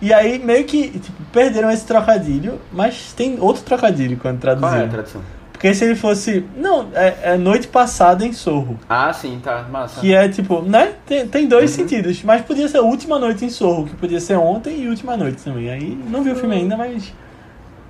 E 0.00 0.12
aí 0.12 0.38
meio 0.38 0.64
que 0.64 0.88
tipo, 0.90 1.22
perderam 1.32 1.70
esse 1.70 1.86
trocadilho, 1.86 2.60
mas 2.72 3.12
tem 3.12 3.38
outro 3.40 3.62
trocadilho 3.62 4.16
quando 4.16 4.40
Qual 4.40 4.52
é 4.52 4.56
a 4.56 4.58
traduziram. 4.58 4.88
tradução? 4.90 5.20
Porque 5.52 5.72
se 5.74 5.84
ele 5.84 5.94
fosse. 5.94 6.44
Não, 6.56 6.88
é, 6.92 7.14
é 7.22 7.36
Noite 7.36 7.68
Passada 7.68 8.26
em 8.26 8.32
Sorro. 8.32 8.80
Ah, 8.88 9.12
sim, 9.12 9.40
tá. 9.40 9.64
Massa. 9.70 10.00
Que 10.00 10.12
é 10.12 10.28
tipo, 10.28 10.60
né? 10.60 10.94
Tem, 11.06 11.24
tem 11.28 11.46
dois 11.46 11.70
Uhum. 11.70 11.76
sentidos. 11.76 12.20
Mas 12.24 12.42
podia 12.42 12.66
ser 12.66 12.80
Última 12.80 13.16
Noite 13.16 13.44
em 13.44 13.48
Sorro, 13.48 13.84
que 13.86 13.94
podia 13.94 14.18
ser 14.18 14.36
ontem 14.36 14.80
e 14.82 14.88
Última 14.88 15.16
Noite 15.16 15.40
também. 15.44 15.70
Aí 15.70 15.96
não 16.10 16.24
vi 16.24 16.30
o 16.32 16.34
filme 16.34 16.56
ainda, 16.56 16.76
mas. 16.76 17.12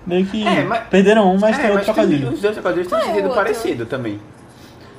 Meio 0.07 0.27
que. 0.27 0.47
É, 0.47 0.65
mas- 0.65 0.83
Perderam 0.89 1.33
um, 1.35 1.39
mas 1.39 1.59
é, 1.59 1.63
tem 1.63 1.71
outro 1.71 1.77
mas 1.77 1.85
tem- 1.87 1.95
trocadilho. 1.95 2.29
os 2.35 2.41
dois 2.43 2.55
trocadilhos 2.55 2.89
têm 2.89 2.99
um 2.99 3.01
é 3.01 3.05
sentido 3.07 3.31
parecido 3.31 3.87
também. 3.87 4.21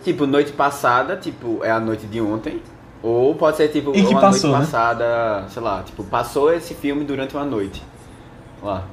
Tipo, 0.04 0.26
noite 0.26 0.52
passada, 0.52 1.16
tipo, 1.16 1.60
é 1.64 1.70
a 1.70 1.80
noite 1.80 2.08
de 2.08 2.20
ontem. 2.20 2.60
Ou 3.04 3.36
pode 3.36 3.58
ser 3.58 3.68
tipo, 3.68 3.92
uma 3.92 4.22
passou, 4.22 4.52
né? 4.52 4.58
noite 4.58 4.72
passada, 4.72 5.46
sei 5.50 5.62
lá, 5.62 5.84
tipo, 5.84 6.04
passou 6.06 6.54
esse 6.54 6.74
filme 6.74 7.04
durante 7.04 7.36
uma 7.36 7.44
noite. 7.44 7.84
Lá. 8.64 8.86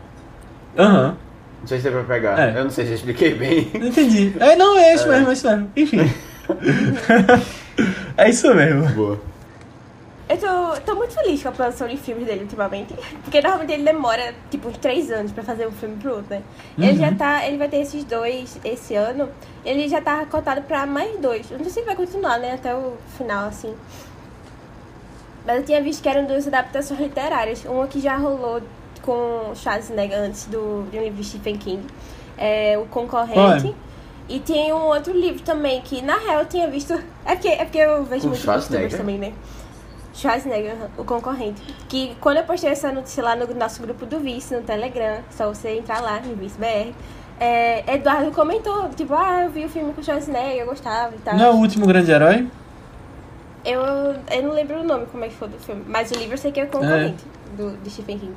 Aham. 0.76 1.16
Não 1.60 1.66
sei 1.66 1.78
se 1.78 1.84
deu 1.84 1.92
pra 1.92 2.14
pegar. 2.14 2.38
É. 2.38 2.58
Eu 2.58 2.64
não 2.64 2.70
sei 2.70 2.86
se 2.86 2.90
eu 2.90 2.96
expliquei 2.96 3.34
bem. 3.34 3.70
Não 3.72 3.86
entendi. 3.86 4.34
É, 4.40 4.56
não, 4.56 4.76
é 4.76 4.94
isso 4.94 5.08
mesmo, 5.08 5.28
é 5.28 5.32
isso 5.32 5.46
mesmo. 5.48 5.70
Enfim. 5.76 5.98
é 8.16 8.30
isso 8.30 8.54
mesmo. 8.54 8.88
Boa. 8.88 9.29
Eu 10.30 10.38
tô, 10.38 10.80
tô 10.82 10.94
muito 10.94 11.12
feliz 11.12 11.42
com 11.42 11.48
a 11.48 11.52
produção 11.52 11.88
de 11.88 11.96
filmes 11.96 12.24
dele 12.24 12.42
ultimamente. 12.42 12.94
Porque 13.24 13.40
normalmente 13.40 13.72
ele 13.72 13.82
demora, 13.82 14.32
tipo, 14.48 14.68
uns 14.68 14.78
três 14.78 15.10
anos 15.10 15.32
pra 15.32 15.42
fazer 15.42 15.66
um 15.66 15.72
filme 15.72 15.96
pro 15.96 16.14
outro, 16.14 16.30
né? 16.30 16.42
Ele 16.78 16.96
já 16.96 17.12
tá. 17.12 17.44
Ele 17.44 17.58
vai 17.58 17.68
ter 17.68 17.78
esses 17.78 18.04
dois 18.04 18.56
esse 18.64 18.94
ano. 18.94 19.28
Ele 19.64 19.88
já 19.88 20.00
tá 20.00 20.24
cotado 20.26 20.62
pra 20.62 20.86
mais 20.86 21.18
dois. 21.18 21.50
Eu 21.50 21.58
não 21.58 21.64
sei 21.64 21.82
se 21.82 21.82
vai 21.82 21.96
continuar, 21.96 22.38
né? 22.38 22.52
Até 22.52 22.72
o 22.72 22.92
final, 23.18 23.48
assim. 23.48 23.74
Mas 25.44 25.56
eu 25.56 25.64
tinha 25.64 25.82
visto 25.82 26.00
que 26.00 26.08
eram 26.08 26.24
duas 26.24 26.46
adaptações 26.46 27.00
literárias. 27.00 27.64
Uma 27.64 27.88
que 27.88 28.00
já 28.00 28.16
rolou 28.16 28.62
com 29.02 29.52
Schwarzenegger 29.56 30.16
antes 30.16 30.44
do, 30.44 30.86
um 30.92 31.00
livro 31.02 31.16
de 31.20 31.24
Stephen 31.24 31.56
King. 31.56 31.84
É 32.38 32.78
o 32.78 32.86
Concorrente. 32.86 33.34
Qual 33.34 33.52
é? 33.52 33.74
E 34.28 34.38
tem 34.38 34.72
um 34.72 34.84
outro 34.84 35.12
livro 35.12 35.42
também, 35.42 35.80
que 35.80 36.00
na 36.00 36.16
real 36.16 36.42
eu 36.42 36.46
tinha 36.46 36.68
visto. 36.68 36.94
É 37.22 37.34
porque, 37.34 37.48
é 37.48 37.64
porque 37.64 37.78
eu 37.78 38.02
vejo 38.02 38.22
Com 38.22 38.28
muito 38.30 38.44
youtubers 38.44 38.94
também, 38.94 39.18
né? 39.18 39.32
Schwarzenegger, 40.20 40.76
o 40.98 41.04
concorrente. 41.04 41.60
Que 41.88 42.14
quando 42.20 42.38
eu 42.38 42.44
postei 42.44 42.70
essa 42.70 42.92
notícia 42.92 43.22
lá 43.22 43.34
no 43.34 43.52
nosso 43.54 43.80
grupo 43.80 44.04
do 44.06 44.20
Vice, 44.20 44.54
no 44.54 44.62
Telegram, 44.62 45.18
só 45.30 45.48
você 45.48 45.78
entrar 45.78 46.00
lá, 46.00 46.20
no 46.20 46.34
Vice 46.36 46.58
BR, 46.58 46.92
é, 47.38 47.94
Eduardo 47.94 48.30
comentou, 48.32 48.88
tipo, 48.90 49.14
ah, 49.14 49.44
eu 49.44 49.50
vi 49.50 49.64
o 49.64 49.68
filme 49.68 49.92
com 49.92 50.02
Schwarzenegger, 50.02 50.60
eu 50.60 50.66
gostava 50.66 51.14
e 51.14 51.18
tal. 51.18 51.36
Não 51.36 51.44
é 51.44 51.50
o 51.50 51.56
último 51.56 51.86
grande 51.86 52.10
herói? 52.10 52.46
Eu, 53.64 53.80
eu 53.82 54.42
não 54.42 54.52
lembro 54.52 54.80
o 54.80 54.84
nome, 54.84 55.06
como 55.06 55.24
é 55.24 55.28
que 55.28 55.34
foi 55.34 55.48
do 55.48 55.58
filme, 55.58 55.84
mas 55.86 56.10
o 56.10 56.14
livro 56.14 56.34
eu 56.34 56.38
sei 56.38 56.52
que 56.52 56.60
é 56.60 56.64
o 56.64 56.68
concorrente 56.68 57.24
do, 57.56 57.76
de 57.82 57.90
Stephen 57.90 58.18
King. 58.18 58.34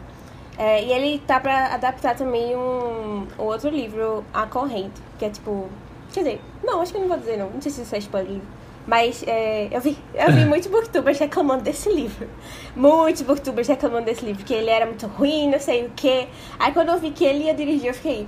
É, 0.57 0.83
e 0.83 0.91
ele 0.91 1.19
tá 1.25 1.39
pra 1.39 1.73
adaptar 1.73 2.15
também 2.15 2.55
um, 2.55 3.27
um 3.39 3.43
outro 3.43 3.69
livro, 3.69 4.23
A 4.33 4.45
Corrente, 4.45 5.01
que 5.17 5.25
é 5.25 5.29
tipo. 5.29 5.67
Quer 6.13 6.19
dizer, 6.19 6.41
não, 6.63 6.81
acho 6.81 6.91
que 6.91 6.97
eu 6.97 7.01
não 7.01 7.07
vou 7.07 7.17
dizer 7.17 7.37
não. 7.37 7.49
Não 7.49 7.61
sei 7.61 7.71
se 7.71 7.81
isso 7.81 7.95
é 7.95 7.97
spoiler. 7.97 8.39
Mas 8.85 9.23
é, 9.25 9.69
eu 9.71 9.79
vi, 9.79 9.97
eu 10.13 10.31
vi 10.31 10.43
muitos 10.45 10.67
booktubers 10.69 11.17
reclamando 11.19 11.63
desse 11.63 11.89
livro. 11.89 12.27
Muitos 12.75 13.21
booktubers 13.21 13.67
reclamando 13.67 14.05
desse 14.05 14.25
livro, 14.25 14.43
que 14.43 14.53
ele 14.53 14.69
era 14.69 14.85
muito 14.85 15.07
ruim, 15.07 15.49
não 15.49 15.59
sei 15.59 15.85
o 15.85 15.91
quê. 15.95 16.27
Aí 16.59 16.71
quando 16.73 16.89
eu 16.89 16.99
vi 16.99 17.11
que 17.11 17.23
ele 17.23 17.45
ia 17.45 17.53
dirigir, 17.53 17.87
eu 17.87 17.93
fiquei. 17.93 18.27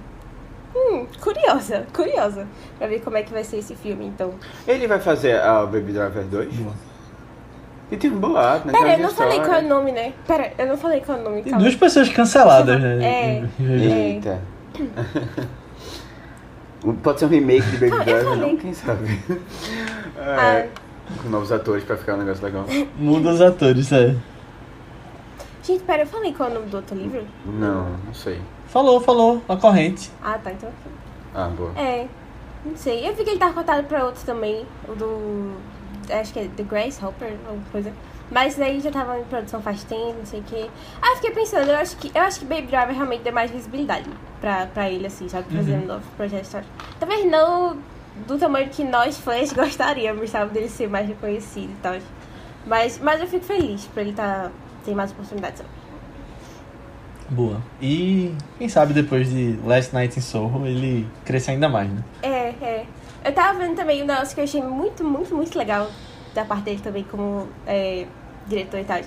Hum, 0.75 1.05
curiosa, 1.21 1.85
curiosa. 1.93 2.47
Pra 2.77 2.87
ver 2.87 2.99
como 3.01 3.15
é 3.17 3.23
que 3.23 3.31
vai 3.31 3.43
ser 3.43 3.57
esse 3.57 3.75
filme, 3.75 4.05
então. 4.05 4.33
Ele 4.67 4.87
vai 4.87 4.99
fazer 4.99 5.39
a 5.41 5.65
Baby 5.65 5.93
Driver 5.93 6.23
2? 6.23 6.53
E 7.91 7.97
tem 7.97 8.11
um 8.11 8.17
boato, 8.19 8.67
né? 8.67 8.73
Pera, 8.73 8.93
eu 8.93 8.99
não 8.99 9.09
falei 9.11 9.39
qual 9.39 9.53
é 9.53 9.59
o 9.59 9.67
nome, 9.67 9.91
né? 9.91 10.13
Pera, 10.25 10.51
eu 10.57 10.67
não 10.67 10.75
falei 10.77 11.01
qual 11.01 11.17
é 11.17 11.21
o 11.21 11.23
nome. 11.23 11.43
Calma. 11.43 11.59
duas 11.59 11.75
pessoas 11.75 12.09
canceladas, 12.09 12.81
né? 12.81 12.97
É. 13.05 13.43
Eita. 13.61 14.41
Pode 17.01 17.19
ser 17.19 17.25
um 17.25 17.29
remake 17.29 17.65
de 17.71 17.77
Baby 17.77 17.93
Ah, 17.93 18.03
Driver, 18.03 18.35
não? 18.35 18.57
Quem 18.57 18.73
sabe? 18.73 19.19
Ah. 20.17 20.53
É, 20.53 20.69
com 21.21 21.29
novos 21.29 21.51
atores 21.51 21.83
pra 21.83 21.97
ficar 21.97 22.15
um 22.15 22.17
negócio 22.17 22.43
legal. 22.43 22.65
Muda 22.97 23.29
os 23.29 23.41
atores, 23.41 23.91
é. 23.91 24.15
Gente, 25.63 25.83
pera, 25.83 26.03
eu 26.03 26.07
falei 26.07 26.33
qual 26.33 26.49
é 26.49 26.51
o 26.51 26.55
nome 26.55 26.67
do 26.67 26.77
outro 26.77 26.95
livro? 26.95 27.25
Não, 27.45 27.89
não 28.05 28.13
sei. 28.13 28.39
Falou, 28.67 28.99
falou, 28.99 29.41
a 29.47 29.55
corrente. 29.55 30.11
Ah, 30.21 30.37
tá, 30.37 30.51
então. 30.51 30.69
Ah, 31.33 31.49
boa. 31.49 31.71
É, 31.75 32.07
não 32.65 32.75
sei. 32.75 33.07
Eu 33.07 33.15
vi 33.15 33.23
que 33.23 33.31
ele 33.31 33.39
tava 33.39 33.53
cotado 33.53 33.83
pra 33.87 34.05
outro 34.05 34.23
também, 34.25 34.65
o 34.87 34.93
do. 34.93 35.53
Acho 36.09 36.33
que 36.33 36.39
é 36.39 36.47
The 36.55 36.63
Grace 36.63 37.03
Hopper, 37.03 37.33
alguma 37.47 37.65
coisa. 37.71 37.91
Mas 38.31 38.55
daí 38.55 38.79
já 38.79 38.91
tava 38.91 39.19
em 39.19 39.23
produção 39.23 39.61
faz 39.61 39.83
tempo, 39.83 40.15
não 40.17 40.25
sei 40.25 40.39
o 40.39 40.43
quê. 40.43 40.67
Ah, 41.01 41.11
eu 41.11 41.15
fiquei 41.17 41.31
pensando, 41.31 41.69
eu 41.69 41.77
acho 41.77 41.95
que, 41.97 42.11
eu 42.13 42.21
acho 42.21 42.39
que 42.39 42.45
Baby 42.45 42.67
Driver 42.67 42.95
realmente 42.95 43.23
dá 43.23 43.31
mais 43.31 43.51
visibilidade 43.51 44.09
pra, 44.41 44.65
pra 44.67 44.89
ele, 44.89 45.05
assim, 45.05 45.29
sabe? 45.29 45.55
Fazer 45.55 45.73
um 45.73 45.85
novo 45.85 46.03
projeto 46.17 46.43
histórico. 46.43 46.71
Talvez 46.99 47.25
não 47.29 47.77
do 48.27 48.37
tamanho 48.37 48.69
que 48.69 48.83
nós 48.83 49.17
fãs 49.17 49.51
gostaríamos, 49.53 50.29
sabe? 50.29 50.53
Dele 50.53 50.69
ser 50.69 50.89
mais 50.89 51.07
reconhecido 51.07 51.71
e 51.71 51.77
tal. 51.81 51.95
Mas, 52.65 52.99
mas 52.99 53.21
eu 53.21 53.27
fico 53.27 53.45
feliz 53.45 53.85
pra 53.93 54.01
ele 54.01 54.13
tá, 54.13 54.51
ter 54.83 54.95
mais 54.95 55.11
oportunidades. 55.11 55.61
Boa. 57.29 57.61
E 57.81 58.33
quem 58.57 58.69
sabe 58.69 58.93
depois 58.93 59.29
de 59.29 59.59
Last 59.63 59.93
Night 59.93 60.17
in 60.17 60.21
Soho 60.21 60.65
ele 60.65 61.07
cresce 61.23 61.51
ainda 61.51 61.67
mais, 61.67 61.89
né? 61.89 62.03
É, 62.21 62.49
é. 62.61 62.85
Eu 63.23 63.33
tava 63.33 63.57
vendo 63.57 63.75
também 63.75 64.03
um 64.03 64.05
negócio 64.05 64.35
que 64.35 64.41
eu 64.41 64.43
achei 64.43 64.61
muito, 64.61 65.03
muito, 65.03 65.35
muito 65.35 65.57
legal 65.57 65.89
da 66.33 66.45
parte 66.45 66.65
dele 66.65 66.81
também 66.83 67.03
como 67.03 67.47
é, 67.65 68.05
diretor 68.45 68.79
e 68.79 68.83
tal. 68.83 69.01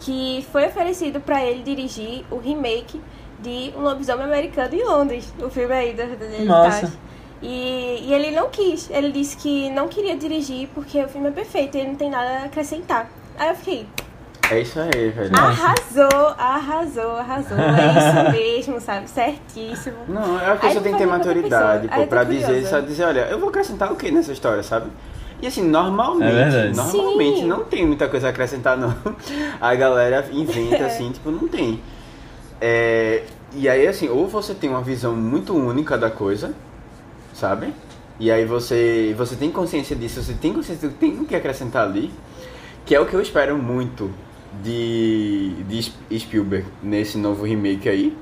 Que 0.00 0.44
foi 0.50 0.66
oferecido 0.66 1.20
pra 1.20 1.44
ele 1.44 1.62
dirigir 1.62 2.24
o 2.30 2.38
remake 2.38 3.00
de 3.40 3.72
Um 3.76 3.82
Lobisomem 3.82 4.24
Americano 4.24 4.74
em 4.74 4.84
Londres. 4.84 5.32
O 5.40 5.48
filme 5.48 5.72
aí 5.72 5.94
do, 5.94 6.44
Nossa. 6.44 6.92
E, 7.42 8.04
e 8.06 8.14
ele 8.14 8.30
não 8.30 8.48
quis. 8.48 8.88
Ele 8.90 9.10
disse 9.10 9.36
que 9.36 9.68
não 9.70 9.88
queria 9.88 10.16
dirigir 10.16 10.68
porque 10.74 11.02
o 11.02 11.08
filme 11.08 11.28
é 11.28 11.30
perfeito 11.32 11.76
e 11.76 11.80
ele 11.80 11.88
não 11.90 11.96
tem 11.96 12.08
nada 12.10 12.42
a 12.42 12.44
acrescentar. 12.44 13.08
Aí 13.38 13.48
eu 13.48 13.54
fiquei, 13.56 13.86
É 14.50 14.60
isso 14.60 14.78
aí, 14.78 15.08
velho. 15.10 15.32
arrasou, 15.36 16.28
arrasou, 16.38 17.16
arrasou. 17.16 17.58
É 17.58 17.98
isso 17.98 18.30
mesmo, 18.70 18.80
sabe? 18.80 19.10
Certíssimo. 19.10 19.96
Não, 20.06 20.38
eu 20.38 20.52
acho 20.52 20.60
que 20.60 20.72
você 20.74 20.80
tem 20.80 20.92
que 20.92 20.98
ter 20.98 21.06
maturidade, 21.06 21.88
pô, 21.88 22.06
pra 22.06 22.22
dizer, 22.24 22.64
só 22.66 22.80
dizer, 22.80 23.04
olha, 23.04 23.20
eu 23.30 23.38
vou 23.40 23.48
acrescentar 23.48 23.90
o 23.92 23.96
que 23.96 24.10
nessa 24.10 24.32
história, 24.32 24.62
sabe? 24.62 24.86
E 25.40 25.46
assim, 25.48 25.66
normalmente, 25.66 26.54
É 26.54 26.68
normalmente 26.72 27.40
Sim. 27.40 27.46
não 27.46 27.64
tem 27.64 27.84
muita 27.84 28.06
coisa 28.08 28.28
a 28.28 28.30
acrescentar, 28.30 28.76
não. 28.76 28.94
A 29.60 29.74
galera 29.74 30.24
É. 30.30 30.32
inventa, 30.32 30.86
assim, 30.86 31.10
tipo, 31.10 31.30
não 31.32 31.48
tem. 31.48 31.80
É, 32.60 33.24
e 33.52 33.68
aí, 33.68 33.88
assim, 33.88 34.08
ou 34.08 34.28
você 34.28 34.54
tem 34.54 34.70
uma 34.70 34.82
visão 34.82 35.16
muito 35.16 35.52
única 35.56 35.98
da 35.98 36.10
coisa, 36.10 36.54
sabe? 37.32 37.72
E 38.20 38.30
aí 38.30 38.44
você, 38.44 39.14
você 39.16 39.34
tem 39.36 39.50
consciência 39.50 39.96
disso, 39.96 40.22
você 40.22 40.34
tem 40.34 40.52
consciência 40.52 40.88
do 40.88 40.94
que 40.94 41.00
tem 41.00 41.24
que 41.24 41.34
acrescentar 41.34 41.86
ali, 41.86 42.12
que 42.86 42.94
é 42.94 43.00
o 43.00 43.06
que 43.06 43.14
eu 43.14 43.20
espero 43.20 43.56
muito 43.58 44.10
de, 44.62 45.50
de 45.68 45.78
Sp- 45.82 46.18
Spielberg 46.18 46.66
nesse 46.82 47.18
novo 47.18 47.44
remake 47.44 47.88
aí. 47.88 48.16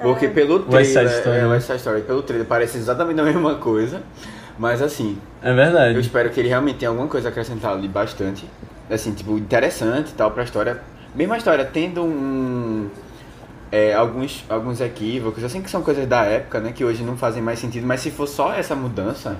Porque 0.00 0.28
pelo 0.28 0.64
West 0.72 0.92
Side 0.92 1.10
trailer, 1.10 1.18
Story, 1.18 1.36
é, 1.36 1.40
né? 1.42 1.46
West 1.48 1.66
Side 1.66 1.78
Story, 1.78 2.02
pelo 2.02 2.22
trailer 2.22 2.46
parece 2.46 2.78
exatamente 2.78 3.20
a 3.20 3.24
mesma 3.24 3.56
coisa, 3.56 4.02
mas 4.58 4.80
assim, 4.80 5.18
É 5.42 5.50
eu 5.50 5.54
verdade. 5.54 6.00
espero 6.00 6.30
que 6.30 6.40
ele 6.40 6.48
realmente 6.48 6.78
tenha 6.78 6.88
alguma 6.88 7.06
coisa 7.06 7.28
a 7.28 7.30
acrescentar 7.30 7.72
ali 7.72 7.86
bastante, 7.86 8.46
assim, 8.90 9.12
tipo, 9.12 9.36
interessante 9.36 10.10
e 10.10 10.14
tal 10.14 10.30
pra 10.30 10.42
história. 10.44 10.80
Mesmo 11.14 11.34
a 11.34 11.36
história 11.36 11.64
tendo 11.64 12.02
um... 12.02 12.88
é, 13.72 13.94
alguns, 13.94 14.44
alguns 14.48 14.80
equívocos, 14.80 15.44
assim 15.44 15.62
que 15.62 15.70
são 15.70 15.82
coisas 15.82 16.06
da 16.06 16.22
época, 16.24 16.60
né, 16.60 16.72
que 16.72 16.84
hoje 16.84 17.02
não 17.04 17.16
fazem 17.16 17.42
mais 17.42 17.58
sentido, 17.58 17.86
mas 17.86 18.00
se 18.00 18.10
for 18.10 18.26
só 18.26 18.52
essa 18.52 18.74
mudança, 18.74 19.36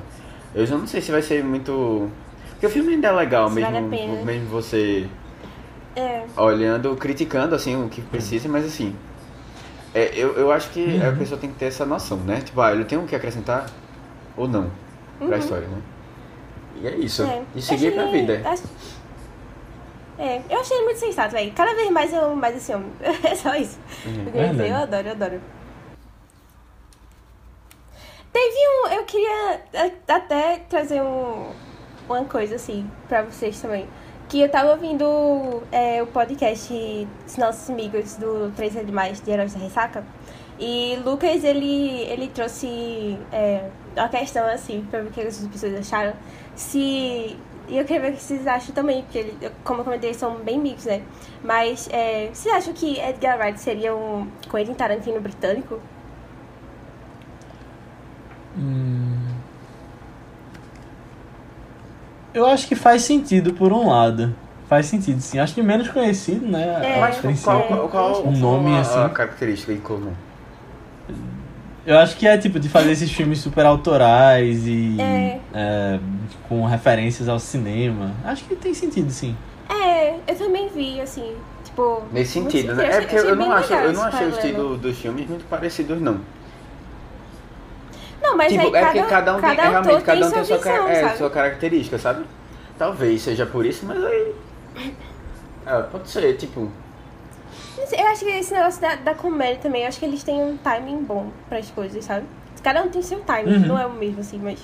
eu 0.54 0.64
já 0.66 0.76
não 0.76 0.86
sei 0.86 1.00
se 1.00 1.10
vai 1.10 1.22
ser 1.22 1.42
muito... 1.44 2.08
Porque 2.52 2.66
o 2.66 2.70
filme 2.70 2.94
ainda 2.94 3.08
é 3.08 3.12
legal, 3.12 3.48
Se 3.48 3.54
mesmo, 3.56 3.70
vale 3.72 3.86
a 3.86 3.88
pena. 3.88 4.24
mesmo 4.24 4.48
você 4.48 5.06
É. 5.96 6.22
olhando, 6.36 6.94
criticando 6.96 7.54
assim 7.54 7.82
o 7.82 7.88
que 7.88 8.00
precisa, 8.02 8.48
mas 8.48 8.64
assim. 8.66 8.94
é, 9.94 10.12
eu, 10.14 10.34
eu 10.34 10.52
acho 10.52 10.68
que 10.70 11.00
a 11.02 11.10
pessoa 11.12 11.40
tem 11.40 11.50
que 11.50 11.56
ter 11.56 11.66
essa 11.66 11.84
noção, 11.86 12.18
né? 12.18 12.40
Tipo, 12.44 12.60
ah, 12.60 12.72
ele 12.72 12.84
tem 12.84 12.98
o 12.98 13.02
que 13.06 13.16
acrescentar 13.16 13.66
ou 14.36 14.46
não 14.46 14.70
pra 15.18 15.38
história, 15.38 15.66
né? 15.66 15.78
E 16.82 16.86
é 16.86 16.96
isso. 16.96 17.22
É. 17.22 17.42
E 17.56 17.60
seguir 17.62 17.92
pra 17.92 18.04
Achei- 18.04 18.20
vida. 18.26 18.42
acho- 18.48 18.62
É, 20.20 20.42
eu 20.50 20.60
achei 20.60 20.76
ele 20.76 20.84
muito 20.84 21.00
sensato, 21.00 21.32
velho. 21.32 21.50
Cada 21.52 21.74
vez 21.74 21.90
mais 21.90 22.12
eu 22.12 22.36
mais 22.36 22.54
esse 22.54 22.74
homem. 22.74 22.92
É 23.24 23.34
só 23.34 23.54
isso. 23.56 23.78
Uhum. 24.04 24.60
Eu, 24.60 24.66
eu 24.66 24.76
adoro, 24.76 25.06
eu 25.06 25.12
adoro. 25.12 25.40
Teve 28.30 28.54
um. 28.54 28.92
Eu 28.92 29.04
queria 29.04 29.62
até 30.06 30.58
trazer 30.68 31.00
um, 31.00 31.50
uma 32.06 32.24
coisa 32.24 32.56
assim 32.56 32.88
pra 33.08 33.22
vocês 33.22 33.58
também. 33.62 33.88
Que 34.28 34.42
eu 34.42 34.48
tava 34.50 34.72
ouvindo 34.72 35.62
é, 35.72 36.02
o 36.02 36.06
podcast 36.06 37.08
dos 37.24 37.36
nossos 37.38 37.70
amigos 37.70 38.16
do 38.16 38.52
Três 38.54 38.76
Animais 38.76 39.22
de 39.22 39.30
Heróis 39.30 39.54
da 39.54 39.58
Ressaca. 39.58 40.04
E 40.58 41.00
Lucas, 41.02 41.42
ele, 41.42 42.02
ele 42.02 42.28
trouxe 42.28 43.18
é, 43.32 43.70
uma 43.96 44.08
questão 44.10 44.46
assim, 44.46 44.86
pra 44.90 45.00
ver 45.00 45.08
o 45.08 45.10
que 45.10 45.22
as 45.22 45.46
pessoas 45.46 45.74
acharam. 45.74 46.12
Se. 46.54 47.38
E 47.70 47.78
eu 47.78 47.84
queria 47.84 48.02
ver 48.02 48.12
o 48.12 48.16
que 48.16 48.22
vocês 48.22 48.46
acham 48.48 48.74
também, 48.74 49.02
porque, 49.02 49.18
ele, 49.18 49.50
como 49.62 49.80
eu 49.80 49.84
comentei, 49.84 50.10
eles 50.10 50.16
são 50.16 50.34
bem 50.36 50.56
amigos, 50.58 50.84
né? 50.84 51.02
Mas 51.42 51.88
é, 51.92 52.28
vocês 52.32 52.52
acham 52.52 52.74
que 52.74 52.98
Edgar 52.98 53.38
Wright 53.38 53.60
seria 53.60 53.94
um 53.94 54.26
Quentin 54.50 54.74
Tarantino 54.74 55.20
britânico? 55.20 55.78
Hum. 58.58 59.16
Eu 62.34 62.44
acho 62.46 62.66
que 62.66 62.74
faz 62.74 63.02
sentido 63.02 63.54
por 63.54 63.72
um 63.72 63.88
lado. 63.88 64.34
Faz 64.68 64.86
sentido, 64.86 65.20
sim. 65.20 65.38
Acho 65.38 65.54
que 65.54 65.62
menos 65.62 65.88
conhecido, 65.88 66.46
né? 66.46 66.80
É, 66.82 66.96
a 66.96 67.00
Mas 67.00 67.42
qual, 67.42 67.62
qual, 67.62 67.88
qual, 67.88 68.26
Um 68.26 68.36
nome 68.36 68.76
a, 68.76 68.80
assim. 68.80 68.98
a 68.98 69.08
característica 69.08 69.72
em 69.72 69.80
comum? 69.80 70.12
Eu 71.86 71.98
acho 71.98 72.16
que 72.16 72.26
é 72.26 72.36
tipo 72.36 72.60
de 72.60 72.68
fazer 72.68 72.92
esses 72.92 73.10
filmes 73.10 73.38
super 73.40 73.64
autorais 73.64 74.66
e 74.66 74.96
É. 75.00 75.40
é, 75.54 76.00
com 76.48 76.64
referências 76.66 77.28
ao 77.28 77.38
cinema. 77.38 78.12
Acho 78.24 78.44
que 78.44 78.54
tem 78.54 78.74
sentido, 78.74 79.10
sim. 79.10 79.36
É, 79.68 80.16
eu 80.28 80.36
também 80.36 80.68
vi, 80.68 81.00
assim, 81.00 81.34
tipo... 81.64 82.02
Nesse 82.12 82.32
sentido, 82.32 82.74
né? 82.74 82.84
É 82.84 83.00
porque 83.00 83.16
achei 83.16 83.30
eu 83.30 83.36
não 83.36 83.52
acho, 83.52 83.72
eu 83.72 83.92
não 83.92 84.02
achei 84.02 84.26
o 84.26 84.30
estilo 84.30 84.76
dos 84.76 84.98
filmes 84.98 85.28
muito 85.28 85.44
parecidos, 85.48 86.00
não. 86.00 86.20
Não, 88.22 88.36
mas 88.36 88.52
tipo, 88.52 88.74
aí 88.74 88.82
é 88.82 88.84
porque 88.84 89.02
cada 89.02 89.36
um 89.36 89.40
tem, 89.40 89.50
é, 89.50 89.56
cada 89.56 89.68
realmente, 89.70 90.04
cada 90.04 90.26
um 90.26 90.30
tem 90.30 90.44
sua 90.44 90.58
visão, 90.58 90.88
é, 90.88 91.00
sabe? 91.00 91.18
sua 91.18 91.30
característica, 91.30 91.98
sabe? 91.98 92.24
Talvez 92.78 93.22
seja 93.22 93.46
por 93.46 93.64
isso, 93.64 93.86
mas 93.86 94.04
aí. 94.04 94.34
É, 95.66 95.82
pode 95.82 96.08
ser, 96.08 96.36
tipo. 96.36 96.70
Eu 97.92 98.06
acho 98.08 98.24
que 98.24 98.30
esse 98.30 98.52
negócio 98.52 98.80
da, 98.80 98.94
da 98.96 99.14
comédia 99.14 99.58
também, 99.62 99.82
eu 99.82 99.88
acho 99.88 99.98
que 99.98 100.04
eles 100.04 100.22
têm 100.22 100.42
um 100.42 100.56
timing 100.56 101.02
bom 101.02 101.30
pras 101.48 101.70
coisas, 101.70 102.04
sabe? 102.04 102.26
Cada 102.62 102.82
um 102.82 102.88
tem 102.88 103.00
seu 103.02 103.20
timing, 103.20 103.54
Uhum. 103.54 103.66
não 103.66 103.78
é 103.78 103.86
o 103.86 103.92
mesmo, 103.92 104.20
assim, 104.20 104.38
mas... 104.38 104.58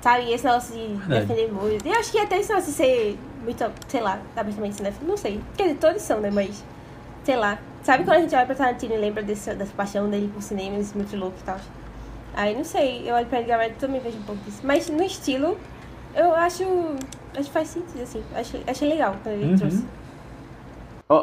Sabe, 0.00 0.24
e 0.24 0.32
esse 0.34 0.44
negócio 0.44 0.74
de 0.74 0.94
Verdade. 0.96 1.26
defender 1.26 1.52
muito... 1.52 1.86
Eu 1.86 1.94
acho 1.94 2.10
que 2.10 2.18
até 2.18 2.38
esse 2.40 2.48
negócio 2.48 2.70
de 2.72 2.76
ser 2.76 3.18
muito, 3.44 3.64
sei 3.86 4.00
lá, 4.00 4.18
abertamente 4.36 4.74
cinéfilo, 4.76 5.08
não 5.08 5.16
sei. 5.16 5.40
Quer 5.56 5.64
dizer, 5.64 5.76
todos 5.76 6.02
são, 6.02 6.20
né, 6.20 6.30
mas... 6.32 6.64
Sei 7.24 7.36
lá. 7.36 7.58
Sabe 7.84 8.02
quando 8.04 8.16
a 8.16 8.20
gente 8.20 8.34
olha 8.34 8.46
pra 8.46 8.54
Tarantino 8.56 8.94
e 8.94 8.98
lembra 8.98 9.22
desse, 9.22 9.54
dessa 9.54 9.72
paixão 9.76 10.08
dele 10.10 10.28
por 10.34 10.42
cinema, 10.42 10.76
esse 10.78 10.96
muito 10.96 11.16
louco 11.16 11.36
e 11.40 11.42
tal? 11.44 11.56
Aí, 12.34 12.56
não 12.56 12.64
sei, 12.64 13.08
eu 13.08 13.14
olho 13.14 13.26
pra 13.26 13.40
Edgar 13.40 13.58
Wright 13.60 13.74
e 13.76 13.78
também 13.78 14.00
vejo 14.00 14.18
um 14.18 14.22
pouco 14.22 14.42
disso. 14.44 14.60
Mas 14.64 14.88
no 14.88 15.02
estilo, 15.04 15.56
eu 16.16 16.34
acho... 16.34 16.64
Acho 17.34 17.44
que 17.44 17.50
faz 17.52 17.68
sentido, 17.68 18.02
assim. 18.02 18.22
Achei, 18.34 18.62
achei 18.66 18.88
legal 18.88 19.14
quando 19.22 19.34
ele 19.36 19.52
Uhum. 19.52 19.56
trouxe. 19.58 19.84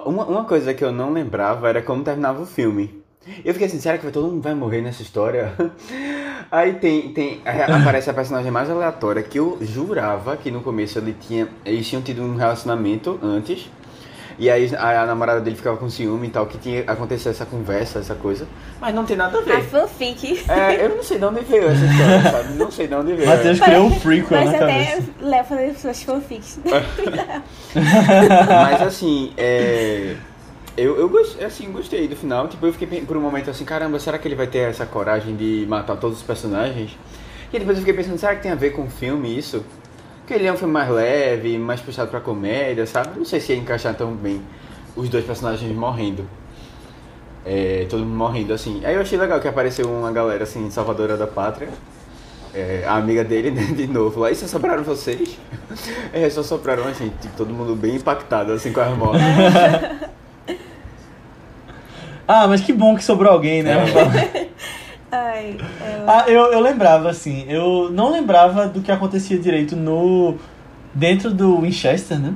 Uma, 0.06 0.26
uma 0.26 0.46
coisa 0.46 0.74
que 0.74 0.84
eu 0.84 0.92
não 0.92 1.12
lembrava 1.12 1.70
era 1.70 1.82
como 1.82 2.04
terminava 2.04 2.42
o 2.42 2.46
filme. 2.46 3.02
Eu 3.44 3.54
fiquei 3.54 3.68
assim, 3.68 3.80
será 3.80 3.98
que 3.98 4.10
todo 4.12 4.28
mundo 4.28 4.42
vai 4.42 4.54
morrer 4.56 4.82
nessa 4.82 5.02
história? 5.02 5.54
Aí 6.52 6.74
tem, 6.76 7.14
tem 7.14 7.42
a- 7.46 7.76
aparece 7.78 8.10
a 8.10 8.14
personagem 8.14 8.52
mais 8.52 8.70
aleatória 8.70 9.22
que 9.22 9.38
eu 9.38 9.58
jurava 9.62 10.36
que 10.38 10.50
no 10.50 10.62
começo 10.62 10.98
ele 10.98 11.14
tinha, 11.20 11.48
eles 11.66 11.88
tinham 11.88 12.02
tido 12.02 12.24
um 12.24 12.36
relacionamento 12.36 13.20
antes. 13.22 13.70
E 14.40 14.50
aí 14.50 14.74
a, 14.74 15.02
a 15.04 15.06
namorada 15.06 15.42
dele 15.42 15.58
ficava 15.58 15.76
com 15.76 15.90
ciúme 15.90 16.28
e 16.28 16.30
tal, 16.30 16.46
que 16.46 16.58
tinha 16.58 16.84
acontecido 16.88 17.32
essa 17.32 17.46
conversa, 17.46 18.00
essa 18.00 18.16
coisa. 18.16 18.48
Mas 18.80 18.96
não 18.96 19.06
tem 19.06 19.18
nada 19.18 19.38
a 19.38 19.42
A 19.42 19.44
ver. 19.44 19.64
fanfic. 19.64 20.46
É, 20.50 20.86
eu 20.86 20.96
não 20.96 21.04
sei 21.04 21.18
de 21.20 21.26
onde 21.26 21.42
veio 21.42 21.68
essa 21.68 21.86
história, 21.86 22.32
sabe? 22.32 22.54
Não 22.54 22.72
sei 22.72 22.88
de 22.88 22.96
onde 22.96 23.14
veio. 23.16 23.28
Matheus 23.28 23.60
criou 23.60 23.88
um 23.88 23.90
Mas 23.90 24.46
na 24.46 24.52
até 24.52 24.86
cabeça. 24.86 25.10
Léo 25.20 25.44
fazendo 25.44 25.78
suas 25.78 26.04
fanfics. 26.04 26.60
Mas 27.76 28.82
assim, 28.82 29.34
é. 29.38 30.16
Eu, 30.78 30.98
eu 30.98 31.10
gostei, 31.10 31.46
assim, 31.46 31.70
gostei 31.74 32.08
do 32.08 32.16
final. 32.16 32.48
Tipo, 32.48 32.66
eu 32.66 32.72
fiquei 32.72 33.02
por 33.02 33.18
um 33.18 33.22
momento 33.22 33.50
assim, 33.50 33.66
caramba, 33.66 34.00
será 34.00 34.18
que 34.18 34.26
ele 34.26 34.36
vai 34.36 34.48
ter 34.48 34.60
essa 34.60 34.86
coragem 34.86 35.36
de 35.36 35.66
matar 35.68 35.98
todos 35.98 36.20
os 36.20 36.24
personagens? 36.24 36.98
E 37.52 37.60
depois 37.60 37.78
eu 37.78 37.84
fiquei 37.84 37.94
pensando, 37.94 38.18
será 38.18 38.36
que 38.36 38.44
tem 38.44 38.52
a 38.52 38.56
ver 38.56 38.70
com 38.70 38.84
o 38.86 38.90
filme 38.90 39.38
isso? 39.38 39.66
Porque 40.30 40.40
ele 40.44 40.48
é 40.48 40.54
um 40.54 40.58
filme 40.58 40.72
mais 40.72 40.88
leve, 40.88 41.58
mais 41.58 41.82
puxado 41.82 42.12
pra 42.12 42.20
comédia, 42.20 42.86
sabe? 42.86 43.18
Não 43.18 43.26
sei 43.26 43.40
se 43.40 43.52
ia 43.52 43.58
encaixar 43.58 43.96
tão 43.96 44.14
bem 44.14 44.40
os 44.96 45.10
dois 45.10 45.26
personagens 45.26 45.76
morrendo. 45.76 46.24
É, 47.44 47.88
todo 47.90 48.06
mundo 48.06 48.16
morrendo 48.16 48.54
assim. 48.54 48.80
Aí 48.86 48.94
eu 48.94 49.02
achei 49.02 49.18
legal 49.18 49.40
que 49.40 49.48
apareceu 49.48 49.90
uma 49.90 50.12
galera 50.12 50.44
assim, 50.44 50.70
salvadora 50.70 51.18
da 51.18 51.26
pátria. 51.26 51.70
É, 52.54 52.84
a 52.86 52.98
amiga 52.98 53.24
dele, 53.24 53.50
né, 53.60 53.64
de 53.76 53.88
novo 53.88 54.20
lá. 54.20 54.30
E 54.30 54.36
só 54.36 54.46
sobraram 54.46 54.84
vocês? 54.84 55.36
É, 56.14 56.30
só 56.30 56.44
sobraram 56.44 56.84
a 56.84 56.94
gente. 56.94 57.16
Tipo, 57.22 57.36
todo 57.36 57.52
mundo 57.52 57.76
bem 57.76 57.96
impactado 57.96 58.54
assim 58.54 58.72
com 58.72 58.82
as 58.82 58.96
mortes. 58.96 59.24
Ah, 62.32 62.48
mas 62.48 62.62
que 62.62 62.72
bom 62.72 62.96
que 62.96 63.04
sobrou 63.04 63.34
alguém, 63.34 63.64
né? 63.64 63.74
Ai, 65.12 65.58
é, 65.82 66.04
Ah, 66.08 66.26
eu, 66.28 66.52
eu 66.52 66.60
lembrava, 66.60 67.10
assim, 67.10 67.46
eu 67.48 67.90
não 67.92 68.12
lembrava 68.12 68.68
do 68.68 68.82
que 68.82 68.92
acontecia 68.92 69.38
direito 69.40 69.76
no. 69.76 70.36
dentro 70.94 71.32
do 71.32 71.62
Winchester, 71.62 72.20
né? 72.20 72.34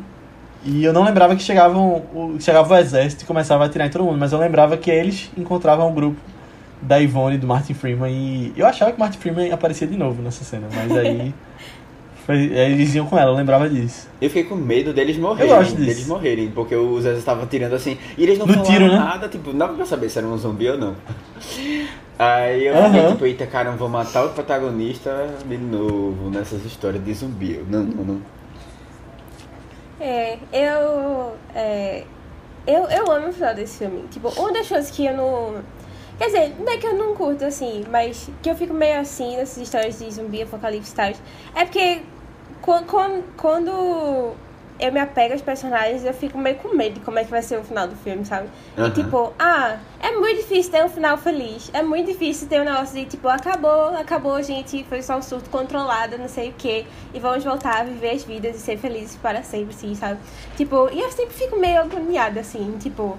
E 0.65 0.83
eu 0.83 0.93
não 0.93 1.03
lembrava 1.03 1.35
que 1.35 1.43
chegavam, 1.43 2.03
o, 2.13 2.37
chegava 2.39 2.73
o 2.73 2.77
exército 2.77 3.23
e 3.23 3.27
começava 3.27 3.63
a 3.63 3.67
atirar 3.67 3.87
em 3.87 3.91
todo 3.91 4.05
mundo, 4.05 4.17
mas 4.17 4.31
eu 4.31 4.39
lembrava 4.39 4.77
que 4.77 4.89
eles 4.89 5.29
encontravam 5.37 5.89
o 5.89 5.93
grupo 5.93 6.17
da 6.81 6.97
Yvonne 6.97 7.35
e 7.35 7.37
do 7.37 7.45
Martin 7.47 7.73
Freeman 7.73 8.11
e 8.13 8.53
eu 8.55 8.65
achava 8.65 8.91
que 8.91 8.97
o 8.97 8.99
Martin 8.99 9.17
Freeman 9.19 9.51
aparecia 9.51 9.85
de 9.87 9.97
novo 9.97 10.21
nessa 10.21 10.43
cena, 10.43 10.67
mas 10.73 10.91
aí. 10.97 11.33
foi- 12.25 12.45
eles 12.53 12.95
iam 12.95 13.05
com 13.05 13.17
ela, 13.17 13.31
eu 13.31 13.35
lembrava 13.35 13.69
disso. 13.69 14.07
Eu 14.21 14.29
fiquei 14.29 14.45
com 14.45 14.55
medo 14.55 14.93
deles 14.93 15.17
morrerem. 15.17 15.51
Eu 15.51 15.57
gosto 15.57 15.71
disso. 15.75 15.85
Deles 15.87 16.07
morrerem, 16.07 16.49
porque 16.51 16.73
o 16.75 16.99
Zé 17.01 17.13
estava 17.15 17.45
tirando 17.45 17.73
assim. 17.73 17.97
E 18.17 18.23
eles 18.23 18.39
não 18.39 18.45
No 18.47 18.53
falaram 18.53 18.71
tiro, 18.73 18.87
né? 18.89 18.97
nada, 18.97 19.27
tipo, 19.27 19.49
não 19.51 19.57
dava 19.59 19.73
pra 19.73 19.85
saber 19.85 20.07
se 20.09 20.17
era 20.17 20.27
um 20.27 20.37
zumbi 20.37 20.69
ou 20.69 20.77
não. 20.77 20.95
Aí 22.17 22.67
eu 22.67 22.75
fiquei 22.75 23.07
tipo, 23.07 23.25
eita 23.25 23.47
cara, 23.47 23.69
eu 23.69 23.77
vou 23.77 23.89
matar 23.89 24.25
o 24.25 24.29
protagonista 24.29 25.35
de 25.45 25.57
novo 25.57 26.29
nessas 26.29 26.63
histórias 26.63 27.03
de 27.03 27.13
zumbi. 27.13 27.55
Eu, 27.55 27.65
não, 27.65 27.83
não, 27.83 28.03
não. 28.03 28.21
É, 29.99 30.37
eu, 30.51 31.33
é, 31.55 32.03
eu. 32.67 32.83
Eu 32.83 33.11
amo 33.11 33.29
o 33.29 33.33
final 33.33 33.55
desse 33.55 33.79
filme. 33.79 34.03
Tipo, 34.09 34.29
uma 34.39 34.51
das 34.51 34.67
coisas 34.67 34.91
que 34.91 35.05
eu 35.05 35.15
não. 35.15 35.63
Quer 36.17 36.25
dizer, 36.27 36.55
não 36.59 36.71
é 36.71 36.77
que 36.77 36.85
eu 36.85 36.93
não 36.93 37.15
curto 37.15 37.43
assim, 37.45 37.83
mas 37.89 38.29
que 38.41 38.49
eu 38.49 38.55
fico 38.55 38.73
meio 38.73 38.99
assim 38.99 39.35
nessas 39.35 39.57
histórias 39.57 39.97
de 39.97 40.11
zumbi, 40.11 40.43
apocalipse 40.43 40.91
e 40.91 40.95
tal. 40.95 41.11
É 41.55 41.65
porque 41.65 42.01
quando, 42.61 43.23
quando 43.35 44.35
eu 44.79 44.91
me 44.91 44.99
apego 44.99 45.33
aos 45.33 45.41
personagens, 45.41 46.03
eu 46.03 46.13
fico 46.13 46.37
meio 46.37 46.55
com 46.57 46.75
medo 46.75 46.95
de 46.95 46.99
como 47.01 47.19
é 47.19 47.23
que 47.23 47.31
vai 47.31 47.41
ser 47.41 47.59
o 47.59 47.63
final 47.63 47.87
do 47.87 47.95
filme, 47.95 48.25
sabe? 48.25 48.49
Aham. 48.77 48.87
E 48.87 48.91
tipo, 48.91 49.33
ah, 49.37 49.77
é 49.99 50.11
muito 50.11 50.41
difícil 50.41 50.71
ter 50.71 50.83
um 50.83 50.89
final 50.89 51.17
feliz. 51.17 51.69
É 51.73 51.81
muito 51.81 52.07
difícil 52.07 52.47
ter 52.47 52.61
um 52.61 52.65
negócio 52.65 52.95
de 52.95 53.05
tipo, 53.05 53.27
acabou, 53.27 53.95
acabou, 53.95 54.41
gente, 54.41 54.83
foi 54.85 55.01
só 55.01 55.17
um 55.17 55.21
surto 55.21 55.49
controlado, 55.49 56.17
não 56.17 56.27
sei 56.27 56.49
o 56.49 56.53
quê. 56.53 56.85
E 57.13 57.19
vamos 57.19 57.43
voltar 57.43 57.81
a 57.81 57.83
viver 57.83 58.11
as 58.11 58.23
vidas 58.23 58.55
e 58.55 58.59
ser 58.59 58.77
felizes 58.77 59.15
para 59.15 59.43
sempre, 59.43 59.73
assim, 59.75 59.95
sabe? 59.95 60.19
Tipo, 60.57 60.89
e 60.91 60.99
eu 60.99 61.11
sempre 61.11 61.33
fico 61.33 61.57
meio 61.57 61.79
agoniada, 61.81 62.39
assim, 62.39 62.75
tipo. 62.79 63.17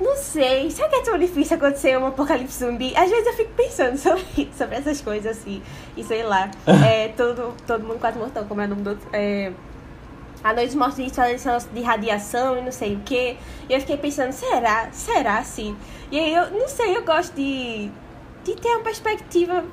Não 0.00 0.16
sei, 0.16 0.68
será 0.70 0.88
que 0.88 0.96
é 0.96 1.02
tão 1.02 1.16
difícil 1.16 1.56
acontecer 1.56 1.96
um 1.96 2.06
apocalipse 2.06 2.58
zumbi? 2.58 2.92
Às 2.96 3.08
vezes 3.08 3.26
eu 3.26 3.32
fico 3.34 3.52
pensando 3.54 3.96
sobre, 3.98 4.50
sobre 4.56 4.76
essas 4.76 5.00
coisas 5.00 5.38
assim, 5.38 5.62
e 5.96 6.02
sei 6.02 6.22
lá. 6.22 6.50
É, 6.84 7.08
todo, 7.08 7.54
todo 7.66 7.84
mundo 7.84 8.00
quase 8.00 8.18
mortão, 8.18 8.44
como 8.44 8.60
é 8.60 8.64
o 8.64 8.68
nome 8.68 8.82
do 8.82 8.90
outro. 8.90 9.08
É, 9.12 9.52
a 10.42 10.52
noite 10.52 10.76
mortos 10.76 10.96
de 10.96 11.04
esse 11.04 11.68
de 11.72 11.82
radiação 11.82 12.58
e 12.58 12.62
não 12.62 12.72
sei 12.72 12.96
o 12.96 13.00
que. 13.00 13.36
E 13.68 13.72
eu 13.72 13.80
fiquei 13.80 13.96
pensando, 13.96 14.32
será? 14.32 14.90
Será 14.92 15.38
assim? 15.38 15.76
E 16.10 16.18
aí 16.18 16.34
eu 16.34 16.50
não 16.50 16.68
sei, 16.68 16.96
eu 16.96 17.04
gosto 17.04 17.34
de, 17.34 17.90
de 18.44 18.54
ter 18.56 18.68
uma 18.68 18.80
perspectiva 18.80 19.64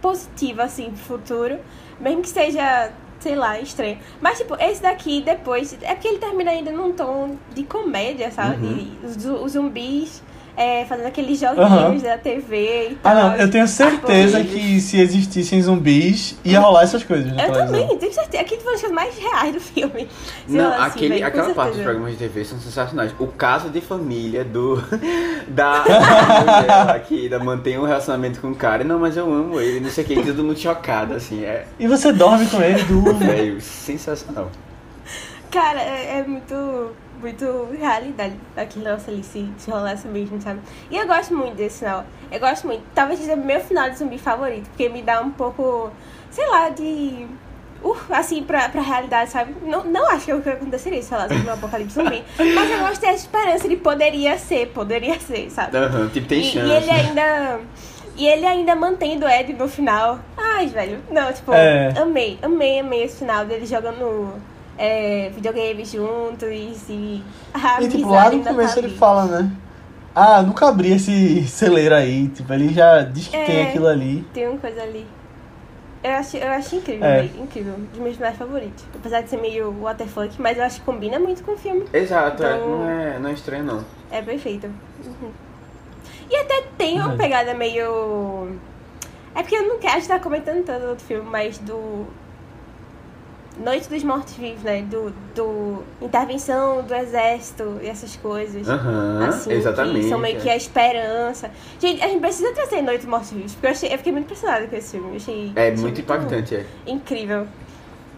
positiva, 0.00 0.64
assim, 0.64 0.90
pro 0.90 1.18
futuro. 1.18 1.58
Mesmo 2.00 2.22
que 2.22 2.28
seja, 2.28 2.92
sei 3.20 3.34
lá, 3.34 3.60
estranho. 3.60 3.98
Mas, 4.20 4.38
tipo, 4.38 4.54
esse 4.60 4.82
daqui, 4.82 5.20
depois, 5.20 5.76
é 5.82 5.94
porque 5.94 6.08
ele 6.08 6.18
termina 6.18 6.50
ainda 6.50 6.70
num 6.70 6.92
tom 6.92 7.36
de 7.54 7.64
comédia, 7.64 8.30
sabe? 8.30 8.66
Uhum. 8.66 8.74
De, 8.76 9.06
os, 9.06 9.42
os 9.42 9.52
zumbis 9.52 10.22
é, 10.58 10.84
fazendo 10.86 11.06
aqueles 11.06 11.38
joguinhos 11.38 11.70
Aham. 11.70 11.96
da 11.98 12.18
TV 12.18 12.88
e 12.90 12.98
Ah, 13.04 13.14
tal. 13.14 13.14
não, 13.30 13.36
eu 13.36 13.48
tenho 13.50 13.68
certeza 13.68 14.42
que 14.42 14.80
se 14.80 15.00
existissem 15.00 15.62
zumbis, 15.62 16.36
ia 16.44 16.58
rolar 16.58 16.82
essas 16.82 17.04
coisas 17.04 17.26
na 17.32 17.44
Eu 17.44 17.52
televisão. 17.52 17.66
também, 17.80 17.98
tenho 17.98 18.12
certeza. 18.12 18.42
Aqui 18.42 18.56
foi 18.56 18.72
das 18.72 18.80
coisas 18.80 18.90
mais 18.90 19.16
reais 19.16 19.54
do 19.54 19.60
filme. 19.60 20.08
Não, 20.48 20.72
assim, 20.72 20.82
aquele, 20.84 21.22
aquela 21.22 21.54
parte 21.54 21.74
dos 21.74 21.82
programas 21.84 22.12
de 22.12 22.18
TV 22.18 22.44
são 22.44 22.58
sensacionais. 22.58 23.12
O 23.20 23.28
caso 23.28 23.70
de 23.70 23.80
família 23.80 24.44
do. 24.44 24.82
Da, 25.48 25.82
da 26.86 26.98
que 26.98 27.22
ainda 27.22 27.38
mantém 27.38 27.78
um 27.78 27.84
relacionamento 27.84 28.38
com 28.40 28.48
o 28.50 28.54
cara. 28.54 28.84
Não, 28.84 28.98
mas 28.98 29.16
eu 29.16 29.24
amo 29.32 29.58
ele, 29.58 29.80
não 29.80 29.88
sei 29.88 30.04
o 30.04 30.06
que, 30.06 30.14
todo 30.22 30.44
mundo 30.44 30.58
chocado, 30.58 31.14
assim. 31.14 31.42
É, 31.44 31.64
E 31.78 31.86
você 31.86 32.12
dorme 32.12 32.44
com 32.46 32.60
ele, 32.60 32.82
durma. 32.84 33.14
velho, 33.14 33.58
sensacional. 33.60 34.50
Cara, 35.50 35.80
é, 35.80 36.18
é 36.18 36.24
muito, 36.28 36.90
muito 37.20 37.68
realidade 37.78 38.34
aquele 38.56 38.84
negócio 38.84 39.12
ali 39.12 39.22
se, 39.22 39.48
se 39.58 39.70
rolasse 39.70 40.06
mesmo, 40.08 40.40
sabe? 40.40 40.60
E 40.90 40.96
eu 40.96 41.06
gosto 41.06 41.34
muito 41.34 41.54
desse 41.54 41.80
final. 41.80 42.04
Eu 42.30 42.40
gosto 42.40 42.66
muito. 42.66 42.82
Talvez 42.94 43.20
seja 43.20 43.36
meu 43.36 43.60
final 43.60 43.90
de 43.90 43.98
zumbi 43.98 44.18
favorito, 44.18 44.68
porque 44.70 44.88
me 44.88 45.02
dá 45.02 45.20
um 45.20 45.30
pouco, 45.30 45.90
sei 46.30 46.46
lá, 46.48 46.68
de. 46.68 47.26
Uh, 47.82 47.96
assim, 48.10 48.42
pra, 48.42 48.68
pra 48.68 48.80
realidade, 48.80 49.30
sabe? 49.30 49.54
Não, 49.62 49.84
não 49.84 50.10
acho 50.10 50.24
que 50.24 50.30
é 50.32 50.34
o 50.34 50.42
que 50.42 50.50
aconteceria 50.50 51.00
se 51.00 51.08
falasse 51.08 51.34
um 51.34 51.52
apocalipse 51.52 51.94
zumbi. 51.94 52.24
mas 52.36 52.70
eu 52.70 52.78
gosto 52.80 52.94
de 52.94 53.00
ter 53.00 53.06
essa 53.06 53.16
esperança 53.24 53.68
de 53.68 53.76
poderia 53.76 54.36
ser, 54.36 54.66
poderia 54.68 55.18
ser, 55.20 55.48
sabe? 55.50 55.76
Aham, 55.76 56.08
tipo, 56.08 56.26
tem 56.26 56.40
e, 56.40 56.44
chance. 56.44 56.66
E 56.66 56.72
ele 56.72 56.90
ainda. 56.90 57.60
E 58.16 58.26
ele 58.26 58.44
ainda 58.44 58.74
mantendo 58.74 59.26
o 59.26 59.28
Ed 59.28 59.52
no 59.52 59.68
final. 59.68 60.18
Ai, 60.36 60.66
velho. 60.66 61.00
Não, 61.08 61.32
tipo, 61.32 61.52
É. 61.52 61.94
amei, 61.96 62.36
amei, 62.42 62.80
amei 62.80 63.04
esse 63.04 63.18
final 63.18 63.44
dele 63.44 63.64
jogando 63.64 64.34
é, 64.78 65.30
videogame 65.34 65.84
juntos 65.84 66.48
e. 66.88 67.22
A 67.52 67.82
E 67.82 67.88
tipo, 67.88 68.08
lá 68.08 68.26
no 68.26 68.30
ainda 68.36 68.50
começo 68.50 68.74
tá 68.74 68.80
ele 68.80 68.96
fala, 68.96 69.24
né? 69.26 69.52
Ah, 70.14 70.42
nunca 70.42 70.68
abri 70.68 70.92
esse 70.92 71.46
celeiro 71.46 71.94
aí. 71.94 72.28
Tipo, 72.28 72.52
ele 72.52 72.72
já 72.72 73.02
diz 73.02 73.28
que 73.28 73.36
É. 73.36 73.44
tem 73.44 73.62
aquilo 73.68 73.86
ali. 73.88 74.26
Tem 74.32 74.48
uma 74.48 74.58
coisa 74.58 74.82
ali. 74.82 75.06
Eu 76.02 76.12
acho, 76.12 76.36
eu 76.36 76.48
acho 76.52 76.76
incrível, 76.76 77.04
É. 77.06 77.24
incrível. 77.24 77.74
Dos 77.92 78.00
meus 78.00 78.14
finais 78.16 78.36
favoritos. 78.36 78.84
Apesar 78.94 79.20
de 79.20 79.30
ser 79.30 79.36
meio 79.40 79.72
waterfuck, 79.82 80.40
mas 80.40 80.56
eu 80.56 80.62
acho 80.64 80.78
que 80.80 80.86
combina 80.86 81.18
muito 81.18 81.42
com 81.42 81.52
o 81.52 81.56
filme. 81.56 81.84
Exato, 81.92 82.44
é, 82.44 82.56
Então- 82.56 82.68
não, 82.78 82.88
é, 82.88 83.18
não 83.18 83.28
é 83.30 83.32
estranho, 83.32 83.64
não. 83.64 83.84
É 84.10 84.22
perfeito. 84.22 84.68
Uhum. 85.04 85.30
E 86.30 86.36
até 86.36 86.62
tem 86.78 86.94
uma 87.00 87.08
Verdade. 87.08 87.22
pegada 87.22 87.54
meio. 87.54 88.56
É 89.34 89.42
porque 89.42 89.56
eu 89.56 89.66
não 89.68 89.78
quero 89.78 89.98
estar 89.98 90.20
comentando 90.20 90.64
tanto 90.64 90.80
do 90.82 90.88
outro 90.90 91.04
filme, 91.04 91.28
mas 91.28 91.58
do. 91.58 92.06
Noite 93.58 93.88
dos 93.88 94.04
Mortos-Vivos, 94.04 94.62
né? 94.62 94.82
Do, 94.82 95.12
do. 95.34 95.82
Intervenção 96.00 96.82
do 96.82 96.94
exército 96.94 97.78
e 97.82 97.88
essas 97.88 98.14
coisas. 98.16 98.68
Aham, 98.68 99.26
assim, 99.26 99.52
exatamente. 99.52 100.00
Que 100.04 100.08
são 100.08 100.18
meio 100.18 100.36
é. 100.36 100.40
que 100.40 100.48
a 100.48 100.56
esperança. 100.56 101.50
Gente, 101.80 102.02
a 102.02 102.08
gente 102.08 102.20
precisa 102.20 102.52
trazer 102.52 102.82
Noite 102.82 103.00
dos 103.00 103.10
Mortos-Vivos, 103.10 103.52
porque 103.52 103.66
eu, 103.66 103.70
achei, 103.70 103.92
eu 103.92 103.98
fiquei 103.98 104.12
muito 104.12 104.26
impressionada 104.26 104.66
com 104.66 104.76
esse 104.76 104.92
filme. 104.92 105.10
Eu 105.10 105.16
achei, 105.16 105.52
É 105.56 105.68
achei 105.68 105.76
muito 105.76 106.00
impactante, 106.00 106.54
é. 106.54 106.66
Incrível. 106.86 107.46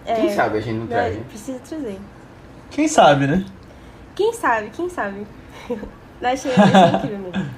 Quem 0.04 0.26
É, 0.26 0.30
sabe 0.30 0.58
a 0.58 0.60
gente 0.60 0.78
não 0.78 0.86
traz, 0.86 1.14
não, 1.14 1.20
né? 1.20 1.26
Precisa 1.28 1.58
trazer. 1.60 1.98
Quem 2.70 2.88
sabe, 2.88 3.26
né? 3.26 3.44
Quem 4.14 4.32
sabe, 4.32 4.70
quem 4.70 4.88
sabe? 4.88 5.26
Achei, 6.22 6.52
achei 6.52 6.98
incrível 6.98 7.18
mesmo. 7.18 7.50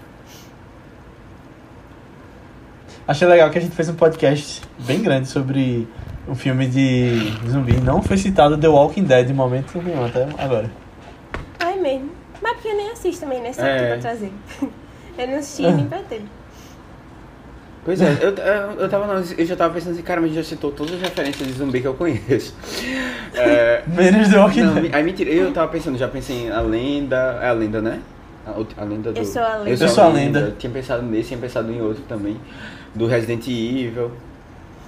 Achei 3.08 3.26
legal 3.26 3.50
que 3.50 3.58
a 3.58 3.60
gente 3.60 3.74
fez 3.74 3.88
um 3.88 3.96
podcast 3.96 4.62
bem 4.78 5.02
grande 5.02 5.26
sobre 5.26 5.88
um 6.28 6.34
filme 6.34 6.66
de 6.66 7.32
zumbi. 7.48 7.76
Não 7.80 8.02
foi 8.02 8.16
citado 8.16 8.56
The 8.58 8.68
Walking 8.68 9.04
Dead 9.04 9.30
em 9.30 9.34
momento 9.34 9.80
nenhum 9.82 10.04
até 10.04 10.26
agora. 10.38 10.70
Ah, 11.58 11.72
é 11.72 11.76
mesmo. 11.76 12.10
Mas 12.42 12.52
porque 12.54 12.68
eu 12.68 12.76
nem 12.76 12.90
assisto 12.90 13.22
também, 13.24 13.40
né? 13.40 13.52
Só 13.52 13.62
É. 13.62 13.76
aqui 13.76 13.86
pra 13.86 13.98
trazer. 13.98 14.32
Eu 15.18 15.28
não 15.28 15.34
assisti 15.36 15.70
nem 15.70 15.86
pra 15.86 15.98
ter. 15.98 16.22
Pois 17.84 18.00
é, 18.00 18.16
eu, 18.22 18.30
eu, 18.30 18.80
eu, 18.80 18.88
tava, 18.88 19.22
eu 19.36 19.44
já 19.44 19.56
tava 19.56 19.74
pensando 19.74 19.92
assim, 19.92 20.02
cara, 20.02 20.20
mas 20.20 20.32
já 20.32 20.42
citou 20.42 20.70
todas 20.70 20.94
as 20.94 21.00
referências 21.02 21.46
de 21.46 21.52
zumbi 21.52 21.80
que 21.80 21.86
eu 21.86 21.94
conheço. 21.94 22.54
É, 23.34 23.82
Menos 23.86 24.28
The 24.28 24.38
Walking 24.38 24.62
não, 24.62 24.74
Dead. 24.74 24.94
aí 24.94 25.02
mentira, 25.02 25.30
eu 25.30 25.52
tava 25.52 25.68
pensando, 25.72 25.96
já 25.98 26.06
pensei 26.06 26.46
em 26.46 26.50
A 26.50 26.60
Lenda, 26.60 27.38
é 27.42 27.48
a 27.48 27.52
lenda, 27.52 27.80
né? 27.80 27.98
A, 28.46 28.82
a 28.82 28.84
lenda 28.84 29.10
do... 29.10 29.18
Eu 29.18 29.24
sou 29.24 29.40
a 29.42 29.56
lenda. 29.56 29.84
Eu 29.84 29.88
sou 29.88 30.04
a 30.04 30.08
lenda. 30.08 30.54
Tinha 30.58 30.70
pensado 30.70 31.02
nesse, 31.02 31.28
tinha 31.28 31.40
pensado 31.40 31.72
em 31.72 31.80
outro 31.80 32.02
também, 32.08 32.36
do 32.94 33.06
Resident 33.06 33.46
Evil, 33.48 34.12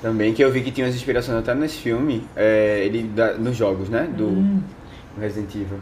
também, 0.05 0.35
que 0.35 0.45
eu 0.45 0.53
vi 0.53 0.61
que 0.61 0.71
tinha 0.71 0.87
umas 0.87 0.95
inspirações 0.95 1.39
até 1.39 1.55
nesse 1.55 1.79
filme, 1.79 2.29
é, 2.37 2.85
ele 2.85 3.05
da, 3.05 3.39
nos 3.39 3.57
jogos, 3.57 3.89
né? 3.89 4.07
Do 4.07 4.27
hum. 4.27 4.63
Resident 5.19 5.55
Evil. 5.55 5.81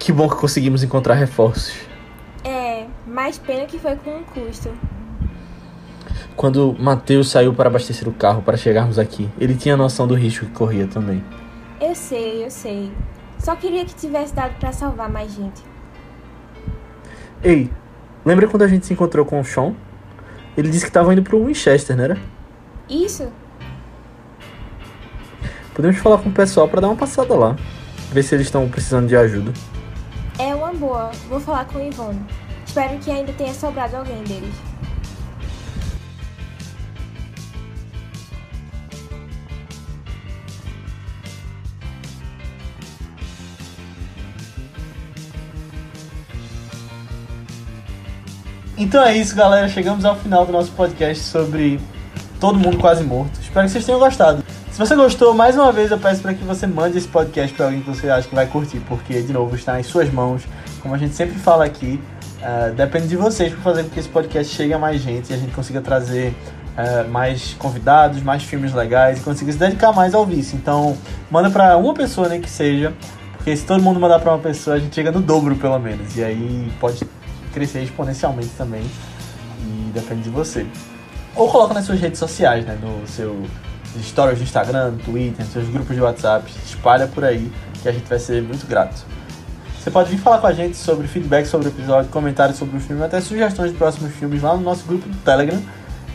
Que 0.00 0.10
bom 0.10 0.28
que 0.28 0.34
conseguimos 0.34 0.82
encontrar 0.82 1.14
reforços. 1.14 1.76
É, 2.42 2.88
mas 3.06 3.38
pena 3.38 3.66
que 3.66 3.78
foi 3.78 3.94
com 3.94 4.16
um 4.16 4.24
custo. 4.24 4.76
Quando 6.34 6.74
Mateus 6.76 7.30
saiu 7.30 7.54
para 7.54 7.68
abastecer 7.68 8.08
o 8.08 8.12
carro 8.12 8.42
para 8.42 8.56
chegarmos 8.56 8.98
aqui, 8.98 9.30
ele 9.38 9.54
tinha 9.54 9.76
noção 9.76 10.08
do 10.08 10.14
risco 10.16 10.44
que 10.46 10.52
corria 10.52 10.88
também. 10.88 11.22
Eu 11.80 11.94
sei, 11.94 12.44
eu 12.44 12.50
sei. 12.50 12.90
Só 13.44 13.54
queria 13.54 13.84
que 13.84 13.94
tivesse 13.94 14.34
dado 14.34 14.58
pra 14.58 14.72
salvar 14.72 15.10
mais 15.10 15.30
gente. 15.34 15.62
Ei, 17.42 17.70
lembra 18.24 18.48
quando 18.48 18.62
a 18.62 18.66
gente 18.66 18.86
se 18.86 18.94
encontrou 18.94 19.26
com 19.26 19.38
o 19.38 19.44
Sean? 19.44 19.74
Ele 20.56 20.70
disse 20.70 20.84
que 20.84 20.88
estava 20.88 21.12
indo 21.12 21.22
pro 21.22 21.44
Winchester, 21.44 21.94
não 21.94 22.04
era? 22.04 22.18
Isso? 22.88 23.30
Podemos 25.74 25.98
falar 25.98 26.16
com 26.22 26.30
o 26.30 26.32
pessoal 26.32 26.66
para 26.70 26.80
dar 26.80 26.88
uma 26.88 26.96
passada 26.96 27.34
lá. 27.34 27.54
Ver 28.10 28.22
se 28.22 28.34
eles 28.34 28.46
estão 28.46 28.66
precisando 28.66 29.08
de 29.08 29.16
ajuda. 29.16 29.52
É 30.38 30.54
uma 30.54 30.72
boa. 30.72 31.10
Vou 31.28 31.38
falar 31.38 31.66
com 31.66 31.78
o 31.78 31.82
Ivone. 31.82 32.24
Espero 32.66 32.98
que 32.98 33.10
ainda 33.10 33.34
tenha 33.34 33.52
sobrado 33.52 33.94
alguém 33.94 34.24
deles. 34.24 34.54
Então 48.84 49.02
é 49.02 49.16
isso, 49.16 49.34
galera. 49.34 49.66
Chegamos 49.66 50.04
ao 50.04 50.14
final 50.14 50.44
do 50.44 50.52
nosso 50.52 50.70
podcast 50.72 51.24
sobre 51.24 51.80
Todo 52.38 52.58
Mundo 52.58 52.76
Quase 52.76 53.02
Morto. 53.02 53.40
Espero 53.40 53.64
que 53.64 53.72
vocês 53.72 53.86
tenham 53.86 53.98
gostado. 53.98 54.44
Se 54.70 54.78
você 54.78 54.94
gostou, 54.94 55.32
mais 55.32 55.56
uma 55.56 55.72
vez 55.72 55.90
eu 55.90 55.98
peço 55.98 56.20
para 56.20 56.34
que 56.34 56.44
você 56.44 56.66
mande 56.66 56.98
esse 56.98 57.08
podcast 57.08 57.56
para 57.56 57.64
alguém 57.64 57.80
que 57.80 57.88
você 57.88 58.10
acha 58.10 58.28
que 58.28 58.34
vai 58.34 58.46
curtir, 58.46 58.80
porque, 58.80 59.22
de 59.22 59.32
novo, 59.32 59.56
está 59.56 59.80
em 59.80 59.82
suas 59.82 60.12
mãos. 60.12 60.42
Como 60.82 60.94
a 60.94 60.98
gente 60.98 61.14
sempre 61.14 61.38
fala 61.38 61.64
aqui, 61.64 61.98
uh, 62.42 62.74
depende 62.74 63.08
de 63.08 63.16
vocês 63.16 63.54
para 63.54 63.62
fazer 63.62 63.84
com 63.84 63.88
que 63.88 64.00
esse 64.00 64.08
podcast 64.10 64.54
chegue 64.54 64.74
a 64.74 64.78
mais 64.78 65.00
gente 65.00 65.30
e 65.30 65.34
a 65.34 65.38
gente 65.38 65.54
consiga 65.54 65.80
trazer 65.80 66.36
uh, 66.76 67.10
mais 67.10 67.56
convidados, 67.58 68.22
mais 68.22 68.42
filmes 68.42 68.74
legais 68.74 69.16
e 69.16 69.22
consiga 69.22 69.50
se 69.50 69.56
dedicar 69.56 69.94
mais 69.94 70.14
ao 70.14 70.26
vice. 70.26 70.56
Então, 70.56 70.94
manda 71.30 71.48
para 71.48 71.74
uma 71.78 71.94
pessoa, 71.94 72.28
nem 72.28 72.38
que 72.38 72.50
seja, 72.50 72.92
porque 73.34 73.56
se 73.56 73.64
todo 73.64 73.82
mundo 73.82 73.98
mandar 73.98 74.20
para 74.20 74.30
uma 74.30 74.40
pessoa, 74.40 74.76
a 74.76 74.78
gente 74.78 74.94
chega 74.94 75.10
no 75.10 75.22
dobro, 75.22 75.56
pelo 75.56 75.78
menos. 75.78 76.18
E 76.18 76.22
aí 76.22 76.70
pode 76.78 77.02
crescer 77.54 77.82
exponencialmente 77.82 78.50
também. 78.58 78.84
E 79.60 79.90
depende 79.94 80.22
de 80.22 80.30
você. 80.30 80.66
Ou 81.34 81.48
coloca 81.48 81.72
nas 81.72 81.86
suas 81.86 82.00
redes 82.00 82.18
sociais, 82.18 82.64
né? 82.66 82.78
No 82.80 83.06
seu 83.06 83.44
stories 84.02 84.38
do 84.38 84.44
Instagram, 84.44 84.96
Twitter, 85.04 85.44
nos 85.44 85.52
seus 85.52 85.68
grupos 85.68 85.94
de 85.94 86.02
WhatsApp. 86.02 86.50
Espalha 86.64 87.06
por 87.06 87.24
aí 87.24 87.50
que 87.82 87.88
a 87.88 87.92
gente 87.92 88.08
vai 88.08 88.18
ser 88.18 88.42
muito 88.42 88.66
grato. 88.66 89.04
Você 89.78 89.90
pode 89.90 90.10
vir 90.10 90.18
falar 90.18 90.38
com 90.38 90.46
a 90.46 90.52
gente 90.52 90.76
sobre 90.76 91.06
feedback 91.06 91.46
sobre 91.46 91.68
o 91.68 91.70
episódio, 91.70 92.10
comentários 92.10 92.56
sobre 92.56 92.76
o 92.78 92.80
filme, 92.80 93.02
até 93.02 93.20
sugestões 93.20 93.70
de 93.70 93.76
próximos 93.76 94.14
filmes 94.14 94.42
lá 94.42 94.56
no 94.56 94.62
nosso 94.62 94.84
grupo 94.86 95.08
do 95.08 95.16
Telegram. 95.18 95.60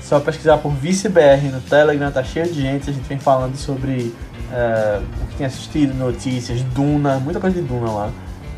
Só 0.02 0.20
pesquisar 0.20 0.58
por 0.58 0.72
ViceBR 0.72 1.50
no 1.52 1.62
Telegram, 1.62 2.12
tá 2.12 2.24
cheio 2.24 2.48
de 2.48 2.62
gente. 2.62 2.90
A 2.90 2.94
gente 2.94 3.08
vem 3.08 3.20
falando 3.20 3.56
sobre 3.56 4.12
uh, 4.52 5.04
o 5.22 5.28
que 5.28 5.36
tem 5.36 5.46
assistido, 5.46 5.94
notícias, 5.94 6.62
Duna, 6.64 7.20
muita 7.20 7.40
coisa 7.40 7.62
de 7.62 7.68
Duna 7.68 7.92
lá. 7.92 8.10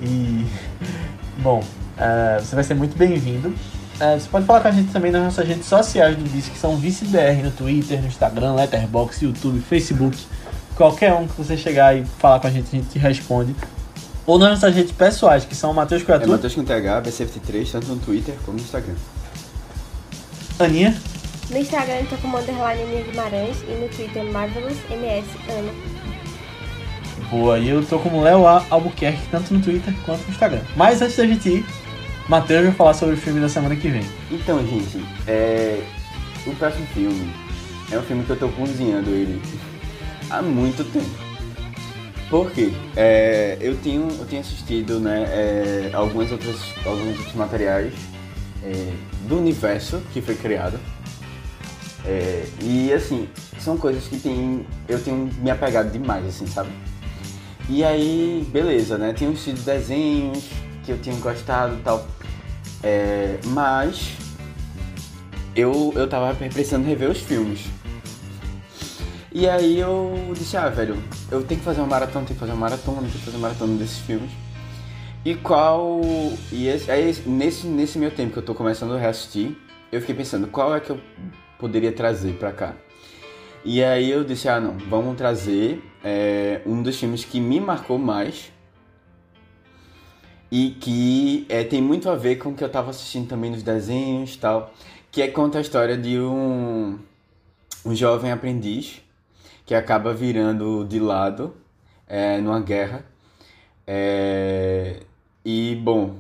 E, 0.02 0.45
bom, 1.44 1.62
Uh, 2.02 2.44
você 2.44 2.56
vai 2.56 2.64
ser 2.64 2.73
muito 2.73 2.98
bem-vindo. 2.98 3.49
Uh, 3.49 4.19
você 4.19 4.28
pode 4.28 4.48
falar 4.48 4.61
com 4.61 4.68
a 4.69 4.72
gente 4.72 4.91
também 4.91 5.11
nas 5.11 5.22
nossas 5.22 5.48
redes 5.48 5.68
sociais 5.68 6.18
do 6.18 6.26
Vice, 6.26 6.49
que 6.49 6.57
são 6.57 6.76
ViceBR 6.76 7.44
no 7.44 7.52
Twitter, 7.52 8.02
no 8.02 8.07
Instagram, 8.07 8.56
Letterboxd, 8.56 9.26
YouTube, 9.26 9.60
Facebook. 9.60 10.18
Qualquer 10.76 11.14
um 11.14 11.28
que 11.28 11.38
você 11.38 11.56
chegar 11.56 11.95
e 11.95 12.03
falar 12.03 12.40
com 12.40 12.48
a 12.48 12.49
gente, 12.49 12.69
a 12.69 12.72
gente 12.72 12.90
te 12.90 12.98
responde. 12.98 13.56
Ou 14.26 14.40
nas 14.40 14.49
nossas 14.49 14.73
redes 14.73 14.91
pessoais, 14.91 15.45
que 15.45 15.53
são 15.53 15.73
Matheus 15.73 16.02
Criatura. 16.02 16.28
É 16.28 16.32
Matheus 16.32 16.56
com 16.56 16.64
TH, 16.64 17.03
B73, 17.03 17.72
tanto 17.72 17.88
no 17.88 17.98
Twitter 17.98 18.34
como 18.45 18.57
no 18.57 18.64
Instagram. 18.64 18.95
Aninha. 20.57 20.98
No 21.52 21.57
Instagram 21.57 21.95
eu 21.95 22.07
tô 22.07 22.18
como 22.18 22.38
underline 22.38 22.82
Aninha 22.82 23.03
Guimarães 23.03 23.57
e 23.61 23.80
no 23.80 23.88
Twitter 23.90 24.23
Marvelous 24.32 24.78
MS 24.90 25.28
Ana. 25.49 25.72
Boa, 27.30 27.60
e 27.60 27.69
eu 27.69 27.86
tô 27.86 27.99
como 27.99 28.22
Léo 28.22 28.45
Albuquerque, 28.48 29.22
tanto 29.30 29.53
no 29.53 29.61
Twitter 29.61 29.94
quanto 30.06 30.23
no 30.23 30.30
Instagram. 30.30 30.61
Mas 30.76 31.02
antes 31.02 31.15
da 31.15 31.26
gente 31.26 31.49
ir, 31.49 31.65
Matheus 32.27 32.65
vai 32.65 32.73
falar 32.73 32.93
sobre 32.93 33.15
o 33.15 33.18
filme 33.18 33.39
da 33.39 33.49
semana 33.49 33.76
que 33.76 33.89
vem. 33.89 34.06
Então, 34.30 34.65
gente, 34.65 35.03
é... 35.27 35.84
o 36.45 36.56
próximo 36.56 36.85
filme 36.88 37.31
é 37.91 37.98
um 37.98 38.02
filme 38.03 38.23
que 38.23 38.30
eu 38.30 38.38
tô 38.38 38.49
cozinhando 38.49 39.10
ele 39.10 39.41
há 40.30 40.41
muito 40.41 40.84
tempo. 40.84 41.10
Por 42.30 42.52
quê? 42.52 42.72
É... 42.95 43.57
eu, 43.60 43.76
tenho, 43.77 44.07
eu 44.19 44.26
tenho 44.26 44.41
assistido 44.41 44.99
né, 44.99 45.23
é... 45.23 45.89
algumas 45.93 46.31
outras, 46.31 46.57
alguns 46.85 47.18
outros 47.18 47.35
materiais 47.35 47.93
é... 48.64 48.93
do 49.27 49.38
universo 49.38 50.02
que 50.14 50.22
foi 50.22 50.35
criado. 50.35 50.80
É... 52.06 52.45
e 52.61 52.93
assim, 52.93 53.27
são 53.60 53.77
coisas 53.77 54.07
que 54.07 54.18
tem, 54.18 54.65
eu 54.88 54.99
tenho 55.02 55.30
me 55.39 55.52
apegado 55.52 55.91
demais, 55.91 56.26
assim, 56.26 56.48
sabe? 56.48 56.69
E 57.69 57.84
aí, 57.84 58.45
beleza, 58.52 58.98
né? 58.98 59.14
Tinha 59.14 59.34
sido 59.35 59.64
desenhos 59.64 60.49
eu 60.91 60.99
tinha 60.99 61.15
gostado 61.18 61.76
e 61.76 61.80
tal. 61.81 62.07
É, 62.84 63.39
mas 63.47 64.13
eu, 65.55 65.93
eu 65.95 66.07
tava 66.07 66.34
precisando 66.35 66.85
rever 66.85 67.09
os 67.09 67.19
filmes. 67.19 67.65
E 69.34 69.47
aí 69.47 69.80
eu 69.80 70.34
disse, 70.34 70.57
ah, 70.57 70.68
velho, 70.68 70.97
eu 71.31 71.43
tenho 71.43 71.59
que 71.59 71.65
fazer 71.65 71.80
uma 71.80 71.88
maratona, 71.88 72.26
tenho 72.26 72.35
que 72.35 72.39
fazer 72.39 72.51
uma 72.51 72.59
maratona, 72.59 72.99
tenho 72.99 73.11
que 73.11 73.19
fazer 73.19 73.38
uma 73.38 73.47
maratona 73.47 73.77
desses 73.77 73.99
filmes. 73.99 74.31
E 75.23 75.35
qual. 75.35 76.01
E 76.51 76.68
esse, 76.68 76.91
aí, 76.91 77.15
nesse, 77.26 77.68
nesse 77.68 77.97
meu 77.97 78.11
tempo 78.11 78.34
que 78.34 78.39
eu 78.39 78.43
tô 78.43 78.53
começando 78.53 78.93
a 78.93 78.99
reassistir, 78.99 79.55
eu 79.91 80.01
fiquei 80.01 80.15
pensando, 80.15 80.47
qual 80.47 80.76
é 80.76 80.80
que 80.80 80.89
eu 80.89 80.99
poderia 81.59 81.91
trazer 81.91 82.34
pra 82.34 82.51
cá? 82.51 82.73
E 83.63 83.84
aí 83.84 84.09
eu 84.09 84.23
disse, 84.23 84.49
ah 84.49 84.59
não, 84.59 84.76
vamos 84.89 85.15
trazer 85.15 85.84
é, 86.03 86.61
um 86.65 86.81
dos 86.81 86.99
filmes 86.99 87.23
que 87.23 87.39
me 87.39 87.59
marcou 87.59 87.99
mais 87.99 88.51
e 90.52 90.72
que 90.72 91.45
é, 91.48 91.64
tem 91.64 91.82
muito 91.82 92.10
a 92.10 92.15
ver 92.15 92.36
com 92.36 92.49
o 92.49 92.53
que 92.53 92.64
eu 92.64 92.68
estava 92.68 92.90
assistindo 92.90 93.28
também 93.28 93.49
nos 93.52 93.64
desenhos 93.64 94.36
e 94.36 94.38
tal, 94.38 94.73
que 95.10 95.22
é 95.22 95.28
conta 95.30 95.57
a 95.57 95.61
história 95.61 95.98
de 95.98 96.19
um, 96.19 96.99
um 97.86 97.95
jovem 97.95 98.32
aprendiz 98.32 99.02
que 99.65 99.73
acaba 99.73 100.14
virando 100.14 100.86
de 100.86 100.99
lado 100.99 101.56
é, 102.07 102.40
numa 102.40 102.60
guerra. 102.60 103.06
É, 103.88 105.02
e, 105.45 105.80
bom, 105.82 106.18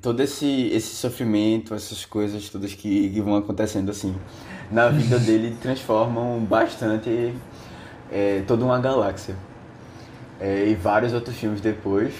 todo 0.00 0.20
esse, 0.20 0.68
esse 0.68 0.94
sofrimento, 0.94 1.74
essas 1.74 2.04
coisas 2.04 2.48
todas 2.48 2.72
que, 2.74 3.10
que 3.10 3.20
vão 3.20 3.36
acontecendo 3.36 3.90
assim 3.90 4.14
na 4.70 4.88
vida 4.88 5.18
dele 5.20 5.56
transformam 5.60 6.38
bastante 6.44 7.34
é, 8.10 8.42
toda 8.46 8.64
uma 8.64 8.78
galáxia. 8.78 9.36
É, 10.44 10.68
e 10.68 10.74
vários 10.74 11.14
outros 11.14 11.34
filmes 11.34 11.58
depois, 11.62 12.12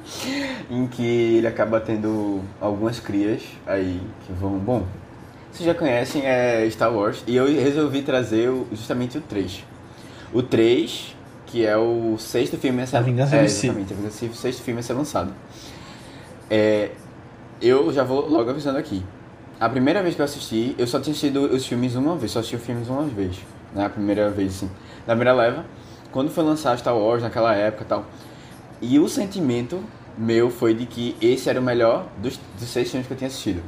em 0.70 0.86
que 0.86 1.36
ele 1.36 1.46
acaba 1.46 1.78
tendo 1.78 2.40
algumas 2.58 2.98
crias 2.98 3.42
aí 3.66 4.00
que 4.24 4.32
vão. 4.32 4.58
Bom, 4.58 4.86
vocês 5.52 5.66
já 5.66 5.74
conhecem 5.74 6.24
é 6.24 6.66
Star 6.70 6.90
Wars 6.90 7.22
e 7.26 7.36
eu 7.36 7.44
resolvi 7.44 8.00
trazer 8.00 8.48
o, 8.48 8.66
justamente 8.72 9.18
o 9.18 9.20
3. 9.20 9.66
O 10.32 10.42
3, 10.42 11.14
que 11.44 11.66
é 11.66 11.76
o 11.76 12.16
sexto 12.16 12.56
filme 12.56 12.80
a 12.80 12.86
ser, 12.86 12.96
a 12.96 13.02
Vingança 13.02 13.36
é, 13.36 13.44
exatamente, 13.44 13.94
Sith, 14.10 14.32
o 14.32 14.34
sexto 14.34 14.62
filme 14.62 14.80
a 14.80 14.82
ser 14.82 14.94
lançado. 14.94 15.34
É, 16.48 16.92
eu 17.60 17.92
já 17.92 18.02
vou 18.02 18.30
logo 18.30 18.48
avisando 18.48 18.78
aqui. 18.78 19.04
A 19.60 19.68
primeira 19.68 20.02
vez 20.02 20.14
que 20.14 20.22
eu 20.22 20.24
assisti, 20.24 20.74
eu 20.78 20.86
só 20.86 20.98
tinha 20.98 21.12
assistido 21.12 21.54
os 21.54 21.66
filmes 21.66 21.96
uma 21.96 22.16
vez, 22.16 22.32
só 22.32 22.38
assisti 22.38 22.56
os 22.56 22.64
filmes 22.64 22.88
uma 22.88 23.02
vez. 23.02 23.36
Né? 23.74 23.84
A 23.84 23.90
primeira 23.90 24.30
vez, 24.30 24.56
assim 24.56 24.70
na 25.06 25.14
primeira 25.14 25.32
leva, 25.32 25.64
quando 26.12 26.30
foi 26.30 26.44
lançar 26.44 26.78
Star 26.78 26.96
Wars 26.96 27.22
naquela 27.22 27.54
época 27.54 27.84
e 27.84 27.86
tal. 27.86 28.04
E 28.80 28.98
o 28.98 29.08
sentimento 29.08 29.82
meu 30.16 30.50
foi 30.50 30.74
de 30.74 30.86
que 30.86 31.16
esse 31.20 31.48
era 31.48 31.58
o 31.58 31.62
melhor 31.62 32.06
dos, 32.18 32.38
dos 32.58 32.68
seis 32.68 32.90
filmes 32.90 33.06
que 33.06 33.12
eu 33.12 33.16
tinha 33.16 33.28
assistido. 33.28 33.62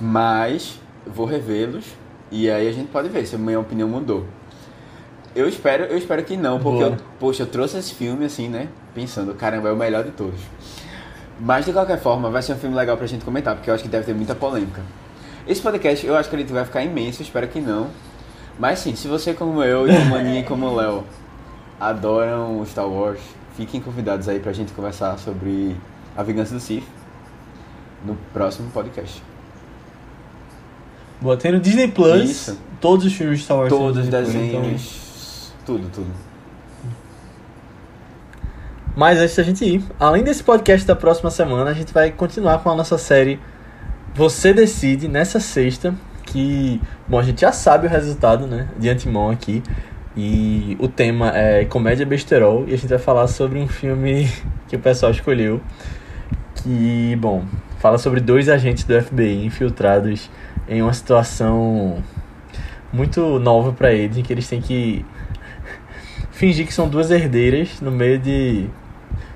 Mas 0.00 0.80
vou 1.06 1.26
revê-los 1.26 1.84
e 2.30 2.50
aí 2.50 2.68
a 2.68 2.72
gente 2.72 2.88
pode 2.88 3.08
ver 3.08 3.26
se 3.26 3.36
a 3.36 3.38
minha 3.38 3.60
opinião 3.60 3.88
mudou. 3.88 4.26
Eu 5.34 5.48
espero, 5.48 5.84
eu 5.84 5.96
espero 5.96 6.22
que 6.24 6.36
não, 6.36 6.58
porque 6.60 6.82
eu, 6.82 6.96
poxa, 7.18 7.44
eu 7.44 7.46
trouxe 7.46 7.78
esse 7.78 7.94
filme 7.94 8.26
assim, 8.26 8.48
né? 8.48 8.68
Pensando, 8.94 9.34
caramba, 9.34 9.68
é 9.68 9.72
o 9.72 9.76
melhor 9.76 10.04
de 10.04 10.10
todos. 10.10 10.40
Mas 11.40 11.64
de 11.64 11.72
qualquer 11.72 11.98
forma, 11.98 12.30
vai 12.30 12.42
ser 12.42 12.52
um 12.52 12.58
filme 12.58 12.76
legal 12.76 12.96
pra 12.96 13.06
gente 13.06 13.24
comentar, 13.24 13.54
porque 13.54 13.70
eu 13.70 13.74
acho 13.74 13.82
que 13.82 13.88
deve 13.88 14.04
ter 14.04 14.14
muita 14.14 14.34
polêmica. 14.34 14.82
Esse 15.46 15.60
podcast 15.60 16.06
eu 16.06 16.14
acho 16.14 16.28
que 16.28 16.36
ele 16.36 16.44
vai 16.44 16.64
ficar 16.64 16.82
imenso, 16.84 17.22
espero 17.22 17.48
que 17.48 17.60
não. 17.60 17.88
Mas 18.58 18.78
sim, 18.78 18.94
se 18.94 19.08
você 19.08 19.34
como 19.34 19.62
eu 19.62 19.88
e 19.88 19.96
o 19.96 20.04
Maninha 20.06 20.44
como 20.44 20.66
o 20.66 20.76
Léo 20.76 21.04
adoram 21.80 22.64
Star 22.66 22.86
Wars, 22.86 23.20
fiquem 23.56 23.80
convidados 23.80 24.28
aí 24.28 24.38
pra 24.38 24.52
gente 24.52 24.72
conversar 24.72 25.18
sobre 25.18 25.76
a 26.16 26.22
vingança 26.22 26.54
do 26.54 26.60
Sith 26.60 26.84
no 28.04 28.16
próximo 28.32 28.70
podcast. 28.70 29.22
Boa, 31.20 31.36
tem 31.36 31.52
no 31.52 31.60
Disney 31.60 31.88
Plus 31.88 32.30
Isso. 32.30 32.58
todos 32.80 33.06
os 33.06 33.12
filmes 33.12 33.38
de 33.38 33.44
Star 33.44 33.56
Wars. 33.56 33.68
Todos 33.68 34.04
os 34.04 34.08
Plus, 34.08 34.26
desenhos, 34.26 35.52
tudo, 35.64 35.88
tudo. 35.92 36.10
Mas 38.94 39.18
antes 39.18 39.34
da 39.36 39.42
gente 39.42 39.64
ir, 39.64 39.82
além 39.98 40.22
desse 40.22 40.44
podcast 40.44 40.86
da 40.86 40.94
próxima 40.94 41.30
semana, 41.30 41.70
a 41.70 41.74
gente 41.74 41.94
vai 41.94 42.10
continuar 42.10 42.58
com 42.58 42.70
a 42.70 42.74
nossa 42.74 42.98
série 42.98 43.40
Você 44.14 44.52
Decide 44.52 45.08
nessa 45.08 45.40
sexta. 45.40 45.94
Que, 46.32 46.80
bom, 47.06 47.18
a 47.18 47.22
gente 47.22 47.42
já 47.42 47.52
sabe 47.52 47.86
o 47.86 47.90
resultado, 47.90 48.46
né? 48.46 48.68
De 48.78 48.88
antemão 48.88 49.30
aqui. 49.30 49.62
E 50.16 50.76
o 50.80 50.88
tema 50.88 51.30
é 51.36 51.64
comédia 51.66 52.06
besterol. 52.06 52.64
E 52.66 52.72
a 52.72 52.76
gente 52.78 52.88
vai 52.88 52.98
falar 52.98 53.26
sobre 53.26 53.58
um 53.58 53.68
filme 53.68 54.26
que 54.66 54.76
o 54.76 54.78
pessoal 54.78 55.12
escolheu. 55.12 55.60
Que, 56.54 57.16
bom, 57.20 57.44
fala 57.78 57.98
sobre 57.98 58.20
dois 58.20 58.48
agentes 58.48 58.84
do 58.84 58.98
FBI 59.00 59.44
infiltrados 59.44 60.30
em 60.66 60.80
uma 60.80 60.92
situação 60.94 62.02
muito 62.92 63.38
nova 63.38 63.72
para 63.72 63.92
eles, 63.92 64.16
em 64.16 64.22
que 64.22 64.32
eles 64.32 64.48
têm 64.48 64.60
que 64.60 65.04
fingir 66.32 66.66
que 66.66 66.72
são 66.72 66.88
duas 66.88 67.10
herdeiras 67.10 67.80
no 67.80 67.90
meio 67.90 68.18
de 68.18 68.68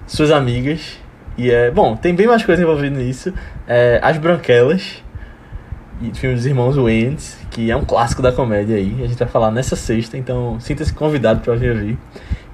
suas 0.07 0.31
amigas. 0.31 0.99
E 1.37 1.51
é. 1.51 1.71
Bom, 1.71 1.95
tem 1.95 2.15
bem 2.15 2.27
mais 2.27 2.43
coisa 2.43 2.63
envolvida 2.63 2.97
nisso. 2.97 3.35
É, 3.69 4.01
As 4.03 4.17
Branquelas, 4.17 5.03
e 6.01 6.15
filme 6.15 6.37
dos 6.37 6.45
irmãos 6.45 6.77
Wayans, 6.77 7.37
que 7.51 7.71
é 7.71 7.77
um 7.77 7.85
clássico 7.85 8.21
da 8.21 8.31
comédia 8.31 8.77
aí. 8.77 9.03
A 9.03 9.07
gente 9.07 9.19
vai 9.19 9.29
falar 9.29 9.51
nessa 9.51 9.77
sexta, 9.77 10.17
então 10.17 10.59
sinta-se 10.61 10.93
convidado 10.93 11.41
para 11.41 11.55
vir 11.55 11.73
ouvir. 11.73 11.99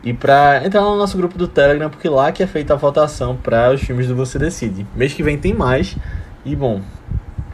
E 0.04 0.12
para 0.12 0.64
entrar 0.64 0.80
no 0.80 0.96
nosso 0.96 1.16
grupo 1.16 1.38
do 1.38 1.46
Telegram, 1.46 1.88
porque 1.88 2.08
lá 2.08 2.32
que 2.32 2.42
é 2.42 2.46
feita 2.46 2.74
a 2.74 2.76
votação 2.76 3.36
para 3.36 3.72
os 3.72 3.80
filmes 3.80 4.08
do 4.08 4.14
Você 4.16 4.38
Decide. 4.38 4.86
Mês 4.94 5.12
que 5.12 5.22
vem 5.22 5.38
tem 5.38 5.54
mais. 5.54 5.96
E 6.44 6.56
bom, 6.56 6.80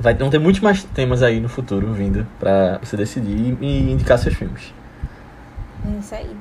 vai 0.01 0.15
vão 0.15 0.31
ter 0.31 0.39
muitos 0.39 0.61
mais 0.61 0.83
temas 0.83 1.23
aí 1.23 1.41
no 1.41 1.49
futuro 1.49 1.93
vindo 1.93 2.27
para 2.39 2.79
você 2.83 2.97
decidir 2.97 3.57
e 3.61 3.93
indicar 3.93 4.19
seus 4.19 4.35
filmes. 4.35 4.73
É 5.87 5.99
isso 5.99 6.15
aí. 6.15 6.37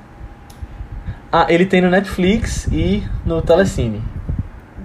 Ah, 1.32 1.46
ele 1.50 1.66
tem 1.66 1.82
no 1.82 1.90
Netflix 1.90 2.68
e 2.72 3.04
no 3.26 3.42
Telecine. 3.42 4.02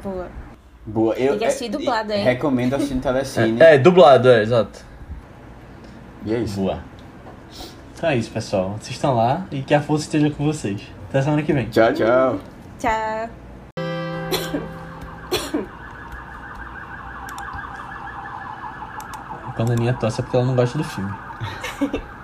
Boa. 0.03 0.42
Boa. 0.85 1.15
Eu, 1.15 1.31
Tem 1.31 1.39
que 1.39 1.45
assistir 1.45 1.67
é, 1.67 1.69
dublado, 1.69 2.13
hein? 2.13 2.25
Recomendo 2.25 2.75
assistir 2.75 2.95
no 2.95 3.01
Telecine. 3.01 3.63
É, 3.63 3.75
é, 3.75 3.79
dublado, 3.79 4.29
é, 4.29 4.43
exato. 4.43 4.85
E 6.25 6.35
é 6.35 6.39
isso. 6.39 6.61
Boa. 6.61 6.81
Então 7.95 8.11
é 8.11 8.17
isso, 8.17 8.31
pessoal. 8.31 8.77
Assistam 8.81 9.13
lá 9.13 9.47
e 9.51 9.63
que 9.63 9.73
a 9.75 9.81
força 9.81 10.05
esteja 10.05 10.29
com 10.31 10.45
vocês. 10.45 10.83
Até 11.09 11.23
semana 11.23 11.43
que 11.43 11.53
vem. 11.53 11.69
Tchau, 11.69 11.93
tchau. 11.93 12.41
Tchau. 12.79 13.29
Quando 19.55 19.71
a 19.71 19.73
Aninha 19.75 19.93
tosse 19.93 20.21
é 20.21 20.23
porque 20.25 20.37
ela 20.37 20.47
não 20.47 20.57
gosta 20.57 20.79
do 20.79 20.85
filme. 20.85 21.13